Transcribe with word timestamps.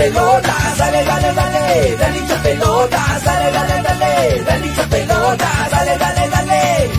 pelota, 0.00 0.54
dale, 0.78 1.04
dale, 1.04 1.32
dale, 1.34 1.96
dale 2.00 2.18
hincha 2.18 2.42
pelota, 2.42 3.00
dale, 3.24 3.48
dale, 3.56 3.82
dale, 3.82 4.42
dale 4.46 4.66
hincha 4.66 4.84
pelota, 4.88 5.48
dale, 5.70 5.98
dale, 5.98 6.28
dale. 6.34 6.90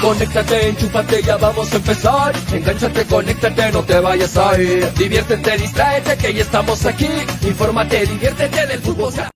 Conéctate, 0.00 0.68
enchúfate, 0.68 1.22
ya 1.22 1.36
vamos 1.36 1.72
a 1.72 1.76
empezar. 1.76 2.32
Engánchate, 2.52 3.04
conéctate, 3.04 3.72
no 3.72 3.82
te 3.82 4.00
vayas 4.00 4.34
a 4.36 4.58
ir. 4.58 4.90
Diviértete, 4.94 5.58
distráete, 5.58 6.16
que 6.16 6.32
ya 6.32 6.42
estamos 6.42 6.86
aquí. 6.86 7.10
Infórmate, 7.42 8.06
diviértete 8.06 8.66
del 8.66 8.80
fútbol. 8.80 9.29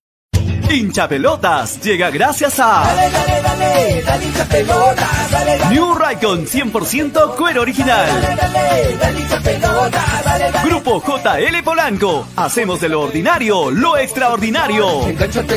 Hincha 0.74 1.06
Pelotas 1.06 1.80
llega 1.80 2.10
gracias 2.10 2.58
a 2.58 2.82
Dale, 2.82 3.08
dale, 3.08 3.42
dale, 3.42 4.02
dale 4.02 4.24
hincha 4.24 4.44
dale, 4.44 5.58
dale. 5.58 5.72
New 5.72 5.94
Raycon 5.94 6.46
100% 6.46 7.36
cuero 7.36 7.62
original. 7.62 8.08
Dale, 8.20 8.34
dale, 8.34 8.96
dale 8.96 9.20
hincha 9.20 9.40
pelota, 9.40 10.04
dale, 10.24 10.50
dale. 10.50 10.68
Grupo 10.68 11.00
JL 11.00 11.62
Polanco. 11.62 12.26
Hacemos 12.34 12.80
de 12.80 12.88
lo 12.88 13.02
ordinario 13.02 13.70
lo 13.70 13.96
extraordinario. 13.96 15.02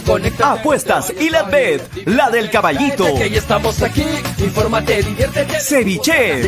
Conéctate. 0.05 0.59
Apuestas 0.59 1.11
y 1.19 1.31
la 1.31 1.41
bet, 1.43 1.81
la 2.05 2.29
del 2.29 2.51
caballito. 2.51 3.15
Que 3.15 3.31
ya 3.31 3.39
estamos 3.39 3.81
aquí. 3.81 4.05
Infórmate, 4.37 5.01
diviértete. 5.01 5.59
Ceviche. 5.59 6.41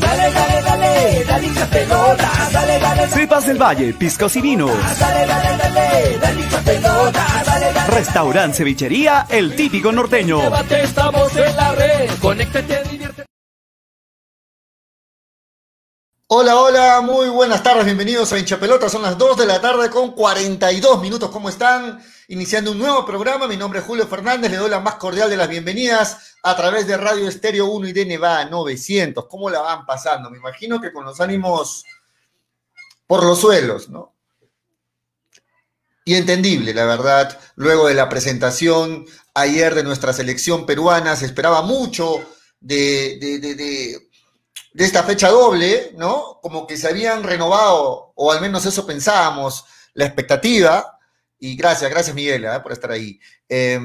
Dale, 0.00 0.32
dale, 0.32 0.62
dale, 0.62 1.24
dale 1.26 1.46
hincha 1.46 1.66
dale, 1.66 2.78
dale. 2.80 2.85
Cepas 3.08 3.46
del 3.46 3.60
Valle, 3.60 3.94
piscos 3.94 4.36
y 4.36 4.40
vinos. 4.40 4.70
Dale, 4.98 5.26
dale, 5.26 5.56
dale, 5.56 6.18
dale 6.18 6.40
hincha 6.40 6.60
pelota, 6.60 7.26
dale, 7.44 7.72
dale. 7.72 7.94
Restaurant 7.94 8.54
Cevichería, 8.54 9.26
el 9.28 9.54
típico 9.54 9.92
norteño. 9.92 10.40
Debate, 10.40 10.82
estamos 10.82 11.34
en 11.36 11.56
la 11.56 11.72
red. 11.72 12.10
Conéctate, 12.20 12.82
diviértete. 12.90 13.26
Hola, 16.28 16.56
hola, 16.56 17.00
muy 17.02 17.28
buenas 17.28 17.62
tardes, 17.62 17.84
bienvenidos 17.84 18.32
a 18.32 18.38
Hincha 18.38 18.58
Pelota. 18.58 18.88
Son 18.88 19.02
las 19.02 19.16
2 19.16 19.36
de 19.36 19.46
la 19.46 19.60
tarde 19.60 19.88
con 19.90 20.10
42 20.10 21.00
minutos. 21.00 21.30
¿Cómo 21.30 21.48
están? 21.48 22.02
Iniciando 22.26 22.72
un 22.72 22.78
nuevo 22.78 23.06
programa. 23.06 23.46
Mi 23.46 23.56
nombre 23.56 23.78
es 23.78 23.84
Julio 23.86 24.08
Fernández. 24.08 24.50
Le 24.50 24.56
doy 24.56 24.68
la 24.68 24.80
más 24.80 24.96
cordial 24.96 25.30
de 25.30 25.36
las 25.36 25.48
bienvenidas 25.48 26.34
a 26.42 26.56
través 26.56 26.88
de 26.88 26.96
Radio 26.96 27.28
Estéreo 27.28 27.66
1 27.66 27.88
y 27.88 27.92
de 27.92 28.06
Nevada 28.06 28.46
900. 28.46 29.26
¿Cómo 29.26 29.48
la 29.48 29.60
van 29.60 29.86
pasando? 29.86 30.28
Me 30.28 30.38
imagino 30.38 30.80
que 30.80 30.92
con 30.92 31.04
los 31.04 31.20
ánimos 31.20 31.84
por 33.06 33.24
los 33.24 33.40
suelos, 33.40 33.88
¿no? 33.88 34.14
Y 36.04 36.14
entendible, 36.14 36.72
la 36.72 36.84
verdad, 36.84 37.38
luego 37.56 37.88
de 37.88 37.94
la 37.94 38.08
presentación 38.08 39.06
ayer 39.34 39.74
de 39.74 39.82
nuestra 39.82 40.12
selección 40.12 40.64
peruana, 40.64 41.16
se 41.16 41.26
esperaba 41.26 41.62
mucho 41.62 42.24
de, 42.60 43.18
de, 43.20 43.38
de, 43.40 43.54
de, 43.56 44.08
de 44.72 44.84
esta 44.84 45.02
fecha 45.02 45.30
doble, 45.30 45.92
¿no? 45.96 46.38
Como 46.40 46.66
que 46.66 46.76
se 46.76 46.86
habían 46.86 47.22
renovado, 47.22 48.12
o 48.14 48.30
al 48.30 48.40
menos 48.40 48.64
eso 48.66 48.86
pensábamos, 48.86 49.64
la 49.94 50.06
expectativa, 50.06 50.98
y 51.38 51.56
gracias, 51.56 51.90
gracias 51.90 52.14
Miguel 52.14 52.44
¿eh? 52.44 52.60
por 52.62 52.72
estar 52.72 52.90
ahí, 52.92 53.18
eh, 53.48 53.80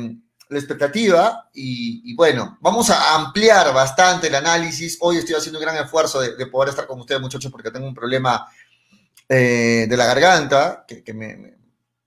la 0.49 0.59
expectativa, 0.59 1.49
y, 1.53 2.01
y, 2.11 2.15
bueno, 2.15 2.57
vamos 2.61 2.89
a 2.89 3.15
ampliar 3.15 3.73
bastante 3.73 4.27
el 4.27 4.35
análisis, 4.35 4.97
hoy 5.01 5.17
estoy 5.17 5.35
haciendo 5.35 5.59
un 5.59 5.65
gran 5.65 5.83
esfuerzo 5.83 6.19
de, 6.19 6.35
de 6.35 6.45
poder 6.45 6.69
estar 6.69 6.85
con 6.85 6.99
ustedes 6.99 7.21
muchachos 7.21 7.51
porque 7.51 7.71
tengo 7.71 7.87
un 7.87 7.95
problema 7.95 8.45
eh, 9.33 9.87
de 9.87 9.95
la 9.95 10.05
garganta, 10.07 10.85
que, 10.85 11.13
me 11.13 11.55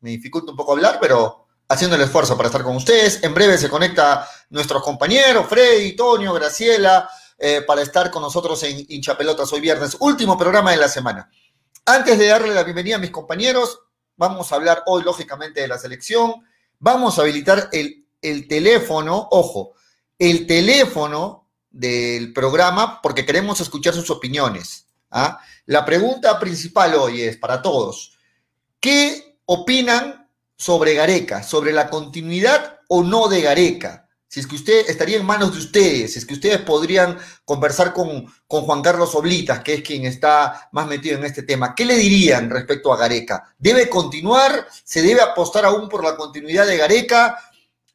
dificulta 0.03 0.51
un 0.51 0.59
poco 0.59 0.73
hablar, 0.73 0.99
pero 1.01 1.47
haciendo 1.67 1.97
el 1.97 2.03
esfuerzo 2.03 2.37
para 2.37 2.49
estar 2.49 2.63
con 2.63 2.77
ustedes. 2.77 3.23
En 3.23 3.33
breve 3.33 3.57
se 3.57 3.71
conecta 3.71 4.29
nuestros 4.51 4.83
compañeros, 4.83 5.47
Freddy, 5.49 5.97
Tonio, 5.97 6.35
Graciela, 6.35 7.09
eh, 7.39 7.63
para 7.67 7.81
estar 7.81 8.11
con 8.11 8.21
nosotros 8.21 8.63
en 8.65 8.85
Hinchapelotas 8.91 9.51
hoy 9.55 9.63
viernes, 9.63 9.97
último 10.01 10.37
programa 10.37 10.73
de 10.73 10.77
la 10.77 10.89
semana. 10.89 11.31
Antes 11.87 12.19
de 12.19 12.27
darle 12.27 12.53
la 12.53 12.63
bienvenida 12.63 12.97
a 12.97 12.99
mis 12.99 13.11
compañeros, 13.11 13.79
vamos 14.17 14.53
a 14.53 14.57
hablar 14.57 14.83
hoy, 14.85 15.03
lógicamente, 15.03 15.63
de 15.63 15.69
la 15.69 15.79
selección. 15.79 16.45
Vamos 16.79 17.19
a 17.19 17.23
habilitar 17.23 17.71
el, 17.73 18.07
el 18.21 18.47
teléfono, 18.49 19.29
ojo, 19.31 19.73
el 20.19 20.47
teléfono 20.47 21.49
del 21.71 22.35
programa, 22.35 23.01
porque 23.01 23.25
queremos 23.25 23.63
escuchar 23.63 23.95
sus 23.95 24.11
opiniones. 24.11 24.84
¿Ah? 25.15 25.41
La 25.67 25.85
pregunta 25.85 26.39
principal 26.39 26.95
hoy 26.95 27.23
es 27.23 27.39
para 27.39 27.63
todos. 27.63 28.19
¿Qué 28.79 29.39
opinan 29.47 30.25
sobre 30.57 30.95
Gareca, 30.95 31.43
sobre 31.43 31.73
la 31.73 31.91
continuidad 31.91 32.81
o 32.89 33.03
no 33.03 33.29
de 33.29 33.43
Gareca. 33.43 34.09
Si 34.27 34.41
es 34.41 34.47
que 34.47 34.57
usted 34.57 34.89
estaría 34.89 35.17
en 35.17 35.25
manos 35.27 35.53
de 35.53 35.59
ustedes, 35.59 36.13
si 36.13 36.19
es 36.19 36.27
que 36.27 36.35
ustedes 36.35 36.59
podrían 36.61 37.17
conversar 37.45 37.93
con, 37.93 38.27
con 38.49 38.63
Juan 38.63 38.83
Carlos 38.83 39.15
Oblitas, 39.15 39.61
que 39.61 39.75
es 39.75 39.83
quien 39.83 40.07
está 40.07 40.69
más 40.73 40.89
metido 40.89 41.19
en 41.19 41.25
este 41.25 41.45
tema, 41.45 41.75
¿qué 41.75 41.85
le 41.85 41.95
dirían 41.95 42.51
respecto 42.51 42.93
a 42.93 42.97
Gareca? 42.97 43.55
¿Debe 43.59 43.89
continuar? 43.89 44.67
¿Se 44.85 45.03
debe 45.03 45.21
apostar 45.21 45.65
aún 45.65 45.89
por 45.89 46.03
la 46.03 46.17
continuidad 46.17 46.67
de 46.67 46.79
Gareca? 46.79 47.39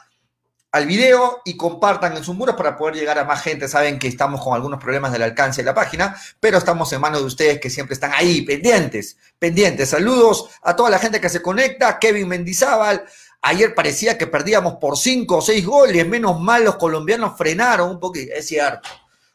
al 0.72 0.86
video 0.86 1.42
y 1.46 1.58
compartan 1.58 2.16
en 2.18 2.24
sus 2.24 2.36
muros 2.36 2.56
para 2.56 2.78
poder 2.78 2.96
llegar 2.96 3.18
a 3.18 3.24
más 3.24 3.42
gente. 3.42 3.68
Saben 3.68 3.98
que 3.98 4.08
estamos 4.08 4.44
con 4.44 4.54
algunos 4.54 4.80
problemas 4.80 5.12
del 5.12 5.24
alcance 5.24 5.62
de 5.62 5.66
la 5.66 5.74
página, 5.74 6.16
pero 6.40 6.58
estamos 6.58 6.92
en 6.94 7.02
manos 7.02 7.22
de 7.22 7.28
ustedes 7.28 7.60
que 7.60 7.70
siempre 7.70 7.94
están 7.94 8.12
ahí, 8.14 8.42
pendientes, 8.42 9.18
pendientes. 9.40 9.90
Saludos 9.90 10.50
a 10.62 10.76
toda 10.76 10.90
la 10.90 11.00
gente 11.00 11.20
que 11.20 11.30
se 11.30 11.42
conecta, 11.42 11.98
Kevin 11.98 12.28
Mendizábal. 12.28 13.06
Ayer 13.42 13.74
parecía 13.74 14.18
que 14.18 14.28
perdíamos 14.28 14.76
por 14.76 14.98
cinco 14.98 15.38
o 15.38 15.42
seis 15.42 15.66
goles, 15.66 16.08
menos 16.08 16.40
mal 16.40 16.64
los 16.64 16.76
colombianos 16.76 17.38
frenaron 17.38 17.90
un 17.90 18.00
poquito, 18.00 18.34
es 18.34 18.48
cierto. 18.48 18.90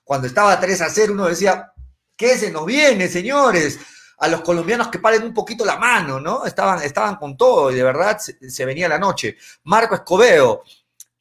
Cuando 0.04 0.26
estaba 0.26 0.60
3 0.60 0.80
a 0.82 0.90
0 0.90 1.12
uno 1.14 1.26
decía, 1.26 1.72
¿qué 2.14 2.36
se 2.36 2.50
nos 2.50 2.66
viene, 2.66 3.08
señores? 3.08 3.78
a 4.18 4.28
los 4.28 4.42
colombianos 4.42 4.88
que 4.88 4.98
paren 4.98 5.22
un 5.22 5.34
poquito 5.34 5.64
la 5.64 5.76
mano, 5.76 6.20
¿no? 6.20 6.46
Estaban, 6.46 6.82
estaban 6.82 7.16
con 7.16 7.36
todo 7.36 7.70
y 7.70 7.74
de 7.74 7.82
verdad 7.82 8.18
se, 8.18 8.64
venía 8.64 8.88
la 8.88 8.98
noche. 8.98 9.36
Marco 9.64 9.94
Escobedo, 9.94 10.62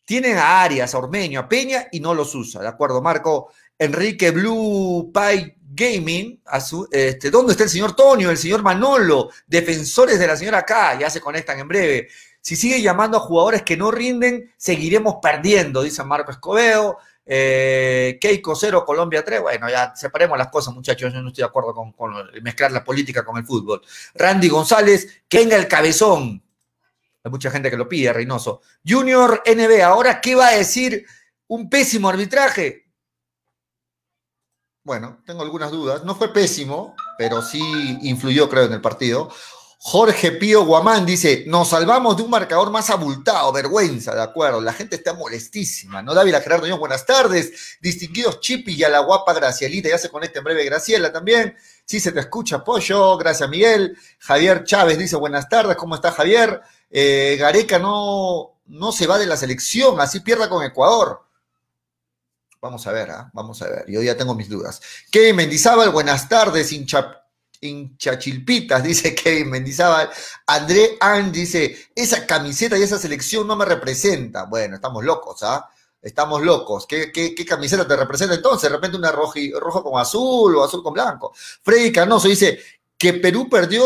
tienen 0.06 0.38
a 0.38 0.64
Arias, 0.64 0.94
a 0.94 0.98
Ormeño, 0.98 1.42
a 1.42 1.50
Peña 1.50 1.88
y 1.92 2.00
no 2.00 2.14
los 2.14 2.36
usa, 2.36 2.62
¿de 2.62 2.68
acuerdo, 2.68 3.02
Marco? 3.02 3.52
Enrique 3.78 4.32
Blue 4.32 5.12
Pie 5.14 5.58
Gaming, 5.60 6.42
a 6.46 6.62
su, 6.62 6.88
este, 6.92 7.32
¿dónde 7.32 7.54
está 7.54 7.64
el 7.64 7.70
señor 7.70 7.96
Tonio, 7.96 8.30
el 8.30 8.38
señor 8.38 8.62
Manolo, 8.62 9.30
defensores 9.48 10.20
de 10.20 10.28
la 10.28 10.38
señora 10.38 10.60
acá? 10.60 10.98
Ya 11.00 11.10
se 11.10 11.20
conectan 11.20 11.60
en 11.60 11.68
breve. 11.68 12.08
Si 12.44 12.58
sigue 12.58 12.82
llamando 12.82 13.16
a 13.16 13.22
jugadores 13.22 13.62
que 13.62 13.78
no 13.78 13.90
rinden, 13.90 14.54
seguiremos 14.58 15.16
perdiendo, 15.22 15.82
dice 15.82 16.04
Marco 16.04 16.30
Escobedo. 16.30 16.98
Eh, 17.26 18.18
Keiko 18.20 18.54
0, 18.54 18.84
Colombia 18.86 19.24
3. 19.24 19.42
Bueno, 19.42 19.70
ya 19.70 19.96
separemos 19.96 20.38
las 20.38 20.50
cosas, 20.50 20.74
muchachos. 20.74 21.14
Yo 21.14 21.22
no 21.22 21.30
estoy 21.30 21.44
de 21.44 21.48
acuerdo 21.48 21.74
con, 21.74 21.94
con, 21.94 22.14
mezclar 22.42 22.74
la 22.74 22.84
política 22.84 23.24
con 23.24 23.38
el 23.38 23.46
fútbol. 23.46 23.82
Randy 24.16 24.50
González, 24.50 25.24
que 25.30 25.38
venga 25.38 25.56
el 25.56 25.70
cabezón. 25.70 26.44
Hay 27.24 27.32
mucha 27.32 27.50
gente 27.50 27.72
que 27.72 27.78
lo 27.78 27.88
pide, 27.88 28.12
Reynoso. 28.12 28.60
Junior 28.86 29.42
NB, 29.46 29.82
ahora, 29.82 30.20
¿qué 30.20 30.36
va 30.36 30.48
a 30.48 30.58
decir 30.58 31.06
un 31.48 31.70
pésimo 31.70 32.10
arbitraje? 32.10 32.92
Bueno, 34.84 35.24
tengo 35.26 35.44
algunas 35.44 35.72
dudas. 35.72 36.04
No 36.04 36.14
fue 36.14 36.34
pésimo, 36.34 36.94
pero 37.18 37.42
sí 37.42 37.62
influyó, 38.02 38.50
creo, 38.50 38.66
en 38.66 38.74
el 38.74 38.82
partido. 38.82 39.32
Jorge 39.86 40.32
Pío 40.32 40.64
Guamán 40.64 41.06
dice, 41.06 41.44
nos 41.46 41.68
salvamos 41.68 42.16
de 42.16 42.24
un 42.24 42.30
marcador 42.30 42.72
más 42.72 42.90
abultado, 42.90 43.52
vergüenza, 43.52 44.16
de 44.16 44.22
acuerdo, 44.22 44.62
la 44.62 44.72
gente 44.72 44.96
está 44.96 45.14
molestísima, 45.14 46.02
¿no? 46.02 46.14
Dávila 46.14 46.40
Gerardo 46.40 46.78
buenas 46.78 47.06
tardes, 47.06 47.78
distinguidos 47.82 48.40
Chipi 48.40 48.76
y 48.76 48.84
a 48.86 48.90
la 48.90 49.00
guapa 49.00 49.34
Gracielita, 49.34 49.90
ya 49.90 49.98
se 49.98 50.08
conecta 50.08 50.40
en 50.40 50.46
breve 50.46 50.64
Graciela 50.64 51.12
también, 51.12 51.58
sí 51.84 52.00
se 52.00 52.14
te 52.14 52.22
escucha, 52.22 52.64
Pollo, 52.64 53.18
gracias 53.18 53.50
Miguel, 53.50 53.98
Javier 54.20 54.64
Chávez 54.64 54.98
dice, 54.98 55.18
buenas 55.18 55.50
tardes, 55.50 55.76
¿cómo 55.76 55.96
está 55.96 56.14
Javier? 56.14 56.62
Eh, 56.90 57.36
Gareca 57.38 57.78
no, 57.78 58.62
no 58.68 58.94
se 58.94 59.06
va 59.06 59.18
de 59.18 59.26
la 59.26 59.36
selección, 59.36 60.00
así 60.00 60.22
pierda 60.22 60.48
con 60.48 60.64
Ecuador. 60.64 61.24
Vamos 62.62 62.88
a 62.88 62.94
ver, 62.94 63.12
¿ah? 63.12 63.30
vamos 63.34 63.62
a 63.62 63.68
ver, 63.68 63.84
yo 63.90 64.02
ya 64.02 64.16
tengo 64.16 64.34
mis 64.34 64.48
dudas. 64.48 64.80
Kevin 65.12 65.36
Mendizábal, 65.36 65.90
buenas 65.90 66.30
tardes, 66.30 66.72
hincha 66.72 67.23
hinchachilpitas, 67.64 68.84
dice 68.84 69.16
Kevin 69.24 69.50
Mendizábal. 69.50 70.10
André 70.48 70.98
Ann 71.00 71.32
dice, 71.32 71.90
esa 71.96 72.26
camiseta 72.26 72.78
y 72.78 72.84
esa 72.84 73.00
selección 73.00 73.48
no 73.48 73.56
me 73.56 73.66
representa. 73.66 74.46
Bueno, 74.46 74.76
estamos 74.76 75.04
locos, 75.04 75.44
¿ah? 75.44 75.70
Estamos 76.02 76.42
locos. 76.42 76.86
¿Qué, 76.86 77.34
camiseta 77.48 77.88
te 77.88 77.96
representa 77.96 78.36
entonces? 78.36 78.70
De 78.70 78.76
repente 78.76 78.98
una 78.98 79.12
rojo 79.12 79.84
con 79.84 80.00
azul 80.00 80.56
o 80.58 80.64
azul 80.64 80.84
con 80.84 80.94
blanco. 80.94 81.34
Freddy 81.36 81.94
Canoso 81.94 82.28
dice 82.28 82.60
que 82.98 83.14
Perú 83.14 83.48
perdió, 83.50 83.86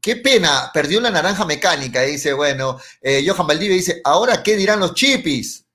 qué 0.00 0.16
pena, 0.16 0.70
perdió 0.72 0.98
la 1.00 1.10
naranja 1.10 1.44
mecánica. 1.44 2.00
Dice, 2.02 2.32
bueno, 2.32 2.78
eh, 3.02 3.22
Johan 3.26 3.46
Valdivia 3.46 3.76
dice, 3.76 4.00
¿ahora 4.02 4.42
qué 4.42 4.56
dirán 4.56 4.80
los 4.80 4.94
chipis? 4.94 5.66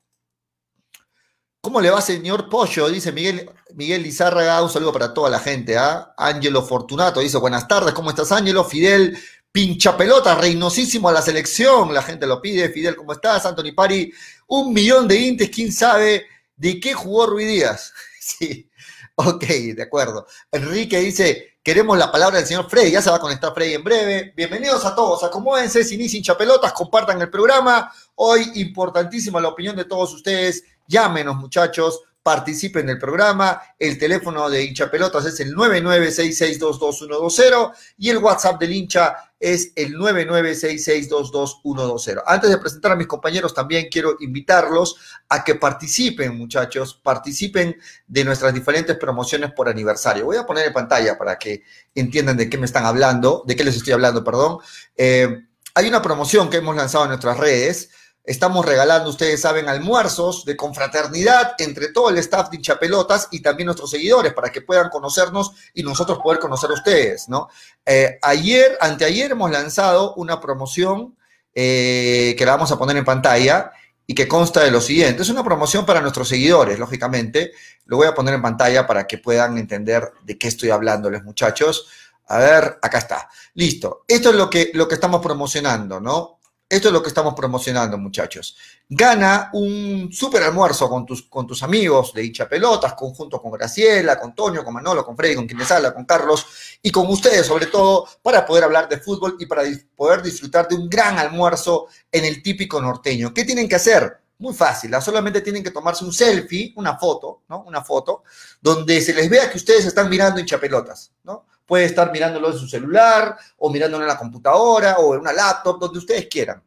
¿Cómo 1.65 1.80
le 1.80 1.89
va, 1.89 2.01
señor 2.01 2.50
Pollo? 2.50 2.89
Dice 2.89 3.13
Miguel, 3.13 3.50
Miguel 3.75 4.04
Lizárraga, 4.04 4.62
un 4.62 4.69
saludo 4.69 4.92
para 4.92 5.13
toda 5.13 5.30
la 5.30 5.39
gente. 5.39 5.77
¿ah? 5.77 6.13
Ángelo 6.18 6.62
Fortunato 6.62 7.21
dice, 7.21 7.38
buenas 7.38 7.69
tardes, 7.69 7.94
¿cómo 7.94 8.10
estás, 8.10 8.33
Ángelo? 8.33 8.65
Fidel, 8.65 9.18
pincha 9.50 9.95
pelota, 9.95 10.36
reinosísimo 10.36 11.07
a 11.07 11.13
la 11.13 11.21
selección, 11.21 11.94
la 11.94 12.01
gente 12.01 12.27
lo 12.27 12.42
pide. 12.42 12.68
Fidel, 12.68 12.98
¿cómo 12.98 13.13
estás? 13.13 13.45
Anthony 13.45 13.71
Pari, 13.74 14.12
un 14.48 14.74
millón 14.74 15.07
de 15.07 15.15
intes, 15.15 15.50
¿quién 15.50 15.71
sabe 15.71 16.25
de 16.57 16.81
qué 16.81 16.94
jugó 16.94 17.27
Ruiz 17.27 17.48
Díaz? 17.48 17.94
sí, 18.19 18.69
ok, 19.15 19.45
de 19.74 19.83
acuerdo. 19.83 20.27
Enrique 20.51 21.00
dice, 21.00 21.60
queremos 21.63 21.98
la 21.98 22.12
palabra 22.12 22.39
del 22.39 22.45
señor 22.45 22.69
Freddy, 22.69 22.92
ya 22.92 23.01
se 23.01 23.10
va 23.10 23.15
a 23.15 23.21
conectar 23.21 23.54
Freddy 23.54 23.75
en 23.75 23.86
breve. 23.86 24.33
Bienvenidos 24.36 24.83
a 24.83 24.94
todos, 24.94 25.24
acomódense, 25.24 25.86
sin 25.86 26.01
hincha 26.01 26.38
pelotas, 26.38 26.74
compartan 26.74 27.21
el 27.21 27.30
programa. 27.30 27.89
Hoy, 28.15 28.51
importantísima 28.56 29.39
la 29.39 29.48
opinión 29.48 29.77
de 29.77 29.86
todos 29.86 30.13
ustedes 30.13 30.65
Llámenos, 30.88 31.38
muchachos, 31.38 32.01
participen 32.24 32.88
del 32.88 32.97
programa. 32.97 33.62
El 33.77 34.00
teléfono 34.00 34.50
de 34.50 34.63
hincha 34.63 34.89
pelotas 34.89 35.25
es 35.25 35.41
el 35.41 35.53
9966222120 35.53 37.74
y 37.98 38.10
el 38.10 38.19
WhatsApp 38.19 38.58
del 38.60 38.72
hincha 38.72 39.17
es 39.38 39.74
el 39.75 39.96
9966222120. 39.96 42.24
Antes 42.25 42.50
de 42.50 42.58
presentar 42.58 42.93
a 42.93 42.96
mis 42.96 43.08
compañeros, 43.08 43.53
también 43.53 43.89
quiero 43.91 44.15
invitarlos 44.22 44.96
a 45.27 45.43
que 45.43 45.55
participen, 45.55 46.38
muchachos, 46.38 46.98
participen 47.03 47.75
de 48.08 48.24
nuestras 48.24 48.53
diferentes 48.53 48.96
promociones 48.96 49.51
por 49.51 49.67
aniversario. 49.67 50.24
Voy 50.25 50.38
a 50.38 50.46
poner 50.46 50.67
en 50.67 50.74
pantalla 50.74 51.17
para 51.17 51.38
que 51.38 51.63
entiendan 51.93 52.38
de 52.38 52.50
qué 52.50 52.58
me 52.58 52.65
están 52.65 52.86
hablando, 52.86 53.43
de 53.46 53.58
qué 53.58 53.65
les 53.65 53.75
estoy 53.75 53.91
hablando, 53.91 54.24
perdón. 54.24 54.60
Eh, 54.96 55.43
hay 55.75 55.88
una 55.88 56.01
promoción 56.01 56.50
que 56.50 56.58
hemos 56.58 56.75
lanzado 56.75 57.03
en 57.03 57.10
nuestras 57.10 57.38
redes 57.38 57.89
Estamos 58.25 58.65
regalando, 58.65 59.10
ustedes 59.10 59.42
saben, 59.42 59.68
almuerzos 59.68 60.46
de 60.46 60.56
confraternidad 60.56 61.56
entre 61.58 61.89
todo 61.89 62.10
el 62.10 62.18
staff 62.20 62.50
de 62.50 62.56
hinchapelotas 62.56 63.27
y 63.32 63.42
también 63.42 63.65
nuestros 63.65 63.89
seguidores 63.89 64.32
para 64.34 64.50
que 64.50 64.62
puedan 64.62 64.89
conocernos 64.89 65.51
y 65.74 65.84
nosotros 65.84 66.20
poder 66.24 66.39
conocer 66.39 66.70
a 66.70 66.74
ustedes, 66.74 67.27
¿no? 67.27 67.50
Eh, 67.86 68.18
ayer, 68.22 68.77
anteayer 68.80 69.32
hemos 69.32 69.51
lanzado 69.51 70.13
una 70.15 70.39
promoción 70.39 71.18
eh, 71.53 72.34
que 72.38 72.46
la 72.46 72.53
vamos 72.53 72.72
a 72.72 72.77
poner 72.77 72.96
en 72.96 73.03
pantalla 73.03 73.74
y 74.08 74.15
que 74.15 74.25
consta 74.25 74.63
de 74.63 74.72
lo 74.72 74.80
siguiente. 74.80 75.22
Es 75.22 75.30
una 75.30 75.44
promoción 75.44 75.86
para 75.86 76.00
nuestros 76.00 76.30
seguidores, 76.30 76.80
lógicamente. 76.80 77.51
Lo 77.86 77.98
voy 77.98 78.08
a 78.08 78.13
poner 78.13 78.36
en 78.36 78.42
pantalla 78.42 78.88
para 78.88 79.06
que 79.06 79.18
puedan 79.18 79.58
entender 79.58 80.12
de 80.24 80.38
qué 80.38 80.48
estoy 80.48 80.70
hablándoles, 80.70 81.24
muchachos. 81.24 81.88
A 82.27 82.38
ver, 82.38 82.80
acá 82.82 83.00
está. 83.00 83.30
Listo. 83.56 84.06
Esto 84.08 84.30
es 84.30 84.36
lo 84.36 84.50
que, 84.50 84.72
lo 84.74 84.88
que 84.88 84.96
estamos 84.96 85.22
promocionando, 85.22 86.00
¿no? 86.00 86.39
Esto 86.70 86.88
es 86.88 86.93
lo 86.93 87.03
que 87.03 87.10
estamos 87.10 87.36
promocionando, 87.36 87.98
muchachos. 87.98 88.58
Gana 88.89 89.51
un 89.53 90.10
super 90.12 90.41
almuerzo 90.41 90.89
con 90.89 91.05
tus, 91.05 91.24
con 91.24 91.46
tus 91.46 91.62
amigos 91.62 92.13
de 92.13 92.25
hincha 92.25 92.50
pelotas, 92.50 92.93
conjunto 92.93 93.41
con 93.41 93.51
Graciela, 93.51 94.20
con 94.20 94.34
Toño, 94.34 94.63
con 94.63 94.74
Manolo, 94.74 95.05
con 95.05 95.15
Freddy, 95.15 95.36
con 95.36 95.46
quien 95.46 95.60
les 95.60 95.70
habla, 95.70 95.93
con 95.93 96.05
Carlos 96.05 96.46
y 96.82 96.89
con 96.89 97.08
ustedes, 97.08 97.46
sobre 97.46 97.67
todo, 97.67 98.08
para 98.24 98.46
poder 98.46 98.63
hablar 98.63 98.89
de 98.89 98.98
fútbol 98.98 99.36
y 99.39 99.46
para 99.46 99.63
poder 99.96 100.24
disfrutar 100.24 100.67
de 100.67 100.75
un 100.75 100.89
gran 100.89 101.20
almuerzo 101.20 101.88
en 102.12 102.25
el 102.25 102.41
típico 102.41 102.82
norteño. 102.82 103.34
¿Qué 103.34 103.43
tienen 103.46 103.70
que 103.70 103.75
hacer? 103.75 104.24
Muy 104.39 104.53
fácil, 104.53 104.93
solamente 105.00 105.41
tienen 105.41 105.63
que 105.63 105.72
tomarse 105.72 106.03
un 106.03 106.12
selfie, 106.12 106.74
una 106.75 106.98
foto, 106.98 107.43
¿no? 107.50 107.63
Una 107.67 107.84
foto, 107.84 108.24
donde 108.60 109.00
se 109.00 109.13
les 109.13 109.29
vea 109.29 109.50
que 109.50 109.58
ustedes 109.58 109.86
están 109.86 110.10
mirando 110.10 110.39
hincha 110.39 110.60
pelotas, 110.60 111.13
¿no? 111.24 111.46
Puede 111.65 111.86
estar 111.86 112.12
mirándolo 112.12 112.51
en 112.51 112.58
su 112.58 112.67
celular 112.67 113.38
o 113.58 113.70
mirándolo 113.70 114.03
en 114.03 114.10
la 114.10 114.17
computadora 114.17 114.98
o 114.98 115.13
en 115.13 115.22
una 115.22 115.34
laptop, 115.34 115.79
donde 115.79 116.00
ustedes 116.00 116.27
quieran. 116.27 116.62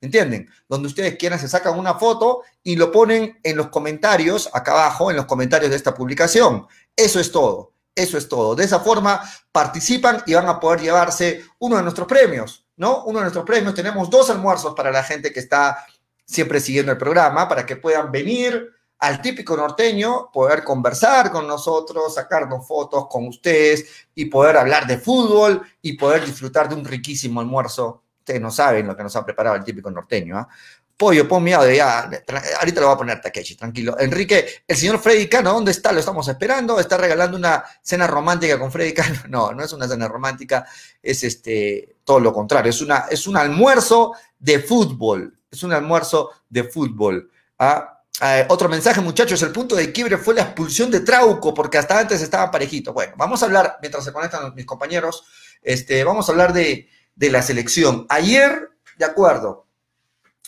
¿Entienden? 0.00 0.48
Donde 0.68 0.88
ustedes 0.88 1.16
quieran, 1.16 1.38
se 1.38 1.48
sacan 1.48 1.78
una 1.78 1.94
foto 1.94 2.42
y 2.62 2.76
lo 2.76 2.92
ponen 2.92 3.40
en 3.42 3.56
los 3.56 3.68
comentarios, 3.68 4.50
acá 4.52 4.72
abajo, 4.72 5.10
en 5.10 5.16
los 5.16 5.26
comentarios 5.26 5.70
de 5.70 5.76
esta 5.76 5.94
publicación. 5.94 6.66
Eso 6.94 7.18
es 7.18 7.32
todo. 7.32 7.72
Eso 7.94 8.18
es 8.18 8.28
todo. 8.28 8.54
De 8.54 8.64
esa 8.64 8.80
forma 8.80 9.22
participan 9.50 10.22
y 10.26 10.34
van 10.34 10.48
a 10.48 10.60
poder 10.60 10.80
llevarse 10.80 11.44
uno 11.58 11.76
de 11.76 11.82
nuestros 11.82 12.06
premios, 12.06 12.66
¿no? 12.76 13.04
Uno 13.04 13.20
de 13.20 13.24
nuestros 13.24 13.46
premios. 13.46 13.74
Tenemos 13.74 14.10
dos 14.10 14.28
almuerzos 14.28 14.74
para 14.74 14.92
la 14.92 15.02
gente 15.02 15.32
que 15.32 15.40
está 15.40 15.86
siempre 16.26 16.60
siguiendo 16.60 16.92
el 16.92 16.98
programa, 16.98 17.48
para 17.48 17.64
que 17.64 17.76
puedan 17.76 18.12
venir, 18.12 18.70
al 18.98 19.20
típico 19.20 19.56
norteño, 19.56 20.30
poder 20.32 20.64
conversar 20.64 21.30
con 21.30 21.46
nosotros, 21.46 22.14
sacarnos 22.14 22.66
fotos 22.66 23.06
con 23.08 23.26
ustedes 23.28 24.06
y 24.14 24.26
poder 24.26 24.56
hablar 24.56 24.86
de 24.86 24.98
fútbol 24.98 25.62
y 25.82 25.94
poder 25.94 26.24
disfrutar 26.24 26.68
de 26.68 26.76
un 26.76 26.84
riquísimo 26.84 27.40
almuerzo. 27.40 28.02
Ustedes 28.18 28.40
no 28.40 28.50
saben 28.50 28.86
lo 28.86 28.96
que 28.96 29.02
nos 29.02 29.14
ha 29.14 29.24
preparado 29.24 29.56
el 29.56 29.64
típico 29.64 29.90
norteño. 29.90 30.38
¿ah? 30.38 30.48
Pollo, 30.96 31.28
pon 31.28 31.44
mi 31.44 31.50
ya. 31.50 32.10
Ahorita 32.58 32.80
lo 32.80 32.86
voy 32.86 32.94
a 32.94 32.98
poner 32.98 33.20
Takechi, 33.20 33.54
tranquilo. 33.54 33.98
Enrique, 33.98 34.64
el 34.66 34.76
señor 34.76 34.98
Freddy 34.98 35.28
Cano, 35.28 35.52
¿dónde 35.52 35.70
está? 35.70 35.92
Lo 35.92 36.00
estamos 36.00 36.26
esperando. 36.26 36.80
¿Está 36.80 36.96
regalando 36.96 37.36
una 37.36 37.62
cena 37.82 38.06
romántica 38.06 38.58
con 38.58 38.72
Freddy 38.72 38.94
Cano? 38.94 39.16
No, 39.28 39.52
no 39.52 39.62
es 39.62 39.72
una 39.74 39.86
cena 39.86 40.08
romántica, 40.08 40.66
es 41.02 41.22
este, 41.22 41.96
todo 42.02 42.18
lo 42.20 42.32
contrario. 42.32 42.70
Es, 42.70 42.80
una, 42.80 43.06
es 43.10 43.26
un 43.26 43.36
almuerzo 43.36 44.14
de 44.38 44.60
fútbol. 44.60 45.38
Es 45.50 45.62
un 45.62 45.72
almuerzo 45.74 46.30
de 46.48 46.64
fútbol. 46.64 47.30
¿ah? 47.58 47.95
Eh, 48.22 48.46
otro 48.48 48.68
mensaje, 48.68 49.00
muchachos, 49.00 49.42
el 49.42 49.52
punto 49.52 49.76
de 49.76 49.92
quiebre 49.92 50.16
fue 50.16 50.34
la 50.34 50.42
expulsión 50.42 50.90
de 50.90 51.00
Trauco, 51.00 51.52
porque 51.52 51.76
hasta 51.78 51.98
antes 51.98 52.22
estaban 52.22 52.50
parejitos. 52.50 52.94
Bueno, 52.94 53.12
vamos 53.16 53.42
a 53.42 53.46
hablar, 53.46 53.78
mientras 53.80 54.04
se 54.04 54.12
conectan 54.12 54.54
mis 54.54 54.64
compañeros, 54.64 55.24
este, 55.62 56.02
vamos 56.02 56.28
a 56.28 56.32
hablar 56.32 56.52
de, 56.52 56.88
la 57.16 57.42
selección. 57.42 58.06
Ayer, 58.08 58.70
de 58.96 59.04
acuerdo, 59.04 59.66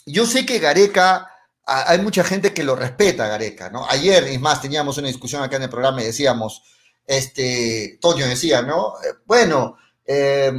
yo 0.07 0.27
sé 0.27 0.47
que 0.47 0.59
Gareca, 0.59 1.31
hay 1.65 1.99
mucha 2.01 2.25
gente 2.25 2.55
que 2.55 2.65
lo 2.65 2.75
respeta, 2.75 3.29
Gareca, 3.29 3.69
¿no? 3.69 3.87
Ayer, 3.89 4.25
es 4.25 4.41
más, 4.41 4.63
teníamos 4.63 4.97
una 4.97 5.09
discusión 5.09 5.43
acá 5.43 5.57
en 5.57 5.65
el 5.65 5.71
programa 5.71 6.01
y 6.01 6.07
decíamos, 6.07 6.63
este, 7.07 7.99
Toño 8.01 8.27
decía, 8.27 8.63
¿no? 8.63 8.95
Eh, 9.03 9.15
bueno, 9.27 9.77
eh, 10.07 10.53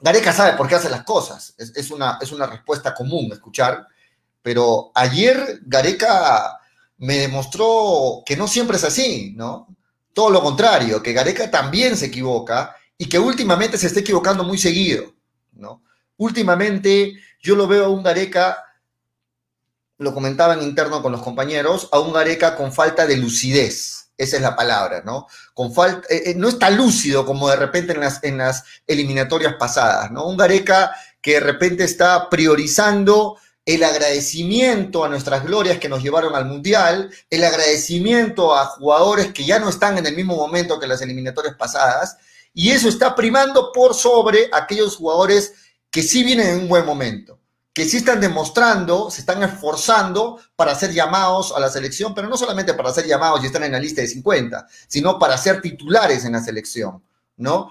Gareca 0.00 0.32
sabe 0.32 0.56
por 0.56 0.66
qué 0.66 0.74
hace 0.74 0.88
las 0.88 1.04
cosas, 1.04 1.54
es, 1.58 1.90
una, 1.92 2.18
es 2.20 2.32
una 2.32 2.46
respuesta 2.46 2.94
común 2.94 3.30
escuchar 3.32 3.86
pero 4.48 4.92
ayer 4.94 5.60
Gareca 5.66 6.58
me 6.96 7.18
demostró 7.18 8.22
que 8.24 8.34
no 8.34 8.48
siempre 8.48 8.78
es 8.78 8.84
así, 8.84 9.34
¿no? 9.36 9.76
Todo 10.14 10.30
lo 10.30 10.42
contrario, 10.42 11.02
que 11.02 11.12
Gareca 11.12 11.50
también 11.50 11.98
se 11.98 12.06
equivoca 12.06 12.74
y 12.96 13.10
que 13.10 13.18
últimamente 13.18 13.76
se 13.76 13.88
está 13.88 14.00
equivocando 14.00 14.44
muy 14.44 14.56
seguido, 14.56 15.12
¿no? 15.52 15.82
Últimamente 16.16 17.12
yo 17.42 17.56
lo 17.56 17.66
veo 17.66 17.84
a 17.84 17.88
un 17.90 18.02
Gareca, 18.02 18.64
lo 19.98 20.14
comentaba 20.14 20.54
en 20.54 20.62
interno 20.62 21.02
con 21.02 21.12
los 21.12 21.20
compañeros, 21.20 21.90
a 21.92 21.98
un 21.98 22.14
Gareca 22.14 22.56
con 22.56 22.72
falta 22.72 23.06
de 23.06 23.18
lucidez, 23.18 24.12
esa 24.16 24.36
es 24.36 24.42
la 24.42 24.56
palabra, 24.56 25.02
¿no? 25.04 25.26
Con 25.52 25.74
falta, 25.74 26.08
eh, 26.08 26.30
eh, 26.30 26.34
no 26.36 26.48
está 26.48 26.70
lúcido 26.70 27.26
como 27.26 27.50
de 27.50 27.56
repente 27.56 27.92
en 27.92 28.00
las, 28.00 28.24
en 28.24 28.38
las 28.38 28.64
eliminatorias 28.86 29.56
pasadas, 29.58 30.10
¿no? 30.10 30.26
Un 30.26 30.38
Gareca 30.38 30.90
que 31.20 31.34
de 31.34 31.40
repente 31.40 31.84
está 31.84 32.30
priorizando 32.30 33.36
el 33.68 33.84
agradecimiento 33.84 35.04
a 35.04 35.10
nuestras 35.10 35.44
glorias 35.44 35.76
que 35.76 35.90
nos 35.90 36.02
llevaron 36.02 36.34
al 36.34 36.46
Mundial, 36.46 37.10
el 37.28 37.44
agradecimiento 37.44 38.56
a 38.56 38.64
jugadores 38.64 39.30
que 39.34 39.44
ya 39.44 39.58
no 39.58 39.68
están 39.68 39.98
en 39.98 40.06
el 40.06 40.16
mismo 40.16 40.36
momento 40.36 40.80
que 40.80 40.86
las 40.86 41.02
eliminatorias 41.02 41.54
pasadas, 41.54 42.16
y 42.54 42.70
eso 42.70 42.88
está 42.88 43.14
primando 43.14 43.70
por 43.70 43.94
sobre 43.94 44.48
aquellos 44.54 44.96
jugadores 44.96 45.52
que 45.90 46.02
sí 46.02 46.24
vienen 46.24 46.48
en 46.48 46.60
un 46.60 46.68
buen 46.68 46.86
momento, 46.86 47.40
que 47.74 47.84
sí 47.84 47.98
están 47.98 48.22
demostrando, 48.22 49.10
se 49.10 49.20
están 49.20 49.42
esforzando 49.42 50.40
para 50.56 50.74
ser 50.74 50.94
llamados 50.94 51.52
a 51.54 51.60
la 51.60 51.68
selección, 51.68 52.14
pero 52.14 52.26
no 52.26 52.38
solamente 52.38 52.72
para 52.72 52.94
ser 52.94 53.06
llamados 53.06 53.42
y 53.42 53.48
estar 53.48 53.62
en 53.62 53.72
la 53.72 53.78
lista 53.78 54.00
de 54.00 54.08
50, 54.08 54.66
sino 54.86 55.18
para 55.18 55.36
ser 55.36 55.60
titulares 55.60 56.24
en 56.24 56.32
la 56.32 56.42
selección, 56.42 57.04
¿no? 57.36 57.70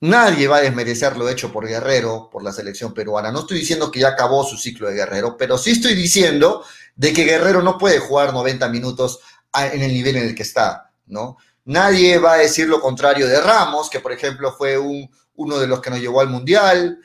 Nadie 0.00 0.48
va 0.48 0.56
a 0.56 0.62
desmerecer 0.62 1.16
lo 1.18 1.28
hecho 1.28 1.52
por 1.52 1.66
Guerrero, 1.66 2.30
por 2.32 2.42
la 2.42 2.52
selección 2.52 2.94
peruana. 2.94 3.30
No 3.30 3.40
estoy 3.40 3.58
diciendo 3.58 3.90
que 3.90 4.00
ya 4.00 4.08
acabó 4.08 4.44
su 4.44 4.56
ciclo 4.56 4.88
de 4.88 4.94
Guerrero, 4.94 5.36
pero 5.36 5.58
sí 5.58 5.72
estoy 5.72 5.94
diciendo 5.94 6.64
de 6.96 7.12
que 7.12 7.24
Guerrero 7.24 7.62
no 7.62 7.76
puede 7.76 7.98
jugar 7.98 8.32
90 8.32 8.68
minutos 8.70 9.20
en 9.54 9.82
el 9.82 9.92
nivel 9.92 10.16
en 10.16 10.28
el 10.28 10.34
que 10.34 10.42
está, 10.42 10.90
¿no? 11.06 11.36
Nadie 11.66 12.18
va 12.18 12.34
a 12.34 12.38
decir 12.38 12.66
lo 12.66 12.80
contrario 12.80 13.26
de 13.26 13.40
Ramos, 13.40 13.90
que 13.90 14.00
por 14.00 14.12
ejemplo 14.12 14.52
fue 14.52 14.78
un, 14.78 15.10
uno 15.34 15.58
de 15.58 15.66
los 15.66 15.80
que 15.80 15.90
nos 15.90 16.00
llevó 16.00 16.22
al 16.22 16.28
Mundial. 16.28 16.98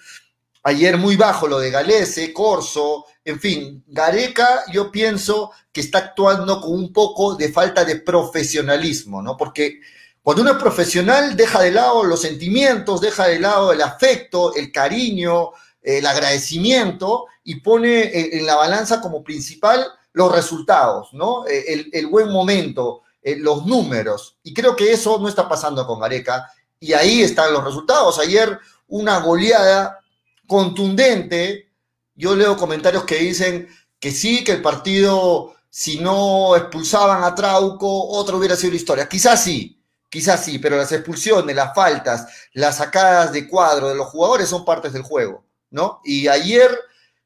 Ayer 0.63 0.97
muy 0.97 1.17
bajo 1.17 1.47
lo 1.47 1.59
de 1.59 1.71
Galese, 1.71 2.31
Corso, 2.31 3.05
en 3.25 3.39
fin, 3.39 3.83
Gareca 3.87 4.63
yo 4.71 4.91
pienso 4.91 5.51
que 5.71 5.81
está 5.81 5.97
actuando 5.97 6.61
con 6.61 6.71
un 6.71 6.93
poco 6.93 7.35
de 7.35 7.51
falta 7.51 7.83
de 7.83 7.97
profesionalismo, 7.97 9.21
¿no? 9.21 9.35
Porque 9.35 9.81
cuando 10.25 10.41
uno 10.41 10.53
es 10.53 10.57
profesional, 10.57 11.37
deja 11.37 11.61
de 11.61 11.71
lado 11.71 12.03
los 12.03 12.21
sentimientos, 12.21 12.99
deja 12.99 13.27
de 13.27 13.37
lado 13.37 13.71
el 13.71 13.79
afecto, 13.83 14.55
el 14.55 14.71
cariño, 14.71 15.51
el 15.83 16.03
agradecimiento 16.03 17.27
y 17.43 17.59
pone 17.59 18.35
en 18.35 18.43
la 18.43 18.55
balanza 18.55 18.99
como 19.01 19.23
principal 19.23 19.85
los 20.13 20.31
resultados, 20.31 21.13
¿no? 21.13 21.45
Eh, 21.45 21.91
el, 21.93 22.07
buen 22.07 22.31
momento, 22.31 23.03
eh, 23.21 23.35
los 23.35 23.67
números. 23.67 24.39
Y 24.41 24.51
creo 24.51 24.75
que 24.75 24.91
eso 24.91 25.19
no 25.19 25.27
está 25.27 25.47
pasando 25.47 25.85
con 25.85 25.99
Gareca. 25.99 26.51
Y 26.79 26.93
ahí 26.93 27.21
están 27.21 27.53
los 27.53 27.63
resultados. 27.63 28.17
Ayer 28.17 28.57
una 28.87 29.19
goleada 29.19 29.99
contundente. 30.47 31.69
Yo 32.15 32.35
leo 32.35 32.57
comentarios 32.57 33.03
que 33.03 33.17
dicen 33.17 33.67
que 33.99 34.09
sí, 34.09 34.43
que 34.43 34.53
el 34.53 34.63
partido, 34.63 35.53
si 35.69 35.99
no 35.99 36.55
expulsaban 36.55 37.23
a 37.23 37.35
Trauco, 37.35 38.07
otro 38.07 38.39
hubiera 38.39 38.55
sido 38.55 38.71
la 38.71 38.77
historia. 38.77 39.07
Quizás 39.07 39.43
sí, 39.43 39.74
Quizás 40.15 40.45
sí, 40.45 40.59
pero 40.59 40.77
las 40.77 40.93
expulsiones, 40.93 41.53
las 41.53 41.75
faltas, 41.75 42.27
las 42.53 42.77
sacadas 42.77 43.33
de 43.33 43.49
cuadro 43.49 43.89
de 43.89 43.95
los 43.95 44.07
jugadores 44.07 44.47
son 44.47 44.63
partes 44.63 44.93
del 44.93 45.01
juego, 45.01 45.43
¿no? 45.71 45.99
Y 46.05 46.29
ayer, 46.29 46.71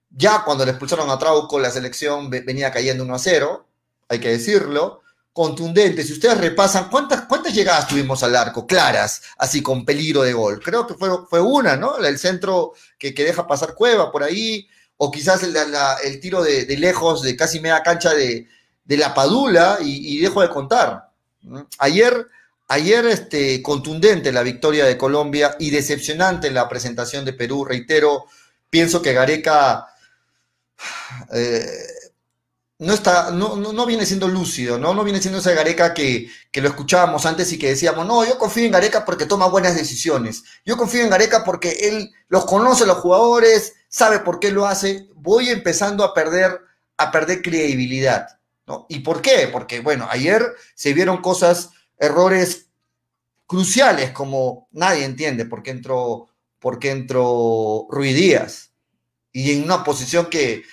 ya 0.09 0.43
cuando 0.43 0.65
le 0.65 0.71
expulsaron 0.71 1.07
a 1.11 1.19
Trauco, 1.19 1.59
la 1.59 1.69
selección 1.69 2.31
venía 2.31 2.71
cayendo 2.71 3.03
1 3.03 3.13
a 3.13 3.19
0, 3.19 3.67
hay 4.07 4.19
que 4.19 4.29
decirlo, 4.29 5.03
contundente. 5.31 6.03
Si 6.03 6.13
ustedes 6.13 6.39
repasan, 6.39 6.89
¿cuántas, 6.89 7.27
cuántas 7.27 7.53
llegadas 7.53 7.87
tuvimos 7.87 8.23
al 8.23 8.35
arco? 8.35 8.65
Claras, 8.65 9.21
así 9.37 9.61
con 9.61 9.85
peligro 9.85 10.23
de 10.23 10.33
gol. 10.33 10.59
Creo 10.59 10.87
que 10.87 10.95
fue, 10.95 11.11
fue 11.29 11.41
una, 11.41 11.75
¿no? 11.75 11.97
El 11.97 12.17
centro 12.17 12.73
que, 12.97 13.13
que 13.13 13.23
deja 13.23 13.45
pasar 13.45 13.75
Cueva 13.75 14.11
por 14.11 14.23
ahí, 14.23 14.67
o 14.97 15.11
quizás 15.11 15.43
el, 15.43 16.19
tiro 16.19 16.41
de, 16.41 16.65
lejos 16.75 17.21
de 17.21 17.37
casi 17.37 17.59
media 17.59 17.83
cancha 17.83 18.15
de, 18.15 18.47
de 18.83 18.97
la 18.97 19.13
Padula, 19.13 19.77
y 19.79 20.17
dejo 20.17 20.41
de 20.41 20.49
contar. 20.49 21.11
Ayer 21.77 22.27
Ayer, 22.71 23.03
este, 23.07 23.63
contundente 23.63 24.31
la 24.31 24.43
victoria 24.43 24.85
de 24.85 24.95
Colombia 24.95 25.55
y 25.57 25.71
decepcionante 25.71 26.51
la 26.51 26.69
presentación 26.69 27.25
de 27.25 27.33
Perú, 27.33 27.65
reitero, 27.65 28.25
pienso 28.69 29.01
que 29.01 29.13
Gareca 29.13 29.87
eh, 31.33 31.65
no, 32.77 32.93
está, 32.93 33.31
no, 33.31 33.55
no, 33.55 33.85
viene 33.87 34.05
siendo 34.05 34.27
lúcido, 34.27 34.77
¿no? 34.77 34.93
No 34.93 35.03
viene 35.03 35.19
siendo 35.19 35.39
esa 35.39 35.53
Gareca 35.53 35.95
que, 35.95 36.29
que, 36.51 36.61
lo 36.61 36.69
escuchábamos 36.69 37.25
antes 37.25 37.51
y 37.51 37.57
que 37.57 37.69
decíamos, 37.69 38.05
no, 38.05 38.23
yo 38.23 38.37
confío 38.37 38.65
en 38.65 38.71
Gareca 38.71 39.03
porque 39.03 39.25
toma 39.25 39.47
buenas 39.47 39.75
decisiones. 39.75 40.43
Yo 40.63 40.77
confío 40.77 41.01
en 41.01 41.09
Gareca 41.09 41.43
porque 41.43 41.71
él 41.89 42.11
los 42.27 42.45
conoce 42.45 42.85
los 42.85 42.99
jugadores, 42.99 43.73
sabe 43.89 44.19
por 44.19 44.39
qué 44.39 44.51
lo 44.51 44.67
hace. 44.67 45.09
Voy 45.15 45.49
empezando 45.49 46.03
a 46.03 46.13
perder, 46.13 46.61
a 46.97 47.11
perder 47.11 47.41
credibilidad, 47.41 48.27
¿no? 48.67 48.85
¿Y 48.89 48.99
por 48.99 49.23
qué? 49.23 49.49
Porque, 49.51 49.79
bueno, 49.79 50.07
ayer 50.09 50.45
se 50.75 50.93
vieron 50.93 51.17
cosas 51.17 51.71
errores 51.99 52.69
cruciales 53.45 54.11
como 54.11 54.67
nadie 54.71 55.03
entiende 55.03 55.45
por 55.45 55.61
qué 55.61 55.71
entró, 55.71 56.27
por 56.59 56.79
qué 56.79 56.91
entró 56.91 57.87
Ruiz 57.89 58.15
Díaz 58.15 58.71
y 59.31 59.51
en 59.51 59.63
una 59.63 59.83
posición 59.83 60.27
que, 60.27 60.63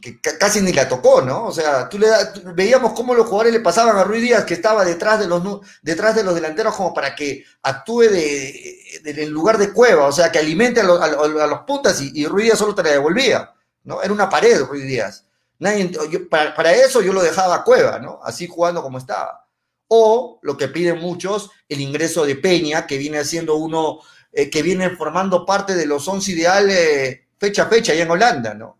que 0.00 0.20
casi 0.20 0.60
ni 0.60 0.72
la 0.72 0.88
tocó, 0.88 1.22
¿no? 1.22 1.46
O 1.46 1.52
sea, 1.52 1.88
tú 1.88 1.98
le 1.98 2.08
veíamos 2.54 2.92
cómo 2.92 3.14
los 3.14 3.26
jugadores 3.26 3.52
le 3.52 3.60
pasaban 3.60 3.96
a 3.96 4.04
Ruiz 4.04 4.22
Díaz 4.22 4.44
que 4.44 4.54
estaba 4.54 4.84
detrás 4.84 5.20
de 5.20 5.26
los, 5.26 5.42
detrás 5.82 6.14
de 6.14 6.24
los 6.24 6.34
delanteros 6.34 6.74
como 6.74 6.92
para 6.92 7.14
que 7.14 7.44
actúe 7.62 8.00
de, 8.00 9.00
en 9.04 9.30
lugar 9.30 9.58
de 9.58 9.72
cueva, 9.72 10.06
o 10.06 10.12
sea, 10.12 10.32
que 10.32 10.38
alimente 10.38 10.80
a, 10.80 10.84
los, 10.84 11.60
puntas 11.66 12.00
y, 12.00 12.26
Ruiz 12.26 12.46
Díaz 12.46 12.58
solo 12.58 12.74
te 12.74 12.82
la 12.82 12.90
devolvía, 12.90 13.52
¿no? 13.84 14.02
Era 14.02 14.12
una 14.12 14.28
pared 14.28 14.62
Ruiz 14.62 14.84
Díaz. 14.84 15.24
Nadie, 15.58 15.90
para, 16.30 16.54
para, 16.54 16.72
eso 16.72 17.02
yo 17.02 17.12
lo 17.12 17.22
dejaba 17.22 17.56
a 17.56 17.64
cueva, 17.64 17.98
¿no? 17.98 18.20
Así 18.22 18.46
jugando 18.46 18.80
como 18.80 18.98
estaba 18.98 19.47
o 19.88 20.38
lo 20.42 20.56
que 20.56 20.68
piden 20.68 20.98
muchos, 20.98 21.50
el 21.68 21.80
ingreso 21.80 22.24
de 22.24 22.36
Peña, 22.36 22.86
que 22.86 22.98
viene 22.98 23.18
haciendo 23.18 23.56
uno, 23.56 24.00
eh, 24.32 24.48
que 24.50 24.62
viene 24.62 24.90
formando 24.90 25.44
parte 25.44 25.74
de 25.74 25.86
los 25.86 26.06
11 26.06 26.32
ideales 26.32 27.20
fecha 27.38 27.62
a 27.62 27.66
fecha 27.66 27.92
allá 27.92 28.02
en 28.02 28.10
Holanda, 28.10 28.54
¿no? 28.54 28.78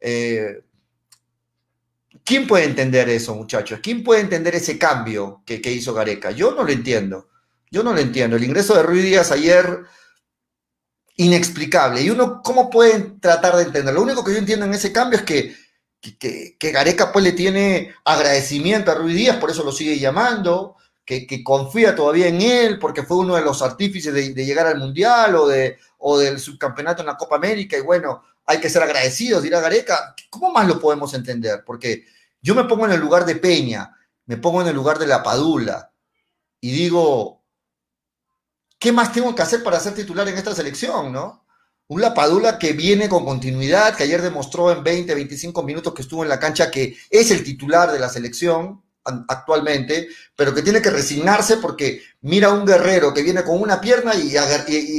Eh, 0.00 0.62
¿Quién 2.24 2.46
puede 2.46 2.64
entender 2.64 3.08
eso, 3.08 3.34
muchachos? 3.34 3.80
¿Quién 3.82 4.02
puede 4.02 4.20
entender 4.20 4.54
ese 4.54 4.78
cambio 4.78 5.42
que, 5.44 5.60
que, 5.60 5.72
hizo 5.72 5.94
Gareca? 5.94 6.30
Yo 6.30 6.52
no 6.52 6.64
lo 6.64 6.70
entiendo. 6.70 7.28
Yo 7.70 7.82
no 7.82 7.92
lo 7.92 8.00
entiendo. 8.00 8.36
El 8.36 8.44
ingreso 8.44 8.74
de 8.74 8.82
Ruiz 8.82 9.04
Díaz 9.04 9.30
ayer, 9.32 9.80
inexplicable. 11.16 12.02
Y 12.02 12.10
uno, 12.10 12.40
¿cómo 12.42 12.70
pueden 12.70 13.20
tratar 13.20 13.56
de 13.56 13.64
entenderlo? 13.64 14.00
Lo 14.00 14.06
único 14.06 14.24
que 14.24 14.32
yo 14.32 14.38
entiendo 14.38 14.66
en 14.66 14.74
ese 14.74 14.92
cambio 14.92 15.18
es 15.18 15.24
que 15.24 15.56
que, 16.00 16.56
Gareca 16.72 17.12
pues 17.12 17.24
le 17.24 17.32
tiene 17.32 17.94
agradecimiento 18.04 18.90
a 18.90 18.94
Ruiz 18.94 19.14
Díaz, 19.14 19.36
por 19.36 19.50
eso 19.50 19.62
lo 19.62 19.72
sigue 19.72 19.98
llamando, 19.98 20.76
que, 21.04 21.42
confía 21.44 21.94
todavía 21.94 22.28
en 22.28 22.40
él, 22.40 22.78
porque 22.78 23.02
fue 23.02 23.18
uno 23.18 23.34
de 23.34 23.42
los 23.42 23.62
artífices 23.62 24.14
de, 24.14 24.44
llegar 24.44 24.66
al 24.66 24.78
Mundial 24.78 25.34
o, 25.34 25.48
o 25.98 26.18
del 26.18 26.38
subcampeonato 26.38 27.02
en 27.02 27.06
la 27.06 27.16
Copa 27.16 27.36
América, 27.36 27.76
y 27.76 27.82
bueno, 27.82 28.22
hay 28.46 28.60
que 28.60 28.70
ser 28.70 28.82
agradecidos, 28.82 29.42
dirá 29.42 29.60
Gareca. 29.60 30.14
¿Cómo 30.28 30.50
más 30.50 30.66
lo 30.66 30.80
podemos 30.80 31.12
entender? 31.14 31.62
Porque 31.64 32.04
yo 32.40 32.54
me 32.54 32.64
pongo 32.64 32.86
en 32.86 32.92
el 32.92 33.00
lugar 33.00 33.24
de 33.24 33.36
Peña, 33.36 33.96
me 34.26 34.36
pongo 34.36 34.62
en 34.62 34.68
el 34.68 34.74
lugar 34.74 34.98
de 34.98 35.06
la 35.06 35.22
Padula, 35.22 35.92
y 36.60 36.70
digo, 36.72 37.42
¿qué 38.78 38.92
más 38.92 39.12
tengo 39.12 39.34
que 39.34 39.42
hacer 39.42 39.62
para 39.62 39.80
ser 39.80 39.94
titular 39.94 40.26
en 40.28 40.36
esta 40.36 40.54
selección, 40.54 41.12
no? 41.12 41.39
Un 41.90 42.00
Lapadula 42.02 42.56
que 42.56 42.72
viene 42.72 43.08
con 43.08 43.24
continuidad, 43.24 43.96
que 43.96 44.04
ayer 44.04 44.22
demostró 44.22 44.70
en 44.70 44.84
20, 44.84 45.12
25 45.12 45.60
minutos 45.64 45.92
que 45.92 46.02
estuvo 46.02 46.22
en 46.22 46.28
la 46.28 46.38
cancha 46.38 46.70
que 46.70 46.96
es 47.10 47.32
el 47.32 47.42
titular 47.42 47.90
de 47.90 47.98
la 47.98 48.08
selección 48.08 48.80
actualmente, 49.26 50.06
pero 50.36 50.54
que 50.54 50.62
tiene 50.62 50.80
que 50.80 50.90
resignarse 50.90 51.56
porque 51.56 52.00
mira 52.20 52.46
a 52.46 52.52
un 52.52 52.64
guerrero 52.64 53.12
que 53.12 53.24
viene 53.24 53.42
con 53.42 53.60
una 53.60 53.80
pierna 53.80 54.14
y, 54.14 54.30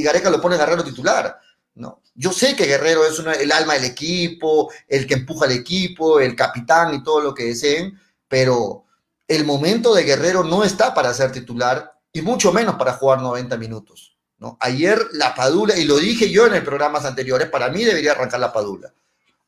Gareca 0.02 0.28
lo 0.28 0.38
pone 0.38 0.58
guerrero 0.58 0.84
titular. 0.84 1.40
¿no? 1.76 2.02
Yo 2.14 2.30
sé 2.30 2.54
que 2.54 2.66
Guerrero 2.66 3.06
es 3.06 3.18
el 3.40 3.52
alma 3.52 3.72
del 3.72 3.84
equipo, 3.84 4.70
el 4.86 5.06
que 5.06 5.14
empuja 5.14 5.46
al 5.46 5.52
equipo, 5.52 6.20
el 6.20 6.36
capitán 6.36 6.92
y 6.92 7.02
todo 7.02 7.22
lo 7.22 7.32
que 7.32 7.44
deseen, 7.44 7.98
pero 8.28 8.84
el 9.26 9.46
momento 9.46 9.94
de 9.94 10.04
Guerrero 10.04 10.44
no 10.44 10.62
está 10.62 10.92
para 10.92 11.14
ser 11.14 11.32
titular 11.32 11.98
y 12.12 12.20
mucho 12.20 12.52
menos 12.52 12.74
para 12.74 12.92
jugar 12.92 13.22
90 13.22 13.56
minutos. 13.56 14.11
Ayer 14.60 14.98
la 15.12 15.34
Padula, 15.34 15.76
y 15.76 15.84
lo 15.84 15.98
dije 15.98 16.30
yo 16.30 16.46
en 16.46 16.54
el 16.54 16.64
programas 16.64 17.04
anteriores, 17.04 17.48
para 17.48 17.68
mí 17.68 17.84
debería 17.84 18.12
arrancar 18.12 18.40
la 18.40 18.52
Padula. 18.52 18.92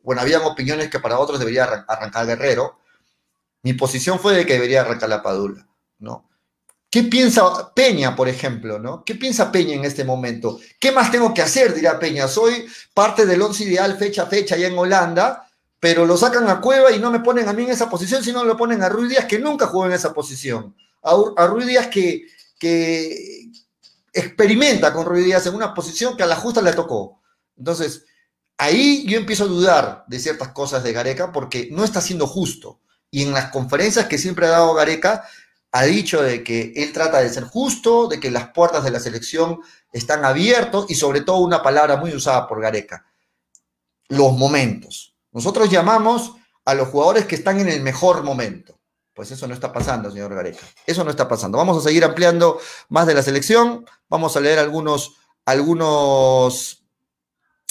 Bueno, 0.02 0.20
habían 0.20 0.42
opiniones 0.42 0.90
que 0.90 1.00
para 1.00 1.18
otros 1.18 1.38
debería 1.38 1.64
arrancar 1.64 2.26
Guerrero. 2.26 2.78
Mi 3.62 3.72
posición 3.72 4.18
fue 4.18 4.34
de 4.34 4.46
que 4.46 4.54
debería 4.54 4.82
arrancar 4.82 5.08
la 5.08 5.22
Padula, 5.22 5.66
¿no? 5.98 6.28
¿Qué 6.90 7.02
piensa 7.02 7.74
Peña, 7.74 8.14
por 8.14 8.28
ejemplo, 8.28 8.78
¿no? 8.78 9.02
¿Qué 9.04 9.16
piensa 9.16 9.50
Peña 9.50 9.74
en 9.74 9.84
este 9.84 10.04
momento? 10.04 10.60
¿Qué 10.78 10.92
más 10.92 11.10
tengo 11.10 11.34
que 11.34 11.42
hacer? 11.42 11.74
Dirá 11.74 11.98
Peña. 11.98 12.28
Soy 12.28 12.66
parte 12.92 13.26
del 13.26 13.42
once 13.42 13.64
ideal 13.64 13.98
fecha 13.98 14.22
a 14.22 14.26
fecha 14.26 14.54
allá 14.54 14.68
en 14.68 14.78
Holanda, 14.78 15.48
pero 15.80 16.06
lo 16.06 16.16
sacan 16.16 16.48
a 16.48 16.60
Cueva 16.60 16.92
y 16.92 17.00
no 17.00 17.10
me 17.10 17.18
ponen 17.18 17.48
a 17.48 17.52
mí 17.52 17.64
en 17.64 17.70
esa 17.70 17.90
posición, 17.90 18.22
sino 18.22 18.44
lo 18.44 18.56
ponen 18.56 18.80
a 18.80 18.88
Ruiz 18.88 19.08
Díaz, 19.08 19.24
que 19.24 19.40
nunca 19.40 19.66
jugó 19.66 19.86
en 19.86 19.92
esa 19.92 20.14
posición. 20.14 20.76
A, 21.02 21.16
a 21.36 21.46
Ruiz 21.48 21.66
Díaz 21.66 21.88
que, 21.88 22.28
que, 22.60 23.50
experimenta 24.14 24.92
con 24.92 25.04
Ruiz 25.04 25.46
en 25.46 25.54
una 25.54 25.74
posición 25.74 26.16
que 26.16 26.22
a 26.22 26.26
la 26.26 26.36
justa 26.36 26.62
le 26.62 26.72
tocó. 26.72 27.20
Entonces, 27.56 28.06
ahí 28.56 29.04
yo 29.06 29.18
empiezo 29.18 29.44
a 29.44 29.48
dudar 29.48 30.04
de 30.06 30.18
ciertas 30.20 30.48
cosas 30.50 30.82
de 30.84 30.92
Gareca 30.92 31.32
porque 31.32 31.68
no 31.72 31.84
está 31.84 32.00
siendo 32.00 32.26
justo. 32.26 32.80
Y 33.10 33.22
en 33.22 33.32
las 33.32 33.50
conferencias 33.50 34.06
que 34.06 34.18
siempre 34.18 34.46
ha 34.46 34.50
dado 34.50 34.74
Gareca, 34.74 35.24
ha 35.72 35.84
dicho 35.84 36.22
de 36.22 36.44
que 36.44 36.72
él 36.76 36.92
trata 36.92 37.20
de 37.20 37.28
ser 37.28 37.44
justo, 37.44 38.06
de 38.06 38.20
que 38.20 38.30
las 38.30 38.50
puertas 38.50 38.84
de 38.84 38.92
la 38.92 39.00
selección 39.00 39.60
están 39.92 40.24
abiertas 40.24 40.84
y 40.88 40.94
sobre 40.94 41.20
todo 41.20 41.38
una 41.38 41.62
palabra 41.62 41.96
muy 41.96 42.14
usada 42.14 42.46
por 42.46 42.60
Gareca, 42.60 43.04
los 44.08 44.32
momentos. 44.34 45.16
Nosotros 45.32 45.68
llamamos 45.68 46.34
a 46.64 46.74
los 46.74 46.88
jugadores 46.88 47.26
que 47.26 47.34
están 47.34 47.58
en 47.58 47.68
el 47.68 47.82
mejor 47.82 48.22
momento. 48.22 48.78
Pues 49.14 49.30
eso 49.30 49.46
no 49.46 49.54
está 49.54 49.72
pasando, 49.72 50.10
señor 50.10 50.34
Gareca. 50.34 50.58
Eso 50.84 51.04
no 51.04 51.10
está 51.10 51.28
pasando. 51.28 51.56
Vamos 51.56 51.78
a 51.78 51.88
seguir 51.88 52.04
ampliando 52.04 52.58
más 52.88 53.06
de 53.06 53.14
la 53.14 53.22
selección. 53.22 53.86
Vamos 54.08 54.36
a 54.36 54.40
leer 54.40 54.58
algunos, 54.58 55.14
algunos 55.46 56.84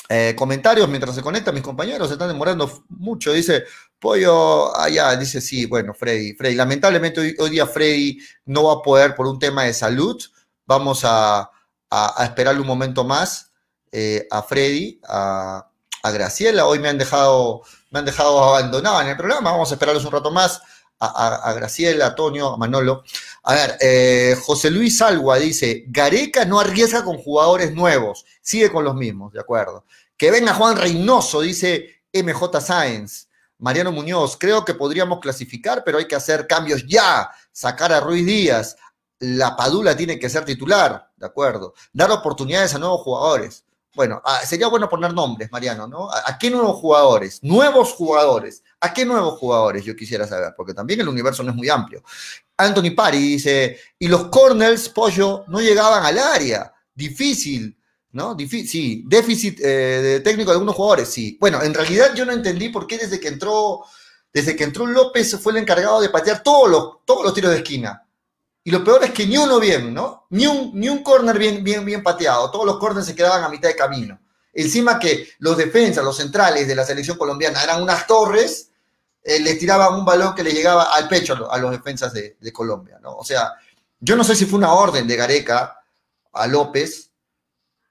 eh, 0.07 0.35
comentarios 0.37 0.87
mientras 0.87 1.15
se 1.15 1.21
conectan 1.21 1.53
mis 1.53 1.63
compañeros. 1.63 2.07
Se 2.07 2.13
están 2.13 2.29
demorando 2.29 2.85
mucho. 2.89 3.33
Dice, 3.33 3.65
Pollo, 3.99 4.77
allá, 4.77 5.15
dice, 5.17 5.41
sí, 5.41 5.65
bueno, 5.65 5.93
Freddy. 5.93 6.33
Freddy, 6.33 6.55
lamentablemente 6.55 7.35
hoy, 7.37 7.49
día 7.49 7.65
Freddy 7.67 8.19
no 8.45 8.63
va 8.65 8.73
a 8.73 8.81
poder 8.81 9.15
por 9.15 9.27
un 9.27 9.37
tema 9.37 9.63
de 9.63 9.73
salud. 9.73 10.21
Vamos 10.65 11.03
a, 11.03 11.49
a, 11.89 12.23
esperarle 12.25 12.61
un 12.61 12.67
momento 12.67 13.03
más 13.03 13.51
eh, 13.91 14.27
a 14.31 14.43
Freddy, 14.43 14.99
a, 15.07 15.69
Graciela. 16.03 16.65
Hoy 16.65 16.79
me 16.79 16.89
han 16.89 16.97
dejado, 16.97 17.61
me 17.89 17.99
han 17.99 18.05
dejado 18.05 18.43
abandonado 18.43 19.01
en 19.01 19.07
el 19.07 19.17
programa. 19.17 19.51
Vamos 19.51 19.71
a 19.71 19.75
esperarlos 19.75 20.03
un 20.03 20.11
rato 20.11 20.31
más. 20.31 20.61
A, 20.99 21.53
Graciela, 21.53 22.05
a 22.05 22.09
Antonio, 22.09 22.49
a 22.53 22.57
Manolo. 22.57 23.03
A 23.43 23.53
ver, 23.53 23.77
eh, 23.81 24.37
José 24.41 24.71
Luis 24.71 25.01
Algua 25.01 25.37
dice, 25.37 25.83
Gareca 25.87 26.45
no 26.45 26.59
arriesga 26.59 27.03
con 27.03 27.17
jugadores 27.17 27.73
nuevos, 27.73 28.25
sigue 28.41 28.71
con 28.71 28.85
los 28.85 28.95
mismos, 28.95 29.33
de 29.33 29.41
acuerdo. 29.41 29.85
Que 30.15 30.31
venga 30.31 30.53
Juan 30.53 30.77
Reynoso, 30.77 31.41
dice 31.41 32.03
MJ 32.13 32.61
Sáenz. 32.61 33.27
Mariano 33.57 33.91
Muñoz, 33.91 34.37
creo 34.37 34.65
que 34.65 34.73
podríamos 34.73 35.19
clasificar, 35.19 35.83
pero 35.85 35.97
hay 35.97 36.05
que 36.05 36.15
hacer 36.15 36.47
cambios 36.47 36.85
ya, 36.85 37.29
sacar 37.51 37.93
a 37.93 38.01
Ruiz 38.01 38.25
Díaz, 38.25 38.75
la 39.19 39.55
Padula 39.55 39.95
tiene 39.95 40.19
que 40.19 40.29
ser 40.29 40.43
titular, 40.43 41.11
¿de 41.15 41.25
acuerdo? 41.25 41.73
Dar 41.93 42.11
oportunidades 42.11 42.75
a 42.75 42.79
nuevos 42.79 43.01
jugadores. 43.01 43.63
Bueno, 43.95 44.21
ah, 44.25 44.41
sería 44.45 44.67
bueno 44.67 44.89
poner 44.89 45.13
nombres, 45.13 45.51
Mariano, 45.51 45.87
¿no? 45.87 46.09
¿A, 46.11 46.37
qué 46.39 46.49
nuevos 46.49 46.77
jugadores? 46.77 47.43
Nuevos 47.43 47.93
jugadores. 47.93 48.63
¿A 48.79 48.91
qué 48.91 49.05
nuevos 49.05 49.37
jugadores? 49.37 49.85
Yo 49.85 49.95
quisiera 49.95 50.27
saber, 50.27 50.53
porque 50.57 50.73
también 50.73 51.01
el 51.01 51.07
universo 51.07 51.43
no 51.43 51.51
es 51.51 51.55
muy 51.55 51.69
amplio. 51.69 52.03
Anthony 52.57 52.95
Pari 52.95 53.19
dice, 53.19 53.79
y 53.99 54.07
los 54.07 54.25
corners, 54.25 54.89
pollo, 54.89 55.45
no 55.47 55.61
llegaban 55.61 56.03
al 56.03 56.17
área. 56.17 56.73
Difícil, 56.95 57.77
¿no? 58.11 58.33
Difícil, 58.33 58.67
sí. 58.67 59.03
Déficit 59.05 59.59
eh, 59.63 60.21
técnico 60.23 60.49
de 60.49 60.55
algunos 60.55 60.75
jugadores, 60.75 61.09
sí. 61.09 61.37
Bueno, 61.39 61.61
en 61.61 61.73
realidad 61.73 62.15
yo 62.15 62.25
no 62.25 62.31
entendí 62.31 62.69
por 62.69 62.87
qué 62.87 62.97
desde 62.97 63.19
que 63.19 63.27
entró, 63.27 63.83
desde 64.33 64.55
que 64.55 64.63
entró 64.63 64.87
López 64.87 65.39
fue 65.39 65.51
el 65.51 65.59
encargado 65.59 66.01
de 66.01 66.09
patear 66.09 66.41
todos 66.41 66.69
los, 66.69 67.05
todos 67.05 67.23
los 67.23 67.33
tiros 67.33 67.51
de 67.51 67.57
esquina. 67.57 68.02
Y 68.63 68.71
lo 68.71 68.83
peor 68.83 69.03
es 69.03 69.11
que 69.11 69.25
ni 69.25 69.37
uno 69.37 69.59
bien, 69.59 69.93
¿no? 69.93 70.27
Ni 70.29 70.47
un, 70.47 70.71
ni 70.73 70.87
un 70.87 71.03
corner 71.03 71.37
bien, 71.37 71.63
bien, 71.63 71.83
bien 71.83 72.01
pateado. 72.01 72.49
Todos 72.49 72.65
los 72.65 72.79
corners 72.79 73.05
se 73.05 73.15
quedaban 73.15 73.43
a 73.43 73.49
mitad 73.49 73.67
de 73.67 73.75
camino. 73.75 74.19
Encima 74.53 74.99
que 74.99 75.29
los 75.39 75.57
defensas, 75.57 76.03
los 76.03 76.15
centrales 76.15 76.67
de 76.67 76.75
la 76.75 76.85
selección 76.85 77.17
colombiana 77.17 77.63
eran 77.63 77.81
unas 77.81 78.05
torres, 78.07 78.69
eh, 79.23 79.39
les 79.39 79.57
tiraban 79.57 79.95
un 79.95 80.05
balón 80.05 80.35
que 80.35 80.43
le 80.43 80.51
llegaba 80.51 80.93
al 80.95 81.07
pecho 81.07 81.49
a 81.49 81.57
los, 81.57 81.71
defensas 81.71 82.13
de, 82.13 82.53
Colombia, 82.53 82.99
¿no? 83.01 83.15
O 83.17 83.23
sea, 83.23 83.53
yo 83.99 84.15
no 84.15 84.23
sé 84.23 84.35
si 84.35 84.45
fue 84.45 84.59
una 84.59 84.73
orden 84.73 85.07
de 85.07 85.15
Gareca 85.15 85.79
a 86.33 86.47
López, 86.47 87.09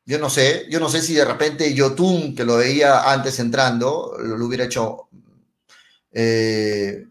yo 0.05 0.19
no 0.19 0.29
sé, 0.29 0.67
yo 0.69 0.79
no 0.79 0.89
sé 0.89 1.01
si 1.01 1.15
de 1.15 1.25
repente 1.25 1.73
Yotun, 1.73 2.35
que 2.35 2.45
lo 2.45 2.57
veía 2.57 3.11
antes 3.11 3.39
entrando, 3.39 4.15
lo, 4.19 4.45
hubiera 4.45 4.65
hecho 4.65 5.09
eh, 6.13 7.07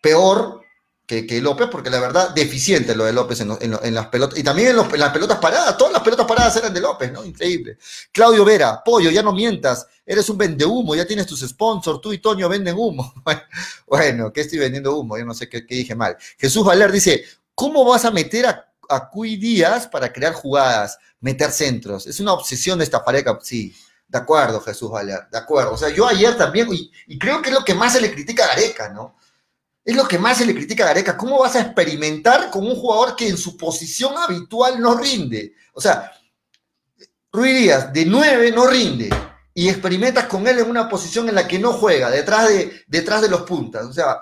peor, 0.00 0.62
que, 1.08 1.40
López, 1.40 1.68
porque 1.72 1.88
la 1.88 2.00
verdad, 2.00 2.34
deficiente 2.34 2.94
lo 2.94 3.06
de 3.06 3.14
López 3.14 3.40
en, 3.40 3.94
las 3.94 4.06
pelotas, 4.08 4.38
y 4.38 4.42
también 4.42 4.68
en, 4.68 4.76
las 4.76 5.10
pelotas 5.10 5.38
paradas, 5.38 5.78
todas 5.78 5.94
las 5.94 6.02
pelotas 6.02 6.26
paradas 6.26 6.54
eran 6.56 6.74
de 6.74 6.82
López, 6.82 7.10
¿no? 7.10 7.24
Increíble. 7.24 7.78
Claudio 8.12 8.44
Vera, 8.44 8.82
pollo, 8.84 9.10
ya 9.10 9.22
no 9.22 9.32
mientas, 9.32 9.86
eres 10.04 10.28
un 10.28 10.36
vende 10.36 10.66
humo, 10.66 10.94
ya 10.94 11.06
tienes 11.06 11.24
tus 11.24 11.40
sponsors, 11.40 12.02
tú 12.02 12.12
y 12.12 12.18
Toño 12.18 12.46
venden 12.46 12.76
humo. 12.76 13.14
bueno, 13.86 14.30
¿qué 14.34 14.42
estoy 14.42 14.58
vendiendo 14.58 14.98
humo? 14.98 15.16
Yo 15.16 15.24
no 15.24 15.32
sé 15.32 15.48
qué, 15.48 15.62
dije 15.62 15.94
mal. 15.94 16.14
Jesús 16.36 16.62
Valer 16.62 16.92
dice, 16.92 17.24
¿cómo 17.54 17.86
vas 17.86 18.04
a 18.04 18.10
meter 18.10 18.44
a, 18.44 18.70
a 18.90 19.08
Cuy 19.08 19.36
Díaz 19.36 19.86
para 19.86 20.12
crear 20.12 20.34
jugadas, 20.34 20.98
meter 21.20 21.50
centros? 21.50 22.06
Es 22.06 22.20
una 22.20 22.34
obsesión 22.34 22.76
de 22.76 22.84
esta 22.84 23.02
pareja, 23.02 23.38
sí. 23.40 23.74
De 24.06 24.18
acuerdo, 24.18 24.60
Jesús 24.60 24.90
Valer, 24.90 25.20
de 25.32 25.38
acuerdo. 25.38 25.72
O 25.72 25.78
sea, 25.78 25.88
yo 25.88 26.06
ayer 26.06 26.36
también, 26.36 26.68
y, 26.70 26.92
y 27.06 27.18
creo 27.18 27.40
que 27.40 27.48
es 27.48 27.54
lo 27.54 27.64
que 27.64 27.74
más 27.74 27.94
se 27.94 28.00
le 28.02 28.12
critica 28.12 28.44
a 28.44 28.48
Gareca, 28.48 28.90
¿no? 28.90 29.16
Es 29.88 29.96
lo 29.96 30.06
que 30.06 30.18
más 30.18 30.36
se 30.36 30.44
le 30.44 30.54
critica 30.54 30.84
a 30.84 30.88
Gareca. 30.88 31.16
¿Cómo 31.16 31.38
vas 31.38 31.56
a 31.56 31.62
experimentar 31.62 32.50
con 32.50 32.66
un 32.66 32.76
jugador 32.76 33.16
que 33.16 33.26
en 33.26 33.38
su 33.38 33.56
posición 33.56 34.18
habitual 34.18 34.78
no 34.82 34.98
rinde? 34.98 35.54
O 35.72 35.80
sea, 35.80 36.12
Ruiz 37.32 37.58
Díaz 37.58 37.90
de 37.90 38.04
9 38.04 38.52
no 38.52 38.66
rinde 38.66 39.08
y 39.54 39.66
experimentas 39.66 40.26
con 40.26 40.46
él 40.46 40.58
en 40.58 40.68
una 40.68 40.90
posición 40.90 41.26
en 41.30 41.36
la 41.36 41.48
que 41.48 41.58
no 41.58 41.72
juega, 41.72 42.10
detrás 42.10 42.50
de, 42.50 42.82
detrás 42.86 43.22
de 43.22 43.30
los 43.30 43.44
puntas. 43.44 43.86
O 43.86 43.92
sea, 43.94 44.20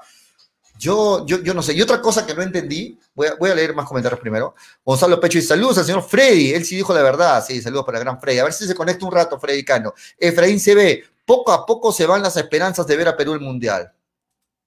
yo, 0.78 1.26
yo, 1.26 1.42
yo 1.42 1.52
no 1.52 1.64
sé. 1.64 1.74
Y 1.74 1.82
otra 1.82 2.00
cosa 2.00 2.24
que 2.24 2.32
no 2.32 2.42
entendí, 2.42 2.96
voy 3.12 3.50
a, 3.50 3.54
leer 3.56 3.74
más 3.74 3.88
comentarios 3.88 4.20
primero. 4.20 4.54
Gonzalo 4.84 5.18
Pecho 5.18 5.38
y 5.38 5.42
saludos 5.42 5.78
al 5.78 5.84
señor 5.84 6.04
Freddy. 6.04 6.54
Él 6.54 6.64
sí 6.64 6.76
dijo 6.76 6.94
la 6.94 7.02
verdad. 7.02 7.44
Sí, 7.44 7.60
saludos 7.60 7.84
para 7.84 7.98
el 7.98 8.04
gran 8.04 8.20
Freddy. 8.20 8.38
A 8.38 8.44
ver 8.44 8.52
si 8.52 8.68
se 8.68 8.74
conecta 8.76 9.04
un 9.04 9.10
rato, 9.10 9.36
Freddy 9.40 9.64
Cano. 9.64 9.94
Efraín 10.16 10.60
se 10.60 10.76
ve. 10.76 11.04
Poco 11.24 11.50
a 11.50 11.66
poco 11.66 11.90
se 11.90 12.06
van 12.06 12.22
las 12.22 12.36
esperanzas 12.36 12.86
de 12.86 12.96
ver 12.96 13.08
a 13.08 13.16
Perú 13.16 13.32
el 13.32 13.40
Mundial. 13.40 13.92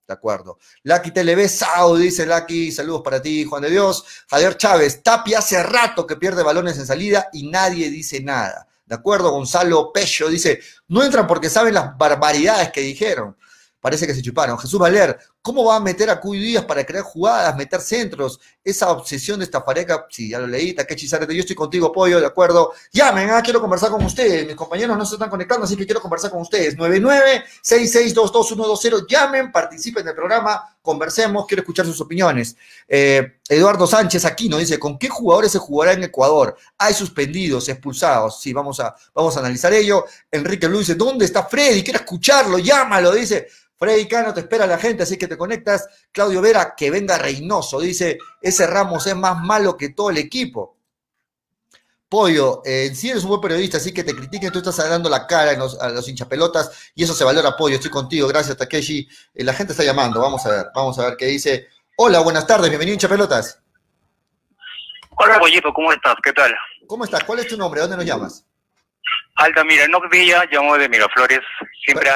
De 0.09 0.13
acuerdo. 0.13 0.57
Lucky 0.81 1.11
TV, 1.11 1.47
Sao, 1.47 1.95
dice 1.95 2.25
Lucky, 2.25 2.71
saludos 2.71 3.03
para 3.03 3.21
ti, 3.21 3.45
Juan 3.45 3.61
de 3.61 3.69
Dios. 3.69 4.03
Javier 4.27 4.57
Chávez, 4.57 5.03
Tapia 5.03 5.37
hace 5.37 5.61
rato 5.61 6.07
que 6.07 6.15
pierde 6.15 6.41
balones 6.41 6.79
en 6.79 6.87
salida 6.87 7.29
y 7.31 7.47
nadie 7.47 7.91
dice 7.91 8.19
nada. 8.19 8.67
De 8.87 8.95
acuerdo, 8.95 9.29
Gonzalo 9.29 9.93
Pecho 9.93 10.27
dice, 10.27 10.61
no 10.87 11.03
entran 11.03 11.27
porque 11.27 11.47
saben 11.47 11.75
las 11.75 11.95
barbaridades 11.95 12.71
que 12.71 12.81
dijeron 12.81 13.37
parece 13.79 14.07
que 14.07 14.13
se 14.13 14.21
chuparon. 14.21 14.57
Jesús 14.57 14.79
Valer, 14.79 15.17
¿cómo 15.41 15.65
va 15.65 15.77
a 15.77 15.79
meter 15.79 16.09
a 16.09 16.19
Cuy 16.19 16.39
Díaz 16.39 16.65
para 16.65 16.85
crear 16.85 17.03
jugadas, 17.03 17.55
meter 17.55 17.81
centros? 17.81 18.39
Esa 18.63 18.91
obsesión 18.91 19.39
de 19.39 19.45
esta 19.45 19.63
pareja, 19.63 20.05
ya 20.09 20.39
lo 20.39 20.47
leí, 20.47 20.75
que 20.75 20.95
Chizárate, 20.95 21.33
yo 21.33 21.41
estoy 21.41 21.55
contigo, 21.55 21.91
Pollo, 21.91 22.19
de 22.19 22.25
acuerdo. 22.25 22.73
Llamen, 22.91 23.29
ah, 23.31 23.41
quiero 23.41 23.61
conversar 23.61 23.89
con 23.89 24.03
ustedes. 24.03 24.45
Mis 24.45 24.55
compañeros 24.55 24.97
no 24.97 25.05
se 25.05 25.15
están 25.15 25.29
conectando, 25.29 25.65
así 25.65 25.75
que 25.75 25.85
quiero 25.85 26.01
conversar 26.01 26.31
con 26.31 26.41
ustedes. 26.41 26.77
9966222120, 26.77 29.07
llamen, 29.07 29.51
participen 29.51 30.05
del 30.05 30.15
programa, 30.15 30.77
conversemos, 30.81 31.45
quiero 31.47 31.61
escuchar 31.61 31.85
sus 31.85 32.01
opiniones. 32.01 32.55
Eh, 32.87 33.39
Eduardo 33.47 33.87
Sánchez 33.87 34.25
aquí 34.25 34.49
nos 34.49 34.59
dice, 34.59 34.77
¿con 34.77 34.99
qué 34.99 35.09
jugadores 35.09 35.51
se 35.51 35.59
jugará 35.59 35.93
en 35.93 36.03
Ecuador? 36.03 36.55
Hay 36.77 36.93
suspendidos, 36.93 37.69
expulsados. 37.69 38.41
Sí, 38.41 38.53
vamos 38.53 38.79
a, 38.79 38.95
vamos 39.13 39.35
a 39.37 39.39
analizar 39.39 39.73
ello. 39.73 40.05
Enrique 40.31 40.67
Luis 40.67 40.87
dice, 40.87 40.95
¿dónde 40.95 41.25
está 41.25 41.43
Freddy? 41.43 41.83
Quiero 41.83 41.99
escucharlo, 41.99 42.59
llámalo, 42.59 43.11
dice. 43.13 43.47
Freddy 43.79 44.07
Cano 44.09 44.33
te 44.33 44.41
espera 44.41 44.67
la 44.67 44.77
gente, 44.77 45.03
así 45.03 45.17
que 45.17 45.27
te 45.27 45.37
conectas. 45.37 45.87
Claudio 46.11 46.41
Vera, 46.41 46.73
que 46.75 46.91
venga 46.91 47.17
Reynoso. 47.17 47.79
Dice, 47.79 48.17
ese 48.41 48.67
Ramos 48.67 49.07
es 49.07 49.15
más 49.15 49.41
malo 49.41 49.77
que 49.77 49.89
todo 49.89 50.09
el 50.09 50.17
equipo. 50.17 50.75
Pollo, 52.09 52.61
eh, 52.65 52.91
sí 52.93 53.09
eres 53.09 53.23
un 53.23 53.29
buen 53.29 53.41
periodista, 53.41 53.77
así 53.77 53.93
que 53.93 54.03
te 54.03 54.15
critiquen, 54.15 54.51
tú 54.51 54.57
estás 54.57 54.77
dando 54.77 55.09
la 55.09 55.27
cara 55.27 55.51
a 55.51 55.89
los 55.89 56.09
hinchapelotas 56.09 56.91
y 56.95 57.03
eso 57.03 57.13
se 57.13 57.23
valora, 57.23 57.55
Pollo. 57.55 57.75
Estoy 57.75 57.91
contigo, 57.91 58.27
gracias, 58.27 58.57
Takeshi. 58.57 59.07
Eh, 59.35 59.43
la 59.43 59.53
gente 59.53 59.73
está 59.73 59.83
llamando, 59.83 60.19
vamos 60.19 60.45
a 60.45 60.49
ver, 60.49 60.65
vamos 60.75 60.97
a 60.99 61.05
ver 61.05 61.17
qué 61.17 61.27
dice. 61.27 61.69
Hola, 61.97 62.19
buenas 62.19 62.47
tardes, 62.47 62.69
bienvenido, 62.69 62.95
hinchapelotas. 62.95 63.61
Hola, 65.21 65.39
Pollito, 65.39 65.71
¿cómo 65.71 65.93
estás? 65.93 66.15
¿Qué 66.23 66.33
tal? 66.33 66.53
¿Cómo 66.87 67.03
estás? 67.03 67.23
¿Cuál 67.23 67.39
es 67.39 67.47
tu 67.47 67.55
nombre? 67.55 67.81
¿Dónde 67.81 67.97
nos 67.97 68.05
llamas? 68.05 68.45
Altamira, 69.35 69.87
no 69.87 69.99
Villa, 70.09 70.43
llamo 70.51 70.77
de 70.77 70.89
Miraflores. 70.89 71.41
Siempre 71.85 72.09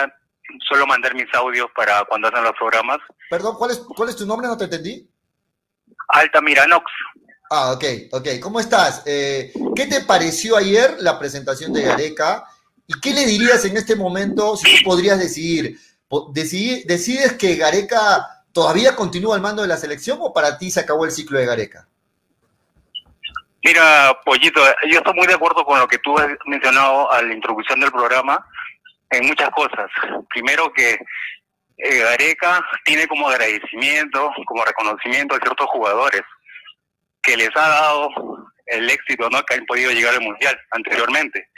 solo 0.68 0.86
mandar 0.86 1.16
mis 1.16 1.34
audios 1.34 1.68
para 1.76 2.04
cuando 2.06 2.28
hacen 2.28 2.44
los 2.44 2.54
programas. 2.54 3.00
Perdón, 3.30 3.56
¿cuál 3.58 3.72
es, 3.72 3.80
cuál 3.80 4.10
es 4.10 4.16
tu 4.16 4.26
nombre? 4.26 4.48
No 4.48 4.58
te 4.58 4.66
entendí. 4.66 5.08
Altamiranox. 6.10 6.86
Ah, 7.50 7.72
ok, 7.74 7.84
ok. 8.12 8.28
¿Cómo 8.42 8.60
estás? 8.60 9.04
Eh, 9.06 9.54
¿Qué 9.76 9.86
te 9.86 10.02
pareció 10.02 10.58
ayer 10.58 10.96
la 11.00 11.20
presentación 11.20 11.74
de 11.74 11.84
Gareca? 11.84 12.46
¿Y 12.88 13.00
qué 13.00 13.14
le 13.14 13.26
dirías 13.26 13.64
en 13.66 13.78
este 13.78 13.96
momento 13.96 14.56
si 14.58 14.78
tú 14.78 14.90
podrías 14.90 15.20
decidir? 15.20 15.80
¿Decides 16.34 17.34
que 17.34 17.56
Gareca 17.56 18.44
todavía 18.52 18.96
continúa 18.96 19.36
al 19.36 19.42
mando 19.42 19.62
de 19.62 19.68
la 19.68 19.78
selección 19.78 20.20
o 20.22 20.34
para 20.34 20.58
ti 20.58 20.70
se 20.70 20.80
acabó 20.80 21.06
el 21.06 21.12
ciclo 21.12 21.40
de 21.40 21.46
Gareca? 21.46 21.88
Mira, 23.64 24.20
Pollito, 24.26 24.62
yo 24.90 24.98
estoy 24.98 25.14
muy 25.14 25.26
de 25.26 25.36
acuerdo 25.36 25.64
con 25.64 25.80
lo 25.80 25.88
que 25.88 25.98
tú 26.00 26.18
has 26.18 26.28
mencionado 26.46 27.10
a 27.12 27.22
la 27.22 27.34
introducción 27.34 27.80
del 27.80 27.92
programa 27.92 28.46
en 29.14 29.28
muchas 29.28 29.50
cosas. 29.52 29.90
Primero 30.30 30.72
que 30.74 30.98
eh, 31.78 31.98
Gareca 32.00 32.66
tiene 32.84 33.08
como 33.08 33.30
agradecimiento, 33.30 34.32
como 34.46 34.66
reconocimiento 34.66 35.36
a 35.36 35.40
ciertos 35.40 35.68
jugadores 35.68 36.22
que 37.22 37.38
les 37.38 37.50
ha 37.56 37.68
dado 37.68 38.10
el 38.66 38.90
éxito 38.90 39.30
¿no? 39.30 39.44
que 39.44 39.56
han 39.56 39.66
podido 39.66 39.92
llegar 39.92 40.16
al 40.16 40.22
Mundial 40.22 40.60
anteriormente. 40.72 41.50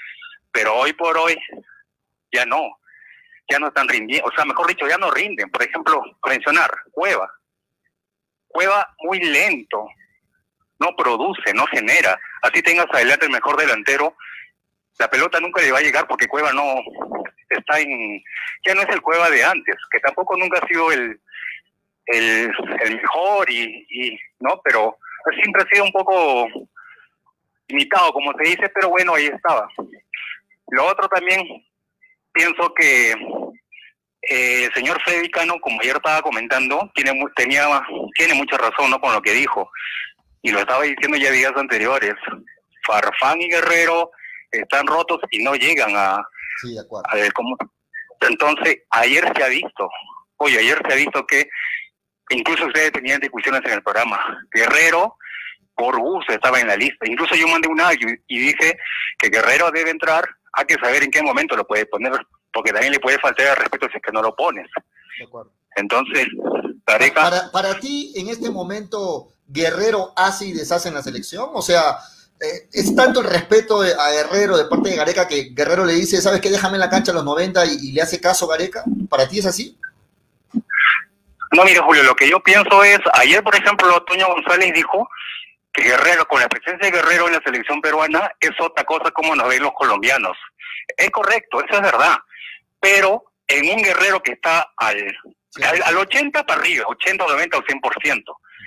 Pero 0.52 0.76
hoy 0.76 0.94
por 0.94 1.18
hoy 1.18 1.38
ya 2.32 2.46
no, 2.46 2.62
ya 3.50 3.60
no 3.60 3.68
están 3.68 3.88
rindiendo, 3.88 4.28
o 4.28 4.36
sea, 4.36 4.46
mejor 4.46 4.68
dicho, 4.68 4.88
ya 4.88 4.98
no 4.98 5.12
rinden. 5.12 5.50
Por 5.50 5.64
ejemplo, 5.64 6.02
mencionar 6.28 6.70
Cueva. 6.92 7.32
Cueva 8.48 8.94
muy 9.00 9.20
lento, 9.20 9.86
no 10.80 10.96
produce, 10.96 11.54
no 11.54 11.66
genera. 11.68 12.18
Así 12.42 12.62
tengas 12.62 12.88
adelante 12.94 13.26
el 13.26 13.32
mejor 13.32 13.58
delantero, 13.58 14.16
la 14.98 15.10
pelota 15.10 15.40
nunca 15.40 15.62
le 15.62 15.72
va 15.72 15.80
a 15.80 15.82
llegar 15.82 16.08
porque 16.08 16.28
Cueva 16.28 16.54
no 16.54 16.76
está 17.58 17.80
en, 17.80 18.24
ya 18.66 18.76
no 18.76 18.82
es 18.82 18.90
el 18.90 19.02
Cueva 19.02 19.30
de 19.30 19.44
antes, 19.44 19.76
que 19.92 20.00
tampoco 20.00 20.36
nunca 20.38 20.60
ha 20.60 20.68
sido 20.68 20.92
el, 20.92 21.20
el, 22.08 22.52
mejor 22.96 23.50
y, 23.50 23.86
y, 23.90 24.20
no, 24.40 24.62
pero 24.64 24.98
siempre 25.42 25.64
ha 25.64 25.74
sido 25.74 25.86
un 25.86 25.92
poco 25.92 26.48
limitado, 27.68 28.12
como 28.14 28.34
se 28.34 28.50
dice, 28.50 28.70
pero 28.74 28.90
bueno, 28.90 29.16
ahí 29.16 29.26
estaba. 29.26 29.68
Lo 30.70 30.86
otro 30.86 31.08
también, 31.08 31.42
pienso 32.32 32.74
que 32.74 33.12
eh, 34.30 34.66
el 34.66 34.74
señor 34.74 35.02
Freddy 35.04 35.30
como 35.62 35.82
ayer 35.82 35.96
estaba 35.96 36.22
comentando, 36.22 36.90
tiene, 36.94 37.12
tenía, 37.36 37.68
tiene 38.16 38.34
mucha 38.34 38.58
razón 38.58 38.90
¿no? 38.90 39.00
con 39.00 39.14
lo 39.14 39.22
que 39.22 39.34
dijo, 39.34 39.70
y 40.42 40.52
lo 40.52 40.60
estaba 40.60 40.84
diciendo 40.84 41.18
ya 41.18 41.32
días 41.32 41.54
anteriores 41.56 42.14
Farfán 42.86 43.42
y 43.42 43.50
Guerrero 43.50 44.12
están 44.52 44.86
rotos 44.88 45.20
y 45.32 45.44
no 45.44 45.56
llegan 45.56 45.92
a, 45.96 46.18
Sí, 46.62 46.74
de 46.74 46.82
acuerdo. 46.82 47.08
a 47.10 47.16
ver 47.16 47.32
cómo. 47.34 47.56
Entonces, 48.22 48.78
ayer 48.92 49.32
se 49.36 49.44
ha 49.44 49.48
visto, 49.48 49.90
oye, 50.38 50.60
ayer 50.60 50.82
se 50.88 50.94
ha 50.94 50.96
visto 50.96 51.26
que 51.28 51.50
incluso 52.30 52.66
ustedes 52.66 52.92
tenían 52.92 53.20
discusiones 53.20 53.62
en 53.66 53.72
el 53.74 53.84
programa. 53.84 54.20
Guerrero, 54.52 55.18
por 55.76 56.00
gusto, 56.00 56.34
estaba 56.34 56.60
en 56.60 56.68
la 56.68 56.78
lista. 56.78 57.06
Incluso 57.08 57.36
yo 57.36 57.48
mandé 57.48 57.68
un 57.68 57.82
audio 57.82 58.08
y 58.28 58.40
dije 58.40 58.78
que 59.20 59.30
Guerrero 59.30 59.70
debe 59.72 59.90
entrar, 59.90 60.26
hay 60.54 60.66
que 60.66 60.76
saber 60.76 61.04
en 61.04 61.12
qué 61.12 61.22
momento 61.22 61.56
lo 61.56 61.68
puede 61.68 61.86
poner, 61.86 62.14
porque 62.54 62.72
también 62.72 62.94
le 62.94 63.00
puede 63.00 63.20
faltar 63.20 63.48
el 63.48 63.56
respeto 63.58 63.88
si 63.92 63.98
es 63.98 64.02
que 64.02 64.12
no 64.12 64.22
lo 64.22 64.36
pones. 64.36 64.68
de 65.20 65.26
acuerdo. 65.26 65.52
Entonces, 65.76 66.28
Gareca, 66.88 67.22
Para, 67.22 67.52
para 67.52 67.80
ti, 67.80 68.14
en 68.16 68.30
este 68.30 68.50
momento, 68.50 69.28
Guerrero 69.48 70.14
hace 70.16 70.46
y 70.46 70.54
deshace 70.54 70.88
en 70.88 70.96
la 70.96 71.04
selección. 71.04 71.50
O 71.54 71.62
sea, 71.62 71.98
es 72.40 72.96
tanto 72.96 73.22
el 73.22 73.28
respeto 73.28 73.82
a 73.82 74.12
Guerrero 74.12 74.58
de 74.58 74.66
parte 74.66 74.90
de 74.90 74.96
Gareca 74.96 75.28
que 75.28 75.50
Guerrero 75.54 75.86
le 75.86 75.94
dice, 75.94 76.22
¿sabes 76.22 76.42
qué? 76.42 76.50
Déjame 76.50 76.76
en 76.76 76.82
la 76.82 76.90
cancha 76.90 77.12
a 77.12 77.16
los 77.16 77.24
90 77.24 77.66
y, 77.66 77.70
y 77.90 77.92
le 77.94 78.02
hace 78.02 78.20
caso 78.20 78.48
Gareca. 78.48 78.84
¿Para 79.10 79.28
ti 79.28 79.40
es 79.40 79.46
así? 79.46 79.78
No, 81.52 81.64
mire, 81.64 81.80
Julio, 81.80 82.04
lo 82.04 82.16
que 82.16 82.30
yo 82.30 82.40
pienso 82.42 82.84
es, 82.84 83.00
ayer, 83.14 83.42
por 83.44 83.56
ejemplo, 83.56 84.04
Toño 84.04 84.28
González 84.28 84.74
dijo 84.74 85.08
que 85.72 85.84
Guerrero, 85.84 86.28
con 86.28 86.42
la 86.42 86.50
presencia 86.50 86.90
de 86.90 86.98
Guerrero 86.98 87.28
en 87.28 87.34
la 87.34 87.42
selección 87.44 87.82
peruana, 87.82 88.30
es 88.40 88.52
otra 88.60 88.84
cosa 88.84 89.12
como 89.12 89.36
nos 89.36 89.48
ven 89.48 89.64
los 89.64 89.74
colombianos. 89.74 90.38
Es 90.98 91.10
correcto, 91.12 91.64
eso 91.64 91.76
es 91.76 91.82
verdad. 91.82 92.18
Pero 92.80 93.24
en 93.48 93.76
un 93.76 93.84
Guerrero 93.84 94.22
que 94.22 94.34
está 94.34 94.72
al, 94.78 94.98
Sí. 95.50 95.64
al, 95.64 95.82
al 95.84 95.98
80 95.98 96.46
para 96.46 96.60
arriba, 96.60 96.86
80, 96.90 97.26
90 97.26 97.58
o 97.58 97.62
100%. 97.62 98.24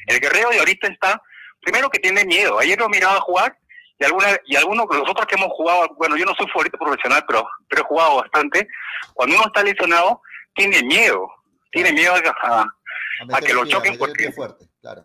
El 0.06 0.20
Guerrero 0.20 0.48
de 0.50 0.58
ahorita 0.60 0.86
está, 0.88 1.20
primero 1.60 1.90
que 1.90 1.98
tiene 1.98 2.24
miedo. 2.24 2.58
Ayer 2.58 2.78
lo 2.78 2.88
miraba 2.88 3.20
jugar 3.20 3.56
y 3.98 4.04
alguna 4.04 4.28
y 4.46 4.56
algunos 4.56 4.88
de 4.88 4.98
los 4.98 5.08
otros 5.08 5.26
que 5.26 5.34
hemos 5.34 5.48
jugado, 5.48 5.88
bueno, 5.96 6.16
yo 6.16 6.24
no 6.24 6.34
soy 6.34 6.46
futbolista 6.48 6.78
profesional, 6.78 7.24
pero, 7.26 7.48
pero 7.68 7.82
he 7.82 7.84
jugado 7.86 8.16
bastante. 8.16 8.68
Cuando 9.14 9.36
uno 9.36 9.46
está 9.46 9.62
lesionado, 9.62 10.22
tiene 10.54 10.82
miedo. 10.82 11.28
Tiene 11.70 11.92
miedo 11.92 12.14
a, 12.14 13.40
que 13.40 13.52
lo 13.52 13.66
choquen 13.66 13.98
porque- 13.98 14.32
fuerte, 14.32 14.66
claro. 14.80 15.04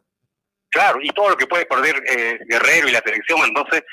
Claro, 0.70 1.00
y 1.04 1.10
todo 1.10 1.30
lo 1.30 1.38
que 1.38 1.46
puede 1.46 1.68
perder 1.68 2.02
eh, 2.08 2.40
Guerrero 2.48 2.88
y 2.88 2.92
la 2.92 3.02
selección. 3.02 3.42
Entonces, 3.44 3.84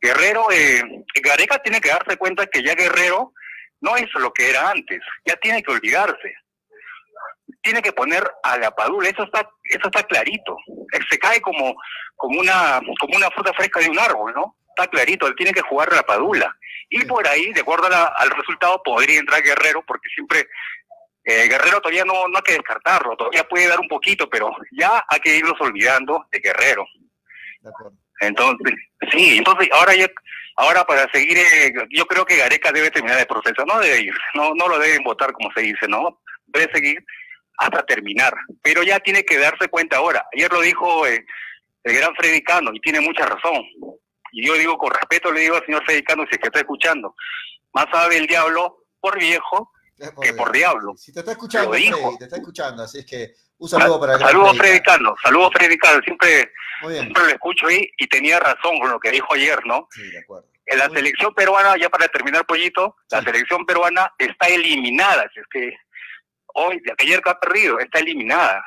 Guerrero, 0.00 0.50
eh, 0.50 0.82
Gareca 1.22 1.58
tiene 1.58 1.78
que 1.80 1.90
darse 1.90 2.16
cuenta 2.16 2.46
que 2.46 2.62
ya 2.62 2.74
Guerrero 2.74 3.34
no 3.80 3.96
es 3.96 4.06
lo 4.14 4.32
que 4.32 4.48
era 4.48 4.70
antes, 4.70 5.00
ya 5.26 5.36
tiene 5.36 5.62
que 5.62 5.72
olvidarse. 5.72 6.34
Tiene 7.66 7.82
que 7.82 7.92
poner 7.92 8.22
a 8.44 8.56
la 8.58 8.70
padula, 8.70 9.08
eso 9.08 9.24
está, 9.24 9.40
eso 9.64 9.86
está 9.88 10.04
clarito. 10.04 10.56
Se 11.10 11.18
cae 11.18 11.40
como, 11.40 11.74
como 12.14 12.38
una, 12.38 12.80
como 13.00 13.16
una 13.16 13.28
fruta 13.32 13.52
fresca 13.54 13.80
de 13.80 13.90
un 13.90 13.98
árbol, 13.98 14.32
¿no? 14.36 14.56
Está 14.68 14.86
clarito, 14.88 15.26
él 15.26 15.34
tiene 15.36 15.50
que 15.52 15.62
jugar 15.62 15.92
a 15.92 15.96
la 15.96 16.02
padula. 16.04 16.56
Y 16.90 17.04
por 17.06 17.26
ahí, 17.26 17.52
de 17.52 17.62
acuerdo 17.62 17.86
a 17.88 17.90
la- 17.90 18.04
al 18.18 18.30
resultado, 18.30 18.80
podría 18.84 19.18
entrar 19.18 19.42
Guerrero, 19.42 19.82
porque 19.84 20.08
siempre 20.14 20.46
eh, 21.24 21.48
Guerrero 21.48 21.80
todavía 21.80 22.04
no, 22.04 22.28
no 22.28 22.36
hay 22.36 22.42
que 22.44 22.52
descartarlo, 22.52 23.16
todavía 23.16 23.42
puede 23.48 23.66
dar 23.66 23.80
un 23.80 23.88
poquito, 23.88 24.30
pero 24.30 24.48
ya 24.70 25.04
hay 25.08 25.18
que 25.18 25.36
irlos 25.36 25.60
olvidando 25.60 26.24
de 26.30 26.38
Guerrero. 26.38 26.86
De 27.62 27.68
acuerdo. 27.68 27.94
Entonces, 28.20 28.74
sí, 29.10 29.38
entonces 29.38 29.68
ahora 29.72 29.92
ya, 29.96 30.06
ahora 30.54 30.84
para 30.84 31.10
seguir, 31.10 31.36
eh, 31.36 31.74
yo 31.90 32.06
creo 32.06 32.24
que 32.24 32.36
Gareca 32.36 32.70
debe 32.70 32.92
terminar 32.92 33.18
el 33.18 33.26
proceso, 33.26 33.64
no 33.66 33.80
debe 33.80 34.02
irse, 34.02 34.20
no, 34.34 34.54
no 34.54 34.68
lo 34.68 34.78
deben 34.78 35.02
votar 35.02 35.32
como 35.32 35.50
se 35.52 35.62
dice, 35.62 35.88
no, 35.88 36.20
debe 36.46 36.72
seguir 36.72 37.04
hasta 37.58 37.84
terminar, 37.86 38.34
pero 38.62 38.82
ya 38.82 39.00
tiene 39.00 39.24
que 39.24 39.38
darse 39.38 39.68
cuenta 39.68 39.96
ahora. 39.98 40.24
Ayer 40.34 40.52
lo 40.52 40.60
dijo 40.60 41.06
eh, 41.06 41.24
el 41.84 41.96
gran 41.96 42.14
Freddy 42.16 42.42
Cano 42.42 42.70
y 42.74 42.80
tiene 42.80 43.00
mucha 43.00 43.24
razón. 43.26 43.64
Y 44.32 44.46
yo 44.46 44.54
digo 44.54 44.76
con 44.76 44.90
respeto 44.90 45.32
le 45.32 45.40
digo 45.40 45.56
al 45.56 45.64
señor 45.64 45.84
Freddy 45.84 46.02
Cano 46.02 46.24
si 46.28 46.34
es 46.34 46.38
que 46.38 46.48
está 46.48 46.58
escuchando, 46.60 47.14
más 47.72 47.86
sabe 47.92 48.18
el 48.18 48.26
diablo 48.26 48.84
por 49.00 49.18
viejo 49.18 49.70
Es 49.98 50.10
que 50.20 50.34
por 50.34 50.52
diablo. 50.52 50.94
Si 50.96 51.12
te 51.12 51.20
está 51.20 51.32
escuchando. 51.32 51.70
Freddy, 51.70 51.90
te 52.18 52.24
está 52.24 52.36
escuchando, 52.36 52.82
así 52.82 52.98
es 52.98 53.06
que 53.06 53.32
un 53.58 53.68
saludo 53.68 53.98
para 54.00 54.14
el 54.14 54.18
Saludos 54.20 54.56
Freddy 54.58 54.78
Freddy 54.78 54.80
Cano, 54.82 55.14
saludos 55.22 55.50
Freddy 55.54 55.78
Cano, 55.78 56.00
siempre, 56.02 56.52
siempre 56.90 57.22
lo 57.22 57.28
escucho 57.30 57.66
ahí 57.68 57.88
y 57.96 58.06
tenía 58.08 58.38
razón 58.38 58.78
con 58.78 58.90
lo 58.90 59.00
que 59.00 59.10
dijo 59.12 59.32
ayer, 59.32 59.64
¿no? 59.64 59.88
Sí, 59.90 60.02
de 60.10 60.18
acuerdo. 60.18 60.46
En 60.66 60.78
la 60.78 60.88
Muy- 60.88 60.96
selección 60.98 61.32
peruana, 61.32 61.76
ya 61.80 61.88
para 61.88 62.08
terminar, 62.08 62.44
Pollito, 62.44 62.96
la 63.10 63.22
selección 63.22 63.64
peruana 63.64 64.12
está 64.18 64.48
eliminada. 64.48 65.24
Si 65.32 65.38
es 65.40 65.46
que 65.50 65.72
hoy, 66.56 66.80
de 66.80 66.94
ayer 66.98 67.20
que 67.20 67.30
ha 67.30 67.38
perdido, 67.38 67.78
está 67.78 68.00
eliminada. 68.00 68.62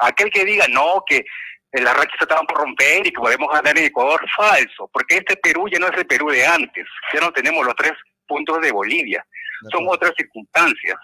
Aquel 0.00 0.30
que 0.30 0.44
diga, 0.44 0.66
no, 0.68 1.02
que 1.06 1.24
las 1.72 1.96
rachas 1.96 2.16
se 2.18 2.24
estaban 2.24 2.46
por 2.46 2.58
romper 2.58 3.06
y 3.06 3.10
que 3.10 3.20
podemos 3.20 3.48
ganar 3.50 3.76
en 3.76 3.86
Ecuador, 3.86 4.24
falso, 4.36 4.88
porque 4.92 5.16
este 5.16 5.36
Perú 5.36 5.68
ya 5.70 5.78
no 5.78 5.88
es 5.88 5.96
el 5.96 6.06
Perú 6.06 6.28
de 6.30 6.46
antes. 6.46 6.86
Ya 7.12 7.20
no 7.20 7.32
tenemos 7.32 7.64
los 7.64 7.74
tres 7.74 7.92
puntos 8.26 8.60
de 8.60 8.72
Bolivia. 8.72 9.24
Son 9.70 9.86
otras 9.88 10.12
circunstancias. 10.16 10.96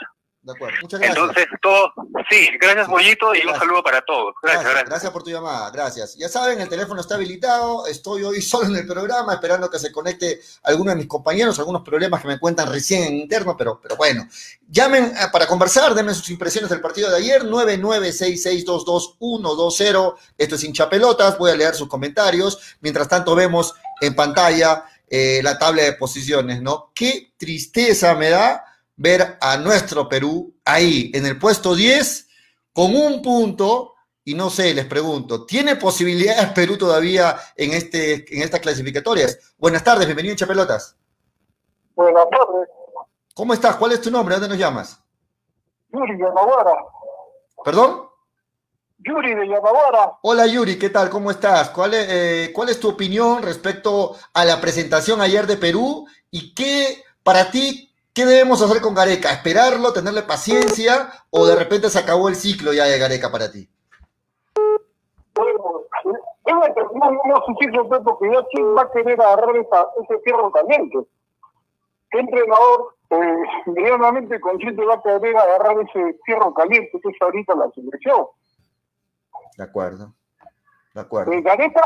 De 0.42 0.52
acuerdo. 0.52 0.76
Muchas 0.82 1.00
gracias. 1.00 1.18
Entonces, 1.18 1.46
todo, 1.60 1.92
sí, 2.30 2.48
gracias, 2.60 2.86
Sí. 2.86 2.92
Pollito, 2.92 3.34
y 3.34 3.44
un 3.46 3.54
saludo 3.58 3.82
para 3.82 4.00
todos. 4.02 4.34
Gracias, 4.42 4.64
Gracias, 4.64 4.88
gracias. 4.88 5.12
por 5.12 5.22
tu 5.22 5.28
llamada, 5.30 5.70
gracias. 5.70 6.16
Ya 6.16 6.28
saben, 6.30 6.58
el 6.60 6.68
teléfono 6.68 7.00
está 7.00 7.14
habilitado, 7.16 7.86
estoy 7.86 8.22
hoy 8.24 8.40
solo 8.42 8.66
en 8.68 8.76
el 8.76 8.86
programa 8.86 9.34
esperando 9.34 9.68
que 9.70 9.78
se 9.78 9.92
conecte 9.92 10.40
alguno 10.62 10.90
de 10.92 10.96
mis 10.96 11.06
compañeros, 11.06 11.58
algunos 11.58 11.82
problemas 11.82 12.22
que 12.22 12.28
me 12.28 12.38
cuentan 12.38 12.70
recién 12.72 13.02
en 13.04 13.18
interno, 13.18 13.54
pero, 13.56 13.78
pero 13.82 13.96
bueno, 13.96 14.26
llamen 14.68 15.12
eh, 15.14 15.26
para 15.30 15.46
conversar, 15.46 15.94
denme 15.94 16.14
sus 16.14 16.30
impresiones 16.30 16.70
del 16.70 16.80
partido 16.80 17.10
de 17.10 17.18
ayer, 17.18 17.44
996622120, 17.44 20.14
esto 20.38 20.54
es 20.54 20.64
hincha 20.64 20.88
pelotas, 20.88 21.36
voy 21.36 21.50
a 21.50 21.54
leer 21.56 21.74
sus 21.74 21.88
comentarios, 21.88 22.76
mientras 22.80 23.08
tanto 23.08 23.34
vemos 23.34 23.74
en 24.00 24.14
pantalla 24.14 24.84
eh, 25.08 25.40
la 25.42 25.58
tabla 25.58 25.82
de 25.82 25.92
posiciones, 25.94 26.62
¿no? 26.62 26.92
Qué 26.94 27.32
tristeza 27.36 28.14
me 28.14 28.30
da 28.30 28.64
ver 29.00 29.38
a 29.40 29.56
nuestro 29.56 30.06
Perú 30.10 30.54
ahí, 30.62 31.10
en 31.14 31.24
el 31.24 31.38
puesto 31.38 31.74
10, 31.74 32.28
con 32.74 32.94
un 32.94 33.22
punto, 33.22 33.94
y 34.24 34.34
no 34.34 34.50
sé, 34.50 34.74
les 34.74 34.84
pregunto, 34.84 35.46
¿tiene 35.46 35.76
posibilidades 35.76 36.52
Perú 36.54 36.76
todavía 36.76 37.34
en, 37.56 37.72
este, 37.72 38.26
en 38.36 38.42
estas 38.42 38.60
clasificatorias? 38.60 39.54
Buenas 39.56 39.82
tardes, 39.82 40.04
bienvenido 40.04 40.32
en 40.32 40.36
Chapelotas. 40.36 40.98
Buenas 41.94 42.24
tardes, 42.30 42.68
¿Cómo 43.34 43.54
estás? 43.54 43.76
¿Cuál 43.76 43.92
es 43.92 44.02
tu 44.02 44.10
nombre? 44.10 44.34
¿Dónde 44.34 44.50
nos 44.50 44.58
llamas? 44.58 45.02
Yuri 45.90 46.18
de 46.18 46.24
Yamaguara. 46.24 46.72
¿Perdón? 47.64 48.02
Yuri 48.98 49.34
de 49.34 49.48
Yamaguara. 49.48 50.18
Hola 50.20 50.46
Yuri, 50.46 50.78
¿qué 50.78 50.90
tal? 50.90 51.08
¿Cómo 51.08 51.30
estás? 51.30 51.70
¿Cuál 51.70 51.94
es, 51.94 52.06
eh, 52.10 52.52
¿Cuál 52.52 52.68
es 52.68 52.78
tu 52.78 52.90
opinión 52.90 53.42
respecto 53.42 54.14
a 54.34 54.44
la 54.44 54.60
presentación 54.60 55.22
ayer 55.22 55.46
de 55.46 55.56
Perú? 55.56 56.06
¿Y 56.30 56.54
qué, 56.54 57.02
para 57.22 57.50
ti, 57.50 57.89
qué 58.14 58.24
debemos 58.24 58.62
hacer 58.62 58.80
con 58.80 58.94
Gareca? 58.94 59.32
¿Esperarlo, 59.32 59.92
tenerle 59.92 60.22
paciencia 60.22 61.10
o 61.30 61.46
de 61.46 61.56
repente 61.56 61.88
se 61.90 61.98
acabó 61.98 62.28
el 62.28 62.36
ciclo 62.36 62.72
ya 62.72 62.84
de 62.84 62.98
Gareca 62.98 63.30
para 63.30 63.50
ti? 63.50 63.68
Bueno, 65.34 65.80
terminar 66.74 67.12
no 67.24 67.42
su 67.46 67.54
ciclo, 67.60 67.88
porque 67.88 68.30
ya 68.32 68.44
quién 68.52 68.76
va 68.76 68.82
a 68.82 68.90
querer 68.90 69.20
agarrar 69.20 69.56
esa, 69.56 69.86
ese 70.02 70.20
fierro 70.20 70.50
caliente. 70.50 70.98
¿Qué 72.10 72.18
entrenador 72.18 72.96
eh, 73.10 73.36
medianamente 73.66 74.40
consciente 74.40 74.84
va 74.84 74.94
a 74.94 75.02
querer 75.02 75.36
agarrar 75.36 75.76
ese 75.80 76.18
fierro 76.24 76.52
caliente 76.54 76.98
que 77.00 77.08
es 77.08 77.16
ahorita 77.20 77.54
la 77.54 77.70
selección? 77.70 78.26
De 79.56 79.64
acuerdo, 79.64 80.12
de 80.94 81.00
acuerdo. 81.00 81.32
Eh, 81.32 81.42
Gareca, 81.42 81.82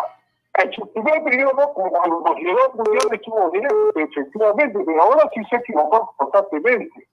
en 0.57 0.73
su 0.73 0.93
primer 0.93 1.23
periodo, 1.25 1.73
cuando 1.75 1.99
al 2.01 2.11
mundial, 2.11 3.09
estuvo 3.13 3.51
bien, 3.51 3.69
efectivamente, 3.97 4.79
pero 4.87 5.03
ahora 5.03 5.29
sí 5.35 5.43
se 5.51 5.57
equivocó 5.57 6.15
constantemente. 6.17 7.09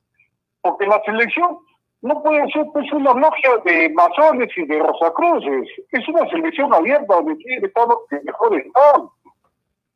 Porque 0.61 0.85
la 0.85 1.01
selección 1.03 1.57
no 2.01 2.21
puede 2.21 2.51
ser 2.51 2.65
pues 2.71 2.91
una 2.93 3.13
logia 3.13 3.57
de 3.65 3.89
masones 3.89 4.49
y 4.55 4.65
de 4.65 4.79
rosacruces. 4.79 5.67
Es 5.91 6.07
una 6.07 6.29
selección 6.29 6.73
abierta 6.73 7.15
donde 7.15 7.35
tiene 7.35 7.61
que 7.61 7.67
estar 7.67 7.87
los 7.87 7.99
que 8.09 8.19
mejor 8.23 8.55
están. 8.55 9.09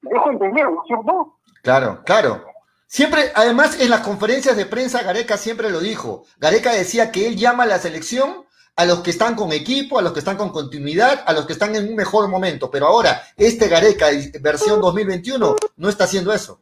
¿Me 0.01 0.11
dejo 0.11 0.31
entender, 0.31 0.65
no 0.65 0.81
es 0.81 0.87
cierto? 0.87 1.35
Claro, 1.61 1.99
claro. 2.03 2.43
Siempre, 2.87 3.21
además, 3.35 3.79
en 3.81 3.89
las 3.89 4.01
conferencias 4.01 4.55
de 4.55 4.65
prensa, 4.65 5.03
Gareca 5.03 5.37
siempre 5.37 5.69
lo 5.69 5.79
dijo. 5.79 6.23
Gareca 6.37 6.71
decía 6.71 7.11
que 7.11 7.27
él 7.27 7.35
llama 7.35 7.63
a 7.63 7.67
la 7.67 7.79
selección 7.79 8.45
a 8.77 8.85
los 8.85 8.99
que 8.99 9.11
están 9.11 9.35
con 9.35 9.51
equipo, 9.51 9.97
a 9.97 10.01
los 10.01 10.11
que 10.11 10.19
están 10.19 10.37
con 10.37 10.49
continuidad, 10.51 11.23
a 11.25 11.33
los 11.33 11.45
que 11.45 11.53
están 11.53 11.75
en 11.75 11.87
un 11.87 11.95
mejor 11.95 12.27
momento. 12.27 12.69
Pero 12.69 12.87
ahora, 12.87 13.21
este 13.37 13.69
Gareca, 13.69 14.07
versión 14.41 14.81
2021, 14.81 15.55
no 15.77 15.89
está 15.89 16.03
haciendo 16.03 16.33
eso. 16.33 16.59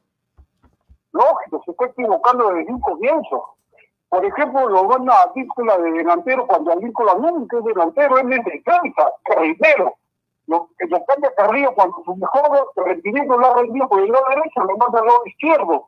Lógico, 1.12 1.62
se 1.66 1.72
está 1.72 1.86
equivocando 1.86 2.54
desde 2.54 2.72
un 2.72 2.82
comienzo. 2.82 3.56
Por 4.10 4.24
ejemplo, 4.26 4.70
lo 4.70 4.88
van 4.88 5.10
a 5.10 5.32
Vícola 5.34 5.78
de 5.80 5.92
delantero 5.92 6.46
cuando 6.46 6.72
a 6.72 6.76
Vícola 6.76 7.16
nunca 7.16 7.58
es 7.58 7.64
delantero, 7.66 8.18
él 8.20 8.34
es 8.34 8.46
defensa, 8.46 9.12
carrilero. 9.24 9.96
Lo, 10.46 10.70
lo 10.78 11.06
cambia 11.06 11.34
Carrillo 11.36 11.74
cuando 11.74 12.04
su 12.04 12.16
mejor 12.16 12.72
rendimiento 12.76 13.38
lo 13.38 13.48
ha 13.48 13.62
rendido 13.62 13.88
por 13.88 14.02
el 14.02 14.12
lado 14.12 14.26
derecho, 14.30 14.62
lo 14.62 14.78
manda 14.78 15.00
al 15.00 15.06
lado 15.06 15.22
izquierdo. 15.26 15.88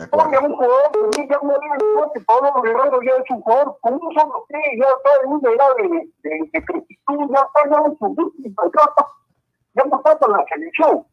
De 0.00 0.08
Porque 0.08 0.36
acuerdo. 0.36 0.46
un 0.46 0.56
jugador 0.56 1.10
que 1.10 1.28
ya 1.28 1.38
no 1.42 1.52
es 1.52 2.12
que 2.14 2.20
Pablo 2.22 2.62
Guerrero 2.62 3.02
ya 3.02 3.12
es 3.22 3.30
un 3.30 3.40
jugador 3.42 3.78
con 3.82 3.94
un 3.94 4.14
solo 4.14 4.46
pie, 4.48 4.58
ya 4.78 4.86
está 4.86 5.10
en 5.24 5.30
un 5.32 5.40
grado 5.40 5.74
de, 5.74 5.88
de, 6.22 6.50
de 6.52 6.64
crecitud, 6.64 7.34
ya 7.34 7.40
está 7.40 7.70
ya 7.70 7.86
en 7.86 7.98
su 7.98 8.04
última 8.06 8.62
etapa, 8.66 9.06
ya 9.74 9.84
no 9.84 9.96
está 9.98 10.18
con 10.18 10.32
la 10.32 10.44
selección. 10.48 11.06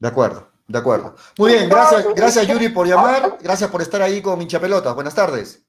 De 0.00 0.08
acuerdo, 0.08 0.48
de 0.68 0.78
acuerdo. 0.78 1.14
Muy 1.38 1.52
bien, 1.52 1.68
gracias, 1.70 2.06
gracias 2.14 2.46
Yuri 2.46 2.68
por 2.68 2.86
llamar, 2.86 3.38
gracias 3.40 3.70
por 3.70 3.80
estar 3.80 4.02
ahí 4.02 4.20
con 4.20 4.42
Hincha 4.42 4.60
Pelotas. 4.60 4.94
Buenas 4.94 5.14
tardes. 5.14 5.64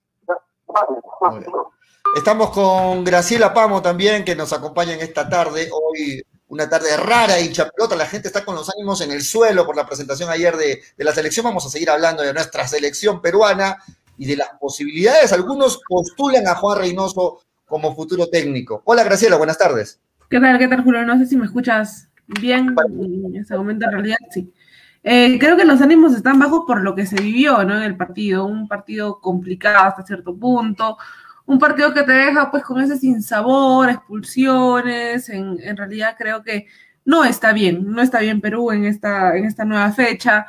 Estamos 2.17 2.49
con 2.51 3.03
Graciela 3.05 3.53
Pamo 3.53 3.81
también, 3.81 4.25
que 4.25 4.35
nos 4.35 4.51
acompaña 4.51 4.93
en 4.93 5.01
esta 5.01 5.29
tarde. 5.29 5.69
Hoy 5.71 6.21
una 6.53 6.69
tarde 6.69 6.95
rara, 6.97 7.39
hincha 7.39 7.67
pelota, 7.67 7.95
la 7.95 8.05
gente 8.05 8.27
está 8.27 8.45
con 8.45 8.53
los 8.53 8.69
ánimos 8.69 9.01
en 9.01 9.11
el 9.11 9.23
suelo 9.23 9.65
por 9.65 9.75
la 9.75 9.87
presentación 9.87 10.29
ayer 10.29 10.55
de, 10.55 10.83
de, 10.95 11.03
la 11.03 11.11
selección. 11.11 11.43
Vamos 11.43 11.65
a 11.65 11.69
seguir 11.69 11.89
hablando 11.89 12.21
de 12.21 12.31
nuestra 12.31 12.67
selección 12.67 13.21
peruana 13.21 13.77
y 14.19 14.27
de 14.27 14.37
las 14.37 14.49
posibilidades. 14.59 15.33
Algunos 15.33 15.81
postulan 15.87 16.47
a 16.47 16.53
Juan 16.53 16.77
Reynoso 16.77 17.41
como 17.65 17.95
futuro 17.95 18.27
técnico. 18.27 18.83
Hola 18.85 19.03
Graciela, 19.03 19.37
buenas 19.37 19.57
tardes. 19.57 19.99
¿Qué 20.29 20.39
tal, 20.39 20.59
qué 20.59 20.67
tal, 20.67 20.83
Julio? 20.83 21.03
No 21.03 21.17
sé 21.17 21.25
si 21.25 21.35
me 21.35 21.45
escuchas 21.45 22.07
bien 22.27 22.75
en 22.77 23.35
ese 23.35 23.57
momento, 23.57 23.85
en 23.85 23.91
realidad 23.91 24.17
sí. 24.29 24.53
Eh, 25.01 25.37
creo 25.39 25.57
que 25.57 25.65
los 25.65 25.81
ánimos 25.81 26.13
están 26.13 26.37
bajos 26.37 26.61
por 26.67 26.81
lo 26.81 26.93
que 26.93 27.07
se 27.07 27.19
vivió 27.19 27.63
¿no? 27.63 27.75
en 27.75 27.83
el 27.83 27.97
partido, 27.97 28.45
un 28.45 28.67
partido 28.67 29.19
complicado 29.19 29.85
hasta 29.85 30.05
cierto 30.05 30.37
punto, 30.37 30.97
un 31.45 31.59
partido 31.59 31.93
que 31.93 32.03
te 32.03 32.11
deja 32.11 32.49
pues 32.49 32.63
con 32.63 32.81
ese 32.81 32.97
sinsabor, 32.97 33.89
expulsiones, 33.89 35.29
en, 35.29 35.57
en, 35.61 35.77
realidad 35.77 36.15
creo 36.17 36.43
que 36.43 36.67
no 37.05 37.25
está 37.25 37.51
bien, 37.53 37.91
no 37.91 38.01
está 38.01 38.19
bien 38.19 38.41
Perú 38.41 38.71
en 38.71 38.85
esta, 38.85 39.35
en 39.35 39.45
esta 39.45 39.65
nueva 39.65 39.91
fecha, 39.91 40.45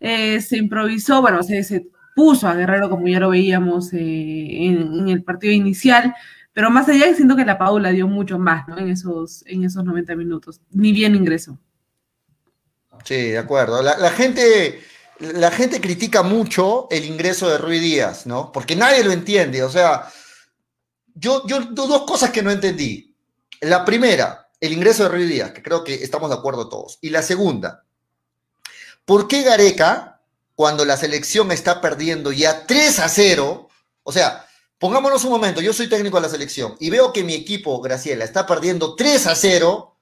eh, 0.00 0.40
se 0.40 0.56
improvisó, 0.56 1.20
bueno, 1.20 1.42
se, 1.42 1.62
se, 1.62 1.86
puso 2.14 2.48
a 2.48 2.54
Guerrero 2.54 2.90
como 2.90 3.06
ya 3.06 3.20
lo 3.20 3.30
veíamos 3.30 3.92
eh, 3.92 4.66
en, 4.66 5.08
el 5.08 5.22
partido 5.22 5.52
inicial, 5.52 6.12
pero 6.52 6.68
más 6.68 6.88
allá 6.88 7.14
siento 7.14 7.36
que 7.36 7.44
la 7.44 7.58
Paula 7.58 7.90
dio 7.90 8.08
mucho 8.08 8.40
más 8.40 8.66
¿no? 8.66 8.76
en, 8.76 8.88
esos, 8.88 9.44
en 9.46 9.62
esos 9.62 9.84
90 9.84 10.16
minutos, 10.16 10.60
ni 10.72 10.90
bien 10.90 11.14
ingresó. 11.14 11.60
Sí, 13.04 13.28
de 13.28 13.38
acuerdo. 13.38 13.82
La, 13.82 13.96
la, 13.98 14.10
gente, 14.10 14.80
la 15.20 15.52
gente 15.52 15.80
critica 15.80 16.24
mucho 16.24 16.88
el 16.90 17.04
ingreso 17.04 17.48
de 17.48 17.58
Rui 17.58 17.78
Díaz, 17.78 18.26
¿no? 18.26 18.50
Porque 18.50 18.74
nadie 18.74 19.04
lo 19.04 19.12
entiende. 19.12 19.62
O 19.62 19.70
sea, 19.70 20.08
yo, 21.18 21.46
yo 21.46 21.60
dos 21.60 22.02
cosas 22.02 22.30
que 22.30 22.42
no 22.42 22.50
entendí. 22.50 23.14
La 23.60 23.84
primera, 23.84 24.48
el 24.60 24.72
ingreso 24.72 25.04
de 25.04 25.08
Rui 25.10 25.26
Díaz, 25.26 25.52
que 25.52 25.62
creo 25.62 25.84
que 25.84 25.94
estamos 25.94 26.30
de 26.30 26.36
acuerdo 26.36 26.68
todos. 26.68 26.98
Y 27.00 27.10
la 27.10 27.22
segunda, 27.22 27.84
¿por 29.04 29.28
qué 29.28 29.42
Gareca, 29.42 30.20
cuando 30.54 30.84
la 30.84 30.96
selección 30.96 31.52
está 31.52 31.80
perdiendo 31.80 32.32
ya 32.32 32.66
3 32.66 32.98
a 33.00 33.08
0, 33.08 33.68
o 34.02 34.12
sea, 34.12 34.46
pongámonos 34.78 35.24
un 35.24 35.30
momento, 35.30 35.60
yo 35.60 35.72
soy 35.72 35.88
técnico 35.88 36.16
de 36.16 36.22
la 36.22 36.28
selección 36.28 36.76
y 36.80 36.90
veo 36.90 37.12
que 37.12 37.24
mi 37.24 37.34
equipo, 37.34 37.80
Graciela, 37.80 38.24
está 38.24 38.46
perdiendo 38.46 38.94
3 38.94 39.26
a 39.26 39.34
0, 39.34 39.96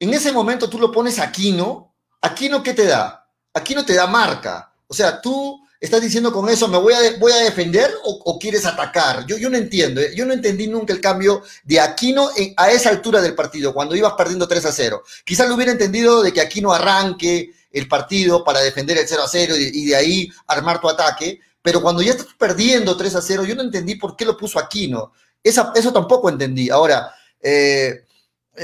en 0.00 0.14
ese 0.14 0.32
momento 0.32 0.70
tú 0.70 0.78
lo 0.78 0.92
pones 0.92 1.18
a 1.18 1.24
Aquino, 1.24 1.94
Aquino 2.20 2.62
¿qué 2.62 2.74
te 2.74 2.86
da? 2.86 3.28
Aquino 3.54 3.84
te 3.84 3.94
da 3.94 4.06
marca. 4.06 4.72
O 4.86 4.94
sea, 4.94 5.20
tú 5.20 5.60
estás 5.80 6.00
diciendo 6.00 6.32
con 6.32 6.48
eso, 6.48 6.68
¿me 6.68 6.78
voy 6.78 6.92
a, 6.92 7.18
voy 7.18 7.32
a 7.32 7.36
defender 7.36 7.92
o, 8.04 8.38
quieres 8.38 8.66
atacar? 8.66 9.26
Yo, 9.26 9.36
yo 9.36 9.48
no 9.48 9.56
entiendo, 9.56 10.00
¿eh? 10.00 10.12
yo 10.14 10.26
no 10.26 10.32
entendí 10.32 10.66
nunca 10.66 10.92
el 10.92 11.00
cambio 11.00 11.42
de 11.64 11.80
Aquino 11.80 12.30
a 12.56 12.70
esa 12.70 12.90
altura 12.90 13.20
del 13.20 13.34
partido, 13.34 13.72
cuando 13.72 13.94
ibas 13.94 14.14
perdiendo 14.14 14.48
3 14.48 14.64
a 14.64 14.72
0. 14.72 15.02
Quizás 15.24 15.48
lo 15.48 15.54
hubiera 15.54 15.72
entendido 15.72 16.22
de 16.22 16.32
que 16.32 16.40
Aquino 16.40 16.72
arranque 16.72 17.52
el 17.70 17.86
partido 17.86 18.44
para 18.44 18.60
defender 18.60 18.98
el 18.98 19.06
0 19.06 19.22
a 19.22 19.28
0 19.28 19.56
y, 19.56 19.82
y 19.82 19.86
de 19.86 19.96
ahí 19.96 20.28
armar 20.46 20.80
tu 20.80 20.88
ataque, 20.88 21.40
pero 21.62 21.82
cuando 21.82 22.02
ya 22.02 22.12
estás 22.12 22.28
perdiendo 22.38 22.96
3 22.96 23.14
a 23.14 23.22
0, 23.22 23.44
yo 23.44 23.54
no 23.54 23.62
entendí 23.62 23.94
por 23.94 24.16
qué 24.16 24.24
lo 24.24 24.36
puso 24.36 24.58
Aquino. 24.58 25.12
Esa, 25.42 25.72
eso 25.74 25.92
tampoco 25.92 26.28
entendí. 26.28 26.70
Ahora, 26.70 27.14
eh, 27.40 28.04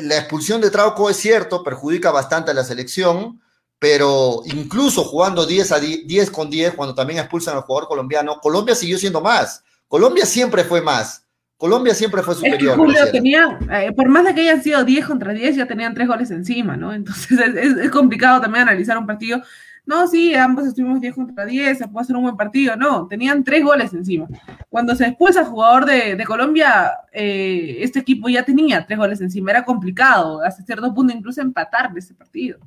la 0.02 0.18
expulsión 0.18 0.60
de 0.60 0.70
Trauco 0.70 1.08
es 1.08 1.16
cierto, 1.16 1.62
perjudica 1.62 2.10
bastante 2.10 2.50
a 2.50 2.54
la 2.54 2.64
selección, 2.64 3.40
pero 3.84 4.40
incluso 4.46 5.04
jugando 5.04 5.44
10, 5.44 5.72
a 5.72 5.78
10, 5.78 6.06
10 6.06 6.30
con 6.30 6.48
10, 6.48 6.72
cuando 6.72 6.94
también 6.94 7.18
expulsan 7.18 7.54
al 7.54 7.64
jugador 7.64 7.86
colombiano, 7.86 8.40
Colombia 8.40 8.74
siguió 8.74 8.96
siendo 8.96 9.20
más. 9.20 9.62
Colombia 9.88 10.24
siempre 10.24 10.64
fue 10.64 10.80
más. 10.80 11.26
Colombia 11.58 11.92
siempre 11.92 12.22
fue 12.22 12.34
superior. 12.34 12.70
Es 12.70 12.76
que 12.76 12.76
Julio 12.76 13.12
tenía, 13.12 13.58
eh, 13.70 13.92
por 13.94 14.08
más 14.08 14.24
de 14.24 14.34
que 14.34 14.40
hayan 14.40 14.62
sido 14.62 14.82
10 14.84 15.04
contra 15.04 15.34
10, 15.34 15.56
ya 15.56 15.66
tenían 15.66 15.92
tres 15.92 16.08
goles 16.08 16.30
encima, 16.30 16.78
¿no? 16.78 16.94
Entonces 16.94 17.38
es, 17.38 17.56
es, 17.56 17.76
es 17.76 17.90
complicado 17.90 18.40
también 18.40 18.62
analizar 18.62 18.96
un 18.96 19.06
partido 19.06 19.42
no, 19.86 20.08
sí, 20.08 20.34
ambos 20.34 20.66
estuvimos 20.66 21.00
10 21.00 21.14
contra 21.14 21.44
10, 21.44 21.76
se 21.76 21.88
puede 21.88 22.04
hacer 22.04 22.16
un 22.16 22.22
buen 22.22 22.36
partido. 22.36 22.74
No, 22.74 23.06
tenían 23.06 23.44
tres 23.44 23.62
goles 23.62 23.92
encima. 23.92 24.26
Cuando 24.70 24.94
se 24.94 25.06
expulsa 25.06 25.40
al 25.40 25.46
jugador 25.46 25.84
de, 25.84 26.16
de 26.16 26.24
Colombia, 26.24 26.90
eh, 27.12 27.76
este 27.80 27.98
equipo 27.98 28.28
ya 28.30 28.44
tenía 28.44 28.86
tres 28.86 28.98
goles 28.98 29.20
encima. 29.20 29.50
Era 29.50 29.64
complicado, 29.64 30.42
hasta 30.42 30.62
cierto 30.62 30.92
punto, 30.94 31.14
incluso 31.14 31.42
empatar 31.42 31.92
de 31.92 32.00
ese 32.00 32.14
partido. 32.14 32.58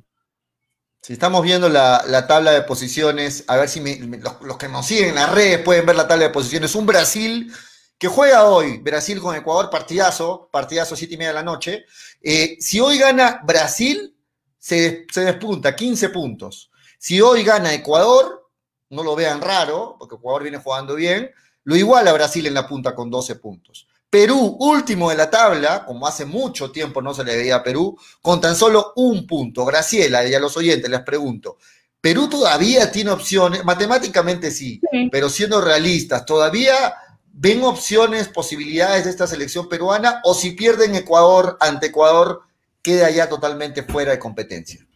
Si 1.00 1.12
estamos 1.12 1.42
viendo 1.42 1.68
la, 1.68 2.04
la 2.06 2.26
tabla 2.26 2.50
de 2.50 2.62
posiciones, 2.62 3.44
a 3.46 3.56
ver 3.56 3.68
si 3.68 3.80
los, 3.80 4.42
los, 4.42 4.58
que 4.58 4.68
nos 4.68 4.86
siguen 4.86 5.10
en 5.10 5.14
las 5.14 5.32
redes 5.32 5.60
pueden 5.60 5.86
ver 5.86 5.96
la 5.96 6.08
tabla 6.08 6.24
de 6.24 6.30
posiciones. 6.30 6.74
Un 6.74 6.86
Brasil 6.86 7.52
que 7.98 8.08
juega 8.08 8.44
hoy, 8.44 8.78
Brasil 8.78 9.20
con 9.20 9.34
Ecuador, 9.34 9.70
partidazo, 9.70 10.48
partidazo 10.52 10.94
siete 10.94 11.14
y 11.14 11.18
media 11.18 11.30
de 11.30 11.34
la 11.34 11.42
noche. 11.42 11.84
Eh, 12.22 12.56
si 12.60 12.78
hoy 12.78 12.98
gana 12.98 13.40
Brasil, 13.44 14.16
se, 14.58 15.06
se 15.12 15.20
despunta 15.22 15.74
15 15.74 16.10
puntos. 16.10 16.70
Si 16.98 17.20
hoy 17.20 17.42
gana 17.42 17.74
Ecuador, 17.74 18.48
no 18.90 19.02
lo 19.02 19.16
vean 19.16 19.40
raro, 19.40 19.96
porque 19.98 20.14
Ecuador 20.14 20.42
viene 20.42 20.58
jugando 20.58 20.94
bien, 20.94 21.30
lo 21.64 21.76
iguala 21.76 22.12
Brasil 22.12 22.46
en 22.46 22.54
la 22.54 22.68
punta 22.68 22.94
con 22.94 23.10
12 23.10 23.36
puntos. 23.36 23.87
Perú, 24.10 24.56
último 24.60 25.10
de 25.10 25.16
la 25.16 25.28
tabla, 25.28 25.84
como 25.84 26.06
hace 26.06 26.24
mucho 26.24 26.70
tiempo 26.70 27.02
no 27.02 27.12
se 27.12 27.24
le 27.24 27.36
veía 27.36 27.56
a 27.56 27.62
Perú, 27.62 27.98
con 28.22 28.40
tan 28.40 28.56
solo 28.56 28.92
un 28.96 29.26
punto. 29.26 29.64
Graciela, 29.66 30.26
y 30.26 30.34
a 30.34 30.40
los 30.40 30.56
oyentes 30.56 30.90
les 30.90 31.02
pregunto, 31.02 31.58
¿Perú 32.00 32.28
todavía 32.28 32.90
tiene 32.90 33.10
opciones? 33.10 33.64
Matemáticamente 33.64 34.50
sí, 34.50 34.80
sí. 34.90 35.08
pero 35.10 35.28
siendo 35.28 35.60
realistas, 35.60 36.24
¿todavía 36.24 36.94
ven 37.32 37.62
opciones, 37.64 38.28
posibilidades 38.28 39.04
de 39.04 39.10
esta 39.10 39.26
selección 39.26 39.68
peruana? 39.68 40.20
¿O 40.24 40.32
si 40.32 40.52
pierden 40.52 40.94
Ecuador 40.94 41.58
ante 41.60 41.88
Ecuador, 41.88 42.42
queda 42.82 43.10
ya 43.10 43.28
totalmente 43.28 43.82
fuera 43.82 44.12
de 44.12 44.18
competencia? 44.18 44.86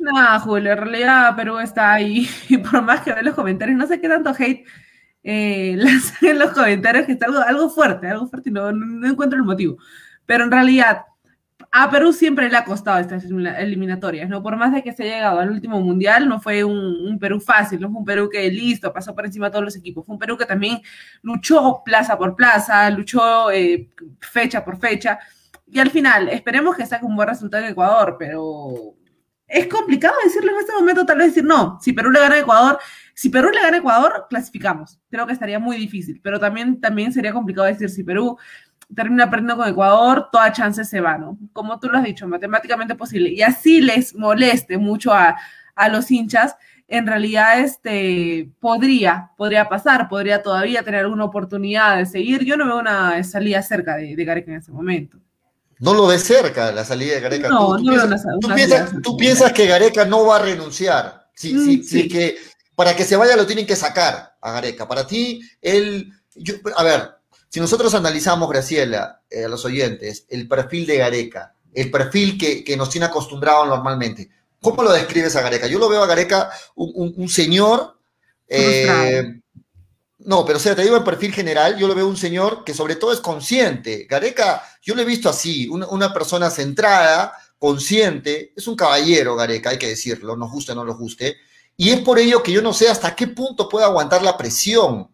No, 0.00 0.40
Julio, 0.40 0.72
en 0.72 0.78
realidad 0.78 1.36
Perú 1.36 1.58
está 1.58 1.92
ahí. 1.92 2.28
Y 2.48 2.56
por 2.58 2.82
más 2.82 3.02
que 3.02 3.12
ve 3.12 3.22
los 3.22 3.34
comentarios, 3.34 3.76
no 3.76 3.86
sé 3.86 4.00
qué 4.00 4.08
tanto 4.08 4.30
hate 4.36 4.64
eh, 5.22 5.78
en 6.22 6.38
los 6.38 6.50
comentarios, 6.52 7.06
que 7.06 7.12
está 7.12 7.26
algo, 7.26 7.38
algo 7.40 7.70
fuerte, 7.70 8.08
algo 8.08 8.26
fuerte 8.26 8.50
y 8.50 8.52
no, 8.52 8.72
no, 8.72 9.08
encuentro 9.08 9.38
el 9.38 9.44
motivo. 9.44 9.76
Pero 10.26 10.44
en 10.44 10.50
realidad, 10.50 11.04
a 11.72 11.90
Perú 11.90 12.12
siempre 12.12 12.48
le 12.48 12.56
ha 12.56 12.64
costado 12.64 12.98
estas 12.98 13.24
eliminatorias, 13.24 14.28
¿no? 14.28 14.42
Por 14.42 14.56
más 14.56 14.72
de 14.72 14.82
que 14.82 14.92
se 14.92 15.04
haya 15.04 15.16
llegado 15.16 15.40
al 15.40 15.50
último 15.50 15.80
mundial, 15.80 16.28
no 16.28 16.40
fue 16.40 16.64
un, 16.64 16.76
un, 16.76 17.18
Perú 17.18 17.40
fácil, 17.40 17.80
no 17.80 17.90
fue 17.90 18.00
un 18.00 18.04
Perú 18.04 18.28
que 18.30 18.50
listo, 18.50 18.92
pasó 18.92 19.14
por 19.14 19.26
encima 19.26 19.46
de 19.46 19.52
todos 19.52 19.64
los 19.64 19.76
equipos. 19.76 20.04
Fue 20.06 20.14
un 20.14 20.18
Perú 20.18 20.36
que 20.36 20.46
también 20.46 20.80
luchó 21.22 21.82
plaza 21.84 22.18
por 22.18 22.34
plaza, 22.34 22.90
luchó 22.90 23.50
eh, 23.50 23.88
fecha 24.20 24.64
por 24.64 24.78
fecha. 24.78 25.18
Y 25.66 25.78
al 25.78 25.90
final, 25.90 26.28
esperemos 26.28 26.76
que 26.76 26.86
saque 26.86 27.04
un 27.04 27.14
buen 27.14 27.28
resultado 27.28 27.64
en 27.64 27.70
Ecuador, 27.70 28.16
pero 28.18 28.96
es 29.50 29.66
complicado 29.66 30.14
decirle 30.24 30.52
en 30.52 30.58
este 30.58 30.72
momento, 30.72 31.04
tal 31.04 31.18
vez 31.18 31.28
decir, 31.28 31.44
no, 31.44 31.78
si 31.80 31.92
Perú 31.92 32.10
le 32.10 32.20
gana 32.20 32.36
a 32.36 32.38
Ecuador, 32.38 32.78
si 33.14 33.28
Perú 33.30 33.50
le 33.50 33.60
gana 33.60 33.76
a 33.76 33.80
Ecuador, 33.80 34.26
clasificamos. 34.30 35.00
Creo 35.10 35.26
que 35.26 35.32
estaría 35.32 35.58
muy 35.58 35.76
difícil, 35.76 36.20
pero 36.22 36.38
también, 36.38 36.80
también 36.80 37.12
sería 37.12 37.32
complicado 37.32 37.66
decir, 37.66 37.90
si 37.90 38.04
Perú 38.04 38.38
termina 38.94 39.28
perdiendo 39.28 39.56
con 39.56 39.68
Ecuador, 39.68 40.28
toda 40.30 40.52
chance 40.52 40.84
se 40.84 41.00
va, 41.00 41.18
¿no? 41.18 41.36
Como 41.52 41.78
tú 41.80 41.88
lo 41.88 41.98
has 41.98 42.04
dicho, 42.04 42.26
matemáticamente 42.28 42.94
posible. 42.94 43.30
Y 43.30 43.42
así 43.42 43.80
les 43.80 44.14
moleste 44.14 44.78
mucho 44.78 45.12
a, 45.12 45.36
a 45.74 45.88
los 45.88 46.10
hinchas, 46.10 46.56
en 46.86 47.06
realidad 47.06 47.60
este, 47.60 48.50
podría, 48.60 49.30
podría 49.36 49.68
pasar, 49.68 50.08
podría 50.08 50.42
todavía 50.42 50.82
tener 50.82 51.00
alguna 51.00 51.24
oportunidad 51.24 51.98
de 51.98 52.06
seguir. 52.06 52.44
Yo 52.44 52.56
no 52.56 52.66
veo 52.66 52.78
una 52.78 53.22
salida 53.24 53.62
cerca 53.62 53.96
de, 53.96 54.16
de 54.16 54.24
Gareca 54.24 54.50
en 54.50 54.58
ese 54.58 54.72
momento 54.72 55.18
no 55.80 55.94
lo 55.94 56.06
ves 56.06 56.22
cerca 56.22 56.70
la 56.72 56.84
salida 56.84 57.14
de 57.14 57.20
Gareca. 57.20 57.48
No, 57.48 57.76
tú, 57.76 57.84
no 57.84 57.92
piensas, 57.92 58.22
tú, 58.40 58.48
piensas, 58.54 58.92
tú, 59.02 59.16
piensas, 59.16 59.52
que 59.52 59.66
Gareca 59.66 60.04
no 60.04 60.26
va 60.26 60.36
a 60.36 60.42
renunciar. 60.42 61.28
Sí, 61.34 61.54
mm, 61.54 61.64
sí, 61.64 61.82
sí. 61.82 62.08
que 62.08 62.36
para 62.74 62.94
que 62.94 63.04
se 63.04 63.16
vaya 63.16 63.36
lo 63.36 63.46
tienen 63.46 63.66
que 63.66 63.76
sacar 63.76 64.36
a 64.40 64.52
Gareca. 64.52 64.86
Para 64.86 65.06
ti, 65.06 65.40
él. 65.60 66.12
Yo, 66.34 66.54
a 66.76 66.84
ver, 66.84 67.10
si 67.48 67.60
nosotros 67.60 67.94
analizamos, 67.94 68.48
Graciela, 68.48 69.22
eh, 69.30 69.46
a 69.46 69.48
los 69.48 69.64
oyentes, 69.64 70.26
el 70.28 70.46
perfil 70.46 70.86
de 70.86 70.98
Gareca, 70.98 71.54
el 71.74 71.90
perfil 71.90 72.38
que, 72.38 72.62
que 72.62 72.76
nos 72.76 72.90
tiene 72.90 73.06
acostumbrado 73.06 73.64
normalmente, 73.66 74.30
¿cómo 74.60 74.82
lo 74.82 74.92
describes 74.92 75.34
a 75.36 75.40
Gareca? 75.40 75.66
Yo 75.66 75.78
lo 75.78 75.88
veo 75.88 76.02
a 76.02 76.06
Gareca 76.06 76.50
un, 76.76 76.92
un, 76.94 77.14
un 77.16 77.28
señor. 77.28 77.96
Eh, 78.46 79.39
no, 80.24 80.44
pero 80.44 80.58
o 80.58 80.60
sea, 80.60 80.76
te 80.76 80.82
digo 80.82 80.96
en 80.96 81.04
perfil 81.04 81.32
general, 81.32 81.78
yo 81.78 81.88
lo 81.88 81.94
veo 81.94 82.06
un 82.06 82.16
señor 82.16 82.62
que 82.64 82.74
sobre 82.74 82.96
todo 82.96 83.12
es 83.12 83.20
consciente. 83.20 84.06
Gareca, 84.08 84.62
yo 84.82 84.94
lo 84.94 85.02
he 85.02 85.06
visto 85.06 85.28
así, 85.28 85.68
una, 85.68 86.12
persona 86.12 86.50
centrada, 86.50 87.32
consciente, 87.58 88.52
es 88.56 88.66
un 88.66 88.76
caballero 88.76 89.36
Gareca, 89.36 89.70
hay 89.70 89.78
que 89.78 89.88
decirlo, 89.88 90.36
nos 90.36 90.50
guste 90.50 90.72
o 90.72 90.74
no 90.74 90.84
nos 90.84 90.98
guste, 90.98 91.36
y 91.76 91.90
es 91.90 92.00
por 92.00 92.18
ello 92.18 92.42
que 92.42 92.52
yo 92.52 92.60
no 92.60 92.72
sé 92.74 92.88
hasta 92.88 93.14
qué 93.16 93.28
punto 93.28 93.68
puede 93.68 93.86
aguantar 93.86 94.22
la 94.22 94.36
presión, 94.36 95.10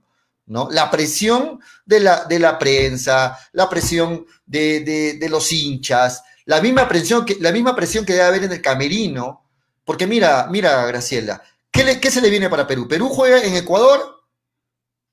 ¿no? 0.47 0.69
La 0.71 0.91
presión 0.91 1.61
de 1.85 2.01
la, 2.01 2.25
de 2.25 2.39
la 2.39 2.59
prensa, 2.59 3.39
la 3.53 3.69
presión 3.69 4.27
de, 4.45 4.81
de, 4.81 5.15
de 5.15 5.29
los 5.29 5.53
hinchas, 5.53 6.23
la 6.47 6.61
misma 6.61 6.89
presión, 6.89 7.25
que, 7.25 7.37
la 7.41 7.53
misma 7.53 7.77
presión 7.77 8.05
que 8.05 8.15
debe 8.15 8.25
haber 8.25 8.45
en 8.45 8.53
el 8.53 8.63
camerino, 8.63 9.45
Porque 9.85 10.07
mira, 10.07 10.49
mira, 10.51 10.85
Graciela, 10.87 11.43
¿qué, 11.71 12.01
¿qué 12.01 12.11
se 12.11 12.21
le 12.21 12.31
viene 12.31 12.51
para 12.51 12.67
Perú? 12.67 12.89
Perú 12.89 13.09
juega 13.09 13.43
en 13.43 13.55
Ecuador 13.55 14.16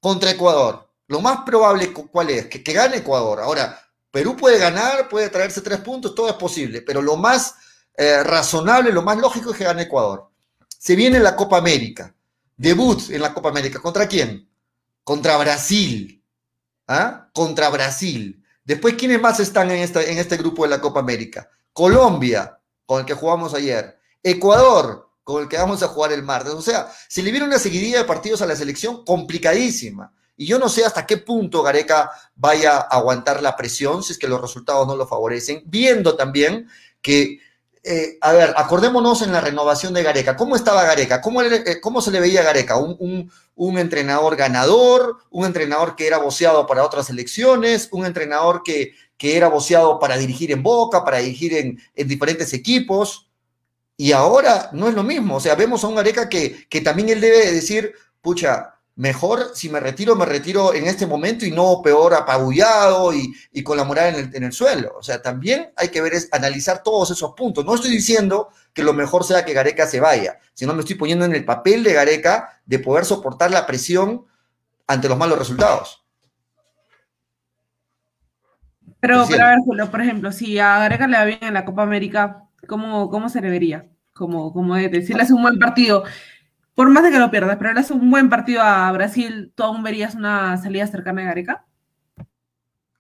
contra 0.03 0.31
Ecuador. 0.31 0.89
Lo 1.07 1.21
más 1.21 1.43
probable, 1.45 1.93
¿cuál 1.93 2.29
es? 2.29 2.47
Que, 2.47 2.73
gane 2.73 2.97
Ecuador. 2.97 3.39
Ahora, 3.39 3.79
Perú 4.11 4.35
puede 4.35 4.59
ganar, 4.59 5.07
puede 5.07 5.29
traerse 5.29 5.61
tres 5.61 5.79
puntos, 5.79 6.13
todo 6.13 6.27
es 6.27 6.35
posible, 6.35 6.81
pero 6.81 7.01
lo 7.01 7.15
más 7.15 7.55
eh, 7.95 8.21
razonable, 8.21 8.91
lo 8.91 9.01
más 9.01 9.17
lógico 9.17 9.51
es 9.51 9.57
que 9.57 9.63
gane 9.63 9.83
Ecuador. 9.83 10.29
Se 10.67 10.97
viene 10.97 11.21
la 11.21 11.37
Copa 11.37 11.57
América. 11.57 12.13
Debut 12.57 13.11
en 13.11 13.21
la 13.21 13.33
Copa 13.33 13.47
América. 13.47 13.79
¿Contra 13.79 14.05
quién? 14.05 14.49
Contra 15.05 15.37
Brasil. 15.37 16.21
¿Ah? 16.85 17.29
Contra 17.33 17.69
Brasil. 17.69 18.43
Después, 18.65 18.95
¿quiénes 18.95 19.21
más 19.21 19.39
están 19.39 19.71
en, 19.71 19.77
en 19.77 20.17
este 20.17 20.35
grupo 20.35 20.63
de 20.63 20.69
la 20.69 20.81
Copa 20.81 20.99
América? 20.99 21.49
Colombia, 21.71 22.59
con 22.85 22.99
el 22.99 23.05
que 23.05 23.13
jugamos 23.13 23.53
ayer. 23.53 23.97
Ecuador, 24.21 25.02
con 25.23 25.43
el 25.43 25.49
que 25.49 25.57
vamos 25.57 25.81
a 25.83 25.87
jugar 25.87 26.11
el 26.11 26.23
martes. 26.23 26.53
O 26.53 26.61
sea, 26.61 26.91
se 27.07 27.21
le 27.21 27.31
viene 27.31 27.45
una 27.45 27.59
seguidilla 27.59 27.99
de 27.99 28.05
partidos 28.05 28.41
a 28.41 28.45
la 28.45 28.55
selección 28.55 29.03
complicadísima. 29.05 30.13
Y 30.35 30.45
yo 30.45 30.57
no 30.59 30.67
sé 30.67 30.83
hasta 30.83 31.05
qué 31.05 31.17
punto 31.17 31.61
Gareca 31.61 32.11
vaya 32.35 32.77
a 32.77 32.97
aguantar 32.97 33.41
la 33.41 33.55
presión 33.55 34.03
si 34.03 34.13
es 34.13 34.19
que 34.19 34.27
los 34.27 34.41
resultados 34.41 34.87
no 34.87 34.95
lo 34.95 35.07
favorecen, 35.07 35.61
viendo 35.65 36.15
también 36.15 36.67
que 37.01 37.39
eh, 37.85 38.17
a 38.21 38.31
ver, 38.31 38.53
acordémonos 38.55 39.21
en 39.23 39.33
la 39.33 39.41
renovación 39.41 39.93
de 39.93 40.03
Gareca. 40.03 40.37
¿Cómo 40.37 40.55
estaba 40.55 40.85
Gareca? 40.85 41.19
¿Cómo, 41.19 41.41
eh, 41.41 41.81
cómo 41.81 42.01
se 42.01 42.11
le 42.11 42.21
veía 42.21 42.39
a 42.39 42.43
Gareca? 42.43 42.77
¿Un, 42.77 43.29
un, 43.55 43.77
entrenador 43.77 44.37
ganador? 44.37 45.17
¿Un 45.29 45.45
entrenador 45.45 45.97
que 45.97 46.07
era 46.07 46.17
voceado 46.17 46.65
para 46.65 46.85
otras 46.85 47.09
elecciones? 47.09 47.89
¿Un 47.91 48.05
entrenador 48.05 48.63
que, 48.63 48.93
que 49.17 49.35
era 49.35 49.49
voceado 49.49 49.99
para 49.99 50.15
dirigir 50.15 50.51
en 50.53 50.63
Boca, 50.63 51.03
para 51.03 51.17
dirigir 51.17 51.53
en, 51.55 51.77
en, 51.93 52.07
diferentes 52.07 52.53
equipos? 52.53 53.29
Y 53.95 54.11
ahora 54.11 54.69
no 54.73 54.87
es 54.87 54.95
lo 54.95 55.03
mismo. 55.03 55.35
O 55.35 55.39
sea, 55.39 55.55
vemos 55.55 55.83
a 55.83 55.87
un 55.87 55.95
Gareca 55.95 56.29
que, 56.29 56.67
que 56.67 56.81
también 56.81 57.09
él 57.09 57.21
debe 57.21 57.51
decir, 57.51 57.93
pucha, 58.21 58.73
mejor 58.95 59.51
si 59.55 59.69
me 59.69 59.79
retiro, 59.79 60.15
me 60.15 60.25
retiro 60.25 60.73
en 60.73 60.85
este 60.85 61.07
momento 61.07 61.45
y 61.45 61.51
no 61.51 61.81
peor 61.83 62.13
apabullado 62.13 63.13
y, 63.13 63.33
y 63.51 63.63
con 63.63 63.77
la 63.77 63.83
moral 63.83 64.15
en 64.15 64.25
el, 64.25 64.35
en 64.35 64.43
el, 64.43 64.53
suelo. 64.53 64.93
O 64.97 65.03
sea, 65.03 65.21
también 65.21 65.71
hay 65.75 65.89
que 65.89 66.01
ver, 66.01 66.13
es, 66.13 66.29
analizar 66.31 66.83
todos 66.83 67.11
esos 67.11 67.33
puntos. 67.33 67.65
No 67.65 67.75
estoy 67.75 67.91
diciendo 67.91 68.49
que 68.73 68.83
lo 68.83 68.93
mejor 68.93 69.23
sea 69.23 69.45
que 69.45 69.53
Gareca 69.53 69.87
se 69.87 69.99
vaya, 69.99 70.39
sino 70.53 70.73
me 70.73 70.81
estoy 70.81 70.95
poniendo 70.95 71.25
en 71.25 71.33
el 71.33 71.45
papel 71.45 71.83
de 71.83 71.93
Gareca 71.93 72.61
de 72.65 72.79
poder 72.79 73.05
soportar 73.05 73.51
la 73.51 73.65
presión 73.65 74.25
ante 74.87 75.09
los 75.09 75.17
malos 75.17 75.39
resultados. 75.39 76.03
Pero, 78.99 79.25
pero 79.27 79.43
a 79.43 79.49
ver, 79.49 79.59
Julio, 79.65 79.91
por 79.91 80.01
ejemplo, 80.01 80.31
si 80.31 80.59
a 80.59 80.79
Gareca 80.79 81.07
le 81.07 81.17
va 81.17 81.25
bien 81.25 81.39
en 81.41 81.53
la 81.53 81.65
Copa 81.65 81.83
América, 81.83 82.43
¿cómo, 82.67 83.09
cómo 83.09 83.29
se 83.29 83.41
le 83.41 83.49
vería? 83.49 83.87
Como, 84.13 84.53
como 84.53 84.75
decirle 84.75 85.23
hace 85.23 85.33
un 85.33 85.41
buen 85.41 85.57
partido 85.57 86.03
por 86.75 86.89
más 86.89 87.03
de 87.03 87.11
que 87.11 87.19
lo 87.19 87.29
pierdas, 87.29 87.57
pero 87.57 87.73
le 87.73 87.79
hace 87.79 87.93
un 87.93 88.09
buen 88.09 88.29
partido 88.29 88.61
a 88.61 88.91
Brasil, 88.91 89.51
¿tú 89.55 89.63
aún 89.63 89.83
verías 89.83 90.15
una 90.15 90.57
salida 90.57 90.87
cercana 90.87 91.21
de 91.21 91.27
Gareca? 91.27 91.65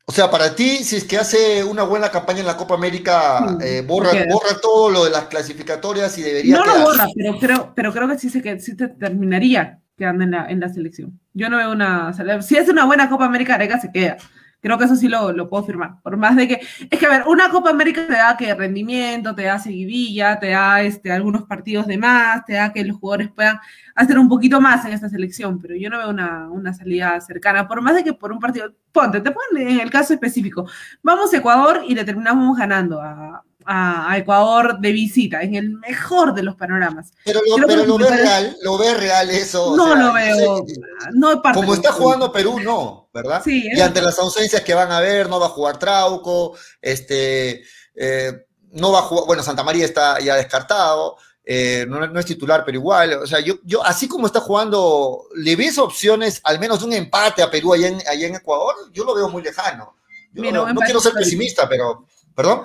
O 0.05 0.11
sea, 0.11 0.29
para 0.29 0.53
ti, 0.53 0.83
si 0.83 0.97
es 0.97 1.05
que 1.05 1.17
hace 1.17 1.63
una 1.63 1.83
buena 1.83 2.11
campaña 2.11 2.41
en 2.41 2.45
la 2.45 2.57
Copa 2.57 2.75
América, 2.75 3.57
eh, 3.61 3.83
borra, 3.87 4.11
borra, 4.29 4.59
todo 4.61 4.89
lo 4.91 5.05
de 5.05 5.11
las 5.11 5.25
clasificatorias 5.25 6.17
y 6.17 6.21
debería. 6.21 6.57
No 6.57 6.65
lo 6.65 6.83
borra, 6.83 7.07
pero, 7.15 7.37
pero, 7.39 7.73
pero 7.73 7.93
creo 7.93 8.07
que 8.09 8.19
sí, 8.19 8.29
se, 8.29 8.59
sí 8.59 8.75
te 8.75 8.89
terminaría 8.89 9.79
quedando 9.97 10.25
en 10.25 10.31
la, 10.31 10.45
en 10.49 10.59
la 10.59 10.69
selección. 10.69 11.19
Yo 11.33 11.49
no 11.49 11.57
veo 11.57 11.71
una. 11.71 12.11
Si 12.41 12.57
hace 12.57 12.71
una 12.71 12.85
buena 12.85 13.09
Copa 13.09 13.25
América, 13.25 13.53
Gareca 13.53 13.79
se 13.79 13.91
queda. 13.91 14.17
Creo 14.63 14.77
que 14.77 14.85
eso 14.85 14.95
sí 14.95 15.09
lo, 15.09 15.33
lo, 15.33 15.49
puedo 15.49 15.65
firmar. 15.65 16.01
Por 16.01 16.15
más 16.15 16.37
de 16.37 16.47
que. 16.47 16.61
Es 16.89 16.97
que, 16.97 17.05
a 17.05 17.09
ver, 17.09 17.23
una 17.27 17.49
Copa 17.49 17.69
América 17.69 18.07
te 18.07 18.13
da 18.13 18.37
que 18.37 18.55
rendimiento, 18.55 19.35
te 19.35 19.43
da 19.43 19.59
seguidilla, 19.59 20.39
te 20.39 20.51
da 20.51 20.81
este, 20.81 21.11
algunos 21.11 21.43
partidos 21.43 21.85
de 21.85 21.97
más, 21.97 22.45
te 22.45 22.53
da 22.53 22.71
que 22.71 22.85
los 22.85 22.95
jugadores 22.97 23.29
puedan 23.29 23.59
hacer 23.93 24.17
un 24.17 24.29
poquito 24.29 24.61
más 24.61 24.85
en 24.85 24.93
esta 24.93 25.09
selección, 25.09 25.59
pero 25.59 25.75
yo 25.75 25.89
no 25.89 25.97
veo 25.97 26.09
una, 26.09 26.49
una 26.49 26.73
salida 26.73 27.19
cercana. 27.19 27.67
Por 27.67 27.81
más 27.81 27.95
de 27.95 28.05
que 28.05 28.13
por 28.13 28.31
un 28.31 28.39
partido. 28.39 28.73
Ponte, 28.93 29.19
te 29.19 29.31
ponen 29.31 29.67
en 29.67 29.79
el 29.81 29.89
caso 29.89 30.13
específico. 30.13 30.65
Vamos 31.01 31.33
a 31.33 31.37
Ecuador 31.37 31.81
y 31.85 31.95
le 31.95 32.05
terminamos 32.05 32.57
ganando 32.57 33.01
a, 33.01 33.43
a, 33.65 34.17
Ecuador 34.17 34.79
de 34.79 34.91
visita, 34.91 35.41
en 35.41 35.55
el 35.55 35.69
mejor 35.69 36.33
de 36.33 36.43
los 36.43 36.55
panoramas. 36.55 37.11
Pero 37.25 37.41
lo, 37.45 37.67
pero 37.67 37.85
lo 37.85 37.97
ves 37.97 38.09
real, 38.09 38.57
lo 38.61 38.77
ves 38.77 38.97
real 38.97 39.29
eso. 39.29 39.75
No 39.75 39.83
o 39.83 39.87
sea, 39.87 39.95
lo 39.95 40.13
veo. 40.13 40.65
No 41.13 41.41
parte 41.41 41.59
como 41.59 41.73
está 41.73 41.91
jugando 41.91 42.31
Perú, 42.31 42.59
no, 42.59 43.09
¿verdad? 43.13 43.41
Sí, 43.43 43.69
y 43.73 43.79
ante 43.81 44.01
las 44.01 44.17
ausencias 44.19 44.61
que 44.61 44.73
van 44.73 44.91
a 44.91 44.97
haber, 44.97 45.29
no 45.29 45.39
va 45.39 45.47
a 45.47 45.49
jugar 45.49 45.79
Trauco, 45.79 46.55
este, 46.81 47.63
eh, 47.95 48.45
no 48.71 48.91
va 48.91 48.99
a 48.99 49.03
jugar, 49.03 49.25
bueno, 49.25 49.43
Santa 49.43 49.63
María 49.63 49.85
está 49.85 50.19
ya 50.19 50.35
descartado. 50.35 51.17
Eh, 51.45 51.85
no, 51.89 52.05
no, 52.07 52.19
es 52.19 52.25
titular, 52.25 52.63
pero 52.65 52.77
igual, 52.77 53.13
o 53.15 53.27
sea, 53.27 53.41
yo, 53.41 53.55
yo, 53.65 53.83
así 53.83 54.07
como 54.07 54.27
está 54.27 54.39
jugando, 54.39 55.25
¿le 55.35 55.57
ves 55.57 55.77
opciones, 55.77 56.39
al 56.45 56.57
menos 56.57 56.81
un 56.83 56.93
empate 56.93 57.41
a 57.43 57.51
Perú 57.51 57.73
allá 57.73 57.89
en, 57.89 58.01
allá 58.07 58.27
en 58.27 58.35
Ecuador? 58.35 58.73
Yo 58.93 59.03
lo 59.03 59.13
veo 59.13 59.27
muy 59.27 59.43
lejano. 59.43 59.97
Yo 60.31 60.41
Mira, 60.41 60.59
no, 60.59 60.73
no 60.73 60.81
quiero 60.81 61.01
ser 61.01 61.13
pesimista, 61.13 61.67
pero, 61.67 62.07
¿perdón? 62.33 62.63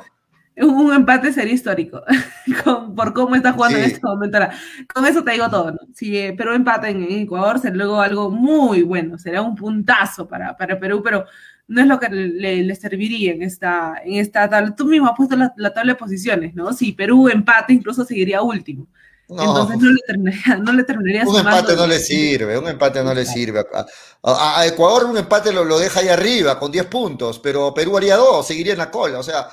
Un 0.60 0.92
empate 0.92 1.32
sería 1.32 1.54
histórico 1.54 2.02
con, 2.64 2.94
por 2.94 3.12
cómo 3.12 3.34
está 3.34 3.52
jugando 3.52 3.78
sí. 3.78 3.84
en 3.84 3.90
este 3.90 4.06
momento. 4.06 4.38
Con 4.92 5.06
eso 5.06 5.22
te 5.22 5.32
digo 5.32 5.48
todo, 5.48 5.72
¿no? 5.72 5.78
Si 5.94 6.16
eh, 6.16 6.32
Perú 6.32 6.52
empata 6.52 6.88
en, 6.88 7.02
en, 7.02 7.20
Ecuador, 7.20 7.58
será 7.58 7.76
luego 7.76 8.00
algo 8.00 8.30
muy 8.30 8.82
bueno, 8.82 9.18
será 9.18 9.42
un 9.42 9.54
puntazo 9.54 10.26
para, 10.26 10.56
para 10.56 10.78
Perú, 10.78 11.02
pero 11.02 11.24
no 11.68 11.82
es 11.82 11.86
lo 11.86 12.00
que 12.00 12.08
le, 12.08 12.62
le, 12.62 12.74
serviría 12.74 13.32
en 13.32 13.42
esta, 13.42 13.94
en 14.04 14.14
esta 14.14 14.48
tabla. 14.48 14.74
Tú 14.74 14.86
mismo 14.86 15.06
has 15.06 15.16
puesto 15.16 15.36
la, 15.36 15.52
la, 15.56 15.72
tabla 15.72 15.92
de 15.92 15.98
posiciones, 15.98 16.54
¿no? 16.54 16.72
Si 16.72 16.92
Perú 16.92 17.28
empata, 17.28 17.72
incluso 17.72 18.04
seguiría 18.04 18.42
último. 18.42 18.86
No, 19.28 19.42
Entonces 19.42 19.78
no 19.78 19.90
le 19.90 20.00
terminaría, 20.06 20.56
no 20.56 20.72
le 20.72 20.84
terminaría 20.84 21.24
Un 21.26 21.36
empate 21.36 21.76
no 21.76 21.86
le 21.86 21.98
sirve, 21.98 22.58
un 22.58 22.66
empate 22.66 23.04
no 23.04 23.12
le 23.12 23.26
sirve. 23.26 23.60
A, 23.60 23.86
a, 24.22 24.60
a 24.60 24.66
Ecuador 24.66 25.04
un 25.04 25.18
empate 25.18 25.52
lo, 25.52 25.64
lo, 25.64 25.78
deja 25.78 26.00
ahí 26.00 26.08
arriba 26.08 26.58
con 26.58 26.72
10 26.72 26.86
puntos, 26.86 27.38
pero 27.38 27.74
Perú 27.74 27.98
haría 27.98 28.16
dos, 28.16 28.46
seguiría 28.46 28.72
en 28.72 28.78
la 28.78 28.90
cola. 28.90 29.18
O 29.18 29.22
sea, 29.22 29.46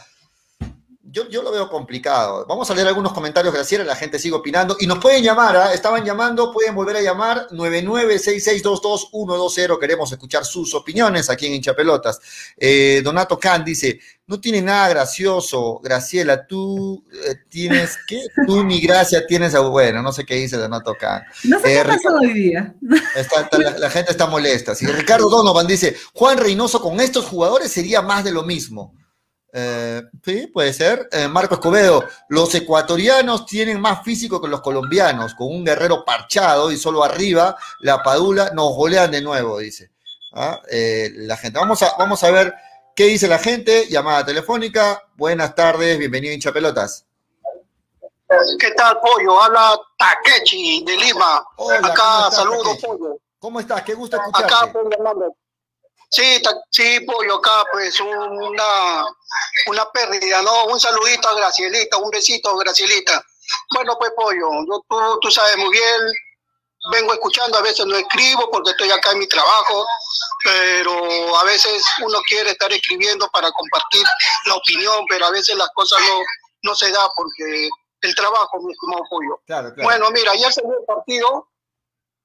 yo, 1.15 1.27
yo, 1.29 1.41
lo 1.41 1.49
veo 1.49 1.69
complicado. 1.69 2.45
Vamos 2.45 2.69
a 2.69 2.75
leer 2.75 2.89
algunos 2.89 3.13
comentarios, 3.13 3.53
Graciela, 3.53 3.85
la 3.85 3.95
gente 3.95 4.19
sigue 4.19 4.35
opinando. 4.35 4.75
Y 4.81 4.87
nos 4.87 4.99
pueden 4.99 5.23
llamar, 5.23 5.55
¿eh? 5.55 5.73
estaban 5.73 6.03
llamando, 6.03 6.51
pueden 6.51 6.75
volver 6.75 6.97
a 6.97 7.01
llamar 7.01 7.47
996622120. 7.51 9.79
Queremos 9.79 10.11
escuchar 10.11 10.43
sus 10.43 10.75
opiniones 10.75 11.29
aquí 11.29 11.45
en 11.45 11.53
Hinchapelotas. 11.53 12.19
Eh, 12.57 12.99
Donato 13.01 13.39
Can 13.39 13.63
dice, 13.63 13.97
no 14.27 14.41
tiene 14.41 14.61
nada 14.61 14.89
gracioso, 14.89 15.79
Graciela, 15.81 16.45
tú 16.45 17.01
eh, 17.13 17.35
tienes, 17.47 17.97
¿qué? 18.07 18.21
Tú 18.45 18.65
ni 18.65 18.81
gracia 18.81 19.25
tienes, 19.25 19.55
a, 19.55 19.61
bueno, 19.61 20.01
no 20.01 20.11
sé 20.11 20.25
qué 20.25 20.35
dice 20.35 20.57
Donato 20.57 20.95
Can. 20.99 21.23
No 21.45 21.61
sé 21.61 21.81
qué 21.81 21.85
pasó 21.85 22.09
hoy 22.21 22.33
día. 22.33 22.75
Está, 23.15 23.43
está, 23.43 23.57
la, 23.57 23.77
la, 23.77 23.89
gente 23.89 24.11
está 24.11 24.27
molesta. 24.27 24.75
Si 24.75 24.85
Ricardo 24.85 25.29
Donovan 25.29 25.65
dice, 25.65 25.95
Juan 26.13 26.37
Reynoso 26.37 26.81
con 26.81 26.99
estos 26.99 27.23
jugadores 27.23 27.71
sería 27.71 28.01
más 28.01 28.25
de 28.25 28.33
lo 28.33 28.43
mismo. 28.43 28.93
Eh, 29.57 30.03
sí, 30.21 30.47
puede 30.47 30.73
ser. 30.73 31.07
Eh, 31.13 31.29
Marco 31.29 31.53
Escobedo, 31.53 32.03
los 32.27 32.53
ecuatorianos 32.55 33.45
tienen 33.45 33.79
más 33.79 34.03
físico 34.03 34.41
que 34.41 34.49
los 34.49 34.59
colombianos, 34.59 35.33
con 35.33 35.47
un 35.47 35.63
guerrero 35.63 36.03
parchado 36.03 36.71
y 36.71 36.77
solo 36.77 37.05
arriba, 37.05 37.55
la 37.79 38.03
padula, 38.03 38.51
nos 38.53 38.75
golean 38.75 39.11
de 39.11 39.21
nuevo, 39.21 39.59
dice. 39.59 39.91
¿Ah? 40.33 40.59
Eh, 40.69 41.09
la 41.15 41.37
gente. 41.37 41.57
Vamos 41.57 41.81
a, 41.83 41.95
vamos 41.97 42.21
a 42.25 42.31
ver 42.31 42.53
qué 42.93 43.05
dice 43.05 43.29
la 43.29 43.39
gente. 43.39 43.87
Llamada 43.87 44.25
telefónica. 44.25 45.01
Buenas 45.15 45.55
tardes, 45.55 45.97
bienvenido 45.97 46.33
hincha 46.33 46.51
pelotas. 46.51 47.05
¿Qué 48.59 48.71
tal, 48.71 48.99
Pollo? 48.99 49.41
Habla 49.41 49.79
Takechi 49.97 50.83
de 50.83 50.97
Lima. 50.97 51.47
Hola, 51.55 51.87
Acá, 51.87 52.29
saludos, 52.29 52.77
Pollo. 52.85 53.19
¿Cómo 53.39 53.61
estás? 53.61 53.83
Qué 53.83 53.93
gusto 53.93 54.17
escucharte. 54.17 54.53
Acá, 54.53 54.73
Pollo, 54.73 55.33
Sí, 56.09 56.41
sí, 56.71 56.99
pollo, 57.01 57.35
acá 57.35 57.63
pues 57.71 57.99
una, 57.99 59.05
una 59.67 59.91
pérdida, 59.91 60.41
¿no? 60.41 60.65
Un 60.65 60.79
saludito 60.79 61.27
a 61.27 61.35
Gracielita, 61.35 61.97
un 61.97 62.09
besito 62.09 62.49
a 62.49 62.57
Gracielita. 62.63 63.23
Bueno, 63.73 63.97
pues 63.97 64.11
pollo, 64.15 64.49
yo, 64.67 64.85
tú, 64.87 65.19
tú 65.21 65.31
sabes 65.31 65.57
muy 65.57 65.71
bien, 65.71 66.01
vengo 66.91 67.13
escuchando, 67.13 67.57
a 67.57 67.61
veces 67.61 67.85
no 67.85 67.95
escribo 67.95 68.49
porque 68.49 68.71
estoy 68.71 68.91
acá 68.91 69.11
en 69.11 69.19
mi 69.19 69.27
trabajo, 69.27 69.85
pero 70.43 71.37
a 71.37 71.43
veces 71.43 71.83
uno 72.03 72.19
quiere 72.27 72.51
estar 72.51 72.71
escribiendo 72.71 73.27
para 73.29 73.51
compartir 73.51 74.03
la 74.45 74.55
opinión, 74.55 75.05
pero 75.09 75.25
a 75.25 75.31
veces 75.31 75.55
las 75.55 75.69
cosas 75.73 75.99
no, 76.01 76.19
no 76.63 76.75
se 76.75 76.91
da 76.91 77.09
porque 77.15 77.69
el 78.01 78.15
trabajo, 78.15 78.59
mi 78.61 78.71
estimado 78.71 79.01
pollo. 79.09 79.41
Claro, 79.47 79.73
claro. 79.73 79.83
Bueno, 79.83 80.11
mira, 80.11 80.31
ayer 80.31 80.51
se 80.53 80.61
dio 80.61 80.77
el 80.77 80.85
partido, 80.85 81.49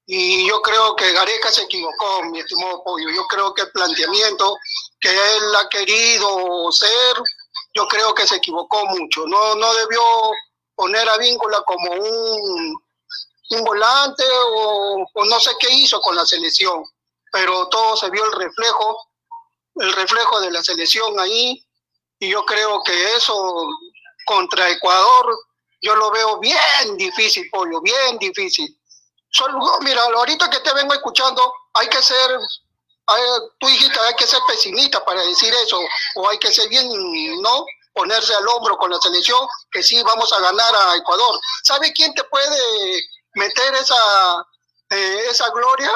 y 0.05 0.47
yo 0.47 0.61
creo 0.61 0.95
que 0.95 1.11
Gareca 1.13 1.51
se 1.51 1.63
equivocó, 1.63 2.23
mi 2.23 2.39
estimado 2.39 2.83
Pollo. 2.83 3.09
Yo 3.09 3.25
creo 3.27 3.53
que 3.53 3.61
el 3.61 3.71
planteamiento 3.71 4.57
que 4.99 5.09
él 5.09 5.55
ha 5.55 5.69
querido 5.69 6.71
ser, 6.71 7.17
yo 7.73 7.87
creo 7.87 8.13
que 8.13 8.27
se 8.27 8.35
equivocó 8.35 8.85
mucho. 8.87 9.25
No, 9.27 9.55
no 9.55 9.73
debió 9.75 10.01
poner 10.75 11.07
a 11.07 11.17
Víncula 11.17 11.61
como 11.65 11.91
un, 11.91 12.83
un 13.51 13.63
volante 13.63 14.23
o, 14.55 15.05
o, 15.13 15.25
no 15.25 15.39
sé 15.39 15.51
qué 15.59 15.71
hizo 15.71 16.01
con 16.01 16.15
la 16.15 16.25
selección, 16.25 16.83
pero 17.31 17.67
todo 17.69 17.95
se 17.95 18.09
vio 18.09 18.25
el 18.25 18.31
reflejo, 18.33 19.11
el 19.75 19.93
reflejo 19.93 20.41
de 20.41 20.51
la 20.51 20.63
selección 20.63 21.19
ahí. 21.19 21.65
Y 22.19 22.29
yo 22.29 22.43
creo 22.45 22.83
que 22.83 23.15
eso 23.15 23.67
contra 24.25 24.69
Ecuador 24.69 25.37
yo 25.81 25.95
lo 25.95 26.11
veo 26.11 26.39
bien 26.39 26.97
difícil, 26.97 27.49
pollo, 27.49 27.81
bien 27.81 28.19
difícil. 28.19 28.77
Solo, 29.31 29.79
mira, 29.81 30.03
ahorita 30.03 30.49
que 30.49 30.59
te 30.59 30.73
vengo 30.73 30.93
escuchando, 30.93 31.53
hay 31.73 31.87
que 31.87 32.01
ser, 32.01 32.37
tú 33.59 33.67
dijiste, 33.67 33.99
hay 33.99 34.13
que 34.15 34.27
ser 34.27 34.39
pesimista 34.47 35.03
para 35.05 35.21
decir 35.21 35.53
eso, 35.53 35.79
o 36.15 36.29
hay 36.29 36.37
que 36.37 36.51
ser 36.51 36.67
bien, 36.69 36.87
¿no? 37.41 37.65
Ponerse 37.93 38.33
al 38.33 38.47
hombro 38.47 38.77
con 38.77 38.91
la 38.91 38.99
selección, 38.99 39.39
que 39.71 39.81
sí, 39.83 40.01
vamos 40.03 40.31
a 40.33 40.39
ganar 40.39 40.75
a 40.75 40.95
Ecuador. 40.95 41.39
¿Sabe 41.63 41.91
quién 41.93 42.13
te 42.13 42.23
puede 42.25 43.01
meter 43.35 43.75
esa, 43.75 44.45
eh, 44.89 45.25
esa 45.29 45.49
gloria? 45.49 45.91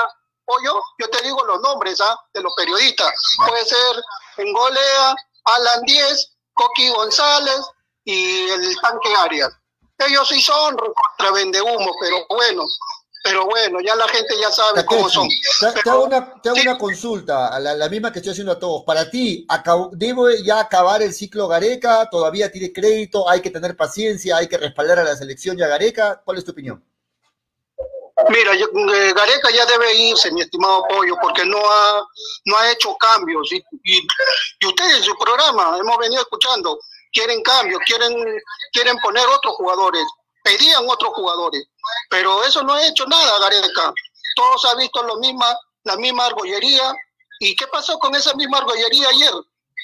Pollo, 0.45 0.81
yo 0.99 1.09
te 1.09 1.21
digo 1.23 1.43
los 1.43 1.59
nombres 1.61 1.99
¿ah? 2.01 2.17
de 2.33 2.41
los 2.41 2.53
periodistas. 2.55 3.11
Puede 3.37 3.65
ser 3.65 4.03
golea, 4.37 5.15
Alan 5.45 5.81
Díez, 5.83 6.31
Coqui 6.53 6.89
González 6.89 7.61
y 8.03 8.49
el 8.49 8.79
tanque 8.81 9.15
Arias. 9.15 9.51
Ellos 9.97 10.27
sí 10.27 10.41
son 10.41 10.75
contra 10.75 11.31
humo, 11.63 11.95
pero 11.99 12.25
bueno, 12.29 12.63
pero 13.25 13.43
bueno, 13.45 13.79
ya 13.81 13.95
la 13.95 14.07
gente 14.07 14.35
ya 14.39 14.51
sabe 14.51 14.85
cómo 14.85 15.09
son. 15.09 15.27
Te, 15.83 15.89
hago 15.89 16.05
una, 16.05 16.39
te 16.43 16.49
hago 16.49 16.61
una 16.61 16.77
consulta, 16.77 17.59
la, 17.59 17.73
la, 17.73 17.89
misma 17.89 18.11
que 18.11 18.19
estoy 18.19 18.33
haciendo 18.33 18.51
a 18.51 18.59
todos. 18.59 18.83
Para 18.83 19.09
ti, 19.09 19.47
¿debo 19.93 20.29
ya 20.29 20.59
acabar 20.59 21.01
el 21.01 21.11
ciclo 21.11 21.47
Gareca? 21.47 22.07
¿Todavía 22.07 22.51
tiene 22.51 22.71
crédito? 22.71 23.27
¿Hay 23.27 23.41
que 23.41 23.49
tener 23.49 23.75
paciencia? 23.75 24.37
¿Hay 24.37 24.47
que 24.47 24.59
respaldar 24.59 24.99
a 24.99 25.03
la 25.03 25.17
selección 25.17 25.57
ya 25.57 25.67
Gareca? 25.67 26.21
¿Cuál 26.23 26.37
es 26.37 26.45
tu 26.45 26.51
opinión? 26.51 26.85
Mira, 28.29 28.53
eh, 28.53 29.13
Gareca 29.15 29.49
ya 29.49 29.65
debe 29.65 29.91
irse, 29.95 30.31
mi 30.31 30.41
estimado 30.41 30.85
Pollo, 30.87 31.15
porque 31.19 31.43
no 31.47 31.57
ha, 31.57 32.07
no 32.45 32.57
ha 32.57 32.71
hecho 32.71 32.95
cambios. 32.97 33.51
Y, 33.51 33.63
y, 33.85 34.67
ustedes 34.67 34.97
en 34.97 35.03
su 35.03 35.15
programa, 35.17 35.77
hemos 35.79 35.97
venido 35.97 36.21
escuchando, 36.21 36.79
quieren 37.11 37.41
cambios, 37.41 37.81
quieren, 37.87 38.13
quieren 38.71 38.97
poner 38.99 39.25
otros 39.27 39.55
jugadores, 39.55 40.03
pedían 40.43 40.83
otros 40.87 41.11
jugadores, 41.15 41.67
pero 42.09 42.43
eso 42.43 42.63
no 42.63 42.73
ha 42.73 42.85
hecho 42.85 43.05
nada 43.05 43.39
Gareca. 43.39 43.93
Todos 44.35 44.65
han 44.65 44.77
visto 44.77 45.01
lo 45.03 45.17
misma, 45.17 45.57
la 45.83 45.97
misma 45.97 46.25
argollería. 46.25 46.93
¿Y 47.39 47.55
qué 47.55 47.67
pasó 47.67 47.97
con 47.99 48.15
esa 48.15 48.33
misma 48.35 48.59
argollería 48.59 49.09
ayer? 49.09 49.33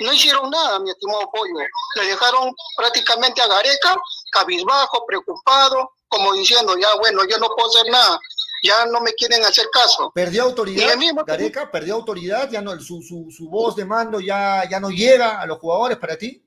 No 0.01 0.13
hicieron 0.13 0.49
nada, 0.49 0.79
mi 0.79 0.89
estimado 0.89 1.29
Pollo. 1.31 1.53
Le 1.95 2.05
dejaron 2.05 2.53
prácticamente 2.75 3.41
a 3.41 3.47
Gareca 3.47 3.95
cabizbajo, 4.31 5.05
preocupado, 5.05 5.91
como 6.07 6.33
diciendo, 6.33 6.77
ya 6.77 6.95
bueno, 6.97 7.21
yo 7.29 7.37
no 7.37 7.49
puedo 7.55 7.69
hacer 7.69 7.91
nada, 7.91 8.19
ya 8.63 8.85
no 8.85 9.01
me 9.01 9.13
quieren 9.13 9.43
hacer 9.43 9.67
caso. 9.71 10.11
¿Perdió 10.13 10.43
autoridad, 10.43 10.95
Gareca? 11.25 11.69
¿Perdió 11.69 11.95
autoridad? 11.95 12.49
¿Ya 12.49 12.61
no, 12.61 12.79
su, 12.79 13.01
su, 13.01 13.27
su 13.29 13.49
voz 13.49 13.75
de 13.75 13.85
mando 13.85 14.19
ya, 14.19 14.67
ya 14.69 14.79
no 14.79 14.89
llega 14.89 15.39
a 15.39 15.45
los 15.45 15.59
jugadores 15.59 15.97
para 15.97 16.17
ti? 16.17 16.43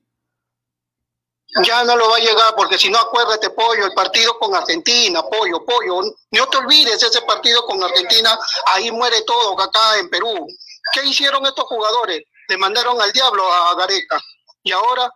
Ya 1.63 1.83
no 1.85 1.95
lo 1.95 2.09
va 2.09 2.17
a 2.17 2.19
llegar, 2.19 2.53
porque 2.55 2.77
si 2.77 2.89
no, 2.89 2.99
acuérdate, 2.99 3.49
Pollo, 3.51 3.85
el 3.85 3.93
partido 3.93 4.37
con 4.37 4.53
Argentina, 4.53 5.23
Pollo, 5.23 5.63
Pollo, 5.63 6.01
no 6.31 6.47
te 6.47 6.57
olvides 6.57 7.01
ese 7.01 7.21
partido 7.21 7.65
con 7.65 7.81
Argentina, 7.81 8.37
ahí 8.67 8.91
muere 8.91 9.21
todo 9.21 9.59
acá 9.61 9.97
en 9.97 10.09
Perú. 10.09 10.47
¿Qué 10.91 11.05
hicieron 11.05 11.45
estos 11.45 11.63
jugadores? 11.65 12.23
Le 12.49 12.57
mandaron 12.57 13.01
al 13.01 13.11
diablo 13.13 13.51
a 13.51 13.73
Gareca. 13.75 14.21
Y 14.63 14.71
ahora 14.73 15.09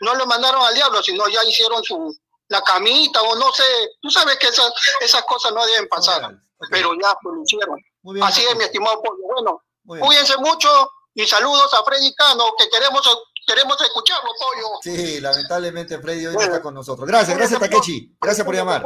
no 0.00 0.14
lo 0.14 0.26
mandaron 0.26 0.62
al 0.62 0.74
diablo, 0.74 1.02
sino 1.02 1.28
ya 1.28 1.44
hicieron 1.44 1.84
su, 1.84 2.16
la 2.48 2.62
camita 2.62 3.22
o 3.22 3.36
no 3.36 3.52
sé, 3.52 3.64
tú 4.00 4.10
sabes 4.10 4.36
que 4.38 4.48
esas, 4.48 4.72
esas 5.00 5.22
cosas 5.24 5.52
no 5.52 5.64
deben 5.66 5.88
pasar, 5.88 6.36
pero 6.70 6.94
ya 6.94 7.16
pues 7.22 7.34
lo 7.36 7.42
hicieron. 7.42 7.80
Así 8.22 8.44
es, 8.44 8.56
mi 8.56 8.64
estimado 8.64 9.02
Pollo. 9.02 9.62
Bueno, 9.84 10.04
cuídense 10.04 10.36
mucho 10.38 10.90
y 11.14 11.26
saludos 11.26 11.72
a 11.74 11.84
Freddy 11.84 12.14
Cano, 12.14 12.54
que 12.58 12.68
queremos 12.68 13.06
queremos 13.46 13.80
escucharlo, 13.80 14.30
Pollo. 14.38 14.68
Sí, 14.82 15.20
lamentablemente 15.20 15.98
Freddy 15.98 16.26
hoy 16.26 16.34
no 16.34 16.40
está 16.40 16.60
con 16.60 16.74
nosotros. 16.74 17.06
Gracias, 17.06 17.36
gracias 17.36 17.60
Takechi, 17.60 18.16
gracias 18.20 18.44
por 18.44 18.54
llamar. 18.54 18.84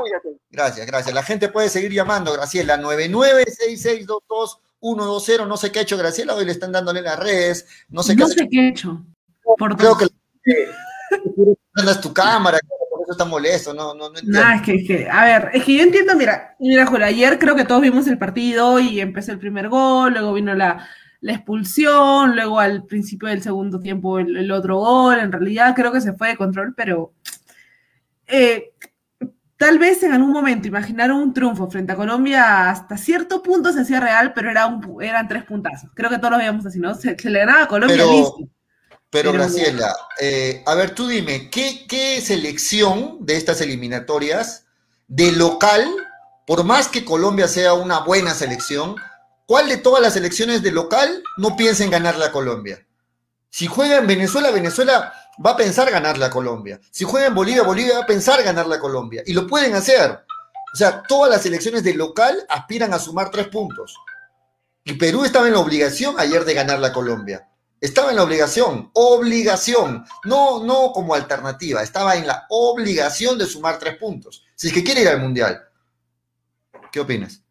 Gracias, 0.50 0.86
gracias. 0.86 1.14
La 1.14 1.22
gente 1.22 1.48
puede 1.48 1.68
seguir 1.68 1.92
llamando, 1.92 2.32
Graciela, 2.32 2.76
9966222120, 2.78 5.46
no 5.46 5.56
sé 5.56 5.72
qué 5.72 5.80
ha 5.80 5.82
hecho 5.82 5.96
Graciela, 5.96 6.34
hoy 6.34 6.44
le 6.44 6.52
están 6.52 6.72
dándole 6.72 7.02
las 7.02 7.18
redes, 7.18 7.66
no 7.88 8.02
sé 8.02 8.14
qué 8.14 8.22
No 8.22 8.28
sé 8.28 8.48
qué 8.50 8.60
ha 8.60 8.68
hecho. 8.68 9.04
Por 9.58 9.76
Creo 9.76 9.96
que 9.96 10.06
es 11.76 12.00
tu 12.00 12.12
cámara, 12.12 12.60
está 13.10 13.24
molesto, 13.24 13.74
no, 13.74 13.94
no, 13.94 14.10
no 14.10 14.18
entiendo. 14.18 14.40
es 14.54 14.62
que, 14.62 14.74
es 14.74 14.86
que, 14.86 15.10
a 15.10 15.24
ver, 15.24 15.50
es 15.52 15.64
que 15.64 15.76
yo 15.76 15.82
entiendo, 15.82 16.14
mira, 16.14 16.54
mira, 16.58 16.86
Julio, 16.86 17.06
ayer 17.06 17.38
creo 17.38 17.56
que 17.56 17.64
todos 17.64 17.80
vimos 17.80 18.06
el 18.06 18.18
partido 18.18 18.78
y 18.78 19.00
empezó 19.00 19.32
el 19.32 19.38
primer 19.38 19.68
gol, 19.68 20.12
luego 20.12 20.32
vino 20.32 20.54
la, 20.54 20.88
la 21.20 21.32
expulsión, 21.32 22.34
luego 22.34 22.58
al 22.58 22.84
principio 22.84 23.28
del 23.28 23.42
segundo 23.42 23.80
tiempo 23.80 24.18
el, 24.18 24.50
otro 24.50 24.78
gol, 24.78 25.18
en 25.18 25.32
realidad 25.32 25.74
creo 25.74 25.92
que 25.92 26.00
se 26.00 26.14
fue 26.14 26.28
de 26.28 26.36
control, 26.36 26.74
pero 26.74 27.12
eh, 28.26 28.72
tal 29.56 29.78
vez 29.78 30.02
en 30.02 30.12
algún 30.12 30.32
momento 30.32 30.68
imaginaron 30.68 31.18
un 31.18 31.34
triunfo 31.34 31.70
frente 31.70 31.92
a 31.92 31.96
Colombia 31.96 32.70
hasta 32.70 32.96
cierto 32.96 33.42
punto 33.42 33.72
se 33.72 33.80
hacía 33.80 34.00
real, 34.00 34.32
pero 34.34 34.50
era 34.50 34.66
un, 34.66 35.02
eran 35.02 35.28
tres 35.28 35.44
puntazos. 35.44 35.90
Creo 35.94 36.08
que 36.08 36.16
todos 36.16 36.32
lo 36.32 36.38
veíamos 36.38 36.64
así, 36.64 36.78
¿no? 36.78 36.94
Se, 36.94 37.16
le 37.22 37.38
ganaba 37.38 37.64
a 37.64 37.68
Colombia 37.68 38.04
listo. 38.06 38.48
Pero, 39.10 39.32
Graciela, 39.32 39.92
eh, 40.20 40.62
a 40.64 40.74
ver, 40.76 40.94
tú 40.94 41.08
dime, 41.08 41.50
¿qué, 41.50 41.84
¿qué 41.88 42.20
selección 42.20 43.18
de 43.20 43.36
estas 43.36 43.60
eliminatorias 43.60 44.66
de 45.08 45.32
local, 45.32 45.84
por 46.46 46.62
más 46.62 46.86
que 46.86 47.04
Colombia 47.04 47.48
sea 47.48 47.74
una 47.74 47.98
buena 47.98 48.32
selección, 48.32 48.94
cuál 49.50 49.68
de 49.68 49.78
todas 49.78 50.00
las 50.00 50.12
selecciones 50.12 50.62
de 50.62 50.70
local 50.70 51.24
no 51.36 51.56
piensa 51.56 51.82
en 51.82 51.90
ganarle 51.90 52.24
a 52.24 52.30
Colombia? 52.30 52.86
Si 53.50 53.66
juega 53.66 53.98
en 53.98 54.06
Venezuela, 54.06 54.52
Venezuela 54.52 55.12
va 55.44 55.50
a 55.50 55.56
pensar 55.56 55.90
ganarle 55.90 56.24
a 56.24 56.30
Colombia. 56.30 56.80
Si 56.92 57.02
juega 57.02 57.26
en 57.26 57.34
Bolivia, 57.34 57.64
Bolivia 57.64 57.94
va 57.94 58.04
a 58.04 58.06
pensar 58.06 58.40
ganarle 58.44 58.76
a 58.76 58.78
Colombia. 58.78 59.24
Y 59.26 59.32
lo 59.32 59.48
pueden 59.48 59.74
hacer. 59.74 60.20
O 60.72 60.76
sea, 60.76 61.02
todas 61.02 61.32
las 61.32 61.42
selecciones 61.42 61.82
de 61.82 61.94
local 61.94 62.46
aspiran 62.48 62.94
a 62.94 63.00
sumar 63.00 63.32
tres 63.32 63.48
puntos. 63.48 63.96
Y 64.84 64.92
Perú 64.92 65.24
estaba 65.24 65.48
en 65.48 65.54
la 65.54 65.58
obligación 65.58 66.14
ayer 66.20 66.44
de 66.44 66.54
ganarle 66.54 66.86
a 66.86 66.92
Colombia. 66.92 67.48
Estaba 67.80 68.10
en 68.10 68.16
la 68.18 68.22
obligación, 68.22 68.92
obligación, 68.94 70.04
no, 70.26 70.62
no 70.62 70.92
como 70.92 71.12
alternativa, 71.12 71.82
estaba 71.82 72.14
en 72.14 72.28
la 72.28 72.46
obligación 72.50 73.36
de 73.36 73.46
sumar 73.46 73.80
tres 73.80 73.96
puntos, 73.96 74.44
si 74.54 74.68
es 74.68 74.72
que 74.72 74.84
quiere 74.84 75.00
ir 75.00 75.08
al 75.08 75.18
Mundial. 75.18 75.60
¿Qué 76.92 77.00
opinas? 77.00 77.42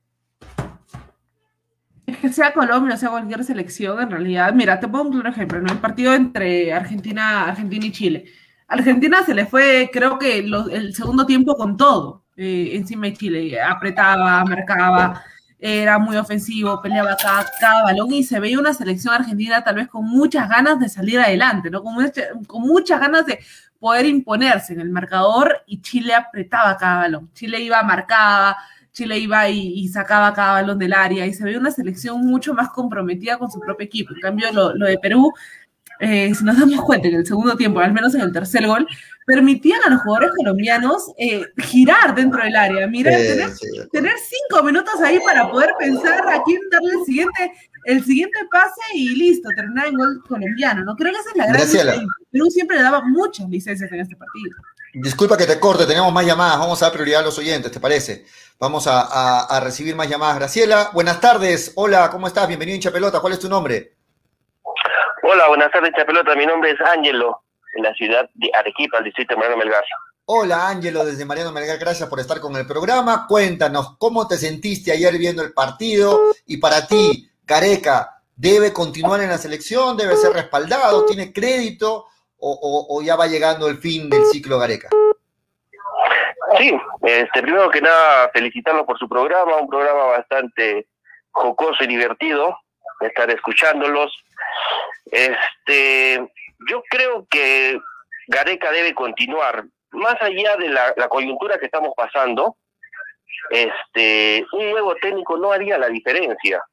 Que 2.22 2.30
sea 2.32 2.53
Colombia 2.53 2.95
o 2.95 2.97
sea 2.97 3.10
cualquier 3.10 3.43
selección, 3.43 4.01
en 4.01 4.12
realidad, 4.12 4.53
mira, 4.53 4.80
te 4.80 4.88
pongo 4.88 5.18
un 5.18 5.28
ejemplo, 5.28 5.62
¿no? 5.62 5.72
El 5.72 5.80
partido 5.80 6.14
entre 6.14 6.74
Argentina, 6.74 7.45
Argentina 7.45 7.86
y 7.86 7.91
Chile. 7.91 8.26
Argentina 8.68 9.24
se 9.24 9.34
le 9.34 9.45
fue, 9.45 9.89
creo 9.91 10.20
que 10.20 10.39
el 10.39 10.93
segundo 10.93 11.26
tiempo 11.26 11.55
con 11.55 11.76
todo 11.76 12.26
eh, 12.41 12.78
encima 12.78 13.07
de 13.07 13.14
Chile, 13.14 13.62
apretaba, 13.62 14.45
marcaba 14.45 15.22
era 15.60 15.99
muy 15.99 16.16
ofensivo, 16.16 16.82
peleaba 16.82 17.18
cada, 17.18 17.84
balón 17.84 18.14
y 18.14 18.24
se 18.24 18.39
veía 18.39 18.57
una 18.57 18.74
selección 18.74 19.14
argentina 19.14 19.62
tal 19.62 19.76
vez 19.76 19.89
con 19.89 20.05
muchas 20.05 20.47
ganas 20.47 20.80
de 20.80 20.88
salir 20.88 21.20
adelante, 21.20 21.70
¿no? 21.70 21.84
Con, 21.84 21.95
con 22.47 22.62
muchas 22.62 23.01
ganas 23.01 23.26
de 23.26 23.39
poder 23.78 24.05
imponerse 24.05 24.72
en 24.72 24.80
el 24.80 24.89
marcador 24.89 25.64
y 25.66 25.82
Chile 25.82 26.14
apretaba 26.14 26.78
cada 26.78 26.99
balón. 27.01 27.30
Chile 27.34 27.60
iba, 27.60 27.84
marcaba, 27.84 28.55
Chile 28.99 29.17
iba 29.17 29.49
y, 29.49 29.87
sacaba 29.87 30.33
cada 30.33 30.53
balón 30.53 30.77
del 30.77 30.93
área 30.93 31.25
y 31.25 31.33
se 31.33 31.43
veía 31.43 31.59
una 31.59 31.71
selección 31.71 32.19
mucho 32.21 32.53
más 32.53 32.69
comprometida 32.69 33.37
con 33.37 33.49
su 33.49 33.59
propio 33.59 33.85
equipo. 33.85 34.13
En 34.13 34.21
cambio, 34.21 34.51
lo, 34.51 34.75
lo 34.75 34.85
de 34.87 34.97
Perú 34.97 35.31
eh, 35.99 36.33
si 36.33 36.45
nos 36.45 36.57
damos 36.57 36.81
cuenta 36.85 37.09
en 37.09 37.15
el 37.15 37.25
segundo 37.25 37.57
tiempo, 37.57 37.81
al 37.81 37.91
menos 37.91 38.15
en 38.15 38.21
el 38.21 38.31
tercer 38.31 38.65
gol, 38.65 38.87
permitían 39.25 39.81
a 39.85 39.89
los 39.89 40.01
jugadores 40.01 40.31
colombianos 40.37 41.11
eh, 41.17 41.43
girar 41.57 42.15
dentro 42.15 42.41
del 42.41 42.55
área, 42.55 42.87
mira, 42.87 43.11
tener, 43.11 44.13
cinco 44.17 44.63
minutos 44.63 44.93
ahí 45.01 45.19
para 45.25 45.51
poder 45.51 45.71
pensar 45.77 46.21
a 46.25 46.41
quién 46.43 46.61
darle 46.71 46.93
el 46.93 47.05
siguiente, 47.05 47.51
el 47.83 48.03
siguiente 48.03 48.39
pase 48.49 48.81
y 48.93 49.09
listo, 49.09 49.49
terminar 49.55 49.87
en 49.87 49.95
gol 49.95 50.23
colombiano. 50.25 50.85
No 50.85 50.95
creo 50.95 51.11
que 51.11 51.19
esa 51.19 51.29
es 51.31 51.35
la 51.35 51.47
gran 51.47 51.69
diferencia. 51.69 52.07
Perú 52.31 52.45
siempre 52.49 52.77
le 52.77 52.83
daba 52.83 53.01
muchas 53.01 53.49
licencias 53.49 53.91
en 53.91 53.99
este 53.99 54.15
partido. 54.15 54.55
Disculpa 55.01 55.37
que 55.37 55.45
te 55.45 55.59
corte, 55.59 55.85
tenemos 55.85 56.11
más 56.11 56.25
llamadas, 56.25 56.59
vamos 56.59 56.81
a 56.81 56.85
dar 56.85 56.93
prioridad 56.93 57.21
a 57.21 57.23
los 57.23 57.37
oyentes, 57.37 57.71
¿te 57.71 57.79
parece? 57.79 58.25
Vamos 58.59 58.85
a, 58.85 59.45
a 59.45 59.59
recibir 59.61 59.95
más 59.95 60.09
llamadas. 60.09 60.35
Graciela, 60.39 60.89
buenas 60.91 61.21
tardes, 61.21 61.71
hola, 61.75 62.09
¿cómo 62.09 62.27
estás? 62.27 62.49
Bienvenido 62.49 62.75
Hincha 62.75 62.91
Pelota, 62.91 63.21
¿cuál 63.21 63.31
es 63.31 63.39
tu 63.39 63.47
nombre? 63.47 63.93
Hola, 65.23 65.47
buenas 65.47 65.71
tardes, 65.71 65.91
Chapelota. 65.95 66.35
Mi 66.35 66.45
nombre 66.45 66.71
es 66.71 66.81
Ángelo, 66.81 67.43
en 67.75 67.83
la 67.83 67.93
ciudad 67.93 68.29
de 68.33 68.51
Arequipa, 68.53 68.97
el 68.97 69.05
distrito 69.05 69.35
de 69.35 69.37
Mariano 69.37 69.57
Melgar. 69.57 69.83
Hola, 70.25 70.67
Ángelo, 70.67 71.05
desde 71.05 71.23
Mariano 71.23 71.53
Melgar. 71.53 71.77
Gracias 71.77 72.09
por 72.09 72.19
estar 72.19 72.41
con 72.41 72.55
el 72.57 72.67
programa. 72.67 73.25
Cuéntanos, 73.25 73.95
¿cómo 73.97 74.27
te 74.27 74.37
sentiste 74.37 74.91
ayer 74.91 75.17
viendo 75.17 75.41
el 75.43 75.53
partido? 75.53 76.19
Y 76.45 76.57
para 76.57 76.85
ti, 76.85 77.31
Careca, 77.45 78.21
¿debe 78.35 78.73
continuar 78.73 79.21
en 79.21 79.29
la 79.29 79.37
selección? 79.37 79.95
¿Debe 79.95 80.17
ser 80.17 80.33
respaldado? 80.33 81.05
¿Tiene 81.05 81.31
crédito? 81.31 82.07
¿O, 82.41 83.01
ya 83.03 83.15
va 83.15 83.27
llegando 83.27 83.67
el 83.67 83.77
fin 83.77 84.09
del 84.09 84.25
ciclo 84.25 84.57
Gareca? 84.57 84.89
Sí, 86.57 86.73
este, 87.03 87.41
primero 87.41 87.69
que 87.69 87.81
nada, 87.81 88.29
felicitarlo 88.33 88.85
por 88.85 88.97
su 88.97 89.07
programa, 89.07 89.57
un 89.57 89.69
programa 89.69 90.05
bastante 90.05 90.87
jocoso 91.31 91.83
y 91.83 91.87
divertido, 91.87 92.57
estar 93.01 93.29
escuchándolos. 93.29 94.11
Este, 95.11 96.27
yo 96.69 96.81
creo 96.89 97.27
que 97.29 97.79
Gareca 98.27 98.71
debe 98.71 98.93
continuar. 98.93 99.65
más 99.91 100.21
allá 100.21 100.55
de 100.57 100.69
la, 100.69 100.93
coyuntura 101.09 101.57
que 101.57 101.65
estamos 101.65 101.93
pasando, 101.95 102.55
este, 103.49 104.45
un 104.53 104.71
nuevo 104.71 104.95
técnico 104.95 105.37
no 105.37 105.51
haría 105.51 105.77
la 105.77 105.87
diferencia. 105.87 106.63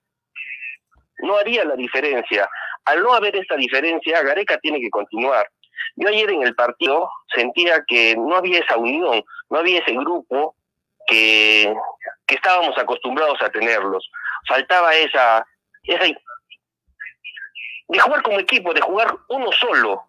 No 1.19 1.37
haría 1.37 1.65
la 1.65 1.75
diferencia. 1.75 2.49
Al 2.85 3.03
no 3.03 3.15
haber 3.15 3.37
esta 3.37 3.57
diferencia, 3.57 4.23
Gareca 4.23 4.59
tiene 4.59 4.81
que 4.81 4.91
continuar. 4.91 5.49
Yo 5.97 6.09
ayer 6.09 6.31
en 6.31 6.43
el 6.43 6.55
partido 6.55 7.11
sentía 7.35 7.85
que 7.87 8.17
no 8.17 8.37
había 8.37 8.61
esa 8.61 8.77
unión, 8.77 9.25
no 9.51 9.59
había 9.59 9.81
ese 9.81 9.93
grupo 9.93 10.55
que, 11.07 11.75
que 12.27 12.35
estábamos 12.35 12.77
acostumbrados 12.79 13.41
a 13.43 13.51
tenerlos. 13.51 14.11
Faltaba 14.49 14.95
esa, 14.95 15.47
esa 15.85 16.05
de 17.89 17.99
jugar 18.01 18.23
como 18.23 18.41
equipo, 18.41 18.75
de 18.75 18.81
jugar 18.81 19.15
uno 19.29 19.53
solo. 19.53 20.03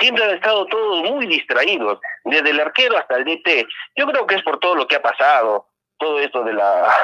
Siempre 0.00 0.24
han 0.24 0.34
estado 0.34 0.66
todos 0.66 1.10
muy 1.10 1.26
distraídos, 1.26 1.98
desde 2.24 2.50
el 2.50 2.60
arquero 2.60 2.98
hasta 2.98 3.16
el 3.16 3.24
DT. 3.24 3.66
Yo 3.96 4.06
creo 4.06 4.26
que 4.26 4.34
es 4.34 4.42
por 4.42 4.58
todo 4.58 4.74
lo 4.74 4.86
que 4.86 4.96
ha 4.96 5.02
pasado, 5.02 5.66
todo 5.98 6.20
esto 6.20 6.44
de 6.44 6.52
la 6.52 6.94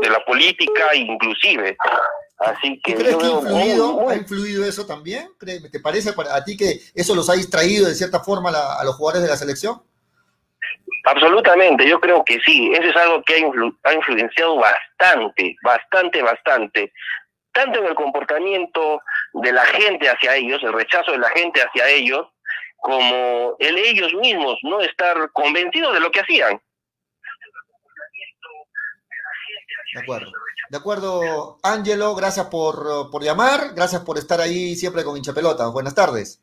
de 0.00 0.10
la 0.10 0.24
política 0.24 0.94
inclusive. 0.94 1.76
Así 2.38 2.80
que 2.84 2.94
¿Crees 2.94 3.16
que 3.16 3.24
ha 3.24 3.30
influido, 3.30 4.08
ha 4.08 4.14
influido 4.14 4.64
eso 4.64 4.86
también? 4.86 5.28
¿Te 5.38 5.80
parece 5.80 6.10
a 6.30 6.44
ti 6.44 6.56
que 6.56 6.80
eso 6.94 7.14
los 7.14 7.28
ha 7.28 7.34
distraído 7.34 7.88
de 7.88 7.94
cierta 7.94 8.20
forma 8.20 8.50
a 8.50 8.84
los 8.84 8.94
jugadores 8.94 9.22
de 9.22 9.28
la 9.28 9.36
selección? 9.36 9.82
Absolutamente, 11.04 11.88
yo 11.88 11.98
creo 12.00 12.24
que 12.24 12.38
sí. 12.46 12.70
Eso 12.72 12.90
es 12.90 12.96
algo 12.96 13.22
que 13.24 13.34
ha, 13.34 13.90
ha 13.90 13.94
influenciado 13.94 14.56
bastante, 14.56 15.56
bastante, 15.62 16.22
bastante 16.22 16.92
tanto 17.58 17.80
en 17.80 17.86
el 17.86 17.94
comportamiento 17.94 19.02
de 19.32 19.52
la 19.52 19.64
gente 19.66 20.08
hacia 20.08 20.36
ellos, 20.36 20.62
el 20.62 20.72
rechazo 20.72 21.10
de 21.12 21.18
la 21.18 21.28
gente 21.30 21.60
hacia 21.60 21.88
ellos, 21.88 22.28
como 22.76 23.56
el 23.58 23.78
ellos 23.78 24.14
mismos 24.14 24.56
no 24.62 24.80
estar 24.80 25.30
convencidos 25.32 25.92
de 25.94 26.00
lo 26.00 26.10
que 26.12 26.20
hacían. 26.20 26.60
De 29.94 30.00
acuerdo. 30.00 30.32
De 30.70 30.76
acuerdo, 30.76 31.58
Ángelo, 31.62 32.14
gracias 32.14 32.46
por, 32.46 33.10
por 33.10 33.22
llamar, 33.22 33.72
gracias 33.74 34.02
por 34.02 34.18
estar 34.18 34.40
ahí 34.40 34.76
siempre 34.76 35.04
con 35.04 35.16
Hinchapelota. 35.16 35.68
Buenas 35.68 35.94
tardes. 35.94 36.42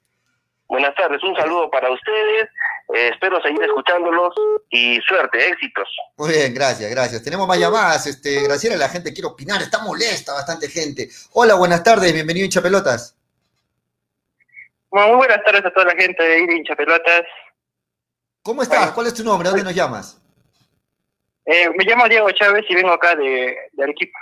Buenas 0.68 0.96
tardes, 0.96 1.22
un 1.24 1.36
saludo 1.36 1.70
para 1.70 1.92
ustedes 1.92 2.50
eh, 2.94 3.10
espero 3.12 3.42
seguir 3.42 3.64
escuchándolos 3.64 4.34
y 4.70 5.00
suerte, 5.02 5.50
éxitos. 5.50 5.88
Muy 6.18 6.30
bien, 6.30 6.54
gracias, 6.54 6.90
gracias. 6.92 7.24
Tenemos 7.24 7.48
más 7.48 7.58
llamadas. 7.58 8.06
Este, 8.06 8.44
Graciela, 8.44 8.78
la 8.78 8.90
gente 8.90 9.12
quiere 9.12 9.28
opinar, 9.28 9.62
está 9.62 9.80
molesta 9.80 10.34
bastante 10.34 10.70
gente. 10.70 11.10
Hola, 11.34 11.56
buenas 11.56 11.84
tardes, 11.84 12.14
bienvenido 12.14 12.46
Hincha 12.46 12.62
Pelotas. 12.62 13.18
Bueno, 14.90 15.08
muy 15.10 15.18
buenas 15.18 15.44
tardes 15.44 15.66
a 15.66 15.74
toda 15.74 15.88
la 15.88 15.96
gente 15.96 16.22
de 16.24 16.40
Hincha 16.42 16.76
Pelotas. 16.76 17.24
¿Cómo 18.44 18.62
estás? 18.62 18.92
¿Cuál 18.92 19.08
es 19.08 19.16
tu 19.16 19.24
nombre? 19.24 19.50
¿Dónde 19.50 19.64
nos 19.64 19.74
llamas? 19.74 20.22
Eh, 21.46 21.70
me 21.76 21.86
llamo 21.86 22.08
Diego 22.10 22.32
Chávez 22.32 22.66
y 22.70 22.76
vengo 22.76 22.92
acá 22.92 23.16
de, 23.16 23.56
de 23.72 23.84
Arequipa. 23.84 24.20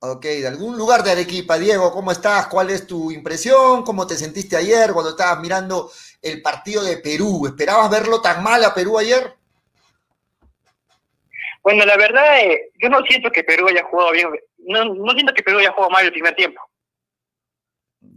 Ok, 0.00 0.24
de 0.24 0.48
algún 0.48 0.76
lugar 0.76 1.02
de 1.02 1.12
Arequipa. 1.12 1.56
Diego, 1.56 1.92
¿cómo 1.92 2.12
estás? 2.12 2.48
¿Cuál 2.48 2.70
es 2.70 2.86
tu 2.86 3.10
impresión? 3.10 3.84
¿Cómo 3.84 4.06
te 4.06 4.16
sentiste 4.16 4.56
ayer 4.56 4.92
cuando 4.92 5.10
estabas 5.12 5.40
mirando 5.40 5.90
el 6.24 6.42
partido 6.42 6.82
de 6.82 6.96
Perú. 6.98 7.46
¿Esperabas 7.46 7.90
verlo 7.90 8.20
tan 8.20 8.42
mal 8.42 8.64
a 8.64 8.74
Perú 8.74 8.98
ayer? 8.98 9.34
Bueno, 11.62 11.84
la 11.84 11.96
verdad, 11.96 12.40
eh, 12.40 12.70
yo 12.82 12.88
no 12.88 13.02
siento 13.02 13.30
que 13.30 13.44
Perú 13.44 13.68
haya 13.68 13.84
jugado 13.84 14.12
bien. 14.12 14.28
No, 14.58 14.84
no 14.84 15.12
siento 15.12 15.32
que 15.32 15.42
Perú 15.42 15.58
haya 15.58 15.72
jugado 15.72 15.90
mal 15.90 16.04
el 16.04 16.12
primer 16.12 16.34
tiempo. 16.34 16.60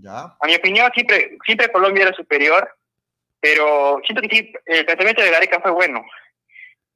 Ya. 0.02 0.36
A 0.40 0.48
mi 0.48 0.56
opinión, 0.56 0.92
siempre, 0.94 1.38
siempre 1.46 1.72
Colombia 1.72 2.04
era 2.04 2.14
superior, 2.14 2.70
pero 3.40 4.00
siento 4.06 4.22
que 4.22 4.36
sí, 4.36 4.54
el 4.66 4.86
planteamiento 4.86 5.22
de 5.22 5.32
Gareca 5.32 5.60
fue 5.62 5.72
bueno. 5.72 6.04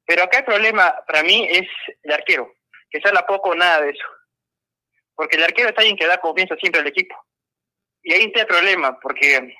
Pero 0.06 0.24
acá 0.24 0.38
el 0.38 0.44
problema 0.44 0.94
para 1.06 1.22
mí 1.22 1.46
es 1.50 1.68
el 2.02 2.12
arquero, 2.12 2.52
que 2.90 3.00
se 3.00 3.08
habla 3.08 3.26
poco 3.26 3.50
o 3.50 3.54
nada 3.54 3.82
de 3.82 3.90
eso. 3.90 4.04
Porque 5.14 5.36
el 5.36 5.44
arquero 5.44 5.68
está 5.68 5.82
alguien 5.82 5.96
que 5.96 6.06
da 6.06 6.18
confianza 6.18 6.56
siempre 6.56 6.80
al 6.80 6.86
equipo. 6.86 7.14
Y 8.02 8.12
ahí 8.12 8.24
está 8.24 8.40
el 8.40 8.46
problema, 8.46 8.98
porque 8.98 9.54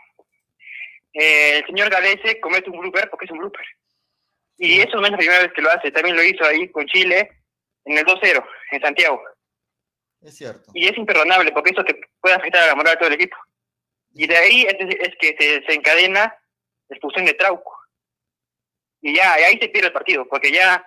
eh, 1.15 1.59
el 1.59 1.67
señor 1.67 1.91
Galese 1.91 2.41
comete 2.41 2.71
un 2.71 2.81
blooper 2.81 3.09
porque 3.11 3.27
es 3.27 3.31
un 3.31 3.39
blooper. 3.39 3.65
Y 4.59 4.81
eso 4.81 4.97
no 4.97 5.07
es 5.07 5.13
la 5.13 5.19
primera 5.19 5.43
vez 5.43 5.53
que 5.53 5.63
lo 5.63 5.71
hace, 5.71 5.91
también 5.91 6.17
lo 6.17 6.23
hizo 6.23 6.45
ahí 6.45 6.69
con 6.71 6.87
Chile 6.87 7.31
en 7.85 7.99
el 7.99 8.05
2-0, 8.05 8.45
en 8.73 8.81
Santiago. 8.81 9.23
Es 10.21 10.37
cierto. 10.37 10.71
Y 10.75 10.87
es 10.87 10.97
imperdonable 10.97 11.53
porque 11.53 11.71
eso 11.71 11.85
te 11.85 11.99
puede 12.21 12.37
afectar 12.37 12.63
a 12.63 12.67
la 12.67 12.75
moral 12.75 12.95
de 12.95 12.99
todo 12.99 13.09
el 13.09 13.15
equipo. 13.15 13.37
Y 14.15 14.27
de 14.27 14.37
ahí 14.37 14.63
es, 14.63 15.17
que 15.19 15.37
se, 15.39 15.65
se, 15.67 15.75
encadena 15.75 16.21
la 16.89 16.97
expulsión 16.97 17.25
de 17.25 17.35
Trauco. 17.35 17.82
Y 19.03 19.17
ya, 19.17 19.39
y 19.39 19.43
ahí 19.43 19.59
se 19.61 19.69
pierde 19.69 19.89
el 19.89 19.93
partido, 19.93 20.27
porque 20.29 20.51
ya 20.51 20.87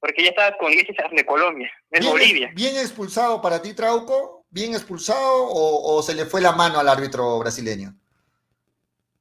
porque 0.00 0.22
ya 0.22 0.28
estás 0.30 0.52
con 0.58 0.70
iglesias 0.70 1.10
de 1.10 1.24
Colombia, 1.24 1.72
es 1.90 2.04
Bolivia. 2.04 2.50
¿Bien 2.54 2.76
expulsado 2.76 3.40
para 3.40 3.62
ti, 3.62 3.72
Trauco? 3.72 4.44
¿Bien 4.50 4.74
expulsado 4.74 5.44
o, 5.44 5.96
o 5.96 6.02
se 6.02 6.14
le 6.14 6.26
fue 6.26 6.42
la 6.42 6.52
mano 6.52 6.78
al 6.78 6.90
árbitro 6.90 7.38
brasileño? 7.38 7.94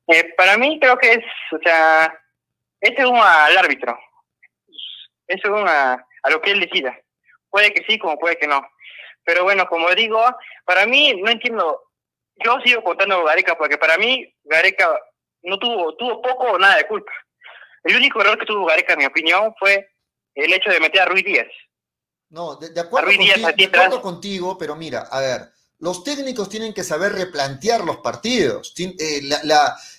Eh, 0.08 0.34
para 0.36 0.58
mí 0.58 0.78
creo 0.82 0.98
que 0.98 1.14
es, 1.14 1.26
o 1.54 1.58
sea, 1.64 2.14
es 2.82 2.92
según 2.98 3.18
al 3.18 3.58
árbitro, 3.58 3.98
es 5.28 5.40
según 5.42 5.66
a, 5.70 6.06
a, 6.22 6.30
lo 6.30 6.42
que 6.42 6.52
él 6.52 6.60
decida. 6.60 7.00
Puede 7.50 7.74
que 7.74 7.86
sí, 7.88 7.98
como 7.98 8.20
puede 8.20 8.36
que 8.38 8.48
no. 8.48 8.62
Pero 9.24 9.44
bueno, 9.44 9.66
como 9.68 9.90
digo, 9.92 10.22
para 10.66 10.86
mí 10.86 11.14
no 11.22 11.32
entiendo, 11.32 11.82
yo 12.44 12.60
sigo 12.60 12.84
contando 12.84 13.24
Gareca 13.24 13.58
porque 13.58 13.78
para 13.78 13.98
mí 13.98 14.36
Gareca 14.44 15.00
no 15.44 15.58
tuvo, 15.58 15.96
tuvo 15.96 16.22
poco 16.22 16.52
o 16.52 16.60
nada 16.60 16.76
de 16.76 16.88
culpa. 16.88 17.14
El 17.84 17.98
único 17.98 18.22
error 18.22 18.38
que 18.38 18.46
tuvo 18.46 18.66
Gareca, 18.66 18.94
en 18.94 19.00
mi 19.00 19.06
opinión, 19.06 19.54
fue 19.60 19.90
el 20.36 20.54
hecho 20.54 20.70
de 20.70 20.80
meter 20.80 21.02
a 21.02 21.06
Ruiz 21.06 21.26
Díaz. 21.26 21.48
No, 22.30 22.56
de, 22.56 22.68
acuerdo, 22.80 23.10
contigo, 23.10 23.48
de 23.56 23.66
acuerdo 23.66 24.02
contigo, 24.02 24.58
pero 24.58 24.76
mira, 24.76 25.02
a 25.12 25.20
ver, 25.20 25.42
los 25.84 26.02
técnicos 26.02 26.48
tienen 26.48 26.74
que 26.74 26.82
saber 26.82 27.12
replantear 27.12 27.84
los 27.84 27.98
partidos. 27.98 28.74
Eh, 28.78 29.22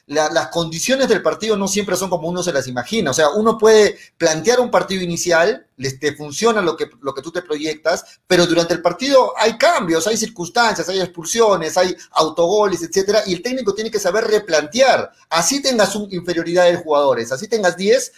las 0.06 0.48
condiciones 0.48 1.08
del 1.08 1.20
partido 1.20 1.58
no 1.58 1.68
siempre 1.68 1.94
son 1.94 2.08
como 2.08 2.26
uno 2.26 2.42
se 2.42 2.54
las 2.54 2.66
imagina. 2.68 3.10
O 3.10 3.14
sea, 3.14 3.28
uno 3.28 3.58
puede 3.58 3.98
plantear 4.16 4.60
un 4.60 4.70
partido 4.70 5.02
inicial, 5.02 5.66
te 6.00 6.16
funciona 6.16 6.62
lo 6.62 6.74
que, 6.74 6.88
lo 7.02 7.12
que 7.12 7.20
tú 7.20 7.30
te 7.30 7.42
proyectas, 7.42 8.18
pero 8.26 8.46
durante 8.46 8.72
el 8.72 8.80
partido 8.80 9.34
hay 9.36 9.58
cambios, 9.58 10.06
hay 10.06 10.16
circunstancias, 10.16 10.88
hay 10.88 11.02
expulsiones, 11.02 11.76
hay 11.76 11.94
autogoles, 12.12 12.82
etcétera, 12.82 13.22
y 13.26 13.34
el 13.34 13.42
técnico 13.42 13.74
tiene 13.74 13.90
que 13.90 14.00
saber 14.00 14.24
replantear. 14.24 15.12
Así 15.28 15.60
tengas 15.60 15.94
una 15.96 16.14
inferioridad 16.14 16.64
de 16.64 16.76
jugadores, 16.76 17.30
así 17.30 17.46
tengas 17.46 17.76
10, 17.76 18.12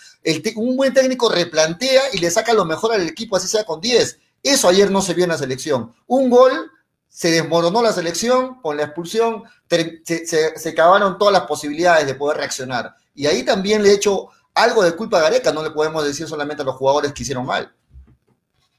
un 0.54 0.76
buen 0.76 0.94
técnico 0.94 1.28
replantea 1.28 2.02
y 2.12 2.18
le 2.18 2.30
saca 2.30 2.54
lo 2.54 2.64
mejor 2.64 2.92
al 2.94 3.08
equipo, 3.08 3.34
así 3.34 3.48
sea 3.48 3.64
con 3.64 3.80
10. 3.80 4.20
Eso 4.44 4.68
ayer 4.68 4.88
no 4.88 5.02
se 5.02 5.14
vio 5.14 5.24
en 5.24 5.30
la 5.30 5.38
selección. 5.38 5.92
Un 6.06 6.30
gol 6.30 6.70
se 7.08 7.30
desmoronó 7.30 7.82
la 7.82 7.92
selección 7.92 8.60
con 8.60 8.76
la 8.76 8.84
expulsión, 8.84 9.44
se, 9.68 10.26
se, 10.26 10.68
acabaron 10.68 11.18
todas 11.18 11.32
las 11.32 11.46
posibilidades 11.46 12.06
de 12.06 12.14
poder 12.14 12.38
reaccionar. 12.38 12.94
Y 13.14 13.26
ahí 13.26 13.44
también 13.44 13.82
le 13.82 13.90
he 13.90 13.94
hecho 13.94 14.28
algo 14.54 14.82
de 14.82 14.94
culpa 14.94 15.18
a 15.18 15.22
Gareca, 15.22 15.52
no 15.52 15.62
le 15.62 15.70
podemos 15.70 16.04
decir 16.04 16.26
solamente 16.26 16.62
a 16.62 16.66
los 16.66 16.76
jugadores 16.76 17.12
que 17.12 17.22
hicieron 17.22 17.46
mal. 17.46 17.72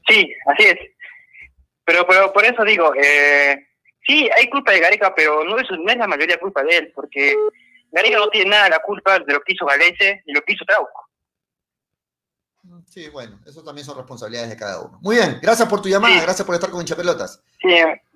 Sí, 0.08 0.32
así 0.46 0.64
es. 0.64 0.78
Pero, 1.84 2.06
pero 2.08 2.32
por 2.34 2.46
eso 2.46 2.64
digo, 2.64 2.94
eh, 2.96 3.68
sí, 4.06 4.30
hay 4.36 4.50
culpa 4.50 4.72
de 4.72 4.82
Gareca, 4.82 5.14
pero 5.16 5.44
no 5.44 5.58
es, 5.58 5.68
no 5.72 5.92
es 5.92 5.98
la 5.98 6.08
mayoría 6.08 6.40
culpa 6.40 6.64
de 6.64 6.78
él, 6.78 6.92
porque 6.94 7.36
Gareca 7.92 8.18
no 8.18 8.30
tiene 8.30 8.52
nada 8.52 8.70
la 8.70 8.80
culpa 8.80 9.20
de 9.20 9.34
lo 9.34 9.42
que 9.42 9.54
hizo 9.54 9.66
Galese 9.66 10.24
y 10.26 10.34
lo 10.34 10.42
que 10.42 10.54
hizo 10.54 10.66
Trauco. 10.66 11.08
Sí, 12.86 13.10
bueno, 13.10 13.40
eso 13.46 13.64
también 13.64 13.86
son 13.86 13.98
responsabilidades 13.98 14.50
de 14.50 14.58
cada 14.58 14.82
uno. 14.82 15.00
Muy 15.02 15.18
bien, 15.18 15.40
gracias 15.42 15.68
por 15.68 15.82
tu 15.82 15.90
llamada, 15.90 16.22
gracias 16.22 16.46
por 16.46 16.56
estar 16.56 16.70
con 16.70 16.82
Hinchapelotas. 16.82 17.42
Sí, 17.62 17.70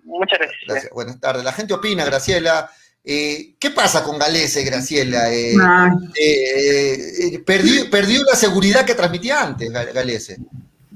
muchas 0.04 0.40
gracias. 0.40 0.62
gracias. 0.68 0.92
Buenas 0.94 1.20
tardes. 1.20 1.44
La 1.44 1.54
gente 1.54 1.74
opina, 1.74 2.06
Graciela. 2.06 2.70
Eh, 3.04 3.56
¿Qué 3.60 3.72
pasa 3.72 4.04
con 4.04 4.20
Galese, 4.20 4.64
Graciela? 4.64 5.32
Eh, 5.34 5.56
eh, 6.20 7.40
perdió, 7.46 7.90
perdió 7.90 8.22
la 8.24 8.36
seguridad 8.36 8.86
que 8.86 8.94
transmitía 8.94 9.42
antes, 9.42 9.72
Galese. 9.72 10.38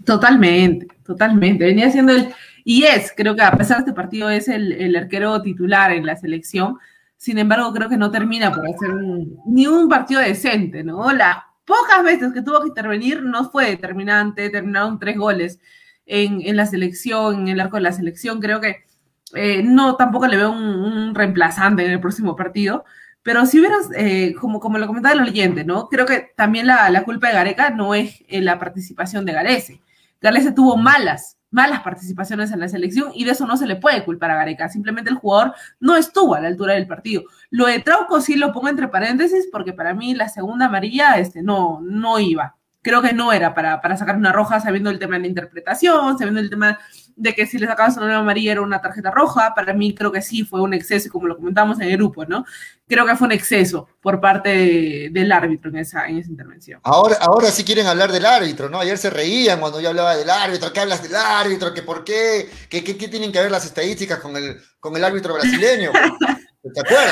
Totalmente, 0.05 0.87
totalmente. 1.05 1.65
Venía 1.65 1.91
siendo 1.91 2.13
el. 2.13 2.33
Y 2.63 2.83
es, 2.83 3.11
creo 3.15 3.35
que 3.35 3.41
a 3.41 3.51
pesar 3.51 3.77
de 3.77 3.81
este 3.81 3.93
partido, 3.93 4.29
es 4.29 4.47
el, 4.47 4.71
el 4.71 4.95
arquero 4.95 5.41
titular 5.41 5.91
en 5.91 6.05
la 6.05 6.15
selección. 6.15 6.77
Sin 7.17 7.37
embargo, 7.37 7.73
creo 7.73 7.89
que 7.89 7.97
no 7.97 8.11
termina 8.11 8.51
por 8.51 8.67
hacer 8.67 8.89
ni 9.45 9.67
un 9.67 9.89
partido 9.89 10.21
decente, 10.21 10.83
¿no? 10.83 11.11
La 11.11 11.47
pocas 11.65 12.03
veces 12.03 12.33
que 12.33 12.41
tuvo 12.41 12.61
que 12.61 12.67
intervenir 12.67 13.23
no 13.23 13.49
fue 13.49 13.69
determinante, 13.69 14.49
terminaron 14.49 14.99
tres 14.99 15.17
goles 15.17 15.59
en, 16.05 16.41
en 16.41 16.55
la 16.55 16.65
selección, 16.65 17.41
en 17.41 17.47
el 17.47 17.59
arco 17.59 17.77
de 17.77 17.83
la 17.83 17.91
selección, 17.91 18.39
creo 18.39 18.61
que 18.61 18.84
eh, 19.35 19.63
no 19.63 19.95
tampoco 19.95 20.27
le 20.27 20.37
veo 20.37 20.51
un, 20.51 21.13
reemplazante 21.15 21.85
en 21.85 21.91
el 21.91 21.99
próximo 21.99 22.35
partido, 22.35 22.85
pero 23.23 23.45
si 23.45 23.59
hubieras, 23.59 23.89
eh, 23.95 24.35
como, 24.39 24.59
como 24.59 24.77
lo 24.77 24.87
comentaba 24.87 25.13
el 25.15 25.21
oyente, 25.21 25.63
¿no? 25.63 25.89
Creo 25.89 26.05
que 26.05 26.31
también 26.35 26.67
la, 26.67 26.89
la 26.89 27.03
culpa 27.03 27.27
de 27.27 27.33
Gareca 27.33 27.69
no 27.71 27.95
es 27.95 28.23
en 28.27 28.45
la 28.45 28.59
participación 28.59 29.25
de 29.25 29.33
Galese. 29.33 29.81
Galese 30.21 30.51
tuvo 30.51 30.77
malas, 30.77 31.37
malas 31.51 31.81
participaciones 31.81 32.51
en 32.51 32.59
la 32.59 32.67
selección 32.67 33.11
y 33.15 33.23
de 33.23 33.31
eso 33.31 33.47
no 33.47 33.57
se 33.57 33.67
le 33.67 33.77
puede 33.77 34.03
culpar 34.03 34.31
a 34.31 34.35
Gareca. 34.35 34.69
Simplemente 34.69 35.09
el 35.09 35.17
jugador 35.17 35.53
no 35.79 35.95
estuvo 35.95 36.35
a 36.35 36.41
la 36.41 36.47
altura 36.47 36.73
del 36.73 36.87
partido. 36.87 37.23
Lo 37.49 37.65
de 37.67 37.79
Trauco 37.79 38.21
sí 38.21 38.35
lo 38.35 38.51
pongo 38.51 38.69
entre 38.69 38.89
paréntesis 38.89 39.47
porque 39.51 39.73
para 39.73 39.93
mí 39.93 40.13
la 40.13 40.29
segunda 40.29 40.65
amarilla 40.65 41.17
este, 41.17 41.41
no, 41.41 41.79
no 41.81 42.19
iba. 42.19 42.57
Creo 42.85 43.01
que 43.01 43.13
no 43.13 43.33
era 43.33 43.55
para, 43.55 43.81
para 43.81 43.97
sacar 43.97 44.15
una 44.15 44.31
roja 44.31 44.59
sabiendo 44.59 44.91
el 44.91 44.99
tema 44.99 45.15
de 45.15 45.21
la 45.21 45.27
interpretación, 45.27 46.19
sabiendo 46.19 46.39
el 46.39 46.51
tema 46.51 46.77
de 47.15 47.33
que 47.33 47.47
si 47.47 47.57
le 47.57 47.65
sacabas 47.65 47.97
una 47.97 48.19
amarilla 48.19 48.51
era 48.51 48.61
una 48.61 48.79
tarjeta 48.79 49.09
roja, 49.09 49.55
para 49.55 49.73
mí 49.73 49.95
creo 49.95 50.11
que 50.11 50.21
sí 50.21 50.43
fue 50.43 50.61
un 50.61 50.71
exceso, 50.71 51.09
como 51.09 51.25
lo 51.25 51.35
comentamos 51.35 51.79
en 51.79 51.89
el 51.89 51.97
grupo, 51.97 52.25
¿no? 52.25 52.45
Creo 52.87 53.07
que 53.07 53.15
fue 53.15 53.25
un 53.25 53.31
exceso 53.31 53.87
por 54.01 54.21
parte 54.21 55.09
del 55.11 55.31
árbitro 55.31 55.71
en 55.71 55.77
esa, 55.77 56.05
en 56.05 56.19
esa 56.19 56.29
intervención. 56.29 56.79
Ahora, 56.83 57.17
ahora 57.21 57.49
sí 57.49 57.63
quieren 57.63 57.87
hablar 57.87 58.11
del 58.11 58.23
árbitro, 58.23 58.69
¿no? 58.69 58.79
Ayer 58.79 58.99
se 58.99 59.09
reían 59.09 59.59
cuando 59.59 59.81
yo 59.81 59.89
hablaba 59.89 60.15
del 60.15 60.29
árbitro, 60.29 60.71
¿qué 60.71 60.81
hablas 60.81 61.01
del 61.01 61.15
árbitro? 61.15 61.73
¿Que 61.73 61.81
por 61.81 62.03
qué? 62.03 62.47
¿Qué, 62.69 62.83
qué, 62.83 62.95
qué 62.95 63.07
tienen 63.07 63.31
que 63.31 63.41
ver 63.41 63.49
las 63.49 63.65
estadísticas 63.65 64.19
con 64.19 64.37
el, 64.37 64.61
con 64.79 64.95
el 64.95 65.03
árbitro 65.03 65.33
brasileño? 65.33 65.89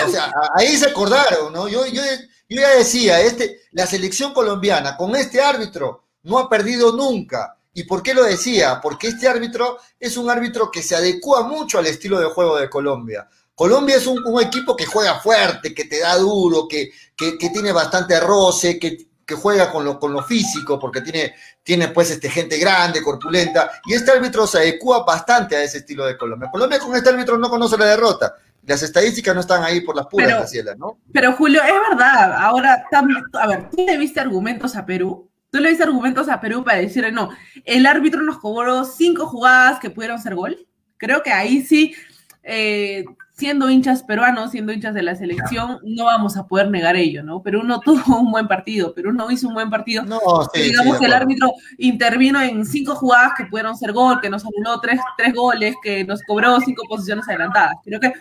O 0.07 0.09
sea, 0.09 0.31
ahí 0.55 0.75
se 0.75 0.87
acordaron, 0.87 1.53
¿no? 1.53 1.67
Yo, 1.67 1.85
yo, 1.85 2.01
yo 2.49 2.61
ya 2.61 2.69
decía, 2.71 3.21
este, 3.21 3.61
la 3.71 3.85
selección 3.85 4.33
colombiana 4.33 4.97
con 4.97 5.15
este 5.15 5.41
árbitro 5.41 6.05
no 6.23 6.39
ha 6.39 6.49
perdido 6.49 6.91
nunca 6.93 7.57
¿Y 7.73 7.83
por 7.83 8.03
qué 8.03 8.13
lo 8.13 8.23
decía? 8.23 8.79
Porque 8.81 9.07
este 9.07 9.27
árbitro 9.27 9.79
es 9.99 10.15
un 10.15 10.29
árbitro 10.29 10.69
que 10.69 10.83
se 10.83 10.95
adecua 10.95 11.43
mucho 11.43 11.79
al 11.79 11.87
estilo 11.87 12.19
de 12.19 12.27
juego 12.27 12.57
de 12.57 12.69
Colombia. 12.69 13.27
Colombia 13.55 13.95
es 13.95 14.05
un, 14.05 14.19
equipo 14.41 14.75
que 14.75 14.85
juega 14.85 15.19
fuerte, 15.19 15.73
que 15.73 15.85
te 15.85 15.99
da 15.99 16.15
duro, 16.17 16.67
que, 16.67 16.91
que, 17.15 17.49
tiene 17.49 17.71
bastante 17.71 18.19
roce, 18.19 18.79
que, 18.79 18.97
que 19.25 19.35
juega 19.35 19.71
con 19.71 19.85
lo, 19.85 19.99
con 19.99 20.11
lo 20.11 20.23
físico, 20.23 20.79
porque 20.79 21.01
tiene, 21.01 21.35
tiene 21.63 21.87
pues 21.89 22.11
este, 22.11 22.29
gente 22.29 22.57
grande, 22.57 23.01
corpulenta, 23.01 23.71
y 23.85 23.93
este 23.93 24.11
árbitro 24.11 24.47
se 24.47 24.59
adecua 24.59 25.03
bastante 25.03 25.55
a 25.55 25.63
ese 25.63 25.79
estilo 25.79 26.05
de 26.05 26.17
Colombia. 26.17 26.49
Colombia 26.51 26.79
con 26.79 26.95
este 26.95 27.09
árbitro 27.09 27.37
no 27.37 27.49
conoce 27.49 27.77
la 27.77 27.85
derrota. 27.85 28.35
Las 28.65 28.81
estadísticas 28.81 29.35
no 29.35 29.41
están 29.41 29.63
ahí 29.63 29.81
por 29.81 29.95
las 29.95 30.07
puras, 30.07 30.49
pero, 30.51 30.75
¿no? 30.75 30.99
Pero 31.11 31.33
Julio, 31.33 31.61
es 31.61 31.73
verdad. 31.89 32.33
Ahora, 32.37 32.85
a 33.33 33.47
ver, 33.47 33.69
tú 33.69 33.85
le 33.85 33.97
viste 33.97 34.19
argumentos 34.19 34.75
a 34.75 34.85
Perú 34.85 35.29
Tú 35.53 35.59
le 35.59 35.69
diste 35.69 35.83
argumentos 35.83 36.29
a 36.29 36.41
Perú 36.41 36.63
para 36.63 36.79
decirle, 36.79 37.11
no, 37.11 37.29
el 37.63 37.85
árbitro 37.85 38.23
nos 38.23 38.39
cobró 38.39 38.85
cinco 38.85 39.27
jugadas 39.27 39.79
que 39.79 39.91
pudieron 39.91 40.19
ser 40.19 40.33
gol. 40.33 40.57
Creo 40.97 41.21
que 41.21 41.31
ahí 41.31 41.61
sí, 41.61 41.93
eh, 42.41 43.05
siendo 43.33 43.69
hinchas 43.69 44.03
peruanos, 44.03 44.51
siendo 44.51 44.71
hinchas 44.71 44.93
de 44.93 45.01
la 45.01 45.15
selección, 45.15 45.79
no 45.83 46.05
vamos 46.05 46.37
a 46.37 46.45
poder 46.47 46.69
negar 46.69 46.95
ello, 46.95 47.23
¿no? 47.23 47.41
Perú 47.41 47.63
no 47.63 47.79
tuvo 47.79 48.19
un 48.19 48.31
buen 48.31 48.47
partido, 48.47 48.93
Perú 48.93 49.11
no 49.11 49.29
hizo 49.31 49.47
un 49.47 49.55
buen 49.55 49.69
partido. 49.69 50.03
No, 50.03 50.19
Digamos 50.53 50.99
que 50.99 51.05
el 51.05 51.13
árbitro 51.13 51.51
intervino 51.79 52.41
en 52.41 52.65
cinco 52.65 52.95
jugadas 52.95 53.33
que 53.35 53.45
pudieron 53.45 53.75
ser 53.75 53.91
gol, 53.91 54.21
que 54.21 54.29
nos 54.29 54.45
anuló 54.45 54.79
tres, 54.79 54.99
tres 55.17 55.33
goles, 55.33 55.75
que 55.81 56.03
nos 56.05 56.21
cobró 56.23 56.59
cinco 56.61 56.83
posiciones 56.87 57.27
adelantadas. 57.27 57.75
Creo 57.83 57.99
que 57.99 58.13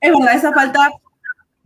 es 0.00 0.12
verdad, 0.12 0.34
esa 0.34 0.52
falta 0.52 0.90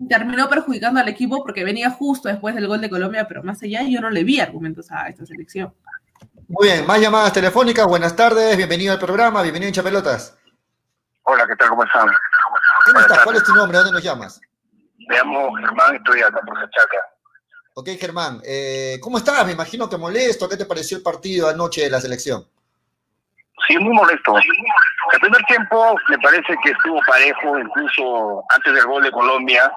terminó 0.08 0.48
perjudicando 0.48 1.00
al 1.00 1.08
equipo 1.08 1.42
porque 1.42 1.64
venía 1.64 1.90
justo 1.90 2.28
después 2.28 2.54
del 2.54 2.66
gol 2.66 2.80
de 2.80 2.90
Colombia, 2.90 3.26
pero 3.26 3.42
más 3.42 3.62
allá 3.62 3.82
yo 3.82 4.00
no 4.00 4.10
le 4.10 4.22
vi 4.22 4.40
argumentos 4.40 4.90
a 4.90 5.08
esta 5.08 5.24
selección. 5.24 5.72
Muy 6.48 6.68
bien, 6.68 6.86
más 6.86 7.00
llamadas 7.00 7.32
telefónicas, 7.32 7.86
buenas 7.86 8.14
tardes, 8.14 8.54
bienvenido 8.58 8.92
al 8.92 8.98
programa, 8.98 9.40
bienvenido 9.40 9.70
a 9.70 9.72
Chapelotas. 9.72 10.36
Hola, 11.22 11.46
¿qué 11.46 11.56
tal? 11.56 11.70
¿Cómo 11.70 11.84
están? 11.84 12.08
¿Cómo 12.86 13.00
estás? 13.00 13.24
¿Cuál 13.24 13.36
es 13.36 13.44
tu 13.44 13.54
nombre? 13.54 13.78
¿Dónde 13.78 13.92
nos 13.92 14.02
llamas? 14.02 14.40
Me 15.08 15.16
llamo 15.16 15.54
Germán, 15.54 15.96
estoy 15.96 16.20
acá 16.22 16.40
por 16.46 16.56
Sachaca. 16.58 16.98
Ok, 17.74 17.88
Germán, 17.98 18.40
eh, 18.44 18.98
¿cómo 19.00 19.18
estás? 19.18 19.46
Me 19.46 19.52
imagino 19.52 19.88
que 19.88 19.96
molesto, 19.96 20.48
¿qué 20.48 20.56
te 20.56 20.66
pareció 20.66 20.98
el 20.98 21.02
partido 21.02 21.48
anoche 21.48 21.82
de 21.82 21.90
la 21.90 22.00
selección? 22.00 22.46
Sí, 23.66 23.78
muy 23.78 23.94
molesto. 23.94 24.36
El 24.36 25.20
primer 25.20 25.42
tiempo 25.44 25.96
me 26.08 26.18
parece 26.18 26.54
que 26.62 26.70
estuvo 26.70 27.00
parejo, 27.06 27.58
incluso 27.58 28.44
antes 28.50 28.74
del 28.74 28.86
gol 28.86 29.02
de 29.02 29.10
Colombia, 29.10 29.72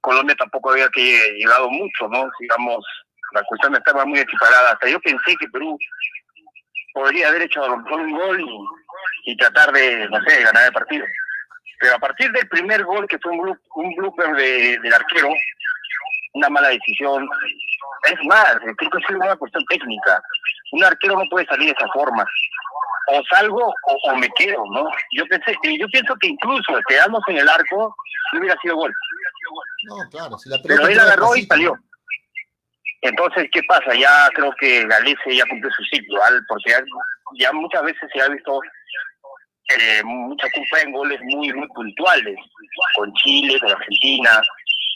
Colombia 0.00 0.36
tampoco 0.36 0.70
había 0.70 0.88
que 0.88 1.34
llegado 1.38 1.70
mucho, 1.70 2.08
¿no? 2.08 2.28
Digamos, 2.40 2.84
la 3.32 3.42
cuestión 3.44 3.74
estaba 3.74 4.04
muy 4.04 4.20
equiparada. 4.20 4.72
Hasta 4.72 4.88
yo 4.88 5.00
pensé 5.00 5.36
que 5.38 5.48
Perú 5.48 5.78
podría 6.94 7.28
haber 7.28 7.42
hecho 7.42 7.64
a 7.64 7.68
lo 7.68 7.78
mejor 7.78 8.00
un 8.00 8.12
gol 8.12 8.46
y, 9.24 9.36
tratar 9.36 9.72
de, 9.72 10.08
no 10.08 10.20
sé, 10.22 10.42
ganar 10.42 10.66
el 10.66 10.72
partido. 10.72 11.04
Pero 11.82 11.96
a 11.96 11.98
partir 11.98 12.30
del 12.30 12.48
primer 12.48 12.84
gol, 12.84 13.08
que 13.08 13.18
fue 13.18 13.32
un, 13.32 13.58
un 13.74 13.94
blooper 13.96 14.36
de, 14.36 14.78
del 14.78 14.94
arquero, 14.94 15.30
una 16.34 16.48
mala 16.48 16.68
decisión. 16.68 17.28
Es 18.04 18.24
más, 18.24 18.56
creo 18.76 18.90
que 18.90 18.98
es 18.98 19.10
una 19.10 19.36
cuestión 19.36 19.64
técnica. 19.68 20.22
Un 20.70 20.84
arquero 20.84 21.18
no 21.18 21.24
puede 21.28 21.44
salir 21.46 21.66
de 21.66 21.74
esa 21.76 21.92
forma. 21.92 22.24
O 23.08 23.20
salgo 23.30 23.74
o, 23.82 24.16
me 24.16 24.28
quedo, 24.36 24.62
¿no? 24.70 24.84
Yo 25.12 25.26
pensé, 25.26 25.56
yo 25.76 25.86
pienso 25.88 26.14
que 26.20 26.28
incluso 26.28 26.72
quedarnos 26.88 27.20
en 27.26 27.38
el 27.38 27.48
arco 27.48 27.94
no 28.32 28.38
hubiera 28.38 28.56
sido 28.62 28.76
gol. 28.76 28.94
No, 29.88 29.96
claro, 30.08 30.38
si 30.38 30.48
la 30.48 30.58
Pero 30.62 30.86
él 30.86 31.00
agarró 31.00 31.34
y 31.34 31.42
salió. 31.42 31.76
Entonces, 33.02 33.48
¿qué 33.52 33.60
pasa? 33.64 33.92
Ya 33.94 34.28
creo 34.34 34.54
que 34.60 34.86
Galicia 34.86 35.32
ya 35.34 35.44
cumplió 35.50 35.72
su 35.72 35.82
ciclo, 35.84 36.20
porque 36.46 36.72
ya, 37.40 37.52
muchas 37.52 37.82
veces 37.82 38.08
se 38.12 38.22
ha 38.22 38.28
visto 38.28 38.60
eh, 39.68 40.02
mucha 40.04 40.48
culpa 40.50 40.80
en 40.80 40.92
goles 40.92 41.20
muy, 41.22 41.52
muy 41.52 41.68
puntuales, 41.68 42.36
con 42.96 43.12
Chile, 43.14 43.58
con 43.60 43.70
Argentina, 43.70 44.42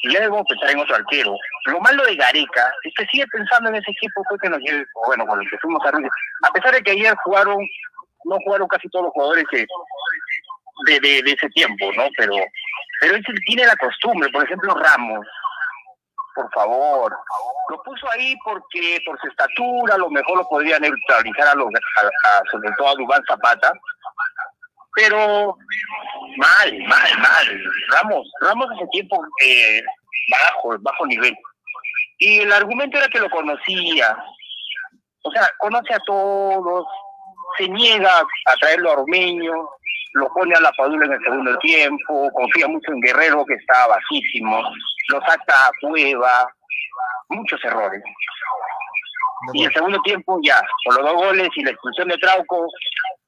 y 0.03 0.12
ya 0.12 0.21
debemos 0.21 0.47
pensar 0.49 0.71
en 0.71 0.81
otro 0.81 0.97
arquero. 0.97 1.35
Lo 1.67 1.81
malo 1.81 2.05
de 2.05 2.17
Gareca 2.17 2.73
es 2.83 2.93
que 2.97 3.07
sigue 3.07 3.27
pensando 3.29 3.71
en 3.71 3.77
ese 3.77 3.91
equipo 3.91 4.23
fue 4.29 4.39
que 4.39 4.51
nos 4.51 4.61
lleve, 4.61 4.85
bueno, 5.07 5.27
con 5.27 5.41
el 5.41 5.49
fuimos 5.61 5.85
a 5.85 6.49
A 6.49 6.53
pesar 6.53 6.75
de 6.75 6.83
que 6.83 6.93
ayer 6.93 7.14
jugaron, 7.25 7.59
no 8.25 8.37
jugaron 8.45 8.69
casi 8.69 8.89
todos 8.89 9.07
los 9.07 9.12
jugadores 9.12 9.45
de, 10.87 11.01
de, 11.01 11.33
ese 11.33 11.49
tiempo, 11.51 11.91
¿no? 11.97 12.09
Pero 12.17 12.35
pero 13.01 13.14
él 13.14 13.25
tiene 13.47 13.67
la 13.67 13.77
costumbre, 13.77 14.29
por 14.31 14.45
ejemplo, 14.45 14.75
Ramos, 14.75 15.27
por 16.35 16.51
favor, 16.53 17.17
lo 17.71 17.83
puso 17.83 18.11
ahí 18.11 18.35
porque 18.45 18.99
por 19.05 19.19
su 19.21 19.29
estatura 19.29 19.97
lo 19.99 20.11
mejor 20.11 20.39
lo 20.39 20.49
podría 20.49 20.79
neutralizar 20.79 21.49
a, 21.49 21.55
los, 21.55 21.69
a, 21.69 22.43
sobre 22.51 22.71
todo 22.77 22.89
a 22.89 22.95
Dubán 22.95 23.23
Zapata, 23.27 23.73
pero 24.97 25.57
mal, 26.38 26.78
mal, 26.88 27.18
mal. 27.18 27.62
Ramos, 27.92 28.28
Ramos 28.40 28.66
hace 28.74 28.86
tiempo 28.88 29.22
eh, 29.44 29.82
bajo, 30.30 30.76
bajo 30.80 31.07
nivel. 31.07 31.36
Y 32.18 32.40
el 32.40 32.53
argumento 32.53 32.97
era 32.97 33.09
que 33.09 33.20
lo 33.20 33.28
conocía, 33.28 34.16
o 35.22 35.30
sea, 35.30 35.49
conoce 35.59 35.92
a 35.92 36.01
todos, 36.07 36.86
se 37.59 37.68
niega 37.68 38.11
a 38.11 38.57
traerlo 38.59 38.90
a 38.90 39.01
Ormeño, 39.01 39.53
lo 40.14 40.28
pone 40.32 40.55
a 40.55 40.61
la 40.61 40.72
Padula 40.72 41.05
en 41.05 41.12
el 41.12 41.20
segundo 41.22 41.59
tiempo, 41.59 42.30
confía 42.32 42.66
mucho 42.68 42.90
en 42.92 43.01
Guerrero 43.03 43.44
que 43.44 43.55
está 43.55 43.86
bajísimo, 43.86 44.62
lo 45.09 45.20
saca 45.20 45.66
a 45.66 45.70
Cueva, 45.82 46.49
muchos 47.28 47.62
errores. 47.64 48.03
Y 49.53 49.64
el 49.64 49.72
segundo 49.74 50.01
tiempo 50.03 50.40
ya, 50.42 50.61
con 50.86 50.97
los 50.97 51.05
dos 51.05 51.14
goles 51.26 51.49
y 51.55 51.64
la 51.64 51.70
expulsión 51.70 52.09
de 52.09 52.16
Trauco, 52.16 52.66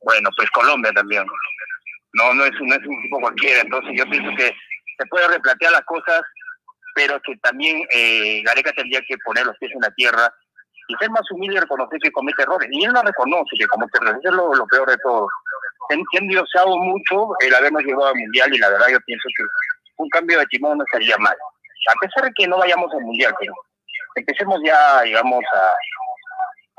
bueno, 0.01 0.31
pues 0.37 0.51
Colombia 0.51 0.93
también. 0.93 1.25
No, 2.15 2.33
no 2.35 2.45
es, 2.45 2.53
no 2.61 2.75
es 2.75 2.87
un 2.87 3.03
tipo 3.03 3.21
cualquiera, 3.21 3.61
entonces 3.61 3.93
yo 3.97 4.05
pienso 4.09 4.35
que 4.37 4.53
se 4.99 5.07
puede 5.11 5.29
replantear 5.29 5.73
las 5.73 5.85
cosas, 5.85 6.23
pero 6.95 7.21
que 7.21 7.37
también 7.43 7.87
eh, 7.93 8.43
Gareca 8.45 8.73
tendría 8.73 9.01
que 9.07 9.17
poner 9.25 9.47
los 9.47 9.57
pies 9.59 9.73
en 9.73 9.81
la 9.81 9.91
tierra 9.93 10.33
y 10.89 10.95
ser 10.97 11.11
más 11.11 11.31
humilde 11.31 11.57
y 11.57 11.61
reconocer 11.61 11.99
que 12.03 12.11
comete 12.11 12.43
errores. 12.43 12.69
Y 12.73 12.85
él 12.85 12.93
no 12.93 13.03
reconoce 13.03 13.57
que 13.59 13.67
comete 13.67 13.99
errores, 13.99 14.21
es 14.25 14.33
lo, 14.33 14.67
peor 14.67 14.89
de 14.89 14.97
todo 14.99 15.29
se 15.89 15.95
ha 15.95 16.21
endiosado 16.21 16.77
mucho 16.77 17.31
el 17.41 17.55
habernos 17.55 17.83
llevado 17.83 18.09
al 18.09 18.17
mundial 18.17 18.55
y 18.55 18.59
la 18.59 18.71
verdad 18.71 18.89
yo 18.91 19.01
pienso 19.01 19.29
que 19.37 19.45
un 19.97 20.09
cambio 20.11 20.39
de 20.39 20.47
timón 20.47 20.79
no 20.79 20.85
sería 20.93 21.17
mal. 21.19 21.35
A 21.35 22.01
pesar 22.01 22.25
de 22.25 22.33
que 22.37 22.47
no 22.47 22.59
vayamos 22.59 22.93
al 22.93 23.01
mundial, 23.01 23.35
pero 23.41 23.55
empecemos 24.17 24.61
ya, 24.65 25.03
digamos, 25.03 25.43
a, 25.55 25.73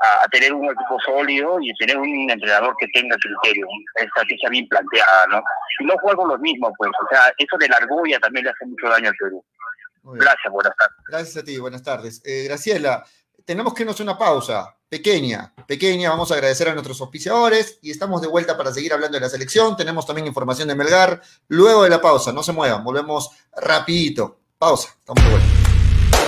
a, 0.00 0.28
tener 0.28 0.52
un 0.52 0.64
equipo 0.64 0.98
sólido 1.04 1.58
y 1.60 1.74
tener 1.74 1.98
un 1.98 2.30
entrenador 2.30 2.74
que 2.78 2.86
tenga 2.88 3.16
criterio, 3.16 3.66
una 3.68 4.06
estrategia 4.06 4.48
bien 4.48 4.66
planteada, 4.68 5.26
¿no? 5.28 5.42
Y 5.80 5.84
no 5.84 5.94
juego 5.98 6.26
lo 6.26 6.38
mismo, 6.38 6.72
pues, 6.76 6.90
o 6.90 7.08
sea, 7.08 7.32
eso 7.36 7.56
de 7.58 7.68
la 7.68 7.76
argolla 7.76 8.18
también 8.18 8.44
le 8.44 8.50
hace 8.50 8.66
mucho 8.66 8.88
daño 8.88 9.08
al 9.08 9.16
Perú. 9.16 9.44
Gracias, 10.02 10.52
buenas 10.52 10.74
tardes. 10.76 10.96
Gracias 11.06 11.36
a 11.36 11.44
ti, 11.44 11.58
buenas 11.58 11.82
tardes. 11.82 12.22
Eh, 12.24 12.44
Graciela, 12.44 13.04
tenemos 13.44 13.74
que 13.74 13.82
irnos 13.82 14.00
a 14.00 14.02
una 14.02 14.18
pausa 14.18 14.74
pequeña, 14.88 15.52
pequeña. 15.66 16.10
Vamos 16.10 16.30
a 16.30 16.34
agradecer 16.34 16.68
a 16.68 16.72
nuestros 16.72 17.00
auspiciadores 17.00 17.78
y 17.82 17.90
estamos 17.90 18.22
de 18.22 18.28
vuelta 18.28 18.56
para 18.56 18.72
seguir 18.72 18.92
hablando 18.92 19.16
de 19.16 19.22
la 19.22 19.28
selección. 19.28 19.76
Tenemos 19.76 20.06
también 20.06 20.26
información 20.26 20.68
de 20.68 20.74
Melgar. 20.74 21.20
Luego 21.48 21.84
de 21.84 21.90
la 21.90 22.00
pausa, 22.00 22.32
no 22.32 22.42
se 22.42 22.52
muevan, 22.52 22.82
volvemos 22.82 23.30
rapidito. 23.56 24.40
Pausa, 24.58 24.90
estamos 24.98 25.22
de 25.24 25.30
vuelta. 25.30 25.59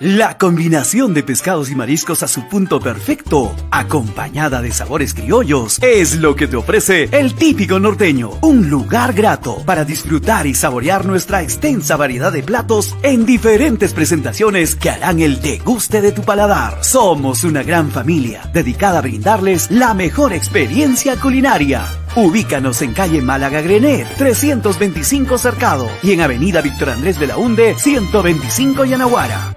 La 0.00 0.36
combinación 0.36 1.14
de 1.14 1.22
pescados 1.22 1.70
y 1.70 1.74
mariscos 1.74 2.22
a 2.22 2.28
su 2.28 2.46
punto 2.50 2.80
perfecto, 2.80 3.56
acompañada 3.70 4.60
de 4.60 4.70
sabores 4.70 5.14
criollos, 5.14 5.78
es 5.80 6.16
lo 6.16 6.36
que 6.36 6.46
te 6.46 6.56
ofrece 6.56 7.08
el 7.12 7.34
típico 7.34 7.80
norteño. 7.80 8.32
Un 8.42 8.68
lugar 8.68 9.14
grato 9.14 9.62
para 9.64 9.86
disfrutar 9.86 10.46
y 10.46 10.54
saborear 10.54 11.06
nuestra 11.06 11.40
extensa 11.40 11.96
variedad 11.96 12.30
de 12.30 12.42
platos 12.42 12.94
en 13.02 13.24
diferentes 13.24 13.94
presentaciones 13.94 14.74
que 14.74 14.90
harán 14.90 15.20
el 15.20 15.40
deguste 15.40 16.02
de 16.02 16.12
tu 16.12 16.20
paladar. 16.20 16.84
Somos 16.84 17.42
una 17.44 17.62
gran 17.62 17.90
familia 17.90 18.42
dedicada 18.52 18.98
a 18.98 19.02
brindarles 19.02 19.70
la 19.70 19.94
mejor 19.94 20.34
experiencia 20.34 21.18
culinaria. 21.18 21.86
Ubícanos 22.16 22.82
en 22.82 22.92
calle 22.92 23.22
Málaga 23.22 23.62
Grenet, 23.62 24.06
325 24.18 25.38
Cercado 25.38 25.88
y 26.02 26.12
en 26.12 26.20
avenida 26.20 26.60
Víctor 26.60 26.90
Andrés 26.90 27.18
de 27.18 27.28
la 27.28 27.38
Hunde, 27.38 27.76
125 27.78 28.84
Yanaguara. 28.84 29.56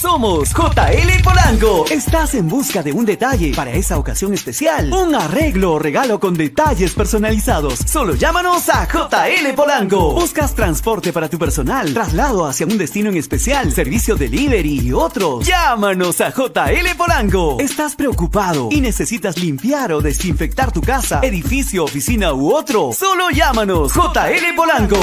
Somos 0.00 0.54
JL 0.54 1.22
Polanco. 1.22 1.84
Estás 1.90 2.32
en 2.34 2.48
busca 2.48 2.82
de 2.82 2.90
un 2.90 3.04
detalle 3.04 3.52
para 3.54 3.72
esa 3.72 3.98
ocasión 3.98 4.32
especial. 4.32 4.90
Un 4.94 5.14
arreglo 5.14 5.74
o 5.74 5.78
regalo 5.78 6.18
con 6.18 6.32
detalles 6.32 6.94
personalizados. 6.94 7.80
Solo 7.80 8.14
llámanos 8.14 8.70
a 8.70 8.88
JL 8.88 9.52
Polanco. 9.54 10.14
Buscas 10.14 10.54
transporte 10.54 11.12
para 11.12 11.28
tu 11.28 11.38
personal, 11.38 11.92
traslado 11.92 12.46
hacia 12.46 12.64
un 12.64 12.78
destino 12.78 13.10
en 13.10 13.18
especial, 13.18 13.72
servicio 13.72 14.16
delivery 14.16 14.80
y 14.80 14.92
otros. 14.94 15.46
Llámanos 15.46 16.22
a 16.22 16.30
JL 16.30 16.96
Polanco. 16.96 17.58
¿Estás 17.60 17.94
preocupado 17.94 18.68
y 18.70 18.80
necesitas 18.80 19.36
limpiar 19.36 19.92
o 19.92 20.00
desinfectar 20.00 20.72
tu 20.72 20.80
casa, 20.80 21.20
edificio, 21.22 21.84
oficina 21.84 22.32
u 22.32 22.54
otro? 22.54 22.94
Solo 22.94 23.28
llámanos 23.28 23.92
JL 23.92 24.54
Polanco. 24.56 24.96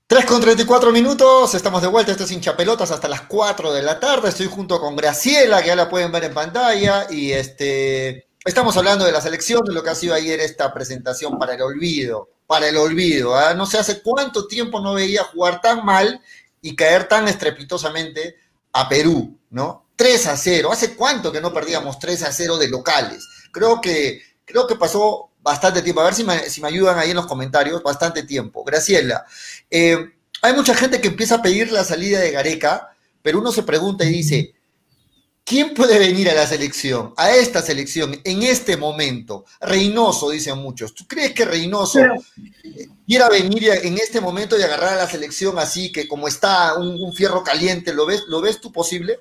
3 0.07 0.25
con 0.25 0.39
34 0.39 0.91
minutos, 0.91 1.55
estamos 1.55 1.81
de 1.81 1.89
vuelta, 1.89 2.11
esto 2.11 2.23
es 2.23 2.31
hinchapelotas 2.31 2.91
hasta 2.91 3.09
las 3.09 3.21
4 3.21 3.73
de 3.73 3.81
la 3.81 3.99
tarde, 3.99 4.29
estoy 4.29 4.45
junto 4.45 4.79
con 4.79 4.95
Graciela, 4.95 5.61
que 5.61 5.69
ya 5.69 5.75
la 5.75 5.89
pueden 5.89 6.11
ver 6.11 6.25
en 6.25 6.33
pantalla, 6.33 7.07
y 7.09 7.31
este, 7.31 8.27
estamos 8.45 8.75
hablando 8.77 9.05
de 9.05 9.11
la 9.11 9.21
selección, 9.21 9.63
de 9.63 9.73
lo 9.73 9.83
que 9.83 9.89
ha 9.89 9.95
sido 9.95 10.13
ayer 10.13 10.39
esta 10.39 10.73
presentación 10.73 11.37
para 11.37 11.53
el 11.53 11.61
olvido, 11.61 12.29
para 12.47 12.67
el 12.67 12.77
olvido, 12.77 13.35
¿ah? 13.35 13.53
no 13.53 13.65
sé 13.65 13.77
hace 13.77 14.01
cuánto 14.01 14.47
tiempo 14.47 14.79
no 14.79 14.93
veía 14.93 15.23
jugar 15.23 15.61
tan 15.61 15.85
mal 15.85 16.21
y 16.61 16.75
caer 16.75 17.07
tan 17.07 17.27
estrepitosamente 17.27 18.37
a 18.73 18.87
Perú, 18.89 19.37
¿no? 19.49 19.87
3 19.95 20.27
a 20.27 20.37
0, 20.37 20.71
hace 20.71 20.95
cuánto 20.95 21.31
que 21.31 21.41
no 21.41 21.53
perdíamos 21.53 21.99
3 21.99 22.23
a 22.23 22.31
0 22.31 22.57
de 22.57 22.67
locales, 22.67 23.27
creo 23.51 23.79
que, 23.79 24.21
creo 24.45 24.65
que 24.67 24.75
pasó 24.75 25.29
bastante 25.43 25.81
tiempo. 25.81 26.01
A 26.01 26.05
ver 26.05 26.15
si 26.15 26.23
me, 26.23 26.67
ayudan 26.67 26.97
ahí 26.97 27.11
en 27.11 27.17
los 27.17 27.27
comentarios. 27.27 27.83
Bastante 27.83 28.23
tiempo. 28.23 28.63
Graciela, 28.63 29.25
eh, 29.69 30.13
hay 30.41 30.53
mucha 30.53 30.73
gente 30.73 30.99
que 30.99 31.09
empieza 31.09 31.35
a 31.35 31.41
pedir 31.41 31.71
la 31.71 31.83
salida 31.83 32.19
de 32.19 32.31
Gareca, 32.31 32.95
pero 33.21 33.39
uno 33.39 33.51
se 33.51 33.63
pregunta 33.63 34.05
y 34.05 34.09
dice, 34.09 34.52
¿quién 35.43 35.73
puede 35.73 35.99
venir 35.99 36.29
a 36.29 36.33
la 36.33 36.45
selección, 36.45 37.13
a 37.17 37.31
esta 37.31 37.61
selección, 37.61 38.15
en 38.23 38.43
este 38.43 38.77
momento? 38.77 39.45
Reynoso, 39.61 40.29
dicen 40.29 40.57
muchos. 40.57 40.93
¿Tú 40.93 41.05
crees 41.07 41.33
que 41.33 41.45
Reynoso 41.45 41.99
quiera 43.05 43.29
venir 43.29 43.69
en 43.83 43.97
este 43.97 44.21
momento 44.21 44.57
y 44.57 44.63
agarrar 44.63 44.93
a 44.93 45.03
la 45.03 45.07
selección 45.07 45.59
así, 45.59 45.91
que 45.91 46.07
como 46.07 46.27
está 46.27 46.77
un, 46.77 47.01
un 47.01 47.13
fierro 47.13 47.43
caliente, 47.43 47.93
¿lo 47.93 48.05
ves, 48.05 48.23
¿lo 48.27 48.41
ves 48.41 48.59
tú 48.59 48.71
posible? 48.71 49.19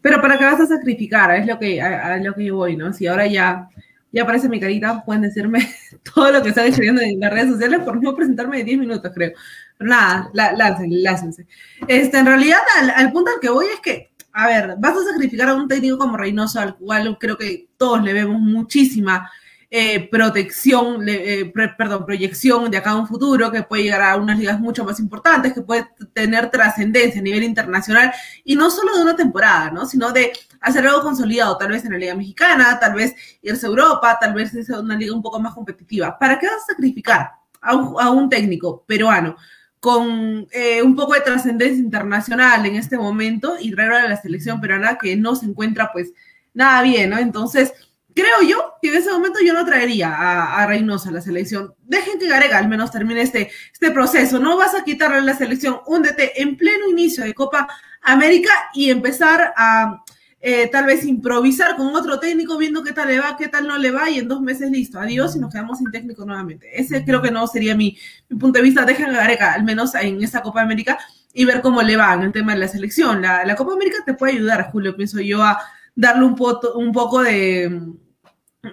Pero 0.00 0.20
para 0.20 0.38
qué 0.38 0.44
vas 0.44 0.60
a 0.60 0.66
sacrificar, 0.66 1.34
es 1.34 1.46
lo 1.46 1.58
que, 1.58 1.80
a, 1.80 2.14
a 2.14 2.16
lo 2.18 2.34
que 2.34 2.44
yo 2.44 2.56
voy, 2.56 2.76
¿no? 2.76 2.92
Si 2.92 3.06
ahora 3.06 3.26
ya 3.26 3.68
ya 4.14 4.22
aparece 4.22 4.48
mi 4.48 4.60
carita, 4.60 5.02
pueden 5.04 5.22
decirme 5.22 5.74
todo 6.14 6.30
lo 6.30 6.40
que 6.40 6.50
están 6.50 6.66
escribiendo 6.66 7.02
en 7.02 7.18
las 7.18 7.32
redes 7.32 7.50
sociales 7.50 7.80
por 7.80 8.00
no 8.00 8.14
presentarme 8.14 8.58
de 8.58 8.64
10 8.64 8.78
minutos, 8.78 9.10
creo. 9.12 9.32
Pero 9.76 9.90
nada, 9.90 10.30
láncense, 10.32 10.96
láncense. 10.98 11.46
Este, 11.88 12.18
en 12.18 12.26
realidad, 12.26 12.60
al, 12.78 12.90
al, 12.90 13.12
punto 13.12 13.32
al 13.32 13.40
que 13.40 13.48
voy 13.48 13.66
es 13.74 13.80
que, 13.80 14.12
a 14.34 14.46
ver, 14.48 14.74
vas 14.78 14.96
a 14.96 15.12
sacrificar 15.12 15.48
a 15.48 15.54
un 15.54 15.68
técnico 15.68 15.96
como 15.96 16.16
Reynoso, 16.16 16.58
al 16.58 16.76
cual 16.76 17.16
creo 17.20 17.38
que 17.38 17.68
todos 17.76 18.02
le 18.02 18.12
vemos 18.12 18.40
muchísima 18.40 19.30
eh, 19.70 20.08
protección, 20.08 21.08
eh, 21.08 21.50
pre, 21.54 21.68
perdón, 21.70 22.04
proyección 22.04 22.70
de 22.70 22.76
acá 22.76 22.90
a 22.90 22.96
un 22.96 23.06
futuro, 23.06 23.50
que 23.52 23.62
puede 23.62 23.84
llegar 23.84 24.02
a 24.02 24.16
unas 24.16 24.38
ligas 24.38 24.58
mucho 24.58 24.84
más 24.84 24.98
importantes, 24.98 25.52
que 25.52 25.62
puede 25.62 25.86
tener 26.12 26.50
trascendencia 26.50 27.20
a 27.20 27.24
nivel 27.24 27.44
internacional, 27.44 28.12
y 28.44 28.56
no 28.56 28.70
solo 28.70 28.96
de 28.96 29.02
una 29.02 29.16
temporada, 29.16 29.70
¿no? 29.70 29.86
Sino 29.86 30.10
de 30.10 30.32
hacer 30.60 30.86
algo 30.86 31.02
consolidado, 31.02 31.56
tal 31.56 31.70
vez 31.70 31.84
en 31.84 31.92
la 31.92 31.98
Liga 31.98 32.14
Mexicana, 32.16 32.78
tal 32.80 32.94
vez 32.94 33.14
irse 33.40 33.66
a 33.66 33.68
Europa, 33.68 34.18
tal 34.20 34.34
vez 34.34 34.52
irse 34.52 34.74
a 34.74 34.80
una 34.80 34.96
liga 34.96 35.14
un 35.14 35.22
poco 35.22 35.40
más 35.40 35.54
competitiva. 35.54 36.18
¿Para 36.18 36.38
qué 36.38 36.46
vas 36.46 36.62
a 36.62 36.72
sacrificar 36.72 37.30
a 37.60 37.74
un, 37.74 38.00
a 38.00 38.10
un 38.10 38.28
técnico 38.28 38.84
peruano? 38.86 39.36
Con 39.84 40.48
eh, 40.50 40.80
un 40.80 40.96
poco 40.96 41.12
de 41.12 41.20
trascendencia 41.20 41.78
internacional 41.78 42.64
en 42.64 42.76
este 42.76 42.96
momento 42.96 43.56
y 43.60 43.70
traerlo 43.70 43.98
a 43.98 44.08
la 44.08 44.16
selección 44.16 44.58
peruana 44.58 44.96
que 44.96 45.14
no 45.14 45.36
se 45.36 45.44
encuentra 45.44 45.90
pues 45.92 46.14
nada 46.54 46.80
bien, 46.80 47.10
¿no? 47.10 47.18
Entonces, 47.18 47.74
creo 48.14 48.40
yo 48.48 48.72
que 48.80 48.88
en 48.88 48.94
ese 48.94 49.12
momento 49.12 49.40
yo 49.44 49.52
no 49.52 49.62
traería 49.66 50.08
a, 50.08 50.62
a 50.62 50.62
a 50.62 51.10
la 51.10 51.20
selección. 51.20 51.74
Dejen 51.82 52.18
que 52.18 52.28
Garega 52.28 52.56
al 52.56 52.66
menos 52.66 52.92
termine 52.92 53.20
este, 53.20 53.50
este 53.74 53.90
proceso. 53.90 54.38
No 54.38 54.56
vas 54.56 54.74
a 54.74 54.84
quitarle 54.84 55.20
la 55.20 55.36
selección 55.36 55.80
un 55.86 56.06
en 56.16 56.56
pleno 56.56 56.88
inicio 56.88 57.22
de 57.22 57.34
Copa 57.34 57.68
América 58.00 58.52
y 58.72 58.88
empezar 58.88 59.52
a 59.54 60.02
eh, 60.46 60.68
tal 60.68 60.84
vez 60.84 61.06
improvisar 61.06 61.74
con 61.74 61.94
otro 61.96 62.20
técnico 62.20 62.58
viendo 62.58 62.84
qué 62.84 62.92
tal 62.92 63.08
le 63.08 63.18
va, 63.18 63.34
qué 63.34 63.48
tal 63.48 63.66
no 63.66 63.78
le 63.78 63.90
va 63.90 64.10
y 64.10 64.18
en 64.18 64.28
dos 64.28 64.42
meses 64.42 64.70
listo, 64.70 65.00
adiós 65.00 65.34
y 65.34 65.38
nos 65.38 65.50
quedamos 65.50 65.78
sin 65.78 65.90
técnico 65.90 66.26
nuevamente. 66.26 66.68
Ese 66.78 67.02
creo 67.02 67.22
que 67.22 67.30
no 67.30 67.46
sería 67.46 67.74
mi, 67.74 67.96
mi 68.28 68.38
punto 68.38 68.58
de 68.58 68.62
vista. 68.62 68.84
Dejen 68.84 69.06
a 69.06 69.12
Gareca, 69.12 69.54
al 69.54 69.64
menos 69.64 69.94
en 69.94 70.22
esta 70.22 70.42
Copa 70.42 70.60
América, 70.60 70.98
y 71.32 71.46
ver 71.46 71.62
cómo 71.62 71.80
le 71.80 71.96
va 71.96 72.12
en 72.12 72.24
el 72.24 72.32
tema 72.32 72.52
de 72.52 72.58
la 72.58 72.68
selección. 72.68 73.22
La, 73.22 73.46
la 73.46 73.56
Copa 73.56 73.72
América 73.72 73.96
te 74.04 74.12
puede 74.12 74.34
ayudar, 74.34 74.70
Julio, 74.70 74.94
pienso 74.94 75.18
yo, 75.18 75.42
a 75.42 75.58
darle 75.94 76.26
un, 76.26 76.34
poto, 76.34 76.74
un 76.74 76.92
poco 76.92 77.22
de 77.22 77.80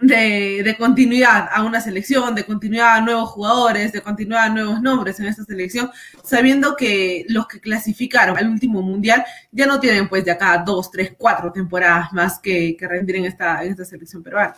de, 0.02 0.62
de, 0.64 0.78
continuidad 0.78 1.50
a 1.52 1.64
una 1.64 1.82
selección, 1.82 2.34
de 2.36 2.46
continuidad 2.46 2.96
a 2.96 3.02
nuevos 3.02 3.30
jugadores, 3.30 3.92
de 3.92 4.02
continuidad 4.02 4.46
a 4.46 4.50
nuevos 4.50 4.82
nombres 4.82 5.20
en 5.20 5.26
esta 5.26 5.44
selección, 5.44 5.92
sabiendo 6.24 6.76
que 6.76 7.26
los 7.28 7.48
que 7.48 7.60
clasificaron 7.60 8.38
al 8.38 8.48
último 8.50 8.82
mundial 8.82 9.26
ya 9.52 9.66
no 9.66 9.80
tienen 9.80 10.08
pues 10.08 10.24
de 10.24 10.32
acá 10.32 10.64
dos, 10.66 10.92
tres, 10.92 11.14
cuatro 11.18 11.52
temporadas 11.52 12.14
más 12.14 12.40
que, 12.40 12.76
que 12.78 12.88
rendir 12.88 13.18
en 13.18 13.26
esta, 13.26 13.64
en 13.64 13.72
esta 13.72 13.86
selección 13.86 14.24
peruana. 14.24 14.56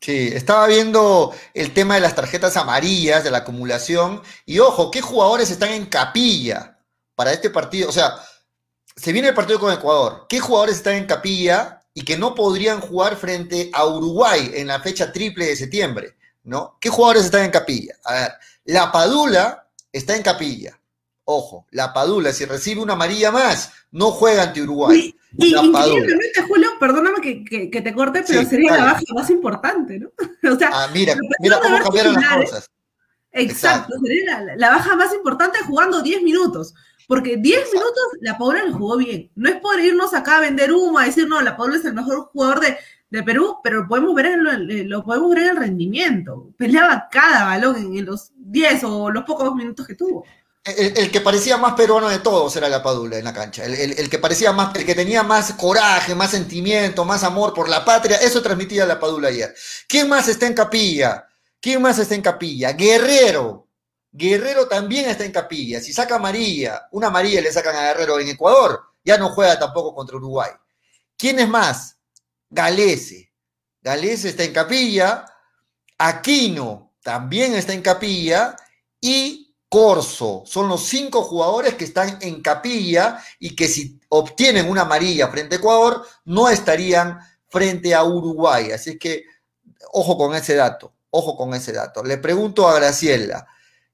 Sí, 0.00 0.30
estaba 0.34 0.66
viendo 0.66 1.34
el 1.54 1.72
tema 1.72 1.94
de 1.94 2.02
las 2.02 2.14
tarjetas 2.14 2.58
amarillas, 2.58 3.24
de 3.24 3.30
la 3.30 3.38
acumulación, 3.38 4.20
y 4.44 4.58
ojo, 4.58 4.90
¿qué 4.90 5.00
jugadores 5.00 5.50
están 5.50 5.70
en 5.70 5.86
capilla 5.86 6.78
para 7.14 7.32
este 7.32 7.48
partido? 7.48 7.88
O 7.88 7.92
sea, 7.92 8.12
se 8.94 9.12
viene 9.12 9.28
el 9.28 9.34
partido 9.34 9.58
con 9.58 9.72
Ecuador, 9.72 10.26
¿qué 10.28 10.40
jugadores 10.40 10.76
están 10.76 10.96
en 10.96 11.06
capilla 11.06 11.80
y 11.94 12.02
que 12.02 12.18
no 12.18 12.34
podrían 12.34 12.80
jugar 12.80 13.16
frente 13.16 13.70
a 13.72 13.86
Uruguay 13.86 14.50
en 14.54 14.66
la 14.66 14.80
fecha 14.80 15.12
triple 15.12 15.46
de 15.46 15.56
septiembre, 15.56 16.16
¿no? 16.42 16.76
¿Qué 16.80 16.90
jugadores 16.90 17.24
están 17.24 17.44
en 17.44 17.52
capilla? 17.52 17.94
A 18.04 18.12
ver, 18.14 18.32
la 18.64 18.90
Padula 18.90 19.68
está 19.92 20.16
en 20.16 20.22
capilla. 20.22 20.78
Ojo, 21.26 21.66
la 21.70 21.94
Padula, 21.94 22.32
si 22.32 22.44
recibe 22.44 22.82
una 22.82 22.94
amarilla 22.94 23.30
más, 23.30 23.72
no 23.92 24.10
juega 24.10 24.42
ante 24.42 24.60
Uruguay. 24.60 25.14
Y, 25.38 25.56
increíblemente, 25.56 26.42
Julio, 26.46 26.70
perdóname 26.78 27.20
que, 27.20 27.44
que, 27.44 27.70
que, 27.70 27.80
te 27.80 27.94
corte, 27.94 28.24
pero 28.26 28.40
sí, 28.40 28.46
sería 28.46 28.76
la 28.76 28.84
baja 28.84 29.02
más 29.14 29.30
importante, 29.30 30.00
¿no? 30.00 30.10
o 30.52 30.58
sea, 30.58 30.70
ah, 30.72 30.88
mira, 30.92 31.16
mira 31.38 31.60
cómo 31.60 31.78
cambiaron 31.78 32.14
las 32.14 32.36
cosas. 32.36 32.70
Exacto, 33.32 33.94
Exacto. 33.94 33.94
sería 34.04 34.40
la, 34.40 34.56
la, 34.56 34.70
baja 34.70 34.94
más 34.96 35.14
importante 35.14 35.58
jugando 35.66 36.02
10 36.02 36.22
minutos. 36.22 36.74
Porque 37.06 37.36
10 37.36 37.72
minutos 37.72 38.02
la 38.20 38.38
Paula 38.38 38.64
lo 38.64 38.76
jugó 38.76 38.96
bien. 38.96 39.30
No 39.34 39.48
es 39.48 39.56
por 39.56 39.78
irnos 39.80 40.14
acá 40.14 40.38
a 40.38 40.40
vender 40.40 40.72
humo, 40.72 40.98
a 40.98 41.04
decir, 41.04 41.28
no, 41.28 41.40
la 41.40 41.56
Paula 41.56 41.76
es 41.76 41.84
el 41.84 41.94
mejor 41.94 42.30
jugador 42.32 42.60
de, 42.60 42.76
de 43.10 43.22
Perú, 43.22 43.58
pero 43.62 43.82
lo 43.82 43.88
podemos, 43.88 44.14
ver 44.14 44.26
en 44.26 44.46
el, 44.46 44.88
lo 44.88 45.04
podemos 45.04 45.30
ver 45.34 45.44
en 45.44 45.50
el 45.50 45.56
rendimiento. 45.56 46.50
Peleaba 46.56 47.08
cada 47.10 47.44
balón 47.44 47.76
en, 47.76 47.98
en 47.98 48.04
los 48.06 48.32
10 48.36 48.84
o 48.84 49.10
los 49.10 49.24
pocos 49.24 49.54
minutos 49.54 49.86
que 49.86 49.94
tuvo. 49.94 50.24
El, 50.64 50.96
el, 50.96 51.10
que 51.10 51.20
parecía 51.20 51.58
más 51.58 51.74
peruano 51.74 52.08
de 52.08 52.20
todos 52.20 52.56
era 52.56 52.70
la 52.70 52.82
Padula 52.82 53.18
en 53.18 53.24
la 53.24 53.34
cancha. 53.34 53.64
El, 53.64 53.74
el, 53.74 54.08
que 54.08 54.18
parecía 54.18 54.50
más, 54.52 54.74
el 54.74 54.86
que 54.86 54.94
tenía 54.94 55.22
más 55.22 55.52
coraje, 55.52 56.14
más 56.14 56.30
sentimiento, 56.30 57.04
más 57.04 57.22
amor 57.22 57.52
por 57.52 57.68
la 57.68 57.84
patria, 57.84 58.16
eso 58.16 58.40
transmitía 58.40 58.86
la 58.86 58.98
Padula 58.98 59.28
ayer. 59.28 59.54
¿Quién 59.86 60.08
más 60.08 60.26
está 60.26 60.46
en 60.46 60.54
capilla? 60.54 61.26
¿Quién 61.60 61.82
más 61.82 61.98
está 61.98 62.14
en 62.14 62.22
capilla? 62.22 62.72
Guerrero. 62.72 63.63
Guerrero 64.16 64.68
también 64.68 65.10
está 65.10 65.24
en 65.24 65.32
capilla. 65.32 65.80
Si 65.80 65.92
saca 65.92 66.14
amarilla, 66.14 66.86
una 66.92 67.08
amarilla 67.08 67.40
le 67.40 67.50
sacan 67.50 67.74
a 67.74 67.88
Guerrero 67.88 68.20
en 68.20 68.28
Ecuador, 68.28 68.80
ya 69.04 69.18
no 69.18 69.30
juega 69.30 69.58
tampoco 69.58 69.92
contra 69.92 70.16
Uruguay. 70.16 70.52
¿Quién 71.18 71.40
es 71.40 71.48
más? 71.48 71.96
Galese. 72.48 73.32
Galese 73.82 74.28
está 74.28 74.44
en 74.44 74.52
capilla. 74.52 75.24
Aquino 75.98 76.92
también 77.02 77.54
está 77.54 77.72
en 77.72 77.82
capilla. 77.82 78.54
Y 79.00 79.56
Corso. 79.68 80.44
Son 80.46 80.68
los 80.68 80.84
cinco 80.84 81.22
jugadores 81.22 81.74
que 81.74 81.84
están 81.84 82.18
en 82.20 82.40
capilla 82.40 83.20
y 83.40 83.56
que 83.56 83.66
si 83.66 83.98
obtienen 84.10 84.70
una 84.70 84.82
amarilla 84.82 85.26
frente 85.26 85.56
a 85.56 85.58
Ecuador, 85.58 86.06
no 86.26 86.48
estarían 86.48 87.18
frente 87.48 87.92
a 87.92 88.04
Uruguay. 88.04 88.70
Así 88.70 88.96
que 88.96 89.24
ojo 89.90 90.16
con 90.16 90.36
ese 90.36 90.54
dato. 90.54 90.94
Ojo 91.10 91.36
con 91.36 91.52
ese 91.52 91.72
dato. 91.72 92.04
Le 92.04 92.18
pregunto 92.18 92.68
a 92.68 92.76
Graciela. 92.76 93.44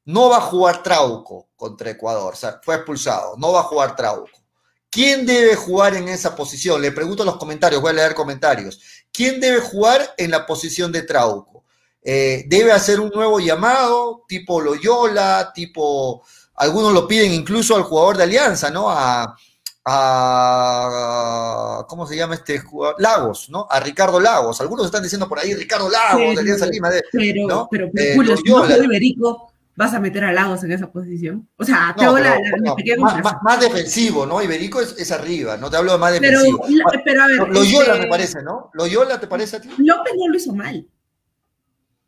No 0.06 0.28
va 0.30 0.38
a 0.38 0.40
jugar 0.42 0.82
Trauco 0.82 1.48
contra 1.56 1.90
Ecuador, 1.90 2.32
o 2.32 2.36
sea, 2.36 2.60
fue 2.62 2.74
expulsado, 2.76 3.34
no 3.36 3.52
va 3.52 3.60
a 3.60 3.64
jugar 3.64 3.94
Trauco. 3.96 4.28
¿Quién 4.90 5.24
debe 5.26 5.54
jugar 5.54 5.94
en 5.94 6.08
esa 6.08 6.34
posición? 6.34 6.80
Le 6.82 6.90
pregunto 6.90 7.22
en 7.22 7.26
los 7.28 7.36
comentarios, 7.36 7.80
voy 7.80 7.90
a 7.90 7.94
leer 7.94 8.14
comentarios. 8.14 8.80
¿Quién 9.12 9.38
debe 9.40 9.60
jugar 9.60 10.14
en 10.16 10.30
la 10.32 10.44
posición 10.46 10.90
de 10.90 11.02
Trauco? 11.02 11.64
Eh, 12.02 12.44
¿Debe 12.48 12.72
hacer 12.72 12.98
un 12.98 13.10
nuevo 13.10 13.38
llamado, 13.40 14.24
tipo 14.26 14.60
Loyola, 14.60 15.52
tipo... 15.54 16.22
Algunos 16.56 16.92
lo 16.92 17.06
piden 17.06 17.32
incluso 17.32 17.76
al 17.76 17.82
jugador 17.84 18.16
de 18.16 18.24
Alianza, 18.24 18.68
¿no? 18.70 18.90
A, 18.90 19.34
a, 20.60 21.84
¿cómo 21.88 22.06
se 22.06 22.16
llama 22.16 22.34
este 22.34 22.58
jugador? 22.58 22.96
Lagos, 22.98 23.48
¿no? 23.50 23.66
A 23.70 23.80
Ricardo 23.80 24.20
Lagos. 24.20 24.60
Algunos 24.60 24.86
están 24.86 25.02
diciendo 25.02 25.28
por 25.28 25.38
ahí 25.38 25.54
Ricardo 25.54 25.88
Lagos, 25.88 26.16
Pero- 26.20 26.34
de 26.34 26.40
Alianza 26.40 26.66
Lima. 26.66 26.90
de- 26.90 27.02
Pero, 27.12 27.46
¿no? 27.46 27.68
pero, 27.70 27.88
pero, 27.92 28.06
Eh, 28.12 28.16
no 28.16 28.22
Loyola. 28.34 28.76
Iberico, 28.84 29.49
vas 29.80 29.94
a 29.94 29.98
meter 30.00 30.22
a 30.24 30.32
Lagos 30.32 30.62
en 30.62 30.72
esa 30.72 30.92
posición. 30.92 31.48
O 31.56 31.64
sea, 31.64 31.94
te 31.96 32.04
No, 32.04 32.12
pero, 32.14 32.24
la, 32.24 32.34
la- 32.38 32.50
no, 32.58 32.76
la 32.76 32.96
más, 32.98 33.14
comparación. 33.14 33.22
más- 33.24 33.42
más 33.42 33.60
defensivo, 33.60 34.26
¿no? 34.26 34.42
Iberico 34.42 34.80
es, 34.82 34.94
es 34.98 35.10
arriba, 35.10 35.56
no 35.56 35.70
te 35.70 35.78
hablo 35.78 35.92
de 35.92 35.98
más 35.98 36.12
Pero, 36.20 36.38
defensivo. 36.42 36.64
la- 36.68 37.02
pero 37.02 37.22
a 37.22 37.26
ver, 37.26 37.48
Loyola 37.48 37.86
este- 37.94 37.98
me 38.00 38.06
parece, 38.06 38.42
¿no? 38.42 38.70
Loyola 38.74 39.18
te 39.18 39.26
parece 39.26 39.56
a 39.56 39.60
ti? 39.62 39.70
López 39.78 40.12
no 40.18 40.28
lo 40.28 40.36
hizo 40.36 40.54
mal. 40.54 40.86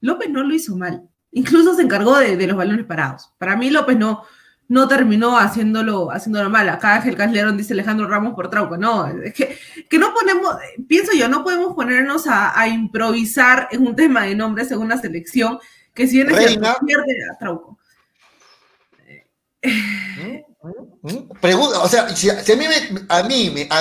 López 0.01 0.29
no 0.31 0.43
lo 0.43 0.55
hizo 0.55 0.77
mal. 0.77 1.09
Incluso 1.33 1.75
se 1.75 1.83
encargó 1.83 2.19
de, 2.19 2.37
de 2.37 2.47
los 2.47 2.57
balones 2.57 2.85
parados. 2.85 3.33
Para 3.39 3.57
mí 3.57 3.71
López 3.71 3.97
no, 3.97 4.23
no 4.69 4.87
terminó 4.89 5.39
haciéndolo, 5.39 6.11
haciéndolo 6.11 6.51
mal. 6.51 6.69
Acá 6.69 6.97
Ángel 6.97 7.17
Calderón 7.17 7.57
dice 7.57 7.73
Alejandro 7.73 8.07
Ramos 8.09 8.35
por 8.35 8.51
Trauco. 8.51 8.77
No, 8.77 9.07
es 9.07 9.33
que, 9.33 9.57
que 9.89 9.99
no 9.99 10.13
ponemos, 10.13 10.57
pienso 10.87 11.13
yo, 11.17 11.29
no 11.29 11.43
podemos 11.43 11.75
ponernos 11.75 12.27
a, 12.27 12.59
a 12.61 12.69
improvisar 12.69 13.69
en 13.71 13.87
un 13.87 13.97
tema 13.97 14.25
de 14.25 14.35
nombres 14.35 14.71
en 14.73 14.79
una 14.81 14.99
selección 15.01 15.59
que 15.95 16.07
si 16.07 16.17
bien 16.17 16.31
es 16.31 16.39
cierto, 16.39 16.61
Reina. 16.61 16.77
pierde 16.85 17.17
a 17.31 17.39
Trauco. 17.39 17.79
Pregunta, 21.41 21.81
o 21.81 21.89
sea, 21.89 22.15
si, 22.15 22.31
a 22.31 22.37
mí, 22.57 22.67
a 23.09 23.23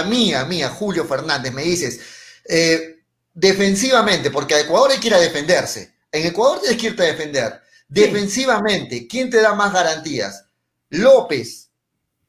mí, 0.03 0.34
a 0.34 0.45
mí, 0.45 0.64
a 0.64 0.70
Julio 0.70 1.05
Fernández 1.05 1.53
me 1.53 1.64
dices, 1.64 1.99
eh, 2.47 3.03
defensivamente, 3.34 4.32
porque 4.32 4.55
a 4.55 4.62
Ecuador 4.62 4.91
hay 4.91 4.99
que 4.99 5.07
ir 5.07 5.14
a 5.14 5.20
defenderse. 5.20 5.93
En 6.12 6.26
Ecuador 6.26 6.59
tienes 6.59 6.80
que 6.80 6.88
irte 6.88 7.03
a 7.03 7.07
defender. 7.07 7.62
Defensivamente, 7.88 9.07
¿quién 9.07 9.30
te 9.30 9.41
da 9.41 9.53
más 9.53 9.74
garantías? 9.74 10.45
López, 10.89 11.70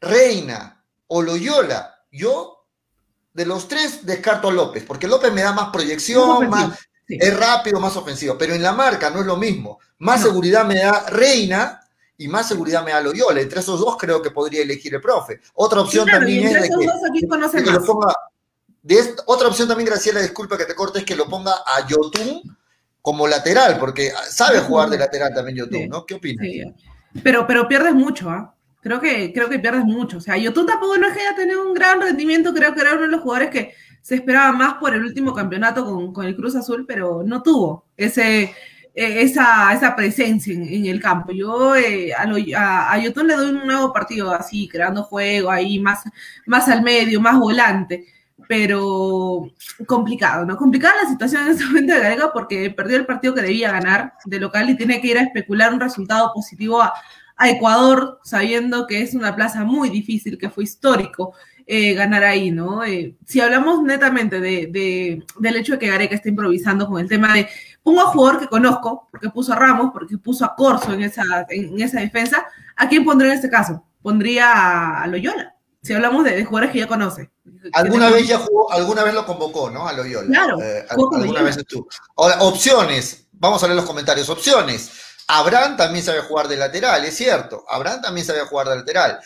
Reina 0.00 0.84
o 1.06 1.22
Loyola. 1.22 2.04
Yo, 2.10 2.66
de 3.32 3.46
los 3.46 3.68
tres, 3.68 4.04
descarto 4.04 4.48
a 4.48 4.52
López, 4.52 4.84
porque 4.86 5.08
López 5.08 5.32
me 5.32 5.42
da 5.42 5.52
más 5.52 5.70
proyección, 5.70 6.50
Más 6.50 6.78
es 7.20 7.36
rápido, 7.38 7.80
más 7.80 7.96
ofensivo. 7.96 8.36
Pero 8.38 8.54
en 8.54 8.62
la 8.62 8.72
marca 8.72 9.10
no 9.10 9.20
es 9.20 9.26
lo 9.26 9.36
mismo. 9.36 9.78
Más 9.98 10.22
seguridad 10.22 10.64
me 10.64 10.76
da 10.76 11.06
Reina 11.08 11.80
y 12.16 12.28
más 12.28 12.48
seguridad 12.48 12.84
me 12.84 12.92
da 12.92 13.00
Loyola. 13.00 13.40
Entre 13.40 13.60
esos 13.60 13.80
dos 13.80 13.96
creo 13.98 14.20
que 14.22 14.30
podría 14.30 14.62
elegir 14.62 14.94
el 14.94 15.00
profe. 15.00 15.40
Otra 15.54 15.80
opción 15.80 16.04
Claro, 16.04 16.20
también 16.20 16.44
es 16.44 16.54
entre 16.54 16.60
de 16.60 16.66
esos 16.68 16.80
que, 16.80 16.86
dos, 16.86 16.94
¿a 16.96 17.12
quién 17.12 17.28
conoce 17.28 17.56
de 17.58 17.64
que 17.64 17.70
lo 17.70 17.84
ponga. 17.84 18.14
De 18.82 18.98
esta- 18.98 19.22
otra 19.26 19.48
opción 19.48 19.68
también, 19.68 19.88
Graciela, 19.88 20.20
disculpa 20.20 20.58
que 20.58 20.64
te 20.64 20.74
corte, 20.74 20.98
es 21.00 21.04
que 21.04 21.14
lo 21.14 21.26
ponga 21.28 21.52
a 21.64 21.86
Yotun 21.86 22.42
como 23.00 23.26
lateral, 23.28 23.78
porque 23.78 24.12
sabe 24.30 24.58
jugar 24.60 24.88
de 24.90 24.98
lateral 24.98 25.32
también 25.34 25.58
Yotun, 25.58 25.88
¿no? 25.88 26.04
¿Qué 26.04 26.14
opinas? 26.14 26.44
Sí, 26.44 26.62
pero, 27.22 27.46
pero 27.46 27.68
pierdes 27.68 27.94
mucho, 27.94 28.28
¿ah? 28.30 28.54
Creo 28.80 29.00
que, 29.00 29.32
creo 29.32 29.48
que 29.48 29.60
pierdes 29.60 29.84
mucho. 29.84 30.16
O 30.18 30.20
sea, 30.20 30.36
Yotun 30.36 30.66
tampoco 30.66 30.98
no 30.98 31.06
es 31.06 31.14
que 31.14 31.20
haya 31.20 31.36
tenido 31.36 31.64
un 31.64 31.74
gran 31.74 32.00
rendimiento, 32.00 32.52
creo 32.52 32.74
que 32.74 32.80
era 32.80 32.94
uno 32.94 33.02
de 33.02 33.08
los 33.08 33.20
jugadores 33.20 33.50
que 33.50 33.74
se 34.02 34.16
esperaba 34.16 34.52
más 34.52 34.74
por 34.74 34.94
el 34.94 35.04
último 35.04 35.32
campeonato 35.34 35.84
con, 35.84 36.12
con 36.12 36.26
el 36.26 36.36
Cruz 36.36 36.56
Azul, 36.56 36.84
pero 36.86 37.22
no 37.24 37.42
tuvo 37.42 37.86
ese, 37.96 38.42
eh, 38.44 39.22
esa, 39.22 39.72
esa 39.72 39.96
presencia 39.96 40.52
en, 40.54 40.62
en 40.64 40.86
el 40.86 41.00
campo. 41.00 41.32
Yo 41.32 41.74
eh, 41.76 42.12
a, 42.14 42.26
lo- 42.26 42.36
a, 42.56 42.92
a 42.92 42.98
le 42.98 43.10
doy 43.10 43.50
un 43.50 43.66
nuevo 43.66 43.92
partido 43.92 44.30
así, 44.32 44.68
creando 44.68 45.04
juego 45.04 45.50
ahí, 45.50 45.78
más, 45.80 46.02
más 46.46 46.68
al 46.68 46.82
medio, 46.82 47.20
más 47.20 47.38
volante, 47.38 48.04
pero 48.48 49.46
complicado, 49.86 50.44
¿no? 50.44 50.56
Complicada 50.56 50.94
la 51.04 51.08
situación 51.08 51.42
en 51.44 51.52
este 51.52 51.64
momento 51.64 51.94
de 51.94 52.00
Gareca 52.00 52.32
porque 52.32 52.70
perdió 52.70 52.96
el 52.96 53.06
partido 53.06 53.34
que 53.34 53.42
debía 53.42 53.70
ganar 53.72 54.14
de 54.24 54.40
local 54.40 54.68
y 54.68 54.76
tiene 54.76 55.00
que 55.00 55.08
ir 55.08 55.18
a 55.18 55.22
especular 55.22 55.72
un 55.72 55.80
resultado 55.80 56.32
positivo 56.34 56.82
a, 56.82 56.92
a 57.36 57.50
Ecuador, 57.50 58.20
sabiendo 58.24 58.86
que 58.86 59.02
es 59.02 59.14
una 59.14 59.34
plaza 59.34 59.64
muy 59.64 59.88
difícil, 59.90 60.38
que 60.38 60.50
fue 60.50 60.64
histórico 60.64 61.34
eh, 61.66 61.94
ganar 61.94 62.24
ahí, 62.24 62.50
¿no? 62.50 62.84
Eh, 62.84 63.14
si 63.26 63.40
hablamos 63.40 63.82
netamente 63.82 64.40
de, 64.40 64.68
de- 64.68 65.22
del 65.38 65.56
hecho 65.56 65.72
de 65.72 65.78
que 65.78 65.88
Gareca 65.88 66.14
está 66.14 66.28
improvisando 66.28 66.86
con 66.88 67.00
el 67.00 67.08
tema 67.08 67.34
de 67.34 67.48
pongo 67.82 68.00
a 68.00 68.06
jugador 68.06 68.40
que 68.40 68.46
conozco, 68.48 69.08
porque 69.10 69.30
puso 69.30 69.52
a 69.52 69.56
Ramos, 69.56 69.90
porque 69.92 70.16
puso 70.18 70.44
a 70.44 70.54
Corso 70.54 70.92
en 70.92 71.02
esa, 71.02 71.22
en, 71.48 71.80
esa 71.80 72.00
defensa, 72.00 72.46
¿a 72.76 72.88
quién 72.88 73.04
pondría 73.04 73.32
en 73.32 73.36
este 73.36 73.50
caso? 73.50 73.84
Pondría 74.00 75.02
a 75.02 75.06
Loyola, 75.06 75.54
si 75.82 75.92
hablamos 75.92 76.24
de, 76.24 76.44
jugadores 76.44 76.72
que 76.72 76.78
ya 76.80 76.86
conoce. 76.86 77.30
Alguna 77.72 78.10
vez 78.10 78.26
ya 78.28 78.38
jugó, 78.38 78.70
alguna 78.72 79.02
vez 79.04 79.14
lo 79.14 79.26
convocó, 79.26 79.70
¿no? 79.70 79.86
A 79.86 79.92
Loyola. 79.92 80.28
Claro. 80.28 80.60
Eh, 80.62 80.86
alguna 80.90 81.42
vez 81.42 81.58
tú. 81.66 81.86
Ahora, 82.16 82.36
opciones, 82.42 83.26
vamos 83.32 83.62
a 83.62 83.66
leer 83.66 83.76
los 83.76 83.86
comentarios, 83.86 84.28
opciones. 84.28 84.90
Abraham 85.28 85.76
también 85.76 86.04
sabe 86.04 86.20
jugar 86.20 86.46
de 86.46 86.56
lateral, 86.56 87.04
es 87.04 87.16
cierto. 87.16 87.64
Abraham 87.68 88.02
también 88.02 88.26
sabe 88.26 88.40
jugar 88.40 88.68
de 88.68 88.76
lateral. 88.76 89.18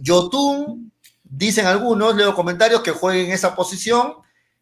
Yotun, 0.00 0.87
dicen 1.30 1.66
algunos, 1.66 2.14
leo 2.16 2.34
comentarios 2.34 2.82
que 2.82 2.90
jueguen 2.90 3.26
en 3.26 3.32
esa 3.32 3.54
posición 3.54 4.14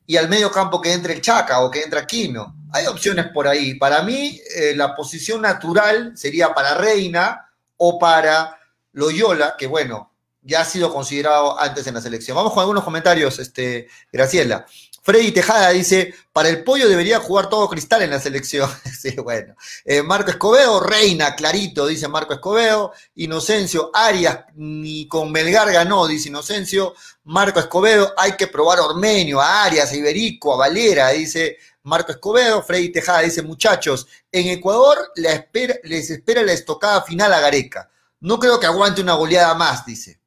y 0.06 0.16
al 0.16 0.28
medio 0.28 0.50
campo 0.50 0.80
que 0.80 0.92
entre 0.92 1.14
el 1.14 1.20
Chaca 1.20 1.60
o 1.60 1.70
que 1.70 1.82
entre 1.82 1.98
Aquino. 1.98 2.54
Hay 2.72 2.86
opciones 2.86 3.26
por 3.32 3.48
ahí. 3.48 3.74
Para 3.74 4.02
mí, 4.02 4.40
eh, 4.54 4.74
la 4.76 4.94
posición 4.94 5.42
natural 5.42 6.16
sería 6.16 6.54
para 6.54 6.74
Reina 6.74 7.50
o 7.76 7.98
para 7.98 8.58
Loyola, 8.92 9.56
que 9.58 9.66
bueno, 9.66 10.12
ya 10.42 10.60
ha 10.60 10.64
sido 10.64 10.92
considerado 10.92 11.58
antes 11.58 11.86
en 11.86 11.94
la 11.94 12.00
selección. 12.00 12.36
Vamos 12.36 12.52
con 12.52 12.60
algunos 12.60 12.84
comentarios, 12.84 13.38
este, 13.38 13.88
Graciela. 14.12 14.64
Freddy 15.06 15.30
Tejada 15.30 15.70
dice, 15.70 16.16
para 16.32 16.48
el 16.48 16.64
pollo 16.64 16.88
debería 16.88 17.20
jugar 17.20 17.48
todo 17.48 17.68
cristal 17.68 18.02
en 18.02 18.10
la 18.10 18.18
selección. 18.18 18.68
sí, 19.00 19.14
bueno. 19.14 19.54
Eh, 19.84 20.02
Marco 20.02 20.32
Escobedo, 20.32 20.80
Reina, 20.80 21.36
clarito, 21.36 21.86
dice 21.86 22.08
Marco 22.08 22.32
Escobedo. 22.32 22.92
Inocencio, 23.14 23.92
Arias, 23.94 24.40
ni 24.56 25.06
con 25.06 25.30
Melgar 25.30 25.70
ganó, 25.70 26.08
dice 26.08 26.28
Inocencio. 26.28 26.92
Marco 27.22 27.60
Escobedo, 27.60 28.14
hay 28.16 28.32
que 28.32 28.48
probar 28.48 28.80
a 28.80 28.82
Ormenio, 28.82 29.40
a 29.40 29.62
Arias, 29.62 29.92
a 29.92 29.94
Iberico, 29.94 30.52
a 30.52 30.56
Valera, 30.56 31.10
dice 31.10 31.56
Marco 31.84 32.10
Escobedo. 32.10 32.60
Freddy 32.64 32.90
Tejada 32.90 33.20
dice, 33.20 33.42
muchachos, 33.42 34.08
en 34.32 34.48
Ecuador 34.48 35.12
les 35.14 36.10
espera 36.10 36.42
la 36.42 36.52
estocada 36.52 37.02
final 37.02 37.32
a 37.32 37.38
Gareca. 37.38 37.88
No 38.18 38.40
creo 38.40 38.58
que 38.58 38.66
aguante 38.66 39.02
una 39.02 39.14
goleada 39.14 39.54
más, 39.54 39.86
dice. 39.86 40.18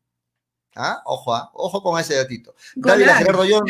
¿Ah? 0.74 1.02
Ojo, 1.04 1.36
¿ah? 1.36 1.52
ojo 1.54 1.84
con 1.84 2.00
ese 2.00 2.16
datito. 2.16 2.56
David 2.76 3.08
Gerardo 3.08 3.44
Young 3.44 3.70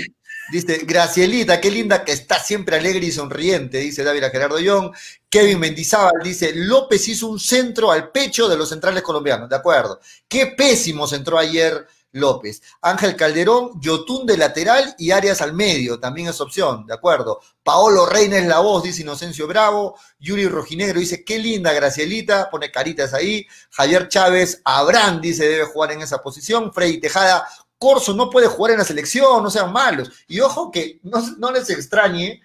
dice, 0.52 0.80
Gracielita, 0.84 1.60
qué 1.60 1.72
linda 1.72 2.04
que 2.04 2.12
está 2.12 2.40
siempre 2.40 2.78
alegre 2.78 3.06
y 3.06 3.12
sonriente, 3.12 3.78
dice 3.80 4.04
David 4.04 4.26
Gerardo 4.32 4.60
Young. 4.60 4.92
Kevin 5.30 5.60
Mendizábal 5.60 6.22
dice, 6.24 6.52
López 6.56 7.08
hizo 7.08 7.28
un 7.28 7.40
centro 7.40 7.92
al 7.92 8.12
pecho 8.12 8.48
de 8.48 8.58
los 8.58 8.70
centrales 8.70 9.04
colombianos, 9.04 9.50
de 9.50 9.56
acuerdo. 9.56 10.00
Qué 10.28 10.48
pésimo 10.48 11.08
centró 11.08 11.38
ayer 11.38 11.86
López. 12.12 12.62
Ángel 12.82 13.16
Calderón, 13.16 13.80
Yotún 13.80 14.26
de 14.26 14.38
lateral 14.38 14.96
y 14.98 15.12
Arias 15.12 15.42
al 15.42 15.54
medio, 15.54 16.00
también 16.00 16.28
es 16.28 16.42
opción, 16.42 16.86
de 16.88 16.94
acuerdo. 16.94 17.40
Paolo 17.64 18.06
Reina 18.06 18.38
es 18.38 18.48
la 18.48 18.60
voz, 18.60 18.84
dice 18.84 19.04
Inocencio 19.04 19.48
Bravo. 19.48 19.96
Yuri 20.20 20.48
Rojinegro 20.48 21.00
dice, 21.00 21.24
qué 21.24 21.38
linda 21.38 21.72
Gracielita, 21.74 22.50
pone 22.50 22.72
caritas 22.72 23.14
ahí. 23.14 23.46
Javier 23.70 24.08
Chávez, 24.08 24.62
Abraham 24.66 25.22
dice, 25.22 25.48
debe 25.48 25.66
jugar 25.66 25.92
en 25.92 26.02
esa 26.02 26.22
posición. 26.22 26.74
Freddy 26.74 27.00
Tejada, 27.00 27.48
Corso 27.80 28.14
no 28.14 28.30
puede 28.30 28.48
jugar 28.48 28.74
en 28.74 28.80
la 28.80 28.86
selección, 28.86 29.42
no 29.42 29.50
sean 29.50 29.72
malos. 29.72 30.12
Y 30.28 30.40
ojo 30.42 30.70
que 30.70 31.00
no, 31.04 31.20
no 31.38 31.52
les 31.52 31.70
extrañe 31.70 32.42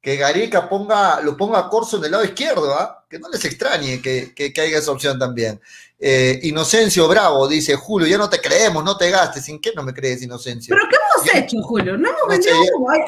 que 0.00 0.16
Gareca 0.16 0.68
ponga, 0.68 1.20
lo 1.22 1.36
ponga 1.36 1.58
a 1.58 1.68
Corso 1.68 1.96
en 1.96 2.04
el 2.04 2.12
lado 2.12 2.24
izquierdo, 2.24 2.72
¿ah? 2.74 3.04
que 3.08 3.18
no 3.18 3.28
les 3.28 3.44
extrañe 3.44 4.00
que, 4.00 4.32
que, 4.34 4.52
que 4.52 4.60
haya 4.60 4.78
esa 4.78 4.92
opción 4.92 5.18
también. 5.18 5.60
Eh, 5.98 6.38
Inocencio 6.44 7.08
Bravo 7.08 7.48
dice, 7.48 7.74
Julio, 7.74 8.06
ya 8.06 8.18
no 8.18 8.30
te 8.30 8.40
creemos, 8.40 8.84
no 8.84 8.96
te 8.96 9.10
gastes. 9.10 9.44
¿Sin 9.44 9.60
qué 9.60 9.72
no 9.74 9.82
me 9.82 9.92
crees, 9.92 10.22
Inocencio? 10.22 10.74
¿Pero 10.74 10.88
qué 10.88 10.96
hemos 10.96 11.34
hecho, 11.34 11.62
Julio? 11.62 11.96
No 11.96 12.08
hemos 12.10 12.28
vendido 12.28 12.54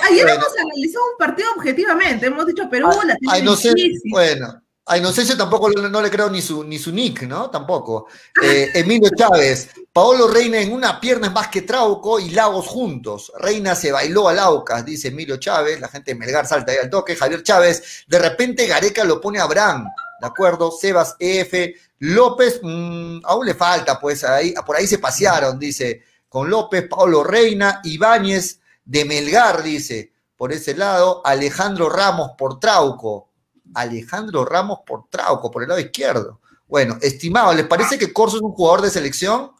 Ayer 0.08 0.28
hemos 0.28 0.58
analizado 0.58 1.04
un 1.12 1.18
partido 1.18 1.48
objetivamente. 1.56 2.26
Hemos 2.26 2.46
dicho 2.46 2.68
Perú, 2.68 2.88
la 3.04 3.16
tiene 3.16 3.50
difícil. 3.50 4.10
Bueno, 4.10 4.60
a 4.90 4.98
Inocencio 4.98 5.36
tampoco 5.36 5.70
no 5.70 6.02
le 6.02 6.10
creo 6.10 6.28
ni 6.28 6.42
su, 6.42 6.64
ni 6.64 6.76
su 6.76 6.90
nick, 6.90 7.22
¿no? 7.22 7.48
Tampoco. 7.48 8.08
Eh, 8.42 8.70
Emilio 8.74 9.08
Chávez, 9.16 9.68
Paolo 9.92 10.26
Reina 10.26 10.60
en 10.60 10.72
una 10.72 10.98
pierna 10.98 11.28
es 11.28 11.32
más 11.32 11.46
que 11.46 11.62
Trauco 11.62 12.18
y 12.18 12.30
Lagos 12.30 12.66
juntos. 12.66 13.30
Reina 13.38 13.76
se 13.76 13.92
bailó 13.92 14.28
a 14.28 14.32
Laucas, 14.32 14.84
dice 14.84 15.06
Emilio 15.06 15.36
Chávez. 15.36 15.78
La 15.78 15.86
gente 15.86 16.12
de 16.12 16.18
Melgar 16.18 16.44
salta 16.44 16.72
ahí 16.72 16.78
al 16.78 16.90
toque. 16.90 17.14
Javier 17.14 17.44
Chávez, 17.44 18.04
de 18.08 18.18
repente 18.18 18.66
Gareca 18.66 19.04
lo 19.04 19.20
pone 19.20 19.38
a 19.38 19.46
¿de 19.46 20.26
acuerdo? 20.26 20.72
Sebas 20.72 21.14
EF, 21.20 21.76
López, 22.00 22.58
mmm, 22.60 23.20
aún 23.22 23.46
le 23.46 23.54
falta, 23.54 24.00
pues 24.00 24.24
ahí, 24.24 24.54
por 24.66 24.74
ahí 24.74 24.88
se 24.88 24.98
pasearon, 24.98 25.56
dice, 25.56 26.02
con 26.28 26.50
López, 26.50 26.88
Pablo 26.90 27.22
Reina, 27.22 27.80
Ibáñez 27.84 28.58
de 28.84 29.04
Melgar, 29.04 29.62
dice, 29.62 30.12
por 30.36 30.52
ese 30.52 30.74
lado, 30.74 31.22
Alejandro 31.24 31.88
Ramos 31.88 32.32
por 32.36 32.58
Trauco, 32.58 33.29
Alejandro 33.74 34.44
Ramos 34.44 34.80
por 34.86 35.08
Trauco, 35.08 35.50
por 35.50 35.62
el 35.62 35.68
lado 35.68 35.80
izquierdo. 35.80 36.40
Bueno, 36.66 36.98
estimado, 37.00 37.52
¿les 37.52 37.66
parece 37.66 37.98
que 37.98 38.12
Corso 38.12 38.36
es 38.36 38.42
un 38.42 38.52
jugador 38.52 38.82
de 38.82 38.90
selección? 38.90 39.50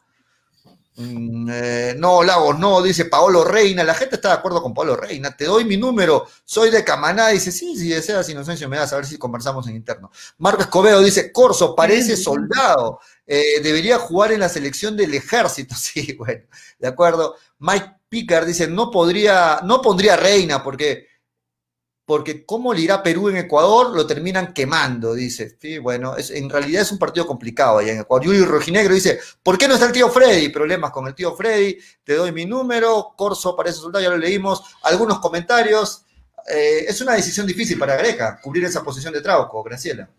Mm, 0.95 1.49
eh, 1.49 1.95
no, 1.97 2.21
Lagos, 2.21 2.59
no, 2.59 2.81
dice 2.81 3.05
Paolo 3.05 3.43
Reina. 3.43 3.83
La 3.83 3.93
gente 3.93 4.15
está 4.15 4.29
de 4.29 4.35
acuerdo 4.35 4.61
con 4.61 4.73
Paolo 4.73 4.95
Reina. 4.95 5.35
Te 5.35 5.45
doy 5.45 5.65
mi 5.65 5.77
número, 5.77 6.27
soy 6.45 6.69
de 6.69 6.83
Camaná. 6.83 7.29
Dice, 7.29 7.51
sí, 7.51 7.75
si 7.77 7.89
deseas 7.89 8.27
inocencia, 8.29 8.67
me 8.67 8.77
das 8.77 8.93
a 8.93 8.97
ver 8.97 9.05
si 9.05 9.17
conversamos 9.17 9.67
en 9.67 9.75
interno. 9.75 10.11
Marco 10.37 10.61
Escobedo 10.61 11.01
dice, 11.01 11.31
Corso, 11.31 11.75
parece 11.75 12.17
soldado. 12.17 12.99
Eh, 13.25 13.61
debería 13.63 13.97
jugar 13.97 14.31
en 14.31 14.41
la 14.41 14.49
selección 14.49 14.95
del 14.97 15.13
ejército. 15.13 15.75
Sí, 15.81 16.15
bueno, 16.17 16.43
de 16.79 16.87
acuerdo. 16.87 17.35
Mike 17.59 17.95
Picker 18.07 18.45
dice, 18.45 18.67
no 18.67 18.91
podría, 18.91 19.61
no 19.63 19.81
pondría 19.81 20.15
Reina 20.15 20.63
porque 20.63 21.07
porque 22.11 22.45
cómo 22.45 22.73
le 22.73 22.81
irá 22.81 23.01
Perú 23.01 23.29
en 23.29 23.37
Ecuador, 23.37 23.95
lo 23.95 24.05
terminan 24.05 24.51
quemando, 24.51 25.13
dice. 25.13 25.55
Sí, 25.57 25.77
bueno, 25.77 26.17
es, 26.17 26.29
en 26.29 26.49
realidad 26.49 26.81
es 26.81 26.91
un 26.91 26.99
partido 26.99 27.25
complicado 27.25 27.77
allá 27.77 27.93
en 27.93 28.01
Ecuador. 28.01 28.25
Yuri 28.25 28.43
Rojinegro 28.43 28.93
dice, 28.93 29.17
¿por 29.41 29.57
qué 29.57 29.65
no 29.65 29.75
está 29.75 29.85
el 29.85 29.93
tío 29.93 30.09
Freddy? 30.09 30.49
Problemas 30.49 30.91
con 30.91 31.07
el 31.07 31.15
tío 31.15 31.33
Freddy, 31.37 31.77
te 32.03 32.15
doy 32.15 32.33
mi 32.33 32.45
número, 32.45 33.13
Corso 33.15 33.55
parece 33.55 33.77
soldado, 33.77 34.03
ya 34.03 34.09
lo 34.09 34.17
leímos, 34.17 34.61
algunos 34.83 35.19
comentarios. 35.19 36.03
Eh, 36.53 36.83
es 36.85 36.99
una 36.99 37.13
decisión 37.13 37.47
difícil 37.47 37.79
para 37.79 37.95
Greca, 37.95 38.41
cubrir 38.41 38.65
esa 38.65 38.83
posición 38.83 39.13
de 39.13 39.21
Trauco, 39.21 39.63
Graciela. 39.63 40.09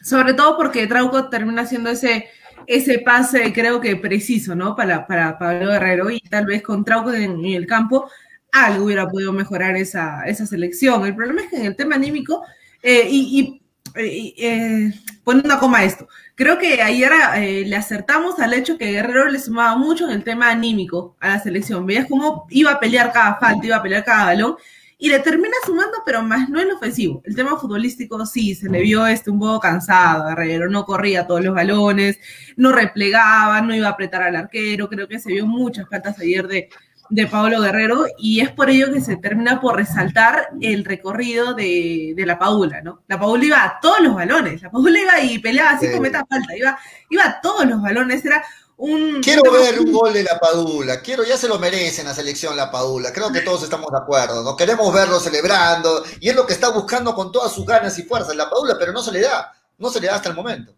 Sobre 0.00 0.34
todo 0.34 0.56
porque 0.56 0.86
Trauco 0.86 1.28
termina 1.28 1.62
haciendo 1.62 1.90
ese, 1.90 2.28
ese 2.68 3.00
pase, 3.00 3.52
creo 3.52 3.80
que 3.80 3.96
preciso, 3.96 4.54
¿no? 4.54 4.76
Para, 4.76 5.04
para 5.04 5.36
Pablo 5.36 5.72
Guerrero 5.72 6.10
y 6.12 6.20
tal 6.20 6.46
vez 6.46 6.62
con 6.62 6.84
Trauco 6.84 7.12
en 7.12 7.44
el 7.44 7.66
campo 7.66 8.08
algo 8.52 8.86
hubiera 8.86 9.08
podido 9.08 9.32
mejorar 9.32 9.76
esa, 9.76 10.24
esa 10.24 10.46
selección. 10.46 11.04
El 11.06 11.14
problema 11.14 11.42
es 11.42 11.48
que 11.48 11.56
en 11.56 11.66
el 11.66 11.76
tema 11.76 11.96
anímico, 11.96 12.42
eh, 12.82 13.06
y, 13.10 13.40
y 13.40 13.62
eh, 13.94 14.92
una 15.24 15.58
coma 15.58 15.78
a 15.78 15.84
esto, 15.84 16.08
creo 16.34 16.58
que 16.58 16.80
ayer 16.82 17.10
eh, 17.36 17.64
le 17.66 17.76
acertamos 17.76 18.38
al 18.38 18.54
hecho 18.54 18.78
que 18.78 18.92
Guerrero 18.92 19.28
le 19.28 19.38
sumaba 19.38 19.76
mucho 19.76 20.04
en 20.06 20.12
el 20.12 20.24
tema 20.24 20.50
anímico 20.50 21.16
a 21.20 21.28
la 21.28 21.40
selección. 21.40 21.86
Veías 21.86 22.06
cómo 22.08 22.46
iba 22.50 22.72
a 22.72 22.80
pelear 22.80 23.12
cada 23.12 23.36
falta, 23.36 23.66
iba 23.66 23.76
a 23.76 23.82
pelear 23.82 24.04
cada 24.04 24.26
balón, 24.26 24.56
y 25.00 25.08
le 25.08 25.20
termina 25.20 25.54
sumando, 25.64 25.98
pero 26.04 26.22
más 26.22 26.48
no 26.48 26.60
en 26.60 26.72
ofensivo. 26.72 27.22
El 27.24 27.36
tema 27.36 27.56
futbolístico 27.56 28.26
sí, 28.26 28.54
se 28.54 28.68
le 28.68 28.80
vio 28.82 29.06
este 29.06 29.30
un 29.30 29.38
poco 29.38 29.60
cansado, 29.60 30.28
Guerrero 30.28 30.68
no 30.68 30.84
corría 30.84 31.26
todos 31.26 31.44
los 31.44 31.54
balones, 31.54 32.18
no 32.56 32.72
replegaba, 32.72 33.60
no 33.60 33.74
iba 33.74 33.86
a 33.86 33.92
apretar 33.92 34.22
al 34.22 34.34
arquero, 34.34 34.88
creo 34.88 35.06
que 35.06 35.20
se 35.20 35.32
vio 35.32 35.46
muchas 35.46 35.88
faltas 35.88 36.18
ayer 36.18 36.48
de, 36.48 36.68
de 37.10 37.26
Pablo 37.26 37.60
Guerrero 37.60 38.06
y 38.18 38.40
es 38.40 38.50
por 38.50 38.70
ello 38.70 38.92
que 38.92 39.00
se 39.00 39.16
termina 39.16 39.60
por 39.60 39.76
resaltar 39.76 40.50
el 40.60 40.84
recorrido 40.84 41.54
de, 41.54 42.14
la 42.16 42.38
Paula, 42.38 42.82
¿no? 42.82 43.02
La 43.08 43.18
Paula 43.18 43.44
iba 43.44 43.64
a 43.64 43.80
todos 43.80 44.00
los 44.00 44.14
balones, 44.14 44.62
la 44.62 44.70
Paula 44.70 44.98
iba 44.98 45.20
y 45.20 45.38
peleaba 45.38 45.78
sin 45.78 45.92
cometer 45.92 46.22
falta, 46.28 46.56
iba, 46.56 46.78
iba 47.08 47.24
a 47.24 47.40
todos 47.40 47.64
los 47.66 47.80
balones, 47.80 48.24
era 48.24 48.44
un... 48.76 49.20
Quiero 49.22 49.50
ver 49.50 49.80
un 49.80 49.92
gol 49.92 50.12
de 50.12 50.22
la 50.22 50.38
Padula, 50.38 51.00
quiero, 51.00 51.24
ya 51.24 51.36
se 51.36 51.48
lo 51.48 51.58
merece 51.58 52.02
en 52.02 52.08
la 52.08 52.14
selección 52.14 52.56
la 52.56 52.70
Padula, 52.70 53.12
creo 53.12 53.32
que 53.32 53.40
todos 53.40 53.62
estamos 53.62 53.90
de 53.90 53.98
acuerdo, 53.98 54.42
¿no? 54.42 54.56
Queremos 54.56 54.92
verlo 54.92 55.18
celebrando 55.18 56.04
y 56.20 56.28
es 56.28 56.36
lo 56.36 56.46
que 56.46 56.52
está 56.52 56.70
buscando 56.70 57.14
con 57.14 57.32
todas 57.32 57.52
sus 57.52 57.64
ganas 57.64 57.98
y 57.98 58.02
fuerzas 58.02 58.36
la 58.36 58.50
Padula, 58.50 58.76
pero 58.78 58.92
no 58.92 59.02
se 59.02 59.12
le 59.12 59.20
da, 59.22 59.52
no 59.78 59.90
se 59.90 60.00
le 60.00 60.08
da 60.08 60.16
hasta 60.16 60.28
el 60.28 60.36
momento. 60.36 60.77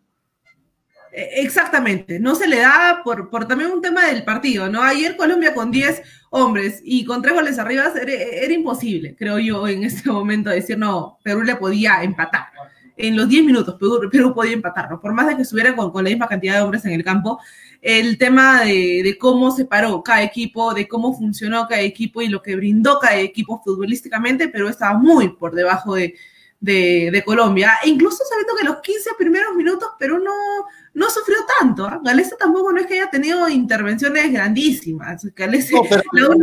E, 1.13 1.43
exactamente, 1.43 2.21
no 2.21 2.35
se 2.35 2.47
le 2.47 2.61
da 2.61 3.01
por, 3.05 3.31
por 3.31 3.47
también 3.47 3.71
un 3.71 3.83
tema 3.83 4.07
del 4.07 4.25
partido, 4.25 4.69
¿no? 4.69 4.83
Ayer 4.83 5.17
Colombia 5.17 5.55
con 5.55 5.71
10 5.71 6.03
hombres 6.31 6.81
y 6.85 7.05
con 7.05 7.21
tres 7.23 7.35
goles 7.35 7.59
arriba 7.59 7.93
era, 8.01 8.53
imposible, 8.53 9.17
creo 9.17 9.39
yo, 9.39 9.67
en 9.67 9.85
este 9.85 10.11
momento 10.11 10.51
decir, 10.51 10.79
no, 10.79 11.19
Perú 11.23 11.43
le 11.43 11.57
podía 11.57 12.03
empatar. 12.03 12.47
En 12.97 13.17
los 13.17 13.29
10 13.31 13.47
minutos 13.47 13.77
Perú, 14.11 14.35
podía 14.35 14.53
empatarlo, 14.53 15.01
por 15.01 15.15
más 15.15 15.27
de 15.27 15.37
que 15.37 15.43
estuviera 15.43 15.75
con, 15.75 15.91
con, 15.91 16.05
la 16.05 16.11
misma 16.11 16.29
cantidad 16.29 16.57
de 16.57 16.63
hombres 16.63 16.85
en 16.85 16.93
el 16.93 17.03
campo, 17.03 17.41
el 17.81 18.19
tema 18.19 18.63
de, 18.63 19.01
de, 19.03 19.17
cómo 19.17 19.51
se 19.53 19.65
paró 19.65 20.03
cada 20.03 20.23
equipo, 20.23 20.75
de 20.75 20.87
cómo 20.87 21.17
funcionó 21.17 21.67
cada 21.67 21.81
equipo 21.81 22.21
y 22.21 22.29
lo 22.29 22.43
que 22.43 22.57
brindó 22.57 22.99
cada 22.99 23.17
equipo 23.17 23.63
futbolísticamente, 23.65 24.49
Perú 24.49 24.69
estaba 24.69 24.99
muy 24.99 25.31
por 25.31 25.55
debajo 25.55 25.95
de, 25.95 26.15
de, 26.61 27.23
Colombia, 27.25 27.79
e 27.83 27.89
incluso 27.89 28.23
sabiendo 28.29 28.55
que 28.55 28.65
los 28.65 28.81
15 28.81 29.11
primeros 29.19 29.55
minutos 29.55 29.89
Perú 29.99 30.19
no, 30.19 30.33
no 30.95 31.11
sufrió 31.11 31.39
tanto. 31.59 31.89
¿eh? 31.89 31.99
Galesa 32.05 32.37
tampoco 32.37 32.73
no 32.73 32.81
es 32.81 32.87
que 32.87 32.95
haya 32.95 33.11
tenido 33.11 33.49
intervenciones 33.49 34.33
grandísimas. 34.33 35.25
no, 35.25 35.31
pero 36.13 36.35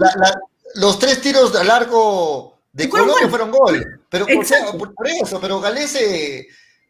los 0.75 0.99
tres 0.99 1.21
tiros 1.21 1.55
a 1.55 1.63
largo 1.63 2.59
de 2.73 2.89
Colombia 2.89 3.29
fueron 3.29 3.51
gol. 3.51 4.01
Pero 4.09 4.25
o 4.25 4.43
sea, 4.43 4.71
por, 4.71 4.93
por 4.93 5.07
eso, 5.07 5.39
pero 5.39 5.59
Galese, 5.59 6.47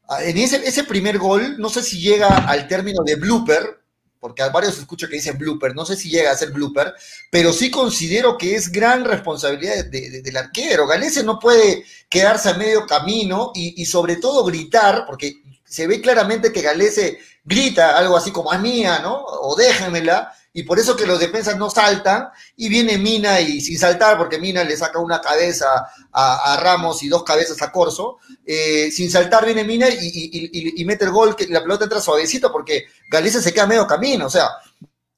ah, 0.08 0.24
en 0.24 0.38
ese, 0.38 0.68
ese 0.68 0.84
primer 0.84 1.18
gol, 1.18 1.58
no 1.58 1.70
sé 1.70 1.82
si 1.84 2.00
llega 2.00 2.28
al 2.28 2.68
término 2.68 3.04
de 3.04 3.16
blooper, 3.16 3.77
porque 4.20 4.41
a 4.41 4.49
varios 4.49 4.78
escucho 4.78 5.07
que 5.07 5.15
dicen 5.15 5.38
blooper, 5.38 5.76
no 5.76 5.86
sé 5.86 5.95
si 5.95 6.09
llega 6.09 6.32
a 6.32 6.38
ser 6.38 6.51
blooper, 6.51 6.93
pero 7.30 7.53
sí 7.53 7.70
considero 7.72 8.38
que 8.38 8.55
es 8.55 8.72
gran 8.72 9.05
responsabilidad 9.05 9.86
de- 9.86 10.09
de- 10.09 10.22
del 10.22 10.38
arquero. 10.38 10.88
Galese 10.88 11.24
no 11.24 11.39
puede 11.39 11.84
quedarse 12.09 12.49
a 12.49 12.53
medio 12.55 12.86
camino 12.86 13.51
y, 13.55 13.82
y 13.82 13.86
sobre 13.86 14.15
todo 14.18 14.43
gritar, 14.43 15.05
porque 15.05 15.34
se 15.65 15.88
ve 15.88 16.01
claramente 16.01 16.51
que 16.51 16.61
Galese 16.61 17.20
grita 17.43 17.97
algo 17.97 18.15
así 18.18 18.32
como 18.32 18.51
a 18.51 18.57
mía, 18.57 18.99
¿no? 18.99 19.24
O 19.24 19.55
déjenmela, 19.55 20.34
y 20.58 20.64
por 20.64 20.80
eso 20.80 20.95
que 20.95 21.05
los 21.05 21.20
defensas 21.20 21.55
no 21.55 21.70
saltan, 21.70 22.30
y 22.55 22.68
viene 22.68 22.97
Mina 22.97 23.39
y 23.39 23.62
sin 23.62 23.78
saltar, 23.78 24.18
porque 24.18 24.39
Mina 24.39 24.64
le 24.64 24.76
saca 24.76 24.97
una 24.97 25.22
cabeza 25.22 25.68
a, 26.12 26.60
Ramos 26.60 27.03
y 27.03 27.10
dos 27.10 27.24
cabezas 27.24 27.62
a 27.62 27.72
Corso, 27.72 28.18
eh, 28.43 28.89
sin 28.91 29.12
saltar 29.12 29.45
viene 29.45 29.64
Mina 29.64 29.88
y, 29.88 30.84
mete 30.84 31.05
el 31.05 31.12
gol, 31.12 31.36
que 31.36 31.45
la 31.45 31.62
pelota 31.62 31.84
entra 31.84 32.01
suavecito, 32.01 32.51
porque 32.51 32.86
Galese 33.08 33.39
se 33.39 33.53
queda 33.53 33.68
medio 33.68 33.86
camino, 33.86 34.26
o 34.26 34.30
sea, 34.32 34.49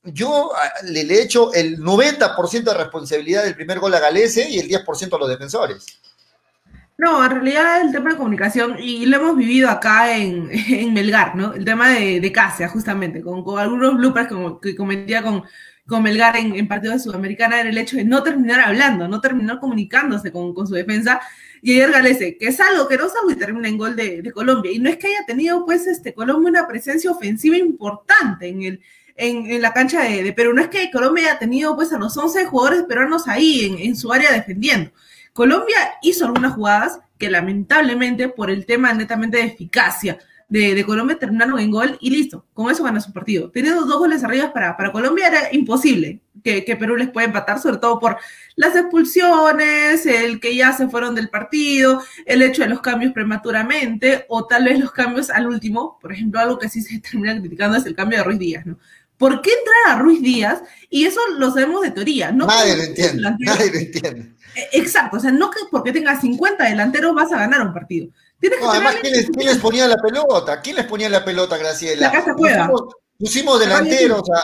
yo 0.03 0.51
ah, 0.53 0.73
le, 0.83 1.05
le 1.05 1.21
echo 1.21 1.53
el 1.53 1.79
90% 1.79 2.63
de 2.63 2.73
responsabilidad 2.73 3.45
del 3.45 3.55
primer 3.55 3.79
gol 3.79 3.93
a 3.93 3.99
Galese 4.01 4.49
y 4.49 4.59
el 4.59 4.67
10% 4.67 5.15
a 5.15 5.19
los 5.19 5.29
defensores. 5.29 5.85
No, 6.99 7.23
en 7.23 7.31
realidad 7.31 7.79
el 7.79 7.93
tema 7.93 8.09
de 8.11 8.17
comunicación, 8.17 8.75
y 8.77 9.05
lo 9.05 9.15
hemos 9.15 9.37
vivido 9.37 9.69
acá 9.69 10.17
en, 10.17 10.49
en 10.69 10.93
Melgar, 10.93 11.33
¿no? 11.33 11.53
El 11.53 11.63
tema 11.63 11.91
de, 11.91 12.19
de 12.19 12.31
Casia, 12.33 12.67
justamente, 12.67 13.21
con, 13.21 13.41
algunos 13.57 13.95
bloopers 13.95 14.27
como, 14.27 14.59
que 14.59 14.75
cometía 14.75 15.23
con, 15.23 15.43
con 15.87 16.03
Melgar 16.03 16.35
en, 16.35 16.55
en 16.57 16.67
partidos 16.67 16.97
de 16.97 17.03
Sudamericana, 17.03 17.61
era 17.61 17.69
el 17.69 17.77
hecho 17.77 17.95
de 17.95 18.03
no 18.03 18.21
terminar 18.21 18.59
hablando, 18.59 19.07
no 19.07 19.21
terminar 19.21 19.61
comunicándose 19.61 20.33
con, 20.33 20.53
con 20.53 20.67
su 20.67 20.73
defensa. 20.73 21.21
Y 21.61 21.71
ayer 21.73 21.89
Galese, 21.89 22.37
que 22.37 22.47
es 22.47 22.59
algo 22.59 22.89
que 22.89 22.97
no 22.97 23.07
salgo 23.07 23.31
y 23.31 23.35
termina 23.35 23.69
en 23.69 23.77
gol 23.77 23.95
de, 23.95 24.21
de 24.21 24.31
Colombia. 24.33 24.69
Y 24.73 24.79
no 24.79 24.89
es 24.89 24.97
que 24.97 25.07
haya 25.07 25.25
tenido, 25.25 25.65
pues, 25.65 25.87
este 25.87 26.13
Colombia 26.13 26.49
una 26.49 26.67
presencia 26.67 27.09
ofensiva 27.11 27.55
importante 27.55 28.49
en 28.49 28.61
el, 28.63 28.81
en, 29.15 29.49
en 29.49 29.61
la 29.61 29.71
cancha 29.71 30.03
de, 30.03 30.21
de 30.21 30.33
Perú. 30.33 30.53
No 30.53 30.61
es 30.61 30.67
que 30.67 30.91
Colombia 30.91 31.29
haya 31.29 31.39
tenido 31.39 31.77
pues 31.77 31.93
a 31.93 31.97
los 31.97 32.17
11 32.17 32.45
jugadores 32.45 32.83
peruanos 32.83 33.29
ahí 33.29 33.65
en, 33.65 33.79
en 33.79 33.95
su 33.95 34.11
área 34.11 34.33
defendiendo. 34.33 34.91
Colombia 35.33 35.77
hizo 36.01 36.25
algunas 36.25 36.53
jugadas 36.53 36.99
que 37.17 37.29
lamentablemente 37.29 38.29
por 38.29 38.49
el 38.49 38.65
tema 38.65 38.93
netamente 38.93 39.37
de 39.37 39.43
eficacia 39.43 40.17
de, 40.49 40.73
de 40.73 40.83
Colombia 40.83 41.17
terminaron 41.17 41.59
en 41.59 41.69
gol 41.69 41.97
y 42.01 42.09
listo, 42.09 42.45
con 42.53 42.71
eso 42.71 42.83
ganó 42.83 42.99
su 42.99 43.13
partido. 43.13 43.51
Teniendo 43.51 43.85
dos 43.85 43.99
goles 43.99 44.23
arriba 44.23 44.51
para, 44.51 44.75
para 44.75 44.91
Colombia 44.91 45.27
era 45.27 45.53
imposible 45.53 46.21
que, 46.43 46.65
que 46.65 46.75
Perú 46.75 46.95
les 46.95 47.09
pueda 47.09 47.27
empatar, 47.27 47.59
sobre 47.59 47.77
todo 47.77 47.99
por 47.99 48.17
las 48.55 48.75
expulsiones, 48.75 50.05
el 50.05 50.39
que 50.39 50.55
ya 50.55 50.73
se 50.73 50.89
fueron 50.89 51.13
del 51.13 51.29
partido, 51.29 52.01
el 52.25 52.41
hecho 52.41 52.63
de 52.63 52.69
los 52.69 52.81
cambios 52.81 53.13
prematuramente 53.13 54.25
o 54.27 54.47
tal 54.47 54.65
vez 54.65 54.79
los 54.79 54.91
cambios 54.91 55.29
al 55.29 55.47
último. 55.47 55.99
Por 56.01 56.11
ejemplo, 56.11 56.39
algo 56.39 56.57
que 56.57 56.69
sí 56.69 56.81
se 56.81 56.99
termina 57.11 57.39
criticando 57.39 57.77
es 57.77 57.85
el 57.85 57.95
cambio 57.95 58.17
de 58.17 58.23
Ruiz 58.23 58.39
Díaz, 58.39 58.65
¿no? 58.65 58.79
¿Por 59.19 59.41
qué 59.43 59.51
entrar 59.51 59.95
a 59.97 59.99
Ruiz 60.01 60.21
Díaz? 60.23 60.61
Y 60.89 61.05
eso 61.05 61.19
lo 61.37 61.51
sabemos 61.51 61.83
de 61.83 61.91
teoría. 61.91 62.31
No 62.31 62.47
nadie 62.47 62.75
lo 62.75 62.83
entiende, 62.83 63.21
nadie 63.39 63.71
lo 63.71 63.77
entiende. 63.79 64.33
Eh, 64.55 64.69
Exacto, 64.73 65.17
o 65.17 65.19
sea, 65.19 65.31
no 65.31 65.51
que 65.51 65.59
porque 65.69 65.91
tengas 65.91 66.21
50 66.21 66.63
delanteros 66.63 67.13
vas 67.13 67.31
a 67.31 67.37
ganar 67.37 67.61
un 67.61 67.71
partido. 67.73 68.07
Tienes 68.39 68.57
que 68.57 68.65
No, 68.65 68.71
además, 68.71 68.95
¿quién 69.01 69.13
les, 69.13 69.29
quién 69.29 69.45
les 69.47 69.57
ponía 69.59 69.87
la 69.87 69.97
pelota? 69.97 70.61
¿Quién 70.61 70.77
les 70.77 70.85
ponía 70.85 71.09
la 71.09 71.23
pelota, 71.23 71.57
Graciela? 71.57 72.07
La 72.07 72.11
Casa 72.11 72.33
Cueva. 72.33 72.67
Pusimos, 72.69 72.95
pusimos 73.19 73.59
delanteros, 73.59 74.21
o 74.21 74.25
sea, 74.25 74.41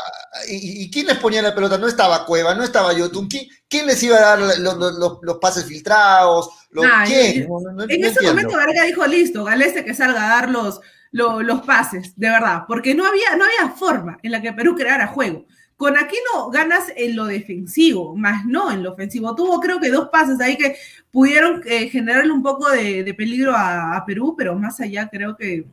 y, 0.50 0.84
y 0.84 0.92
quién 0.92 1.08
les 1.08 1.18
ponía 1.18 1.42
la 1.42 1.56
pelota? 1.56 1.78
No 1.78 1.88
estaba 1.88 2.26
Cueva, 2.26 2.54
no 2.54 2.64
estaba 2.64 2.92
Yotun. 2.94 3.28
¿Quién, 3.30 3.48
quién 3.70 3.88
les 3.88 4.04
iba 4.04 4.18
a 4.18 4.22
dar 4.22 4.40
los, 4.40 4.60
los- 4.60 4.94
los- 4.98 5.18
los 5.22 5.38
pases 5.38 5.64
filtrados? 5.66 6.50
Los, 6.72 6.86
¿Quién? 7.08 7.44
en- 7.44 7.48
No, 7.48 7.60
no- 7.62 7.72
no 7.72 7.84
en 7.86 7.90
ese 7.92 8.08
entiendo. 8.10 8.30
momento 8.34 8.58
Varga 8.58 8.84
dijo, 8.84 9.08
listo, 9.08 9.46
Galese 9.46 9.86
que 9.86 9.94
salga 9.94 10.26
a 10.26 10.42
dar 10.42 10.50
los, 10.50 10.82
lo- 11.12 11.42
los 11.42 11.62
pases, 11.62 12.14
de 12.18 12.30
verdad, 12.30 12.64
porque 12.68 12.94
no 12.96 13.06
había, 13.06 13.36
no 13.38 13.46
había 13.46 13.74
forma 13.76 14.18
en 14.24 14.32
la 14.32 14.42
que 14.42 14.54
Perú 14.54 14.76
creara 14.76 15.08
juego. 15.08 15.46
Con 15.78 15.98
Aquino 15.98 16.50
ganas 16.52 16.86
en 16.96 17.16
lo 17.18 17.26
defensivo, 17.26 18.16
más 18.16 18.46
no 18.46 18.72
en 18.72 18.82
lo 18.82 18.94
ofensivo. 18.94 19.36
Tuvo 19.36 19.60
creo 19.60 19.80
que 19.80 19.90
dos 19.92 20.08
pases 20.10 20.40
ahí 20.40 20.58
que 20.58 20.78
pudieron 21.12 21.62
eh, 21.66 21.90
generarle 21.90 22.32
un 22.32 22.42
poco 22.42 22.70
de, 22.70 23.04
de 23.04 23.14
peligro 23.14 23.54
a, 23.54 23.98
a 23.98 24.06
Perú, 24.06 24.36
pero 24.38 24.56
más 24.58 24.80
allá 24.80 25.10
creo 25.10 25.36
que 25.36 25.66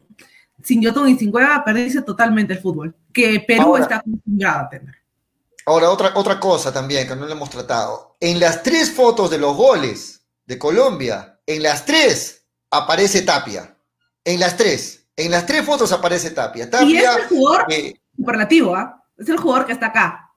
sin 0.63 0.81
Yotun 0.83 1.09
y 1.09 1.19
sin 1.19 1.31
Cueva 1.31 1.63
perdiste 1.65 2.03
totalmente 2.03 2.53
el 2.55 2.59
fútbol, 2.61 2.95
que 3.13 3.45
Perú 3.47 3.63
Ahora- 3.63 3.83
está 3.83 3.97
acostumbrado 3.97 4.61
a 4.61 4.69
tener. 4.69 4.95
Ahora, 5.67 5.91
otra, 5.91 6.11
otra 6.17 6.41
cosa 6.41 6.73
también 6.73 7.07
que 7.07 7.15
no 7.15 7.25
le 7.25 7.33
hemos 7.33 7.49
tratado. 7.51 8.17
En 8.19 8.41
las 8.41 8.65
tres 8.65 8.91
fotos 8.91 9.31
de 9.31 9.39
los 9.39 9.57
goles 9.57 10.25
de 10.45 10.59
Colombia, 10.59 11.39
en 11.47 11.63
las 11.63 11.85
tres 11.87 12.45
aparece 12.71 13.23
Tapia. 13.23 13.77
En 14.25 14.41
las 14.41 14.57
tres. 14.57 15.02
En 15.17 15.31
las 15.31 15.47
tres 15.47 15.65
fotos 15.65 15.93
aparece 15.93 16.31
Tapia. 16.31 16.71
Tapia 16.71 16.87
y 16.87 16.97
es 16.97 17.17
el 17.17 17.29
jugador 17.29 17.67
eh, 17.71 17.95
superlativo, 18.17 18.75
¿ah? 18.75 19.05
Es 19.17 19.29
el 19.29 19.37
jugador 19.37 19.67
que 19.67 19.73
está 19.73 19.87
acá. 19.87 20.31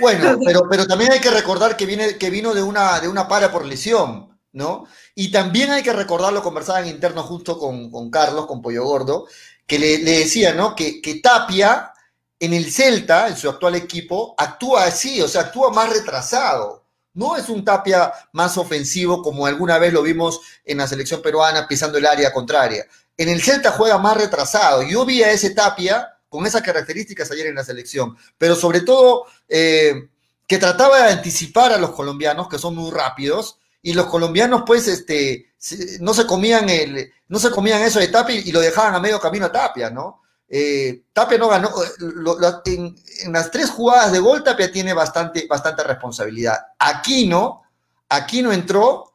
Bueno, 0.00 0.38
pero, 0.44 0.66
pero 0.68 0.86
también 0.86 1.12
hay 1.12 1.20
que 1.20 1.30
recordar 1.30 1.76
que, 1.76 1.86
viene, 1.86 2.16
que 2.16 2.30
vino 2.30 2.54
de 2.54 2.62
una, 2.62 3.00
de 3.00 3.08
una 3.08 3.28
para 3.28 3.52
por 3.52 3.64
lesión, 3.64 4.38
¿no? 4.52 4.86
Y 5.14 5.30
también 5.30 5.70
hay 5.70 5.82
que 5.82 5.92
recordar, 5.92 6.32
lo 6.32 6.42
conversaba 6.42 6.80
en 6.80 6.88
interno 6.88 7.22
justo 7.22 7.58
con, 7.58 7.90
con 7.90 8.10
Carlos, 8.10 8.46
con 8.46 8.62
Pollo 8.62 8.84
Gordo, 8.84 9.26
que 9.66 9.78
le, 9.78 9.98
le 9.98 10.18
decía, 10.20 10.54
¿no? 10.54 10.74
Que, 10.74 11.00
que 11.02 11.16
Tapia 11.16 11.92
en 12.40 12.52
el 12.52 12.70
Celta, 12.70 13.28
en 13.28 13.36
su 13.36 13.48
actual 13.48 13.74
equipo, 13.74 14.34
actúa 14.36 14.84
así, 14.84 15.20
o 15.22 15.28
sea, 15.28 15.42
actúa 15.42 15.70
más 15.70 15.90
retrasado. 15.90 16.84
No 17.14 17.36
es 17.36 17.48
un 17.48 17.64
Tapia 17.64 18.12
más 18.32 18.58
ofensivo 18.58 19.22
como 19.22 19.46
alguna 19.46 19.78
vez 19.78 19.92
lo 19.92 20.02
vimos 20.02 20.40
en 20.64 20.78
la 20.78 20.86
selección 20.86 21.22
peruana 21.22 21.68
pisando 21.68 21.96
el 21.96 22.06
área 22.06 22.32
contraria. 22.32 22.86
En 23.16 23.28
el 23.28 23.42
Celta 23.42 23.70
juega 23.72 23.98
más 23.98 24.16
retrasado. 24.16 24.82
Yo 24.82 25.04
vi 25.04 25.22
a 25.22 25.30
ese 25.30 25.50
Tapia 25.50 26.10
con 26.28 26.46
esas 26.46 26.62
características 26.62 27.30
ayer 27.30 27.46
en 27.46 27.54
la 27.54 27.64
selección, 27.64 28.16
pero 28.36 28.56
sobre 28.56 28.80
todo 28.80 29.26
eh, 29.48 30.08
que 30.48 30.58
trataba 30.58 31.04
de 31.06 31.12
anticipar 31.12 31.72
a 31.72 31.78
los 31.78 31.92
colombianos, 31.92 32.48
que 32.48 32.58
son 32.58 32.74
muy 32.74 32.90
rápidos, 32.90 33.58
y 33.82 33.92
los 33.92 34.06
colombianos 34.06 34.62
pues 34.66 34.88
este, 34.88 35.52
no, 36.00 36.12
se 36.12 36.26
comían 36.26 36.68
el, 36.68 37.12
no 37.28 37.38
se 37.38 37.50
comían 37.50 37.82
eso 37.82 38.00
de 38.00 38.08
Tapia 38.08 38.34
y 38.36 38.50
lo 38.50 38.60
dejaban 38.60 38.94
a 38.94 39.00
medio 39.00 39.20
camino 39.20 39.46
a 39.46 39.52
Tapia, 39.52 39.90
¿no? 39.90 40.22
Eh, 40.48 41.04
Tapia 41.12 41.38
no 41.38 41.48
ganó, 41.48 41.70
lo- 41.98 42.36
en 42.66 43.32
las 43.32 43.50
tres 43.50 43.70
jugadas 43.70 44.10
de 44.12 44.18
gol 44.18 44.42
Tapia 44.42 44.72
tiene 44.72 44.92
bastante, 44.92 45.46
bastante 45.48 45.82
responsabilidad. 45.84 46.58
Aquino, 46.78 47.62
Aquino 48.08 48.52
entró 48.52 49.13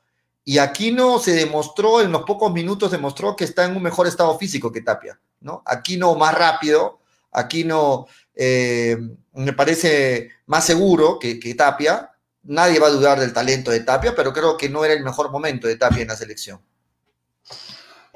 y 0.49 0.57
Aquino 0.57 1.19
se 1.19 1.34
demostró, 1.34 2.01
en 2.01 2.11
los 2.11 2.23
pocos 2.23 2.51
minutos 2.51 2.89
demostró 2.89 3.35
que 3.35 3.43
está 3.43 3.65
en 3.65 3.76
un 3.76 3.84
mejor 3.84 4.07
estado 4.07 4.35
físico 4.39 4.71
que 4.71 4.81
Tapia, 4.81 5.19
¿no? 5.41 5.61
Aquino 5.63 6.15
más 6.15 6.34
rápido, 6.34 7.01
Aquino 7.31 8.07
eh, 8.34 8.97
me 9.34 9.53
parece 9.53 10.31
más 10.47 10.65
seguro 10.65 11.19
que, 11.19 11.35
Tapia. 11.53 12.13
Nadie 12.41 12.80
va 12.80 12.88
a 12.88 12.89
dudar 12.89 13.19
del 13.19 13.31
talento 13.31 13.69
de 13.69 13.81
Tapia, 13.81 14.15
pero 14.15 14.34
creo 14.34 14.57
que 14.57 14.69
no 14.69 14.84
era 14.84 14.95
el 14.95 15.03
mejor 15.03 15.30
momento 15.30 15.67
de 15.67 15.76
Tapia 15.76 16.01
en 16.01 16.07
la 16.07 16.15
selección. 16.15 16.59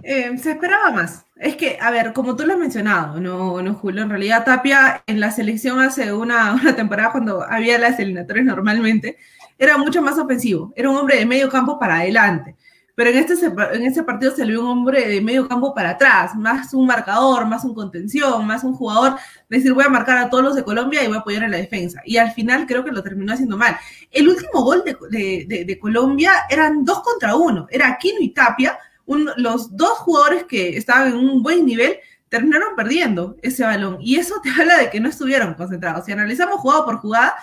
Eh, 0.02 0.36
se 0.42 0.54
esperaba 0.54 0.90
más. 0.90 1.26
Es 1.36 1.56
que, 1.56 1.78
a 1.80 1.92
ver, 1.92 2.14
como 2.14 2.36
tú 2.36 2.48
lo 2.48 2.54
has 2.54 2.60
mencionado, 2.60 3.20
no 3.20 3.76
Julio, 3.76 4.02
en 4.02 4.10
realidad 4.10 4.44
Tapia 4.44 5.04
en 5.06 5.20
la 5.20 5.30
selección 5.30 5.80
hace 5.82 6.12
una, 6.12 6.54
una 6.60 6.76
temporada 6.76 7.12
cuando 7.12 7.44
había 7.44 7.78
las 7.78 8.00
eliminatorias 8.00 8.48
normalmente, 8.48 9.20
era 9.58 9.78
mucho 9.78 10.02
más 10.02 10.18
ofensivo. 10.18 10.74
Era 10.76 10.90
un 10.90 10.98
hombre 10.98 11.18
de 11.20 11.26
medio 11.26 11.50
campo 11.50 11.78
para 11.80 11.98
adelante. 12.00 12.56
Pero 12.96 13.10
en 13.10 13.18
este, 13.18 13.34
en 13.74 13.84
este 13.86 14.04
partido 14.04 14.36
se 14.36 14.46
le 14.46 14.52
vio 14.52 14.62
un 14.62 14.68
hombre 14.68 15.08
de 15.08 15.20
medio 15.20 15.48
campo 15.48 15.74
para 15.74 15.90
atrás, 15.92 16.36
más 16.36 16.76
un 16.76 16.86
marcador, 16.86 17.48
más 17.48 17.64
un 17.66 17.74
contención, 17.74 18.46
más 18.46 18.64
un 18.64 18.76
jugador, 18.76 19.16
decir 19.50 19.74
voy 19.74 19.84
a 19.84 19.90
marcar 19.90 20.20
a 20.20 20.30
todos 20.30 20.44
los 20.44 20.56
de 20.56 20.64
Colombia 20.64 21.04
y 21.04 21.08
voy 21.08 21.18
a 21.18 21.22
apoyar 21.22 21.42
en 21.42 21.50
la 21.50 21.58
defensa. 21.58 22.02
Y 22.06 22.18
al 22.18 22.32
final 22.34 22.68
creo 22.68 22.84
que 22.86 22.92
lo 22.92 23.02
terminó 23.02 23.34
haciendo 23.34 23.58
mal. 23.58 23.76
El 24.12 24.30
último 24.30 24.62
gol 24.64 24.84
de, 24.86 24.96
de- 25.10 25.46
de- 25.48 25.66
de 25.66 25.80
Colombia 25.80 26.34
eran 26.52 26.86
dos 26.86 27.02
contra 27.02 27.36
uno, 27.36 27.66
era 27.72 27.88
Aquino 27.88 28.20
y 28.20 28.30
Tapia, 28.30 28.78
un- 29.08 29.32
los 29.38 29.76
dos 29.76 29.98
jugadores 29.98 30.44
que 30.44 30.78
estaban 30.78 31.08
en 31.08 31.16
un 31.16 31.42
buen 31.42 31.66
nivel 31.66 31.96
terminaron 32.30 32.76
perdiendo 32.76 33.38
ese 33.42 33.64
balón. 33.64 33.98
Y 34.02 34.18
eso 34.18 34.36
te 34.44 34.50
habla 34.62 34.78
de 34.78 34.92
que 34.92 35.00
no 35.00 35.10
estuvieron 35.10 35.56
concentrados. 35.56 36.06
Si 36.06 36.12
analizamos 36.12 36.60
jugada 36.60 36.86
por 36.86 36.98
jugada, 37.00 37.34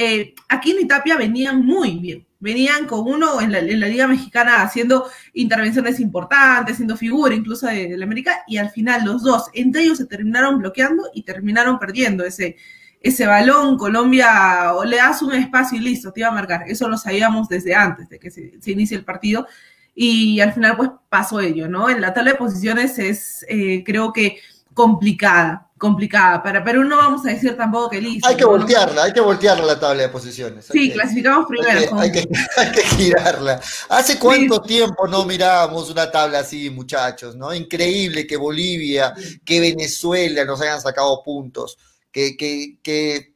eh, 0.00 0.34
Aquino 0.48 0.80
y 0.80 0.86
Tapia 0.86 1.16
venían 1.16 1.66
muy 1.66 1.98
bien. 1.98 2.24
Venían 2.40 2.86
con 2.86 3.00
uno 3.00 3.40
en 3.40 3.50
la, 3.50 3.60
Liga 3.60 4.06
Mexicana 4.06 4.62
haciendo 4.62 5.08
intervenciones 5.32 5.98
importantes, 5.98 6.76
siendo 6.76 6.96
figura 6.96 7.34
incluso 7.34 7.66
de, 7.66 7.88
de 7.88 7.96
la 7.98 8.04
América, 8.04 8.44
y 8.46 8.58
al 8.58 8.70
final 8.70 9.04
los 9.04 9.24
dos, 9.24 9.50
entre 9.54 9.82
ellos 9.82 9.98
se 9.98 10.06
terminaron 10.06 10.60
bloqueando 10.60 11.10
y 11.12 11.24
terminaron 11.24 11.80
perdiendo 11.80 12.24
ese, 12.24 12.56
ese 13.00 13.26
balón. 13.26 13.76
Colombia 13.76 14.72
le 14.84 14.96
das 14.96 15.20
un 15.20 15.32
espacio 15.34 15.78
y 15.78 15.82
listo, 15.82 16.12
te 16.12 16.20
iba 16.20 16.28
a 16.28 16.32
marcar. 16.32 16.62
Eso 16.68 16.88
lo 16.88 16.96
sabíamos 16.96 17.48
desde 17.48 17.74
antes 17.74 18.08
de 18.08 18.20
que 18.20 18.30
se, 18.30 18.60
se 18.60 18.70
inicie 18.70 18.96
el 18.96 19.04
partido. 19.04 19.48
Y 19.94 20.38
al 20.38 20.52
final, 20.52 20.76
pues 20.76 20.90
pasó 21.08 21.40
ello, 21.40 21.68
¿no? 21.68 21.90
En 21.90 22.00
la 22.00 22.14
tabla 22.14 22.32
de 22.32 22.38
posiciones 22.38 23.00
es, 23.00 23.44
eh, 23.48 23.82
creo 23.84 24.12
que 24.12 24.38
complicada, 24.72 25.67
complicada. 25.78 26.42
Para 26.42 26.62
Perú 26.62 26.84
no 26.84 26.96
vamos 26.96 27.24
a 27.24 27.30
decir 27.30 27.56
tampoco 27.56 27.90
que 27.90 28.00
listo. 28.00 28.28
Hay 28.28 28.36
que 28.36 28.44
voltearla, 28.44 29.04
hay 29.04 29.12
que 29.12 29.20
voltearla 29.20 29.64
la 29.64 29.80
tabla 29.80 30.02
de 30.02 30.08
posiciones. 30.08 30.66
Sí, 30.70 30.92
clasificamos 30.92 31.46
primero. 31.46 31.98
Hay 31.98 32.12
que, 32.12 32.28
hay, 32.56 32.72
que, 32.72 32.82
girarla. 32.82 33.60
¿Hace 33.88 34.18
cuánto 34.18 34.60
tiempo 34.60 35.06
no 35.06 35.24
mirábamos 35.24 35.88
una 35.90 36.10
tabla 36.10 36.40
así, 36.40 36.68
muchachos? 36.68 37.36
¿no? 37.36 37.54
Increíble 37.54 38.26
que 38.26 38.36
Bolivia, 38.36 39.14
que 39.44 39.60
Venezuela 39.60 40.44
nos 40.44 40.60
hayan 40.60 40.80
sacado 40.80 41.22
puntos. 41.22 41.78
Que, 42.10 42.36
que, 42.36 42.78
que, 42.82 43.34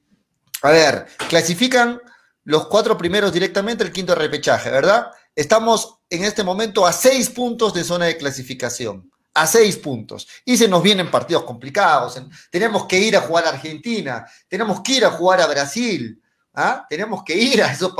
a 0.63 0.71
ver, 0.71 1.07
clasifican 1.29 2.01
los 2.45 2.67
cuatro 2.67 2.99
primeros 2.99 3.33
directamente 3.33 3.85
el 3.85 3.93
quinto 3.93 4.15
repechaje, 4.15 4.71
¿verdad? 4.71 5.07
Estamos 5.37 5.99
en 6.11 6.25
este 6.25 6.43
momento 6.43 6.87
a 6.87 6.93
seis 6.93 7.31
puntos 7.31 7.73
de 7.73 7.85
zona 7.85 8.07
de 8.07 8.17
clasificación 8.17 9.12
a 9.35 9.47
seis 9.47 9.77
puntos. 9.77 10.29
Y 10.45 10.57
se 10.57 10.69
nos 10.69 10.83
vienen 10.83 11.11
partidos 11.11 11.45
complicados. 11.45 12.21
Tenemos 12.51 12.87
que 12.87 12.99
ir 12.99 13.17
a 13.17 13.23
jugar 13.23 13.45
a 13.47 13.51
Argentina, 13.51 14.27
tenemos 14.49 14.81
que 14.81 14.93
ir 14.93 15.05
a 15.05 15.11
jugar 15.11 15.41
a 15.41 15.47
Brasil, 15.47 16.21
¿ah? 16.55 16.87
tenemos 16.89 17.23
que 17.25 17.35
ir 17.35 17.63
a, 17.63 17.73
eso, 17.73 17.95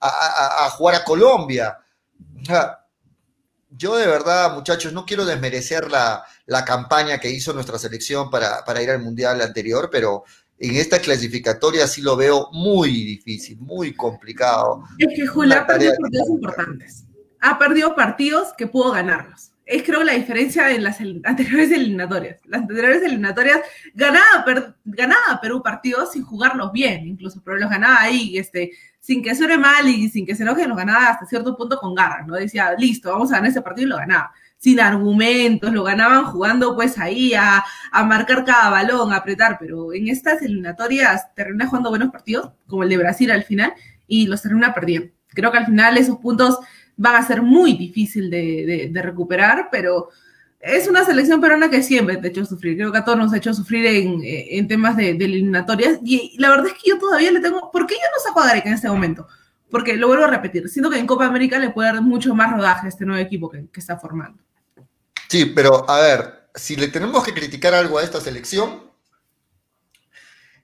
a, 0.00 0.70
jugar 0.70 0.96
a 0.96 1.04
Colombia. 1.04 1.78
Yo 3.70 3.96
de 3.96 4.06
verdad, 4.06 4.54
muchachos, 4.54 4.92
no 4.92 5.04
quiero 5.04 5.24
desmerecer 5.24 5.90
la, 5.90 6.24
la 6.46 6.64
campaña 6.64 7.18
que 7.18 7.30
hizo 7.30 7.52
nuestra 7.52 7.78
selección 7.78 8.30
para, 8.30 8.64
para, 8.64 8.82
ir 8.82 8.90
al 8.90 9.02
Mundial 9.02 9.40
anterior, 9.42 9.90
pero 9.92 10.24
en 10.58 10.76
esta 10.76 10.98
clasificatoria 10.98 11.86
sí 11.86 12.00
lo 12.00 12.16
veo 12.16 12.48
muy 12.52 12.90
difícil, 12.90 13.58
muy 13.58 13.94
complicado. 13.94 14.82
Es 14.96 15.14
que 15.14 15.26
Julia 15.26 15.60
ha 15.60 15.66
perdido 15.66 15.92
partidos 16.00 16.28
importantes. 16.28 17.04
Ha 17.40 17.58
perdido 17.58 17.94
partidos 17.94 18.54
que 18.56 18.66
pudo 18.66 18.92
ganarlos 18.92 19.52
es 19.66 19.82
creo 19.82 20.04
la 20.04 20.12
diferencia 20.12 20.70
en 20.70 20.84
las 20.84 21.00
anteriores 21.24 21.72
eliminatorias. 21.72 22.40
Las 22.44 22.62
anteriores 22.62 23.02
eliminatorias 23.02 23.60
ganaba, 23.94 24.44
ganaba 24.84 25.40
Perú 25.42 25.60
partidos 25.60 26.12
sin 26.12 26.22
jugarlos 26.22 26.70
bien, 26.72 27.04
incluso, 27.04 27.42
pero 27.44 27.56
los 27.56 27.68
ganaba 27.68 28.00
ahí, 28.00 28.38
este, 28.38 28.70
sin 29.00 29.22
que 29.22 29.34
suene 29.34 29.58
mal 29.58 29.88
y 29.88 30.08
sin 30.08 30.24
que 30.24 30.36
se 30.36 30.44
enoje, 30.44 30.68
los 30.68 30.76
ganaba 30.76 31.08
hasta 31.08 31.26
cierto 31.26 31.56
punto 31.56 31.78
con 31.78 31.96
garras, 31.96 32.26
¿no? 32.28 32.36
Decía, 32.36 32.74
listo, 32.78 33.10
vamos 33.10 33.32
a 33.32 33.36
ganar 33.36 33.50
ese 33.50 33.60
partido 33.60 33.88
y 33.88 33.90
lo 33.90 33.96
ganaba. 33.96 34.30
Sin 34.56 34.80
argumentos, 34.80 35.72
lo 35.72 35.82
ganaban 35.82 36.24
jugando 36.26 36.76
pues 36.76 36.96
ahí 36.98 37.34
a, 37.34 37.62
a 37.90 38.04
marcar 38.04 38.44
cada 38.44 38.70
balón, 38.70 39.12
a 39.12 39.16
apretar, 39.16 39.58
pero 39.58 39.92
en 39.92 40.08
estas 40.08 40.40
eliminatorias 40.42 41.34
termina 41.34 41.66
jugando 41.66 41.90
buenos 41.90 42.10
partidos, 42.12 42.52
como 42.68 42.84
el 42.84 42.88
de 42.88 42.98
Brasil 42.98 43.32
al 43.32 43.42
final, 43.42 43.74
y 44.06 44.28
los 44.28 44.42
termina 44.42 44.72
perdiendo. 44.72 45.12
Creo 45.28 45.50
que 45.50 45.58
al 45.58 45.66
final 45.66 45.98
esos 45.98 46.18
puntos 46.18 46.58
van 46.96 47.16
a 47.16 47.26
ser 47.26 47.42
muy 47.42 47.74
difícil 47.74 48.30
de, 48.30 48.90
recuperar, 49.02 49.68
pero 49.70 50.08
es 50.60 50.88
una 50.88 51.04
selección 51.04 51.40
peruana 51.40 51.70
que 51.70 51.82
siempre 51.82 52.16
te 52.16 52.26
ha 52.26 52.30
hecho 52.30 52.44
sufrir. 52.44 52.76
Creo 52.76 52.90
que 52.90 52.98
a 52.98 53.04
todos 53.04 53.18
nos 53.18 53.32
ha 53.32 53.36
hecho 53.36 53.54
sufrir 53.54 53.86
en, 53.86 54.68
temas 54.68 54.96
de, 54.96 55.10
eliminatorias. 55.10 55.98
Y 56.04 56.36
la 56.38 56.50
verdad 56.50 56.66
es 56.68 56.72
que 56.74 56.90
yo 56.90 56.98
todavía 56.98 57.30
le 57.30 57.40
tengo. 57.40 57.70
¿Por 57.70 57.86
qué 57.86 57.94
yo 57.94 58.00
no 58.14 58.22
saco 58.22 58.40
a 58.40 58.46
Gareca 58.46 58.68
en 58.68 58.74
este 58.74 58.88
momento? 58.88 59.28
Porque 59.70 59.96
lo 59.96 60.08
vuelvo 60.08 60.24
a 60.24 60.28
repetir. 60.28 60.68
Siento 60.68 60.90
que 60.90 60.98
en 60.98 61.06
Copa 61.06 61.26
América 61.26 61.58
le 61.58 61.70
puede 61.70 61.92
dar 61.92 62.02
mucho 62.02 62.34
más 62.34 62.52
rodaje 62.52 62.86
a 62.86 62.88
este 62.88 63.04
nuevo 63.04 63.22
equipo 63.22 63.48
que, 63.50 63.66
que 63.70 63.80
está 63.80 63.98
formando. 63.98 64.42
Sí, 65.28 65.46
pero 65.46 65.88
a 65.88 66.00
ver, 66.00 66.48
si 66.54 66.76
le 66.76 66.88
tenemos 66.88 67.24
que 67.24 67.34
criticar 67.34 67.74
algo 67.74 67.98
a 67.98 68.02
esta 68.02 68.20
selección, 68.20 68.85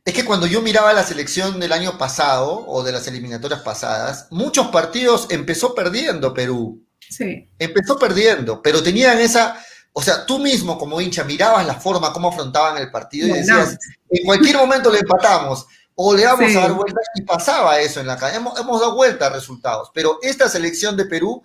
es 0.04 0.14
que 0.14 0.24
cuando 0.24 0.46
yo 0.46 0.62
miraba 0.62 0.92
la 0.92 1.04
selección 1.04 1.60
del 1.60 1.72
año 1.72 1.96
pasado 1.96 2.64
o 2.66 2.82
de 2.82 2.92
las 2.92 3.06
eliminatorias 3.06 3.60
pasadas, 3.60 4.26
muchos 4.30 4.68
partidos 4.68 5.26
empezó 5.30 5.74
perdiendo 5.74 6.34
Perú. 6.34 6.82
Sí. 7.08 7.48
Empezó 7.58 7.98
perdiendo, 7.98 8.62
pero 8.62 8.82
tenían 8.82 9.18
esa, 9.20 9.62
o 9.92 10.02
sea, 10.02 10.26
tú 10.26 10.38
mismo 10.38 10.76
como 10.78 11.00
hincha 11.00 11.24
mirabas 11.24 11.66
la 11.66 11.74
forma 11.74 12.12
como 12.12 12.28
afrontaban 12.28 12.78
el 12.78 12.90
partido 12.90 13.28
y 13.28 13.32
decías, 13.32 13.78
en 14.08 14.24
cualquier 14.24 14.56
momento 14.56 14.90
le 14.90 14.98
empatamos 14.98 15.66
o 15.94 16.14
le 16.14 16.24
vamos 16.24 16.56
a 16.56 16.60
dar 16.60 16.72
vuelta 16.72 17.00
y 17.14 17.22
pasaba 17.22 17.78
eso 17.78 18.00
en 18.00 18.06
la 18.06 18.16
calle. 18.16 18.36
Hemos, 18.36 18.80
dado 18.80 18.96
vuelta 18.96 19.26
a 19.26 19.30
resultados, 19.30 19.90
pero 19.94 20.18
esta 20.22 20.48
selección 20.48 20.96
de 20.96 21.04
Perú 21.04 21.44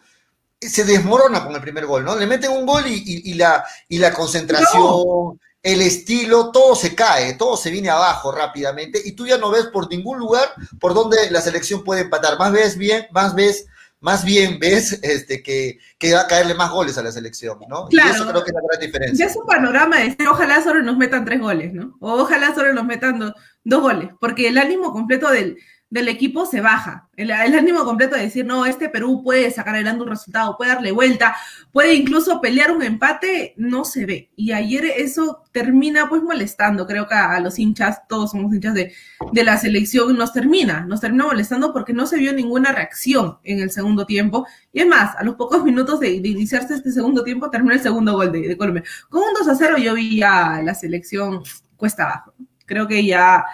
se 0.59 0.83
desmorona 0.83 1.45
con 1.45 1.53
el 1.53 1.61
primer 1.61 1.85
gol, 1.85 2.03
¿no? 2.03 2.15
Le 2.15 2.25
meten 2.25 2.51
un 2.51 2.65
gol 2.65 2.83
y, 2.87 3.33
la, 3.35 3.63
y 3.87 3.99
la 3.99 4.13
concentración, 4.13 5.39
el 5.67 5.81
estilo, 5.81 6.51
todo 6.51 6.75
se 6.75 6.95
cae, 6.95 7.33
todo 7.33 7.57
se 7.57 7.69
viene 7.69 7.89
abajo 7.89 8.31
rápidamente 8.31 9.01
y 9.03 9.11
tú 9.11 9.27
ya 9.27 9.37
no 9.37 9.51
ves 9.51 9.65
por 9.65 9.89
ningún 9.89 10.17
lugar 10.17 10.45
por 10.79 10.93
donde 10.93 11.29
la 11.29 11.41
selección 11.41 11.83
puede 11.83 12.01
empatar. 12.01 12.39
Más 12.39 12.53
ves 12.53 12.77
bien, 12.77 13.07
más 13.11 13.35
ves, 13.35 13.67
más 13.99 14.23
bien 14.23 14.59
ves 14.59 14.99
este, 15.03 15.43
que, 15.43 15.79
que 15.97 16.13
va 16.13 16.21
a 16.21 16.27
caerle 16.27 16.53
más 16.53 16.71
goles 16.71 16.97
a 16.97 17.03
la 17.03 17.11
selección, 17.11 17.59
¿no? 17.67 17.87
Claro. 17.87 18.09
Y 18.09 18.15
eso 18.15 18.27
creo 18.27 18.43
que 18.43 18.51
es 18.51 18.55
la 18.55 18.61
gran 18.67 18.79
diferencia. 18.79 19.25
Ya 19.25 19.31
es 19.31 19.37
un 19.37 19.45
panorama 19.45 19.97
de 19.97 20.15
ojalá 20.29 20.63
solo 20.63 20.81
nos 20.81 20.97
metan 20.97 21.25
tres 21.25 21.41
goles, 21.41 21.73
¿no? 21.73 21.97
O 21.99 22.13
ojalá 22.13 22.55
solo 22.55 22.73
nos 22.73 22.85
metan 22.85 23.33
dos 23.63 23.81
goles, 23.81 24.09
porque 24.21 24.47
el 24.47 24.57
ánimo 24.57 24.93
completo 24.93 25.29
del, 25.29 25.57
del 25.89 26.09
equipo 26.09 26.45
se 26.45 26.59
baja. 26.59 27.07
El, 27.15 27.31
ánimo 27.31 27.85
completo 27.85 28.15
de 28.15 28.23
decir, 28.23 28.45
no, 28.45 28.65
este 28.65 28.89
Perú 28.89 29.21
puede 29.23 29.49
sacar 29.51 29.75
adelante 29.75 30.03
un 30.03 30.09
resultado, 30.09 30.57
puede 30.57 30.73
darle 30.73 30.91
vuelta, 30.91 31.35
puede 31.71 31.93
incluso 31.93 32.41
pelear 32.41 32.71
un 32.71 32.83
empate, 32.83 33.53
no 33.57 33.85
se 33.85 34.05
ve. 34.05 34.29
Y 34.35 34.51
ayer 34.51 34.83
eso 34.85 35.43
termina 35.51 36.09
pues 36.09 36.21
molestando, 36.21 36.85
creo 36.85 37.07
que 37.07 37.15
a, 37.15 37.39
los 37.39 37.57
hinchas, 37.57 38.07
todos 38.07 38.31
somos 38.31 38.53
hinchas 38.53 38.73
de, 38.73 38.93
de, 39.31 39.43
la 39.43 39.57
selección, 39.57 40.17
nos 40.17 40.33
termina, 40.33 40.81
nos 40.81 40.99
termina 40.99 41.25
molestando 41.25 41.71
porque 41.71 41.93
no 41.93 42.05
se 42.05 42.17
vio 42.17 42.33
ninguna 42.33 42.73
reacción 42.73 43.37
en 43.43 43.59
el 43.61 43.71
segundo 43.71 44.05
tiempo. 44.05 44.45
Y 44.73 44.81
es 44.81 44.87
más, 44.87 45.15
a 45.15 45.23
los 45.23 45.35
pocos 45.35 45.63
minutos 45.63 45.99
de, 46.01 46.09
iniciarse 46.09 46.75
este 46.75 46.91
segundo 46.91 47.23
tiempo, 47.23 47.49
termina 47.49 47.75
el 47.75 47.81
segundo 47.81 48.13
gol 48.13 48.31
de, 48.31 48.41
de 48.41 48.57
Colombia. 48.57 48.83
Con 49.09 49.21
un 49.21 49.33
2 49.39 49.47
a 49.47 49.55
0 49.55 49.77
yo 49.77 49.93
vi 49.93 50.21
a 50.21 50.61
la 50.61 50.75
selección 50.75 51.43
cuesta 51.77 52.03
abajo. 52.03 52.33
Creo 52.65 52.87
que 52.87 53.05
ya 53.05 53.45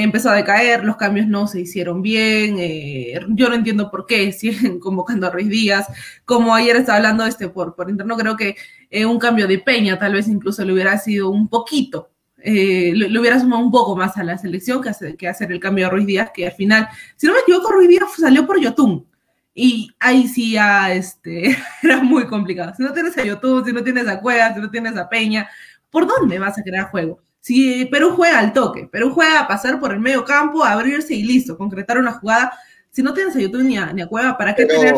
empezó 0.00 0.30
a 0.30 0.36
decaer, 0.36 0.84
los 0.84 0.96
cambios 0.96 1.26
no 1.26 1.46
se 1.46 1.60
hicieron 1.60 2.00
bien, 2.00 2.56
eh, 2.58 3.20
yo 3.28 3.48
no 3.48 3.54
entiendo 3.54 3.90
por 3.90 4.06
qué 4.06 4.32
siguen 4.32 4.78
convocando 4.80 5.26
a 5.26 5.30
Ruiz 5.30 5.48
Díaz, 5.48 5.86
como 6.24 6.54
ayer 6.54 6.76
estaba 6.76 6.96
hablando 6.96 7.26
este 7.26 7.48
por, 7.48 7.74
por 7.74 7.90
interno, 7.90 8.16
creo 8.16 8.36
que 8.36 8.56
eh, 8.90 9.04
un 9.04 9.18
cambio 9.18 9.46
de 9.46 9.58
Peña 9.58 9.98
tal 9.98 10.14
vez 10.14 10.28
incluso 10.28 10.64
le 10.64 10.72
hubiera 10.72 10.96
sido 10.98 11.28
un 11.30 11.48
poquito, 11.48 12.10
eh, 12.38 12.92
le, 12.94 13.18
hubiera 13.18 13.38
sumado 13.38 13.62
un 13.62 13.70
poco 13.70 13.94
más 13.94 14.16
a 14.16 14.24
la 14.24 14.38
selección 14.38 14.82
que 14.82 14.88
hacer, 14.88 15.16
que 15.16 15.28
hacer 15.28 15.52
el 15.52 15.60
cambio 15.60 15.86
a 15.86 15.90
Ruiz 15.90 16.06
Díaz, 16.06 16.30
que 16.32 16.46
al 16.46 16.52
final, 16.52 16.88
si 17.16 17.26
no 17.26 17.34
me 17.34 17.40
equivoco, 17.40 17.70
Ruiz 17.70 17.88
Díaz 17.88 18.04
salió 18.18 18.46
por 18.46 18.60
Yotun. 18.60 19.06
Y 19.54 19.90
ahí 20.00 20.26
sí 20.28 20.52
ya 20.52 20.92
este, 20.92 21.56
era 21.82 22.02
muy 22.02 22.26
complicado. 22.26 22.72
Si 22.74 22.82
no 22.82 22.92
tienes 22.92 23.16
a 23.18 23.24
Yotun, 23.24 23.64
si 23.64 23.72
no 23.72 23.84
tienes 23.84 24.08
a 24.08 24.18
Cuevas, 24.18 24.54
si 24.54 24.60
no 24.60 24.70
tienes 24.70 24.96
a 24.96 25.08
Peña, 25.08 25.48
¿por 25.90 26.06
dónde 26.06 26.38
vas 26.38 26.58
a 26.58 26.62
crear 26.62 26.90
juego? 26.90 27.20
Si 27.42 27.86
Perú 27.86 28.14
juega 28.14 28.38
al 28.38 28.52
toque, 28.52 28.88
Perú 28.90 29.12
juega 29.12 29.40
a 29.40 29.48
pasar 29.48 29.80
por 29.80 29.92
el 29.92 29.98
medio 29.98 30.24
campo, 30.24 30.64
a 30.64 30.72
abrirse 30.72 31.12
y 31.12 31.24
listo, 31.24 31.58
concretar 31.58 31.98
una 31.98 32.12
jugada. 32.12 32.52
Si 32.90 33.02
no 33.02 33.12
tienes 33.12 33.34
a 33.34 33.40
YouTube 33.40 33.64
ni 33.64 33.76
a, 33.76 33.92
ni 33.92 34.00
a 34.00 34.06
Cueva, 34.06 34.38
¿para 34.38 34.54
qué 34.54 34.64
tener 34.64 34.94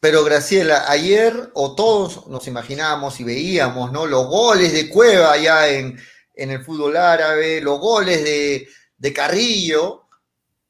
pero 0.00 0.24
Graciela, 0.24 0.90
ayer 0.90 1.50
o 1.52 1.74
todos 1.74 2.26
nos 2.26 2.46
imaginábamos 2.48 3.20
y 3.20 3.24
veíamos, 3.24 3.92
¿no? 3.92 4.06
Los 4.06 4.28
goles 4.28 4.72
de 4.72 4.88
Cueva 4.88 5.32
allá 5.32 5.68
en, 5.68 6.00
en 6.34 6.50
el 6.50 6.64
fútbol 6.64 6.96
árabe, 6.96 7.60
los 7.60 7.78
goles 7.78 8.24
de, 8.24 8.66
de, 8.96 9.12
Carrillo, 9.12 10.06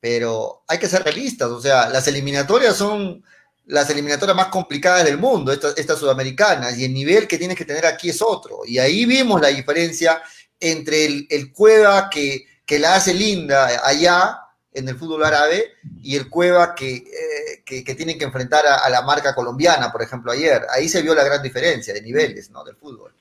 pero 0.00 0.64
hay 0.66 0.78
que 0.78 0.88
ser 0.88 1.04
realistas, 1.04 1.48
o 1.48 1.60
sea, 1.60 1.88
las 1.88 2.08
eliminatorias 2.08 2.76
son 2.76 3.22
las 3.66 3.88
eliminatorias 3.90 4.36
más 4.36 4.48
complicadas 4.48 5.04
del 5.04 5.16
mundo, 5.18 5.52
estas, 5.52 5.78
estas 5.78 6.00
sudamericanas, 6.00 6.76
y 6.76 6.86
el 6.86 6.92
nivel 6.92 7.28
que 7.28 7.38
tienes 7.38 7.56
que 7.56 7.64
tener 7.64 7.86
aquí 7.86 8.10
es 8.10 8.20
otro. 8.20 8.62
Y 8.66 8.78
ahí 8.78 9.06
vimos 9.06 9.40
la 9.40 9.48
diferencia 9.48 10.20
entre 10.60 11.26
el, 11.28 11.52
Cueva 11.52 12.08
que, 12.10 12.46
que, 12.64 12.78
la 12.78 12.94
hace 12.94 13.14
linda 13.14 13.80
allá 13.84 14.40
en 14.72 14.88
el 14.88 14.96
fútbol 14.96 15.24
árabe 15.24 15.72
y 16.02 16.16
el 16.16 16.28
Cueva 16.28 16.74
que, 16.74 16.96
eh, 16.96 17.62
que, 17.64 17.94
tienen 17.94 18.18
que 18.18 18.24
enfrentar 18.24 18.64
a, 18.66 18.88
la 18.88 19.02
marca 19.02 19.34
colombiana, 19.34 19.90
por 19.90 20.02
ejemplo, 20.02 20.30
ayer. 20.30 20.62
Ahí 20.72 20.88
se 20.88 21.02
vio 21.02 21.14
la 21.14 21.24
gran 21.24 21.42
diferencia 21.42 21.92
de 21.92 22.02
niveles 22.02 22.50
¿no? 22.50 22.62
del 22.64 22.76
fútbol. 22.76 23.12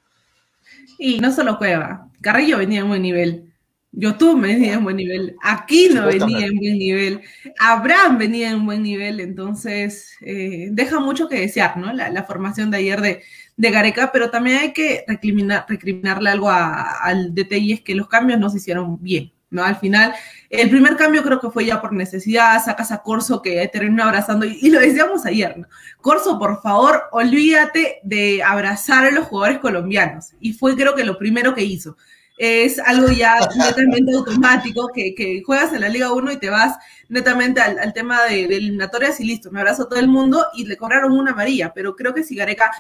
Y 0.98 1.20
no 1.20 1.32
solo 1.32 1.58
Cueva, 1.58 2.08
Carrillo 2.22 2.58
venía 2.58 2.82
en 2.82 2.90
buen 2.90 3.02
nivel. 3.02 3.49
YouTube 3.92 4.42
venía 4.42 4.74
en 4.74 4.84
buen 4.84 4.98
nivel, 4.98 5.36
Aquino 5.42 6.06
venía 6.06 6.46
en 6.46 6.58
buen 6.58 6.78
nivel, 6.78 7.22
Abraham 7.60 8.20
venía 8.20 8.52
en 8.52 8.66
buen 8.66 8.84
nivel, 8.84 9.20
entonces 9.20 10.16
eh, 10.22 10.68
deja 10.72 11.00
mucho 11.00 11.28
que 11.28 11.40
desear, 11.40 11.78
¿no? 11.78 11.92
La, 11.92 12.24
formación 12.24 12.70
de 12.70 12.78
ayer 12.78 13.02
de, 13.02 13.24
de 13.58 13.72
Gareca, 13.72 14.12
pero 14.14 14.30
también 14.30 14.58
hay 14.58 14.74
que 14.74 15.04
recriminar, 15.08 15.66
recriminarle 15.68 16.30
algo 16.30 16.50
al 16.52 17.34
DT 17.34 17.54
y 17.54 17.74
es 17.74 17.82
que 17.82 17.96
los 17.96 18.08
cambios 18.08 18.40
no 18.40 18.50
se 18.52 18.58
hicieron 18.58 19.02
bien, 19.02 19.34
¿no? 19.50 19.64
Al 19.64 19.78
final, 19.78 20.14
el 20.52 20.70
primer 20.70 20.96
cambio 20.96 21.24
creo 21.24 21.40
que 21.40 21.50
fue 21.50 21.66
ya 21.66 21.82
por 21.82 21.92
necesidad, 21.92 22.64
sacas 22.64 22.92
a 22.92 23.02
Corso 23.02 23.42
que 23.42 23.68
terminó 23.70 24.04
abrazando, 24.04 24.46
y, 24.46 24.70
lo 24.70 24.80
decíamos 24.80 25.26
ayer, 25.26 25.58
¿no? 25.58 25.68
Corso, 26.00 26.38
por 26.38 26.62
favor, 26.62 27.06
olvídate 27.12 28.02
de 28.04 28.44
abrazar 28.44 29.06
a 29.06 29.12
los 29.12 29.26
jugadores 29.26 29.58
colombianos, 29.58 30.34
y 30.40 30.54
fue 30.54 30.76
creo 30.76 30.94
que 30.94 31.04
lo 31.04 31.18
primero 31.18 31.56
que 31.56 31.64
hizo. 31.64 31.98
Es 32.42 32.80
algo 32.80 33.10
ya 33.12 33.38
netamente 33.58 34.16
automático, 34.16 34.88
que, 34.94 35.14
que, 35.14 35.44
juegas 35.46 35.74
en 35.74 35.82
la 35.82 35.90
Liga 35.90 36.14
1 36.14 36.32
y 36.32 36.38
te 36.38 36.50
vas 36.50 36.78
netamente 37.10 37.60
al, 37.60 37.94
tema 37.94 38.24
de, 38.24 38.48
de, 38.48 38.56
eliminatorias 38.56 39.20
y 39.20 39.26
listo, 39.26 39.52
me 39.52 39.60
abrazo 39.60 39.84
a 39.84 39.90
todo 39.90 40.00
el 40.00 40.08
mundo 40.08 40.46
y 40.54 40.66
le 40.66 40.78
cobraron 40.78 41.12
una 41.12 41.32
amarilla, 41.32 41.74
pero 41.74 41.98
creo 41.98 42.14
que 42.14 42.24
si 42.24 42.36
Gareca 42.36 42.72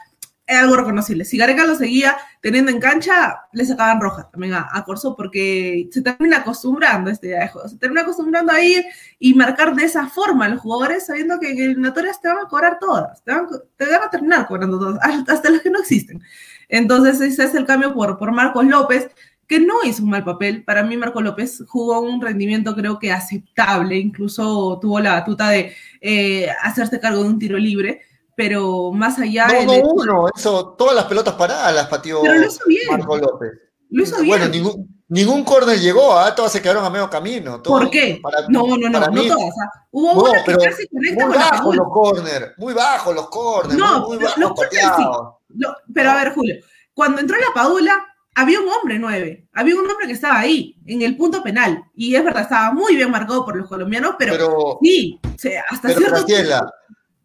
es 0.49 0.57
algo 0.57 0.75
reconocible. 0.75 1.25
Si 1.25 1.37
Gareca 1.37 1.63
lo 1.63 1.75
seguía 1.75 2.17
teniendo 2.41 2.71
en 2.71 2.79
cancha, 2.79 3.41
le 3.53 3.65
sacaban 3.65 4.01
roja 4.01 4.29
también 4.31 4.55
a, 4.55 4.67
a 4.71 4.83
Corso 4.83 5.15
porque 5.15 5.87
se 5.91 6.01
termina 6.01 6.37
acostumbrando 6.37 7.11
a 7.11 7.13
este 7.13 7.27
día 7.27 7.41
de 7.41 7.49
juego. 7.49 7.69
Se 7.69 7.77
termina 7.77 8.01
acostumbrando 8.01 8.51
a 8.51 8.59
ir 8.59 8.83
y 9.19 9.35
marcar 9.35 9.75
de 9.75 9.83
esa 9.83 10.07
forma 10.07 10.45
a 10.45 10.49
los 10.49 10.59
jugadores 10.59 11.05
sabiendo 11.05 11.39
que 11.39 11.51
en 11.51 11.59
eliminatorias 11.59 12.19
te 12.19 12.29
van 12.29 12.39
a 12.39 12.49
cobrar 12.49 12.79
todas, 12.79 13.23
te 13.23 13.31
van, 13.31 13.47
te 13.77 13.85
van 13.85 14.03
a 14.03 14.09
terminar 14.09 14.47
cobrando 14.47 14.79
todas, 14.79 14.99
hasta 15.27 15.51
las 15.51 15.61
que 15.61 15.69
no 15.69 15.79
existen. 15.79 16.19
Entonces 16.67 17.21
ese 17.21 17.43
es 17.43 17.53
el 17.53 17.65
cambio 17.65 17.93
por, 17.93 18.17
por 18.17 18.31
Marcos 18.31 18.65
López, 18.65 19.09
que 19.49 19.59
no 19.59 19.83
hizo 19.83 20.03
un 20.03 20.11
mal 20.11 20.23
papel. 20.23 20.63
Para 20.63 20.83
mí 20.83 20.95
Marcos 20.95 21.23
López 21.23 21.63
jugó 21.67 21.99
un 21.99 22.21
rendimiento 22.21 22.73
creo 22.75 22.99
que 22.99 23.11
aceptable, 23.11 23.97
incluso 23.97 24.77
tuvo 24.79 24.99
la 25.01 25.13
batuta 25.13 25.49
de 25.49 25.73
eh, 25.99 26.47
hacerse 26.63 26.99
cargo 27.01 27.23
de 27.23 27.29
un 27.29 27.39
tiro 27.39 27.57
libre 27.57 28.01
pero 28.35 28.93
más 28.93 29.19
allá 29.19 29.47
No, 29.47 29.53
del 29.53 29.65
no, 29.67 29.73
hecho- 29.73 29.87
uno, 29.89 30.27
eso, 30.33 30.69
todas 30.77 30.95
las 30.95 31.03
pelotas 31.05 31.33
paradas 31.33 31.75
las 31.75 31.87
pateó 31.87 32.21
Pero 32.21 32.35
lo 32.35 32.47
hizo 32.47 32.61
bien. 32.67 32.87
Marco 32.89 33.17
López. 33.17 33.49
Lo 33.89 34.01
hizo 34.03 34.15
Bueno, 34.23 34.47
bien. 34.49 34.51
ningún, 34.51 35.03
ningún 35.09 35.43
córner 35.43 35.77
llegó, 35.77 36.17
¿ah? 36.17 36.33
todas 36.33 36.53
se 36.53 36.61
quedaron 36.61 36.85
a 36.85 36.89
medio 36.89 37.09
camino. 37.09 37.61
¿Por 37.61 37.89
qué? 37.89 38.17
para- 38.23 38.47
no, 38.47 38.65
no, 38.65 38.77
no, 38.77 38.97
no 38.97 39.11
mí- 39.11 39.27
todas. 39.27 39.49
ah. 39.61 39.85
Hubo 39.91 40.13
No, 40.13 40.31
una 40.31 40.41
que 40.45 40.55
casi 40.55 40.87
conecta 40.87 41.25
muy 41.25 41.33
con 41.33 41.41
la 41.43 41.49
bajos 41.49 41.59
Padula. 41.59 41.75
los 41.83 41.87
corners, 41.91 42.51
muy 42.59 42.73
bajos 42.73 43.15
los 43.15 43.29
corners, 43.29 43.77
No, 43.77 44.07
muy, 44.07 44.17
bajos 44.17 44.37
los 44.37 44.51
corners 44.53 44.91
sí. 44.95 45.65
pero 45.93 46.11
a 46.11 46.15
ver, 46.23 46.33
Julio, 46.33 46.55
cuando 46.93 47.19
entró 47.19 47.35
la 47.37 47.53
Padula, 47.53 48.05
había 48.41 48.59
un 48.61 48.69
hombre 48.69 48.97
nueve, 48.99 49.47
había 49.53 49.75
un 49.75 49.89
hombre 49.89 50.07
que 50.07 50.13
estaba 50.13 50.39
ahí, 50.39 50.77
en 50.85 51.01
el 51.01 51.17
punto 51.17 51.43
penal, 51.43 51.83
y 51.95 52.15
es 52.15 52.23
verdad, 52.23 52.43
estaba 52.43 52.71
muy 52.73 52.95
bien 52.95 53.11
marcado 53.11 53.43
por 53.43 53.55
los 53.57 53.67
colombianos, 53.67 54.15
pero, 54.17 54.33
Pero- 54.33 54.79
sí, 54.81 55.19
o 55.23 55.37
sea, 55.37 55.63
hasta 55.69 55.89
Pero 55.89 55.99
cierto 55.99 56.15
Graciela, 56.25 56.71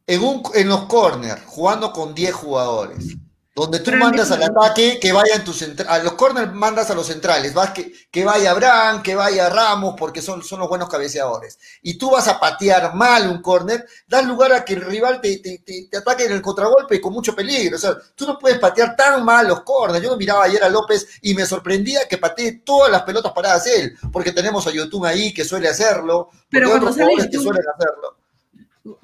en, 0.07 0.23
un, 0.23 0.43
en 0.55 0.69
los 0.69 0.85
corners, 0.87 1.41
jugando 1.47 1.93
con 1.93 2.15
10 2.15 2.33
jugadores, 2.35 3.17
donde 3.57 3.79
tú 3.79 3.93
mandas 3.93 4.31
al 4.33 4.43
ataque, 4.43 4.99
que 5.01 5.13
vayan 5.13 5.45
tus 5.45 5.65
a 5.87 5.99
los 6.01 6.15
corners 6.15 6.53
mandas 6.53 6.91
a 6.91 6.95
los 6.95 7.07
centrales, 7.07 7.55
vas 7.55 7.71
que, 7.71 7.93
que 8.11 8.25
vaya 8.25 8.51
Abraham, 8.51 9.01
que 9.01 9.15
vaya 9.15 9.49
Ramos, 9.49 9.95
porque 9.97 10.21
son, 10.21 10.43
son 10.43 10.59
los 10.59 10.69
buenos 10.69 10.89
cabeceadores. 10.89 11.59
Y 11.81 11.97
tú 11.97 12.11
vas 12.11 12.27
a 12.27 12.41
patear 12.41 12.95
mal 12.97 13.29
un 13.29 13.41
corner, 13.41 13.87
das 14.09 14.27
lugar 14.27 14.53
a 14.53 14.65
que 14.65 14.75
el 14.75 14.81
rival 14.83 15.21
te, 15.21 15.39
te, 15.39 15.59
te- 15.59 15.87
te 15.89 15.97
ataque 15.97 16.25
en 16.25 16.33
el 16.33 16.43
contragolpe 16.43 17.01
con 17.01 17.13
mucho 17.13 17.35
peligro. 17.37 17.77
O 17.77 17.79
sea, 17.79 17.97
tú 18.17 18.27
no 18.27 18.39
puedes 18.41 18.59
patear 18.59 18.97
tan 18.97 19.25
mal 19.25 19.47
los 19.47 19.61
corners. 19.63 20.03
Yo 20.05 20.17
miraba 20.17 20.45
ayer 20.45 20.65
a 20.65 20.69
López 20.69 21.07
y 21.23 21.33
me 21.35 21.47
sorprendía 21.47 22.09
que 22.09 22.19
patee 22.19 22.61
todas 22.65 22.91
las 22.91 23.03
pelotas 23.03 23.31
paradas 23.33 23.67
él, 23.69 23.97
porque 24.13 24.33
tenemos 24.33 24.67
a 24.67 24.73
Yotun 24.73 25.07
ahí 25.07 25.33
que 25.33 25.45
suele 25.45 25.69
hacerlo, 25.69 26.29
Pero 26.51 26.71
cuando 26.71 26.87
otros 26.91 26.97
sale 26.97 27.31
que 27.31 27.39
suelen 27.39 27.63
hacerlo. 27.73 28.17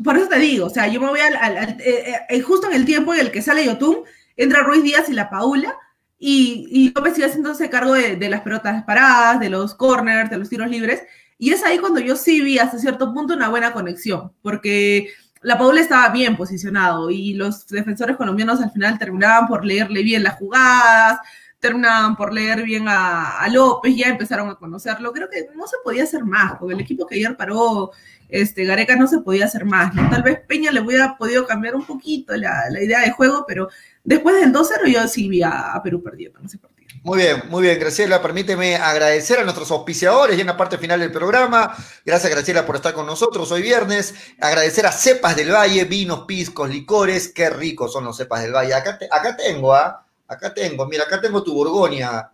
Por 0.05 0.17
eso 0.19 0.29
te 0.29 0.39
digo, 0.39 0.67
o 0.67 0.71
sea, 0.71 0.89
yo 0.89 1.01
me 1.01 1.09
voy 1.09 1.21
al, 1.21 1.37
al- 1.37 1.57
al- 1.57 1.81
eh, 1.81 2.17
eh, 2.29 2.41
justo 2.43 2.67
en 2.69 2.75
el 2.75 2.85
tiempo 2.85 3.15
en 3.15 3.21
el 3.21 3.31
que 3.31 3.41
sale 3.41 3.65
Yotun, 3.65 4.05
entra 4.43 4.63
Ruiz 4.63 4.83
Díaz 4.83 5.09
y 5.09 5.13
la 5.13 5.31
Paula, 5.31 5.75
y, 6.19 6.67
y 6.71 6.93
López 6.95 7.15
sigue 7.15 7.27
haciéndose 7.27 7.71
cargo 7.71 7.95
de, 7.95 8.17
de 8.17 8.29
las 8.29 8.43
pelotas 8.43 8.85
paradas, 8.85 9.41
de 9.41 9.51
los 9.51 9.75
corners, 9.75 10.31
de 10.31 10.39
los 10.39 10.49
tiros 10.49 10.69
libres, 10.69 11.03
y 11.39 11.53
es 11.53 11.65
ahí 11.65 11.79
cuando 11.79 12.01
yo 12.01 12.17
sí 12.17 12.41
vi 12.41 12.59
hasta 12.59 12.79
cierto 12.79 13.13
punto 13.15 13.35
una 13.35 13.49
buena 13.49 13.73
conexión, 13.73 14.33
porque 14.43 15.09
la 15.43 15.57
Paula 15.57 15.81
estaba 15.81 16.09
bien 16.11 16.37
posicionado 16.37 17.11
y 17.11 17.35
los 17.35 17.67
defensores 17.67 18.17
colombianos 18.17 18.61
al 18.61 18.71
final 18.71 18.99
terminaban 18.99 19.47
por 19.47 19.65
leerle 19.65 20.03
bien 20.03 20.23
las 20.23 20.35
jugadas, 20.35 21.19
terminaban 21.61 22.17
por 22.17 22.33
leer 22.33 22.63
bien 22.63 22.89
a, 22.89 23.39
a 23.39 23.49
López, 23.49 23.95
ya 23.95 24.09
empezaron 24.09 24.49
a 24.51 24.55
conocerlo. 24.57 25.13
Creo 25.13 25.29
que 25.31 25.49
no 25.55 25.67
se 25.67 25.77
podía 25.85 26.05
hacer 26.05 26.25
más, 26.25 26.55
porque 26.59 26.75
el 26.75 26.81
equipo 26.81 27.07
que 27.07 27.17
ayer 27.17 27.37
paró 27.37 27.91
este, 28.29 28.65
Gareca 28.65 28.97
no 28.97 29.07
se 29.07 29.19
podía 29.19 29.45
hacer 29.45 29.65
más. 29.65 29.95
¿no? 29.95 30.09
Tal 30.09 30.23
vez 30.23 30.41
Peña 30.49 30.73
le 30.73 30.81
hubiera 30.81 31.17
podido 31.17 31.47
cambiar 31.47 31.75
un 31.75 31.85
poquito 31.85 32.35
la, 32.37 32.65
la 32.71 32.83
idea 32.83 33.01
de 33.01 33.11
juego, 33.13 33.45
pero 33.47 33.69
después 34.05 34.41
del 34.41 34.53
2-0 34.53 34.87
yo 34.93 35.07
sí 35.07 35.29
vi 35.29 35.43
a, 35.43 35.73
a 35.73 35.83
Perú 35.83 36.03
perdido 36.03 36.33
en 36.41 36.47
ese 36.47 36.59
partido. 36.59 36.81
Muy 37.03 37.19
bien, 37.19 37.43
muy 37.49 37.63
bien, 37.63 37.79
Graciela. 37.79 38.21
Permíteme 38.21 38.77
agradecer 38.77 39.39
a 39.39 39.43
nuestros 39.45 39.71
auspiciadores 39.71 40.37
ya 40.37 40.43
en 40.43 40.47
la 40.49 40.57
parte 40.57 40.77
final 40.77 41.01
del 41.01 41.11
programa. 41.11 41.75
Gracias, 42.05 42.31
Graciela, 42.31 42.67
por 42.67 42.77
estar 42.77 42.93
con 42.93 43.07
nosotros 43.07 43.51
hoy 43.53 43.63
viernes. 43.63 44.15
Agradecer 44.41 44.85
a 44.87 44.93
Cepas 44.93 45.35
del 45.35 45.51
Valle, 45.51 45.85
vinos, 45.85 46.25
piscos, 46.27 46.69
licores. 46.69 47.29
Qué 47.29 47.49
ricos 47.49 47.93
son 47.95 48.05
los 48.05 48.17
Cepas 48.19 48.43
del 48.43 48.53
Valle. 48.53 48.75
Acá, 48.75 48.99
te- 48.99 49.09
acá 49.11 49.35
tengo, 49.37 49.75
¿ah? 49.75 50.07
Acá 50.31 50.55
tengo, 50.55 50.87
mira, 50.87 51.05
acá 51.05 51.21
tengo 51.21 51.43
tu 51.43 51.53
Borgoña, 51.53 52.31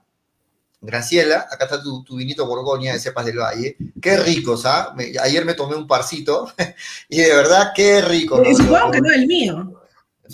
Graciela. 0.81 1.47
Acá 1.51 1.65
está 1.65 1.83
tu, 1.83 2.05
tu 2.05 2.17
vinito 2.17 2.47
Borgoña 2.47 2.93
de 2.93 3.01
Cepas 3.01 3.25
del 3.25 3.39
Valle. 3.39 3.77
Qué 4.01 4.17
ricos, 4.19 4.67
¿ah? 4.67 4.93
Me- 4.95 5.13
ayer 5.21 5.45
me 5.45 5.55
tomé 5.55 5.75
un 5.77 5.87
parcito 5.87 6.53
y 7.09 7.19
de 7.23 7.35
verdad, 7.35 7.73
qué 7.75 8.03
rico. 8.03 8.43
Eh, 8.43 8.55
Supongo 8.55 8.91
que 8.91 9.01
no 9.01 9.11
el 9.11 9.27
mío. 9.27 9.83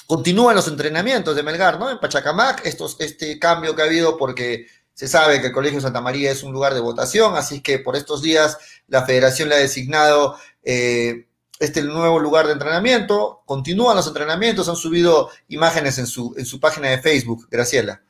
continúan 0.08 0.56
los 0.56 0.66
entrenamientos 0.66 1.36
de 1.36 1.42
Melgar, 1.42 1.78
¿no? 1.78 1.90
En 1.90 2.00
Pachacamac, 2.00 2.64
estos, 2.64 2.96
este 2.98 3.38
cambio 3.38 3.76
que 3.76 3.82
ha 3.82 3.84
habido 3.84 4.16
porque 4.16 4.66
se 4.94 5.06
sabe 5.06 5.38
que 5.38 5.48
el 5.48 5.52
Colegio 5.52 5.82
Santa 5.82 6.00
María 6.00 6.30
es 6.30 6.42
un 6.42 6.50
lugar 6.50 6.72
de 6.72 6.80
votación, 6.80 7.36
así 7.36 7.60
que 7.60 7.78
por 7.78 7.94
estos 7.94 8.22
días 8.22 8.56
la 8.86 9.04
federación 9.04 9.50
le 9.50 9.56
ha 9.56 9.58
designado 9.58 10.36
eh, 10.62 11.26
este 11.60 11.82
nuevo 11.82 12.18
lugar 12.20 12.46
de 12.46 12.54
entrenamiento. 12.54 13.42
Continúan 13.44 13.96
los 13.96 14.06
entrenamientos, 14.06 14.70
han 14.70 14.76
subido 14.76 15.28
imágenes 15.48 15.98
en 15.98 16.06
su, 16.06 16.34
en 16.38 16.46
su 16.46 16.58
página 16.58 16.88
de 16.88 17.02
Facebook. 17.02 17.46
Graciela. 17.50 18.02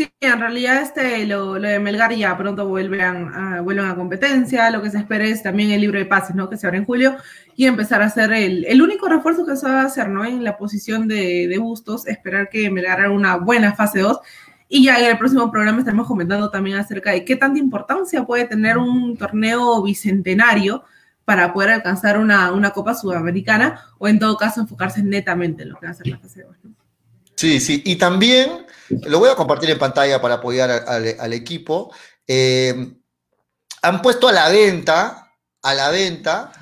Sí, 0.00 0.10
en 0.20 0.40
realidad 0.40 0.80
este, 0.80 1.26
lo, 1.26 1.58
lo 1.58 1.68
de 1.68 1.78
Melgar 1.78 2.14
ya 2.14 2.34
pronto 2.34 2.66
vuelven 2.66 3.02
a, 3.02 3.60
vuelven 3.60 3.84
a 3.84 3.94
competencia. 3.94 4.70
Lo 4.70 4.80
que 4.80 4.88
se 4.88 4.96
espera 4.96 5.26
es 5.26 5.42
también 5.42 5.72
el 5.72 5.82
libro 5.82 5.98
de 5.98 6.06
pases, 6.06 6.34
¿no? 6.34 6.48
Que 6.48 6.56
se 6.56 6.66
abre 6.66 6.78
en 6.78 6.86
julio 6.86 7.18
y 7.54 7.66
empezar 7.66 8.00
a 8.00 8.06
hacer 8.06 8.32
el, 8.32 8.64
el 8.64 8.80
único 8.80 9.08
refuerzo 9.08 9.44
que 9.44 9.56
se 9.56 9.68
va 9.68 9.82
a 9.82 9.84
hacer, 9.84 10.08
¿no? 10.08 10.24
En 10.24 10.42
la 10.42 10.56
posición 10.56 11.06
de, 11.06 11.48
de 11.48 11.58
Bustos, 11.58 12.06
esperar 12.06 12.48
que 12.48 12.70
Melgar 12.70 12.98
haga 12.98 13.10
una 13.10 13.36
buena 13.36 13.74
fase 13.74 13.98
2. 13.98 14.18
Y 14.70 14.84
ya 14.86 14.98
en 14.98 15.04
el 15.04 15.18
próximo 15.18 15.50
programa 15.50 15.80
estaremos 15.80 16.06
comentando 16.06 16.50
también 16.50 16.78
acerca 16.78 17.10
de 17.10 17.26
qué 17.26 17.36
tanta 17.36 17.58
importancia 17.58 18.24
puede 18.24 18.46
tener 18.46 18.78
un 18.78 19.18
torneo 19.18 19.82
bicentenario 19.82 20.82
para 21.26 21.52
poder 21.52 21.72
alcanzar 21.72 22.18
una, 22.18 22.52
una 22.52 22.70
Copa 22.70 22.94
Sudamericana 22.94 23.82
o 23.98 24.08
en 24.08 24.18
todo 24.18 24.38
caso 24.38 24.62
enfocarse 24.62 25.02
netamente 25.02 25.64
en 25.64 25.68
lo 25.68 25.78
que 25.78 25.84
va 25.84 25.92
a 25.92 25.94
ser 25.94 26.06
la 26.06 26.18
fase 26.18 26.44
2. 26.44 26.56
¿no? 26.64 26.79
Sí, 27.40 27.58
sí. 27.58 27.82
Y 27.86 27.96
también, 27.96 28.66
lo 29.06 29.18
voy 29.18 29.30
a 29.30 29.34
compartir 29.34 29.70
en 29.70 29.78
pantalla 29.78 30.20
para 30.20 30.34
apoyar 30.34 30.70
al, 30.70 31.32
equipo. 31.32 31.90
eh, 32.26 32.92
han 33.80 34.02
puesto 34.02 34.28
a 34.28 34.32
la 34.32 34.50
venta, 34.50 35.32
a 35.62 35.72
la 35.74 35.88
venta, 35.88 36.52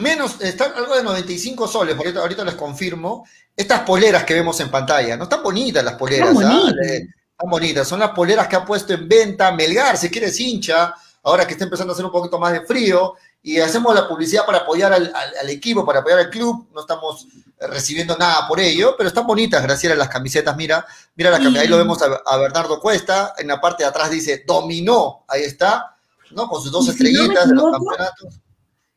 menos, 0.00 0.42
están 0.42 0.72
algo 0.76 0.94
de 0.94 1.02
95 1.02 1.66
soles, 1.66 1.96
ahorita, 1.96 2.20
ahorita 2.20 2.44
les 2.44 2.54
confirmo, 2.54 3.26
estas 3.56 3.80
poleras 3.80 4.24
que 4.24 4.34
vemos 4.34 4.60
en 4.60 4.70
pantalla. 4.70 5.16
No 5.16 5.22
están 5.24 5.42
bonitas 5.42 5.82
las 5.82 5.94
poleras, 5.94 6.32
Están 6.32 6.44
¿ah? 6.52 6.54
bonitas. 6.60 6.74
Le- 6.86 6.96
Están 6.96 7.50
bonitas. 7.50 7.88
Son 7.88 8.00
las 8.00 8.10
poleras 8.10 8.46
que 8.46 8.56
ha 8.56 8.64
puesto 8.66 8.92
en 8.92 9.08
venta 9.08 9.50
Melgar, 9.52 9.96
si 9.96 10.10
quieres 10.10 10.38
hincha, 10.38 10.92
ahora 11.22 11.46
que 11.46 11.52
está 11.54 11.64
empezando 11.64 11.92
a 11.92 11.94
hacer 11.94 12.04
un 12.04 12.12
poquito 12.12 12.38
más 12.38 12.52
de 12.52 12.60
frío. 12.66 13.14
Y 13.42 13.58
hacemos 13.58 13.94
la 13.94 14.06
publicidad 14.06 14.44
para 14.44 14.58
apoyar 14.58 14.92
al, 14.92 15.06
al- 15.14 15.38
al 15.40 15.48
equipo, 15.50 15.84
para 15.84 16.00
apoyar 16.00 16.18
al 16.18 16.30
club. 16.30 16.68
No 16.74 16.80
estamos 16.80 17.26
recibiendo 17.58 18.16
nada 18.16 18.46
por 18.46 18.60
ello, 18.60 18.94
pero 18.96 19.08
están 19.08 19.26
bonitas, 19.26 19.62
Graciela, 19.62 19.94
las 19.94 20.08
camisetas. 20.08 20.56
Mira, 20.56 20.84
mira 21.16 21.30
la 21.30 21.38
camiseta. 21.38 21.62
Ahí 21.62 21.68
lo 21.68 21.78
vemos 21.78 22.02
a, 22.02 22.20
a 22.26 22.36
Bernardo 22.36 22.80
Cuesta. 22.80 23.34
En 23.38 23.48
la 23.48 23.60
parte 23.60 23.82
de 23.82 23.88
atrás 23.88 24.10
dice 24.10 24.44
dominó. 24.46 25.24
Ahí 25.26 25.42
está, 25.42 25.96
¿no? 26.32 26.48
Con 26.48 26.62
sus 26.62 26.70
dos 26.70 26.84
no 26.86 26.92
estrellitas 26.92 27.48
de 27.48 27.54
los 27.54 27.72
campeonatos. 27.72 28.40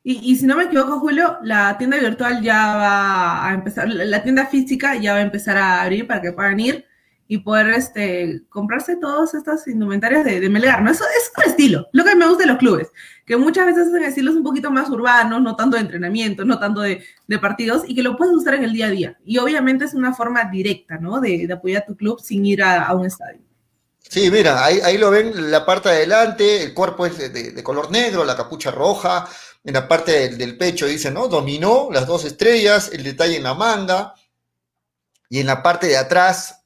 Y, 0.06 0.32
y 0.34 0.36
si 0.36 0.46
no 0.46 0.58
me 0.58 0.66
equivoco, 0.66 1.00
Julio, 1.00 1.38
la 1.44 1.78
tienda 1.78 1.98
virtual 1.98 2.42
ya 2.42 2.76
va 2.76 3.48
a 3.48 3.54
empezar, 3.54 3.88
la 3.88 4.22
tienda 4.22 4.46
física 4.48 4.98
ya 4.98 5.14
va 5.14 5.20
a 5.20 5.22
empezar 5.22 5.56
a 5.56 5.82
abrir 5.82 6.06
para 6.06 6.22
que 6.22 6.34
puedan 6.34 6.60
ir 6.60 6.86
y 7.26 7.38
poder 7.38 7.70
este, 7.70 8.44
comprarse 8.50 8.98
todas 8.98 9.34
estas 9.34 9.66
indumentarias 9.70 10.26
de, 10.26 10.42
de 10.42 10.50
Melgar, 10.50 10.82
¿no? 10.82 10.92
Eso 10.92 11.06
es 11.06 11.32
un 11.38 11.50
estilo, 11.50 11.88
lo 11.94 12.04
que 12.04 12.16
me 12.16 12.28
gusta 12.28 12.44
de 12.44 12.50
los 12.50 12.58
clubes, 12.58 12.90
que 13.26 13.38
muchas 13.38 13.66
veces 13.66 13.88
hacen 14.06 14.28
un 14.30 14.44
poquito 14.44 14.70
más 14.70 14.90
urbanos, 14.90 15.42
no 15.42 15.56
tanto 15.56 15.78
de 15.78 15.84
entrenamiento, 15.84 16.44
no 16.46 16.60
tanto 16.60 16.82
de, 16.82 17.04
partidos, 17.42 17.84
y 17.88 17.96
que 17.96 18.04
lo 18.04 18.16
puedes 18.16 18.34
usar 18.34 18.56
en 18.56 18.64
el 18.64 18.74
día 18.74 18.88
a 18.88 18.92
día. 18.92 19.18
Y 19.26 19.38
obviamente 19.38 19.86
es 19.86 19.94
una 19.94 20.14
forma 20.14 20.44
directa, 20.46 20.98
¿no? 20.98 21.20
De, 21.20 21.48
apoyar 21.52 21.84
a 21.84 21.86
tu 21.86 21.96
club 21.96 22.20
sin 22.22 22.46
ir 22.46 22.62
a, 22.62 22.94
un 22.94 23.06
estadio. 23.06 23.42
Sí, 24.00 24.30
mira, 24.30 24.64
ahí, 24.64 24.98
lo 24.98 25.10
ven, 25.10 25.50
la 25.50 25.66
parte 25.66 25.90
de 25.90 25.96
adelante, 25.96 26.64
el 26.64 26.74
cuerpo 26.74 27.06
es 27.06 27.34
de 27.34 27.64
color 27.64 27.90
negro, 27.90 28.24
la 28.24 28.36
capucha 28.36 28.70
roja, 28.70 29.28
en 29.64 29.74
la 29.74 29.88
parte 29.88 30.12
del, 30.12 30.38
del 30.38 30.58
pecho 30.58 30.86
dice, 30.86 31.10
¿no? 31.10 31.28
Dominó, 31.28 31.88
las 31.92 32.06
dos 32.06 32.26
estrellas, 32.26 32.92
el 32.92 33.04
detalle 33.04 33.38
en 33.38 33.44
la 33.44 33.54
manga, 33.54 34.14
y 35.30 35.40
en 35.40 35.48
la 35.48 35.64
parte 35.64 35.88
de 35.88 35.98
atrás 35.98 36.63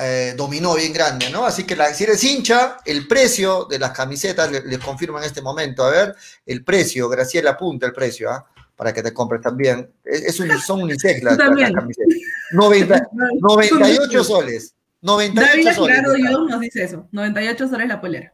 eh, 0.00 0.34
dominó 0.36 0.74
bien 0.74 0.92
grande, 0.92 1.30
¿no? 1.30 1.44
Así 1.44 1.64
que 1.64 1.76
la, 1.76 1.92
si 1.94 2.04
eres 2.04 2.22
hincha, 2.24 2.78
el 2.84 3.06
precio 3.06 3.66
de 3.68 3.78
las 3.78 3.90
camisetas, 3.92 4.50
le- 4.50 4.62
les 4.64 4.78
confirmo 4.78 5.18
en 5.18 5.24
este 5.24 5.42
momento, 5.42 5.84
a 5.84 5.90
ver, 5.90 6.14
el 6.46 6.64
precio, 6.64 7.08
Graciela 7.08 7.50
apunta 7.50 7.86
el 7.86 7.92
precio, 7.92 8.30
¿ah? 8.30 8.46
Para 8.76 8.94
que 8.94 9.02
te 9.02 9.12
compres 9.12 9.42
también. 9.42 9.90
Es, 10.04 10.22
es 10.22 10.40
un, 10.40 10.48
son 10.66 10.82
unisex 10.82 11.22
las, 11.22 11.36
las 11.36 11.72
camisetas. 11.72 12.14
90 12.52 13.08
98 13.40 14.24
soles. 14.24 14.74
98 15.02 15.46
David 15.64 15.76
soles. 15.76 15.96
Gerardo 15.96 16.16
Young 16.16 16.50
nos 16.50 16.60
dice 16.60 16.84
eso. 16.84 17.08
98 17.12 17.68
soles 17.68 17.88
la 17.88 18.00
polera. 18.00 18.30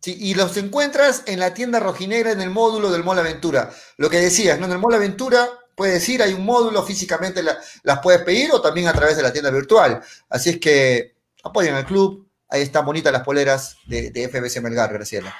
Sí, 0.00 0.16
y 0.18 0.34
los 0.34 0.56
encuentras 0.56 1.22
en 1.26 1.38
la 1.38 1.54
tienda 1.54 1.78
rojinegra 1.78 2.32
en 2.32 2.40
el 2.40 2.50
módulo 2.50 2.90
del 2.90 3.04
Mall 3.04 3.18
Aventura. 3.20 3.70
Lo 3.98 4.10
que 4.10 4.18
decías, 4.18 4.58
¿no? 4.58 4.66
En 4.66 4.72
el 4.72 4.78
Mall 4.78 4.94
Aventura 4.94 5.48
puedes 5.74 6.06
ir, 6.08 6.22
hay 6.22 6.34
un 6.34 6.44
módulo, 6.44 6.82
físicamente 6.82 7.42
la- 7.42 7.58
las 7.82 8.00
puedes 8.00 8.22
pedir 8.22 8.50
o 8.52 8.60
también 8.60 8.88
a 8.88 8.92
través 8.92 9.16
de 9.16 9.22
la 9.22 9.32
tienda 9.32 9.50
virtual. 9.50 10.00
Así 10.28 10.50
es 10.50 10.58
que 10.58 11.14
apoyen 11.42 11.74
al 11.74 11.86
club. 11.86 12.26
Ahí 12.48 12.62
están 12.62 12.84
bonitas 12.84 13.12
las 13.12 13.22
poleras 13.22 13.76
de, 13.86 14.10
FBC 14.28 14.60
Melgar, 14.60 14.92
Graciela. 14.92 15.34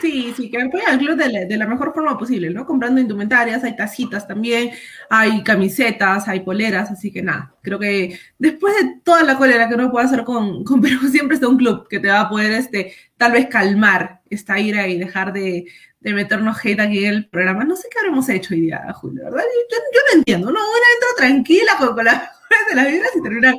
Sí, 0.00 0.34
sí, 0.36 0.50
que 0.50 0.60
apoyen 0.60 0.88
al 0.88 0.98
club 0.98 1.16
de 1.16 1.28
la, 1.28 1.44
de 1.44 1.56
la 1.56 1.66
mejor 1.66 1.94
forma 1.94 2.18
posible, 2.18 2.50
¿no? 2.50 2.66
Comprando 2.66 3.00
indumentarias, 3.00 3.62
hay 3.62 3.76
tacitas 3.76 4.26
también, 4.26 4.72
hay 5.08 5.44
camisetas, 5.44 6.26
hay 6.26 6.40
poleras, 6.40 6.90
así 6.90 7.12
que 7.12 7.22
nada, 7.22 7.54
creo 7.62 7.78
que 7.78 8.18
después 8.36 8.74
de 8.74 9.00
toda 9.04 9.22
la 9.22 9.38
cólera 9.38 9.68
que 9.68 9.76
uno 9.76 9.92
puede 9.92 10.06
hacer 10.06 10.24
con, 10.24 10.64
con 10.64 10.80
Perú, 10.82 11.08
siempre 11.08 11.36
está 11.36 11.46
un 11.48 11.58
club 11.58 11.86
que 11.88 12.00
te 12.00 12.08
va 12.08 12.22
a 12.22 12.28
poder, 12.28 12.50
este, 12.52 12.92
tal 13.16 13.32
vez 13.32 13.46
calmar 13.46 14.20
esta 14.28 14.58
ira 14.58 14.88
y 14.88 14.98
dejar 14.98 15.32
de, 15.32 15.66
de 16.04 16.14
meternos 16.14 16.56
hate 16.64 16.78
aquí 16.80 17.04
en 17.04 17.14
el 17.14 17.28
programa. 17.28 17.64
No 17.64 17.74
sé 17.76 17.88
qué 17.90 17.98
habremos 17.98 18.28
hecho 18.28 18.54
hoy 18.54 18.60
día, 18.60 18.92
Julio, 18.94 19.24
¿verdad? 19.24 19.42
Yo, 19.70 19.76
yo 19.92 20.00
no 20.12 20.18
entiendo, 20.18 20.46
¿no? 20.52 20.60
Uno 20.60 20.78
entra 20.94 21.08
tranquila 21.16 21.72
con, 21.78 21.94
con 21.96 22.04
las 22.04 22.22
de 22.70 22.74
las 22.76 22.86
vidas 22.88 23.10
y 23.16 23.22
termina 23.22 23.54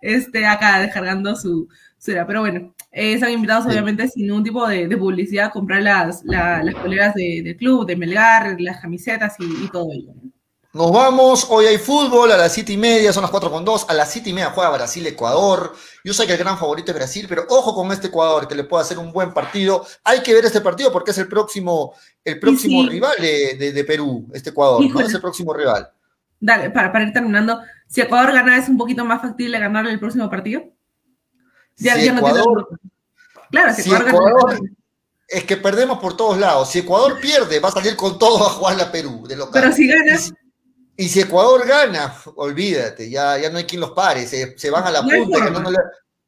este, 0.00 0.46
acá 0.46 0.80
descargando 0.80 1.36
su, 1.36 1.68
su. 1.98 2.12
Pero 2.26 2.40
bueno, 2.40 2.74
eh, 2.90 3.12
están 3.14 3.30
invitados 3.30 3.66
obviamente 3.66 4.08
sin 4.08 4.26
ningún 4.26 4.42
tipo 4.44 4.66
de, 4.66 4.88
de 4.88 4.96
publicidad 4.96 5.46
a 5.46 5.50
comprar 5.50 5.82
las, 5.82 6.24
la- 6.24 6.62
las 6.64 6.74
poleras 6.74 7.14
de, 7.14 7.42
de 7.44 7.56
club, 7.56 7.86
de 7.86 7.96
Melgar, 7.96 8.60
las 8.60 8.80
camisetas 8.80 9.36
y, 9.38 9.44
y 9.64 9.68
todo 9.68 9.88
ello. 9.92 10.12
¿no? 10.14 10.30
Nos 10.72 10.92
vamos, 10.92 11.46
hoy 11.50 11.66
hay 11.66 11.78
fútbol 11.78 12.30
a 12.30 12.36
las 12.36 12.52
siete 12.52 12.72
y 12.72 12.76
media, 12.76 13.12
son 13.12 13.22
las 13.22 13.30
cuatro 13.32 13.50
con 13.50 13.64
dos, 13.64 13.86
a 13.88 13.94
las 13.94 14.08
siete 14.12 14.30
y 14.30 14.32
media 14.32 14.50
juega 14.54 14.70
Brasil-Ecuador. 14.70 15.74
Yo 16.04 16.14
sé 16.14 16.26
que 16.28 16.32
el 16.34 16.38
gran 16.38 16.56
favorito 16.58 16.92
es 16.92 16.96
Brasil, 16.96 17.26
pero 17.28 17.44
ojo 17.48 17.74
con 17.74 17.90
este 17.90 18.06
Ecuador, 18.06 18.46
que 18.46 18.54
le 18.54 18.62
puede 18.62 18.82
hacer 18.84 18.96
un 18.98 19.10
buen 19.12 19.32
partido. 19.34 19.84
Hay 20.04 20.22
que 20.22 20.32
ver 20.32 20.44
este 20.44 20.60
partido 20.60 20.92
porque 20.92 21.10
es 21.10 21.18
el 21.18 21.26
próximo, 21.26 21.94
el 22.24 22.38
próximo 22.38 22.82
sí. 22.84 22.88
rival 22.88 23.14
de, 23.18 23.56
de- 23.56 23.72
de 23.72 23.84
Perú, 23.84 24.28
este 24.32 24.50
Ecuador, 24.50 24.80
¿no? 24.88 25.00
Es 25.00 25.12
el 25.12 25.20
próximo 25.20 25.52
rival. 25.52 25.90
Dale, 26.38 26.70
para, 26.70 26.92
para 26.92 27.04
ir 27.04 27.12
terminando, 27.12 27.60
si 27.88 28.00
Ecuador 28.02 28.32
gana, 28.32 28.56
¿es 28.56 28.68
un 28.68 28.78
poquito 28.78 29.04
más 29.04 29.20
factible 29.22 29.58
ganarle 29.58 29.90
el 29.90 29.98
próximo 29.98 30.30
partido? 30.30 30.62
Ya- 31.78 31.96
Si 31.96 32.04
ya 32.04 32.12
no 32.12 32.20
tiene- 32.22 32.38
Ecuador, 32.38 32.68
Claro, 33.50 33.74
si 33.74 33.82
si 33.82 33.88
Ecuador, 33.90 34.08
Ecuador- 34.08 34.50
gana. 34.54 34.70
es 35.26 35.44
que 35.44 35.56
perdemos 35.56 35.98
por 35.98 36.16
todos 36.16 36.38
lados. 36.38 36.70
Si 36.70 36.78
Ecuador 36.78 37.18
pierde, 37.20 37.58
va 37.58 37.70
a 37.70 37.72
salir 37.72 37.96
con 37.96 38.20
todo 38.20 38.46
a 38.46 38.50
jugar 38.50 38.76
la 38.76 38.92
Perú, 38.92 39.26
de 39.26 39.34
local. 39.34 39.60
Pero 39.60 39.74
si 39.74 39.88
gana, 39.88 40.16
Y 41.00 41.08
si 41.08 41.20
Ecuador 41.20 41.66
gana, 41.66 42.14
olvídate, 42.36 43.08
ya, 43.08 43.38
ya 43.38 43.48
no 43.48 43.56
hay 43.58 43.64
quien 43.64 43.80
los 43.80 43.92
pare, 43.92 44.26
se, 44.26 44.56
se 44.58 44.70
van 44.70 44.84
a 44.86 44.90
la 44.90 45.00
No 45.02 45.08
punta. 45.08 45.38
forma. 45.38 45.50
ganándole- 45.50 45.78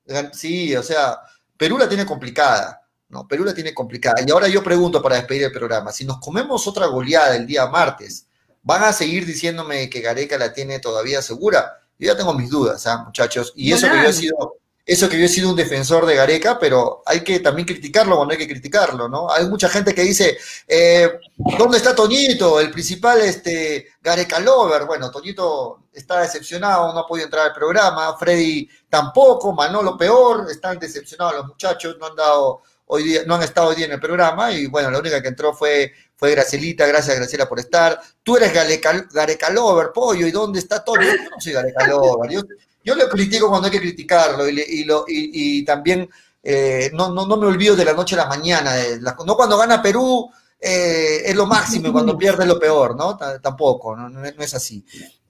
gan- 0.06 0.32
sí, 0.32 0.74
o 0.74 0.82
sea, 0.82 1.18
Perú 1.58 1.76
la 1.76 1.88
tiene 1.88 2.06
complicada, 2.06 2.80
¿no? 3.10 3.28
Perú 3.28 3.44
la 3.44 3.52
tiene 3.52 3.74
complicada. 3.74 4.22
Y 4.26 4.30
ahora 4.30 4.48
yo 4.48 4.62
pregunto 4.62 5.02
para 5.02 5.16
despedir 5.16 5.44
el 5.44 5.52
programa, 5.52 5.92
si 5.92 6.04
nos 6.06 6.18
comemos 6.20 6.66
otra 6.66 6.86
goleada 6.86 7.36
el 7.36 7.46
día 7.46 7.66
martes, 7.66 8.26
¿van 8.62 8.82
a 8.84 8.92
seguir 8.94 9.26
diciéndome 9.26 9.90
que 9.90 10.00
Gareca 10.00 10.38
la 10.38 10.52
tiene 10.54 10.78
todavía 10.78 11.20
segura? 11.20 11.78
Yo 11.98 12.06
ya 12.12 12.16
tengo 12.16 12.32
mis 12.32 12.48
dudas, 12.48 12.86
¿ah, 12.86 13.04
muchachos? 13.04 13.52
Y 13.54 13.72
eso 13.72 13.86
que 13.90 14.02
yo 14.02 14.08
he 14.08 14.12
sido, 14.12 14.56
eso 14.84 15.08
que 15.08 15.18
yo 15.18 15.26
he 15.26 15.28
sido 15.28 15.50
un 15.50 15.56
defensor 15.56 16.06
de 16.06 16.16
Gareca, 16.16 16.58
pero 16.58 17.02
hay 17.06 17.22
que 17.22 17.38
también 17.38 17.66
criticarlo 17.66 18.16
cuando 18.16 18.32
hay 18.32 18.38
que 18.38 18.48
criticarlo, 18.48 19.08
¿no? 19.08 19.30
Hay 19.30 19.46
mucha 19.46 19.68
gente 19.68 19.94
que 19.94 20.02
dice, 20.02 20.36
eh, 20.66 21.20
¿dónde 21.56 21.76
está 21.76 21.94
Toñito? 21.94 22.58
El 22.58 22.70
principal 22.70 23.20
este, 23.20 23.86
Gareca 24.00 24.40
Lover. 24.40 24.84
Bueno, 24.84 25.10
Toñito 25.10 25.84
está 25.92 26.20
decepcionado, 26.20 26.92
no 26.92 27.00
ha 27.00 27.06
podido 27.06 27.26
entrar 27.26 27.46
al 27.46 27.54
programa, 27.54 28.16
Freddy 28.18 28.68
tampoco, 28.88 29.52
Manolo 29.52 29.96
peor, 29.96 30.46
están 30.50 30.78
decepcionados 30.78 31.36
los 31.36 31.46
muchachos, 31.46 31.96
no 32.00 32.06
han 32.06 32.16
dado 32.16 32.62
hoy 32.86 33.04
día, 33.04 33.22
no 33.26 33.36
han 33.36 33.42
estado 33.42 33.68
hoy 33.68 33.76
día 33.76 33.86
en 33.86 33.92
el 33.92 34.00
programa, 34.00 34.52
y 34.52 34.66
bueno, 34.66 34.90
la 34.90 34.98
única 34.98 35.22
que 35.22 35.28
entró 35.28 35.54
fue, 35.54 35.92
fue 36.16 36.32
Gracielita, 36.32 36.86
gracias 36.86 37.16
Graciela 37.16 37.48
por 37.48 37.60
estar. 37.60 38.00
Tú 38.22 38.36
eres 38.36 38.52
Gareca, 38.52 39.06
Gareca 39.12 39.50
Lover, 39.50 39.92
pollo, 39.94 40.26
¿y 40.26 40.30
dónde 40.30 40.58
está 40.58 40.82
Toño? 40.82 41.02
Yo 41.04 41.30
no 41.30 41.40
soy 41.40 41.52
Gareca 41.52 41.86
Lover, 41.86 42.30
yo, 42.30 42.40
yo 42.84 42.94
lo 42.94 43.08
critico 43.08 43.48
cuando 43.48 43.66
hay 43.66 43.72
que 43.72 43.80
criticarlo, 43.80 44.48
y, 44.48 44.52
le- 44.52 44.66
y 44.68 44.84
lo, 44.84 45.04
y, 45.08 45.58
y 45.60 45.64
también 45.64 46.08
eh, 46.42 46.90
no, 46.94 47.12
no, 47.14 47.26
no 47.26 47.36
me 47.36 47.46
olvido 47.46 47.76
de 47.76 47.84
la 47.84 47.92
noche 47.92 48.14
a 48.14 48.18
la 48.18 48.26
mañana, 48.26 48.72
de 48.74 49.00
la- 49.00 49.16
no 49.26 49.36
cuando 49.36 49.56
gana 49.58 49.80
Perú 49.82 50.30
eh, 50.60 51.22
es 51.24 51.34
lo 51.34 51.46
máximo 51.46 51.88
y 51.88 51.92
cuando 51.92 52.16
pierde 52.18 52.42
es 52.44 52.48
lo 52.48 52.58
peor, 52.58 52.96
¿no? 52.96 53.16
T- 53.16 53.40
tampoco, 53.40 53.96
no, 53.96 54.08
no 54.08 54.24
es- 54.24 54.54
así. 54.54 54.84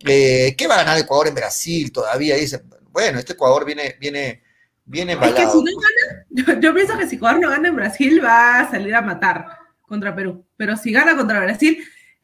Eh, 0.05 0.55
¿Qué 0.57 0.66
va 0.66 0.74
a 0.74 0.79
ganar 0.79 0.99
Ecuador 0.99 1.29
en 1.29 1.35
Brasil 1.35 1.91
todavía? 1.93 2.37
Dice, 2.37 2.62
bueno, 2.91 3.19
este 3.19 3.35
Ecuador 3.35 3.65
viene, 3.65 3.97
viene, 4.01 4.43
viene 4.85 5.12
es 5.12 5.19
que 5.19 5.24
embalado. 5.27 5.53
si 5.53 5.59
no 5.65 5.70
gana, 5.81 6.27
yo, 6.31 6.61
yo 6.61 6.74
pienso 6.74 6.99
que 6.99 7.07
si 7.09 7.16
Ecuador 7.16 7.41
no 7.41 7.49
gana 7.51 7.69
en 7.69 7.77
Brasil, 7.77 8.23
va 8.24 8.61
a 8.61 8.70
salir 8.70 8.95
a 8.95 9.01
matar 9.03 9.47
contra 9.83 10.15
Perú. 10.15 10.45
Pero 10.57 10.77
si 10.77 10.93
gana 10.93 11.16
contra 11.16 11.41
Brasil, 11.41 11.79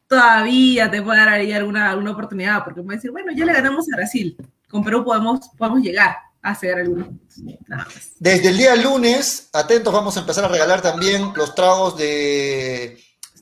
todavía 0.07 0.89
te 0.91 1.01
puede 1.01 1.19
dar 1.19 1.29
ahí 1.29 1.51
alguna, 1.53 1.89
alguna 1.91 2.11
oportunidad, 2.11 2.63
porque 2.63 2.81
puede 2.81 2.97
decir, 2.97 3.11
bueno, 3.11 3.31
ya 3.31 3.45
le 3.45 3.53
ganamos 3.53 3.85
a 3.91 3.95
Brasil. 3.95 4.35
Con 4.69 4.83
Perú 4.83 5.03
podemos, 5.03 5.49
podemos 5.57 5.81
llegar 5.81 6.15
a 6.41 6.51
hacer 6.51 6.75
algunos. 6.75 7.07
Nada 7.67 7.85
más. 7.85 8.11
Desde 8.19 8.49
el 8.49 8.57
día 8.57 8.75
lunes, 8.75 9.49
atentos, 9.53 9.93
vamos 9.93 10.15
a 10.17 10.21
empezar 10.21 10.45
a 10.45 10.47
regalar 10.47 10.81
también 10.81 11.31
los 11.35 11.55
tragos 11.55 11.97
de 11.97 12.97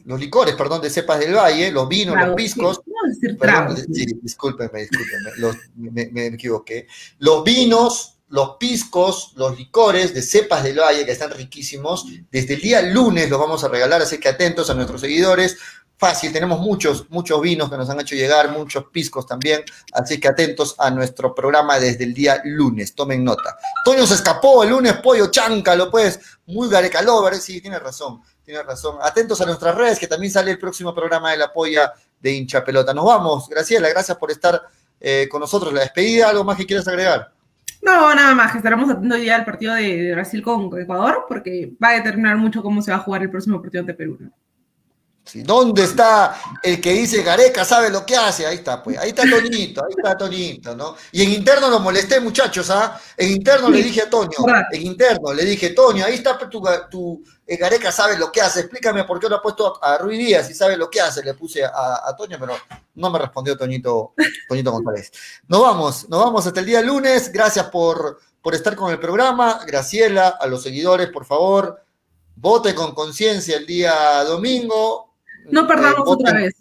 los 0.05 0.19
licores, 0.19 0.55
perdón, 0.55 0.81
de 0.81 0.89
cepas 0.89 1.19
del 1.19 1.35
valle, 1.35 1.69
los 1.71 1.87
vinos, 1.89 2.15
los 2.27 2.35
piscos. 2.35 2.79
sí, 3.19 3.27
Perdón, 3.35 3.77
sí, 3.93 4.05
discúlpenme, 4.21 4.79
discúlpenme, 4.81 5.31
los- 5.37 5.55
me, 5.75 6.07
me 6.11 6.25
equivoqué. 6.27 6.87
Los 7.19 7.43
vinos, 7.43 8.13
los 8.29 8.55
piscos, 8.57 9.33
los 9.35 9.57
licores 9.57 10.13
de 10.13 10.21
cepas 10.21 10.63
del 10.63 10.79
valle 10.79 11.05
que 11.05 11.11
están 11.11 11.31
riquísimos, 11.31 12.05
desde 12.31 12.53
el 12.55 12.61
día 12.61 12.81
lunes 12.81 13.29
los 13.29 13.39
vamos 13.39 13.63
a 13.65 13.67
regalar, 13.67 14.01
así 14.01 14.17
que 14.17 14.29
atentos 14.29 14.69
a 14.69 14.73
nuestros 14.75 15.01
seguidores. 15.01 15.57
Fácil, 15.99 16.31
tenemos 16.31 16.59
muchos, 16.59 17.09
muchos 17.09 17.41
vinos 17.41 17.71
que 17.71 17.75
nos 17.75 17.89
han 17.89 17.99
hecho 17.99 18.13
llegar, 18.13 18.51
muchos 18.51 18.85
piscos 18.91 19.25
también, 19.25 19.63
así 19.91 20.19
que 20.19 20.27
atentos 20.27 20.75
a 20.77 20.91
nuestro 20.91 21.33
programa 21.33 21.79
desde 21.79 22.03
el 22.03 22.13
día 22.13 22.39
lunes, 22.45 22.93
tomen 22.93 23.23
nota. 23.23 23.57
Toño 23.83 24.05
se 24.05 24.13
escapó 24.13 24.63
el 24.63 24.69
lunes, 24.69 24.93
pollo 24.97 25.31
cháncalo, 25.31 25.89
pues, 25.89 26.19
muy 26.45 26.69
gareca 26.69 27.01
lover, 27.01 27.33
sí, 27.37 27.61
tiene 27.61 27.79
razón, 27.79 28.21
tiene 28.43 28.61
razón. 28.61 28.97
Atentos 29.01 29.41
a 29.41 29.47
nuestras 29.47 29.73
redes, 29.73 29.97
que 29.97 30.05
también 30.05 30.31
sale 30.31 30.51
el 30.51 30.59
próximo 30.59 30.93
programa 30.93 31.31
de 31.31 31.37
la 31.37 31.51
polla 31.51 31.91
de 32.19 32.31
hincha 32.31 32.63
pelota. 32.63 32.93
Nos 32.93 33.05
vamos, 33.05 33.49
Graciela, 33.49 33.89
gracias 33.89 34.17
por 34.19 34.29
estar 34.29 34.61
eh, 34.99 35.27
con 35.31 35.41
nosotros. 35.41 35.73
La 35.73 35.81
despedida, 35.81 36.29
¿algo 36.29 36.43
más 36.43 36.57
que 36.57 36.67
quieras 36.67 36.87
agregar? 36.87 37.31
No, 37.81 38.13
nada 38.13 38.35
más, 38.35 38.51
que 38.51 38.59
estaremos 38.59 38.87
atentos 38.87 39.19
día 39.19 39.35
al 39.35 39.45
partido 39.45 39.73
de, 39.73 40.03
de 40.03 40.11
Brasil 40.11 40.43
con 40.43 40.79
Ecuador, 40.79 41.25
porque 41.27 41.73
va 41.83 41.89
a 41.89 41.93
determinar 41.93 42.37
mucho 42.37 42.61
cómo 42.61 42.83
se 42.83 42.91
va 42.91 42.97
a 42.97 43.01
jugar 43.01 43.23
el 43.23 43.31
próximo 43.31 43.59
partido 43.59 43.81
ante 43.81 43.95
Perú. 43.95 44.17
¿no? 44.19 44.31
Sí, 45.27 45.43
¿Dónde 45.43 45.83
está 45.83 46.39
el 46.63 46.79
que 46.79 46.93
dice 46.93 47.21
Gareca 47.21 47.65
sabe 47.65 47.89
lo 47.89 48.05
que 48.05 48.15
hace? 48.15 48.45
Ahí 48.47 48.55
está, 48.55 48.81
pues. 48.81 48.97
Ahí 48.97 49.09
está 49.09 49.23
Toñito, 49.29 49.83
ahí 49.83 49.93
está 49.97 50.17
Toñito, 50.17 50.75
¿no? 50.75 50.95
Y 51.11 51.23
en 51.23 51.31
interno 51.31 51.69
lo 51.69 51.79
molesté, 51.79 52.21
muchachos, 52.21 52.69
¿ah? 52.69 52.99
En 53.17 53.31
interno 53.31 53.69
le 53.69 53.83
dije 53.83 54.03
a 54.03 54.09
Toño, 54.09 54.37
en 54.71 54.81
interno 54.81 55.33
le 55.33 55.43
dije, 55.43 55.71
Toño, 55.71 56.05
ahí 56.05 56.13
está 56.15 56.37
tu, 56.37 56.63
tu 56.89 57.23
eh, 57.45 57.57
Gareca 57.57 57.91
sabe 57.91 58.17
lo 58.17 58.31
que 58.31 58.41
hace. 58.41 58.61
Explícame 58.61 59.03
por 59.03 59.19
qué 59.19 59.27
lo 59.27 59.35
ha 59.35 59.41
puesto 59.41 59.79
a, 59.81 59.93
a 59.93 59.97
Ruiz 59.97 60.17
Díaz 60.17 60.49
y 60.49 60.53
sabe 60.53 60.77
lo 60.77 60.89
que 60.89 61.01
hace. 61.01 61.23
Le 61.23 61.33
puse 61.33 61.65
a, 61.65 62.01
a 62.05 62.15
Toño, 62.15 62.37
pero 62.39 62.55
no 62.95 63.09
me 63.09 63.19
respondió 63.19 63.57
Toñito, 63.57 64.13
Toñito 64.47 64.71
González. 64.71 65.11
Nos 65.47 65.61
vamos, 65.61 66.09
nos 66.09 66.19
vamos 66.19 66.47
hasta 66.47 66.59
el 66.59 66.65
día 66.65 66.81
lunes. 66.81 67.31
Gracias 67.31 67.65
por, 67.67 68.19
por 68.41 68.55
estar 68.55 68.75
con 68.75 68.91
el 68.91 68.99
programa. 68.99 69.59
Graciela, 69.65 70.29
a 70.39 70.47
los 70.47 70.63
seguidores, 70.63 71.09
por 71.09 71.25
favor, 71.25 71.81
voten 72.35 72.75
con 72.75 72.93
conciencia 72.93 73.57
el 73.57 73.65
día 73.65 74.23
domingo. 74.23 75.06
No 75.51 75.67
perdamos 75.67 75.99
Eh, 75.99 76.03
voten 76.05 76.27
otra 76.27 76.39
vez. 76.39 76.55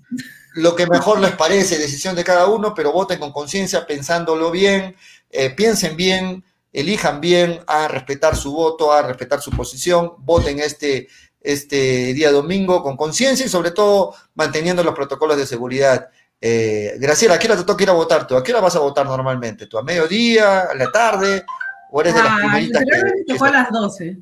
Lo 0.55 0.75
que 0.75 0.87
mejor 0.87 1.21
les 1.21 1.33
parece, 1.33 1.79
decisión 1.79 2.17
de 2.17 2.25
cada 2.25 2.47
uno, 2.47 2.75
pero 2.75 2.93
voten 2.93 3.19
con 3.19 3.33
conciencia, 3.33 3.87
pensándolo 3.87 4.51
bien, 4.51 4.97
eh, 5.31 5.51
piensen 5.51 5.97
bien, 5.97 6.45
elijan 6.73 7.21
bien, 7.21 7.61
a 7.67 7.89
respetar 7.89 8.37
su 8.37 8.53
voto, 8.53 8.93
a 8.93 9.03
respetar 9.03 9.41
su 9.41 9.51
posición, 9.51 10.13
voten 10.19 10.59
este, 10.61 11.09
este 11.41 12.15
día 12.15 12.33
domingo 12.33 12.83
con 12.83 12.97
conciencia 12.97 13.45
y 13.45 13.51
sobre 13.51 13.71
todo 13.71 14.15
manteniendo 14.35 14.83
los 14.83 14.95
protocolos 14.95 15.37
de 15.37 15.47
seguridad. 15.47 16.09
Eh, 16.41 16.97
Graciela, 16.99 17.35
¿a 17.35 17.39
qué 17.39 17.47
hora 17.49 17.57
te 17.57 17.65
toca 17.65 17.83
ir 17.83 17.91
a 17.91 17.95
votar 17.95 18.27
tú? 18.27 18.37
¿A 18.37 18.43
qué 18.43 18.53
hora 18.53 18.61
vas 18.61 18.77
a 18.77 18.81
votar 18.81 19.07
normalmente? 19.07 19.67
¿Tú 19.67 19.79
a 19.79 19.83
mediodía, 19.83 20.61
a 20.63 20.75
la 20.75 20.91
tarde? 20.91 21.45
¿O 21.91 22.01
eres 22.01 22.15
de 22.15 22.23
las 22.23 22.33
Ah, 22.33 22.39
primeritas 22.41 22.83
que, 23.27 23.35
fue 23.37 23.49
a 23.49 23.53
las 23.53 23.71
12. 23.71 24.19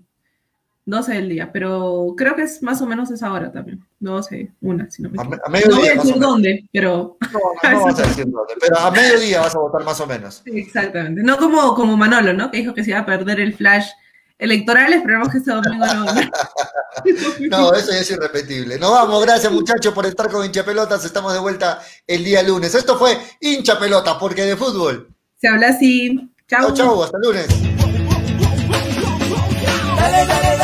12 0.86 1.12
del 1.14 1.28
día, 1.30 1.50
pero 1.50 2.14
creo 2.16 2.36
que 2.36 2.42
es 2.42 2.62
más 2.62 2.82
o 2.82 2.86
menos 2.86 3.10
esa 3.10 3.32
hora 3.32 3.50
también. 3.50 3.84
12, 4.04 4.52
una, 4.60 4.90
si 4.90 5.02
no 5.02 5.10
me 5.10 5.18
a, 5.18 5.22
equivoco. 5.24 5.44
a 5.44 5.48
No 5.48 5.52
voy 5.52 5.60
mediodía 5.60 5.92
a 5.92 5.94
más 5.96 6.04
o 6.04 6.06
decir 6.06 6.20
dónde, 6.20 6.68
pero 6.72 7.16
No, 7.32 7.70
no 7.72 7.84
vas 7.84 7.98
a 7.98 8.02
decir 8.02 8.26
dónde, 8.26 8.54
pero 8.60 8.78
a 8.78 8.90
mediodía 8.90 9.40
vas 9.40 9.54
a 9.54 9.58
votar 9.58 9.84
más 9.84 10.00
o 10.00 10.06
menos. 10.06 10.42
exactamente. 10.46 11.22
No 11.22 11.36
como, 11.38 11.74
como 11.74 11.96
Manolo, 11.96 12.32
¿no? 12.32 12.50
Que 12.50 12.58
dijo 12.58 12.74
que 12.74 12.84
se 12.84 12.90
iba 12.90 13.00
a 13.00 13.06
perder 13.06 13.40
el 13.40 13.54
flash 13.54 13.88
electoral. 14.38 14.92
Esperemos 14.92 15.28
que 15.30 15.38
este 15.38 15.50
domingo 15.50 15.84
no. 15.86 16.04
No, 17.50 17.72
eso 17.74 17.90
ya 17.90 17.98
es 17.98 18.10
irrepetible. 18.10 18.78
Nos 18.78 18.92
vamos, 18.92 19.20
gracias 19.24 19.52
muchachos 19.52 19.92
por 19.92 20.06
estar 20.06 20.30
con 20.30 20.44
hincha 20.46 20.64
pelotas. 20.64 21.04
Estamos 21.04 21.32
de 21.32 21.40
vuelta 21.40 21.80
el 22.06 22.22
día 22.24 22.40
lunes. 22.42 22.72
Esto 22.74 22.96
fue 22.96 23.18
hincha 23.40 23.78
pelota, 23.78 24.16
porque 24.18 24.42
de 24.44 24.56
fútbol. 24.56 25.08
Se 25.40 25.48
habla 25.48 25.68
así. 25.68 26.30
Chau. 26.48 26.66
Chau, 26.68 26.74
chau, 26.74 27.02
hasta 27.02 27.16
el 27.18 27.22
lunes. 27.24 27.46
Dale, 29.96 30.26
dale, 30.26 30.56
dale, 30.56 30.63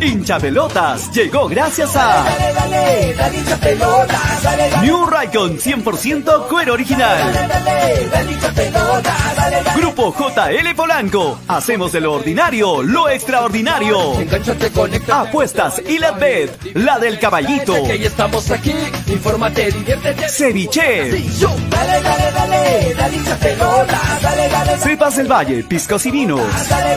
Hincha 0.00 0.38
Pelotas 0.38 1.10
llegó 1.12 1.46
gracias 1.48 1.94
a 1.94 2.24
Dale, 2.24 2.52
dale, 2.54 3.14
dale 3.14 3.38
hincha 3.38 3.56
pelota, 3.56 4.20
dale, 4.42 4.70
dale, 4.70 4.86
New 4.86 5.06
Raycon 5.06 5.58
100% 5.58 6.48
cuero 6.48 6.72
original. 6.72 7.32
Grupo 9.76 10.14
JL 10.14 10.74
Polanco. 10.74 11.38
Hacemos 11.48 11.92
de 11.92 12.00
lo 12.00 12.14
ordinario 12.14 12.82
lo 12.82 13.08
extraordinario. 13.08 14.14
Apuestas 15.12 15.82
y 15.86 15.98
la 15.98 16.12
bet, 16.12 16.50
la 16.74 16.98
del 16.98 17.18
caballito. 17.18 17.74
Que 17.84 18.06
estamos 18.06 18.50
aquí, 18.50 18.74
infórmate, 19.06 19.70
diviértete. 19.70 20.28
Ceviche. 20.28 21.18
Hincha 21.18 21.48
Cepas 24.78 25.16
del 25.16 25.30
Valle, 25.30 25.64
piscos 25.64 26.06
y 26.06 26.10
vinos. 26.10 26.40
dale, 26.68 26.96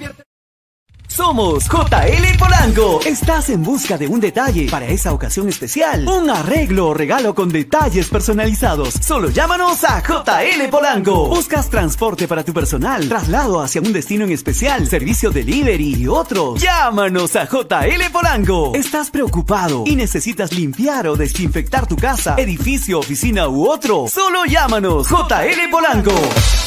Somos 1.13 1.65
JL 1.65 2.37
Polanco. 2.39 3.01
Estás 3.05 3.49
en 3.49 3.61
busca 3.61 3.97
de 3.97 4.07
un 4.07 4.21
detalle 4.21 4.67
para 4.71 4.87
esa 4.87 5.11
ocasión 5.11 5.49
especial. 5.49 6.07
Un 6.07 6.29
arreglo 6.29 6.87
o 6.87 6.93
regalo 6.93 7.35
con 7.35 7.49
detalles 7.49 8.07
personalizados. 8.07 8.93
Solo 8.93 9.29
llámanos 9.29 9.83
a 9.83 10.01
JL 10.01 10.69
Polanco. 10.69 11.27
Buscas 11.27 11.69
transporte 11.69 12.29
para 12.29 12.45
tu 12.45 12.53
personal, 12.53 13.09
traslado 13.09 13.59
hacia 13.59 13.81
un 13.81 13.91
destino 13.91 14.23
en 14.23 14.31
especial, 14.31 14.87
servicio 14.87 15.31
delivery 15.31 15.95
y 15.95 16.07
otros. 16.07 16.61
Llámanos 16.61 17.35
a 17.35 17.45
JL 17.45 18.09
Polanco. 18.13 18.71
¿Estás 18.73 19.11
preocupado 19.11 19.83
y 19.85 19.97
necesitas 19.97 20.53
limpiar 20.53 21.07
o 21.07 21.17
desinfectar 21.17 21.87
tu 21.87 21.97
casa, 21.97 22.35
edificio, 22.37 22.99
oficina 22.99 23.49
u 23.49 23.67
otro? 23.67 24.07
Solo 24.07 24.45
llámanos 24.45 25.09
JL 25.09 25.69
Polanco. 25.69 26.13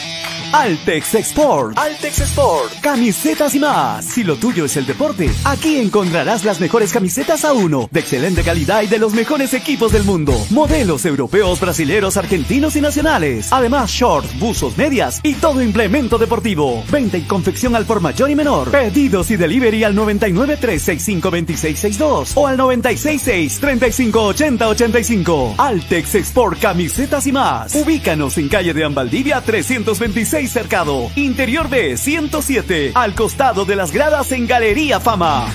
Altex 0.53 1.15
Sport. 1.15 1.77
Altex 1.77 2.19
Sport. 2.19 2.81
Camisetas 2.81 3.55
y 3.55 3.59
más. 3.59 4.03
Si 4.03 4.21
lo 4.23 4.35
tuyo 4.35 4.65
es 4.65 4.75
el 4.75 4.85
deporte, 4.85 5.31
aquí 5.45 5.77
encontrarás 5.77 6.43
las 6.43 6.59
mejores 6.59 6.91
camisetas 6.91 7.45
a 7.45 7.53
uno, 7.53 7.87
de 7.89 8.01
excelente 8.01 8.43
calidad 8.43 8.81
y 8.81 8.87
de 8.87 8.99
los 8.99 9.13
mejores 9.13 9.53
equipos 9.53 9.93
del 9.93 10.03
mundo. 10.03 10.33
Modelos 10.49 11.05
europeos, 11.05 11.59
brasileros, 11.61 12.17
argentinos 12.17 12.75
y 12.75 12.81
nacionales. 12.81 13.47
Además, 13.53 13.91
shorts, 13.91 14.37
buzos, 14.39 14.77
medias 14.77 15.21
y 15.23 15.35
todo 15.35 15.61
implemento 15.61 16.17
deportivo. 16.17 16.83
Venta 16.91 17.17
y 17.17 17.21
confección 17.21 17.73
al 17.75 17.85
por 17.85 18.01
mayor 18.01 18.29
y 18.29 18.35
menor. 18.35 18.71
Pedidos 18.71 19.31
y 19.31 19.37
delivery 19.37 19.85
al 19.85 19.95
99 19.95 20.57
365 20.57 21.31
2662 21.31 22.33
o 22.35 22.47
al 22.47 22.57
966 22.57 23.59
3580 23.59 24.67
85. 24.67 25.55
Altex 25.57 26.15
Export 26.15 26.59
Camisetas 26.59 27.25
y 27.25 27.31
más. 27.31 27.73
Ubícanos 27.73 28.37
en 28.37 28.49
calle 28.49 28.73
de 28.73 28.83
Ambaldivia 28.83 29.39
326 29.39 30.40
Cercado. 30.47 31.09
Interior 31.15 31.69
B 31.69 31.97
107. 31.97 32.91
Al 32.95 33.15
costado 33.15 33.65
de 33.65 33.75
las 33.75 33.91
gradas 33.91 34.31
en 34.31 34.47
Galería 34.47 34.99
Fama. 34.99 35.47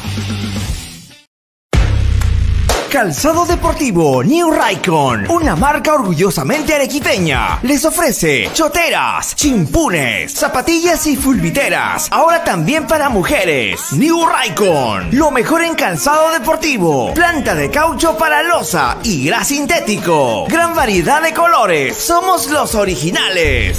Calzado 2.90 3.44
Deportivo 3.44 4.22
New 4.22 4.50
Raikon, 4.52 5.28
una 5.28 5.56
marca 5.56 5.92
orgullosamente 5.92 6.72
arequipeña, 6.72 7.58
les 7.62 7.84
ofrece 7.84 8.48
choteras, 8.54 9.34
chimpunes, 9.34 10.32
zapatillas 10.32 11.06
y 11.06 11.16
fulbiteras, 11.16 12.08
ahora 12.10 12.44
también 12.44 12.86
para 12.86 13.08
mujeres. 13.08 13.92
New 13.92 14.24
Raikon, 14.24 15.08
lo 15.12 15.30
mejor 15.30 15.62
en 15.62 15.74
calzado 15.74 16.30
deportivo, 16.30 17.12
planta 17.12 17.54
de 17.54 17.70
caucho 17.70 18.16
para 18.16 18.42
losa 18.42 18.98
y 19.02 19.26
gras 19.26 19.48
sintético, 19.48 20.46
gran 20.48 20.74
variedad 20.74 21.20
de 21.20 21.34
colores, 21.34 21.96
somos 21.96 22.48
los 22.50 22.74
originales. 22.74 23.78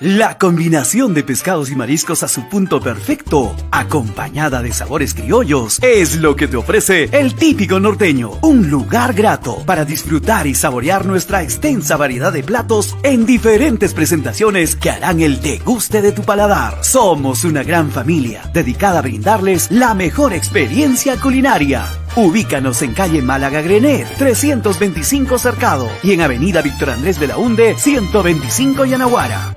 La 0.00 0.36
combinación 0.36 1.14
de 1.14 1.24
pescados 1.24 1.70
y 1.70 1.74
mariscos 1.74 2.22
a 2.22 2.28
su 2.28 2.50
punto 2.50 2.82
perfecto, 2.82 3.56
acompañada 3.70 4.60
de 4.60 4.70
sabores 4.70 5.14
criollos, 5.14 5.78
es 5.82 6.16
lo 6.16 6.36
que 6.36 6.48
te 6.48 6.58
ofrece 6.58 7.08
el 7.12 7.34
típico 7.34 7.80
norteño, 7.80 8.32
un 8.42 8.68
lugar 8.68 9.14
grato 9.14 9.64
para 9.64 9.86
disfrutar 9.86 10.46
y 10.46 10.54
saborear 10.54 11.06
nuestra 11.06 11.42
extensa 11.42 11.96
variedad 11.96 12.30
de 12.30 12.42
platos 12.42 12.94
en 13.04 13.24
diferentes 13.24 13.94
presentaciones 13.94 14.76
que 14.76 14.90
harán 14.90 15.22
el 15.22 15.40
deguste 15.40 16.02
de 16.02 16.12
tu 16.12 16.24
paladar. 16.24 16.84
Somos 16.84 17.44
una 17.44 17.62
gran 17.62 17.90
familia 17.90 18.42
dedicada 18.52 18.98
a 18.98 19.02
brindarles 19.02 19.70
la 19.70 19.94
mejor 19.94 20.34
experiencia 20.34 21.18
culinaria. 21.18 21.86
Ubícanos 22.16 22.82
en 22.82 22.92
calle 22.92 23.22
Málaga 23.22 23.62
Grenet, 23.62 24.06
325 24.18 25.38
Cercado 25.38 25.88
y 26.02 26.12
en 26.12 26.20
avenida 26.20 26.60
Víctor 26.60 26.90
Andrés 26.90 27.18
de 27.18 27.28
la 27.28 27.38
Hunde, 27.38 27.76
125 27.78 28.84
Yanaguara. 28.84 29.56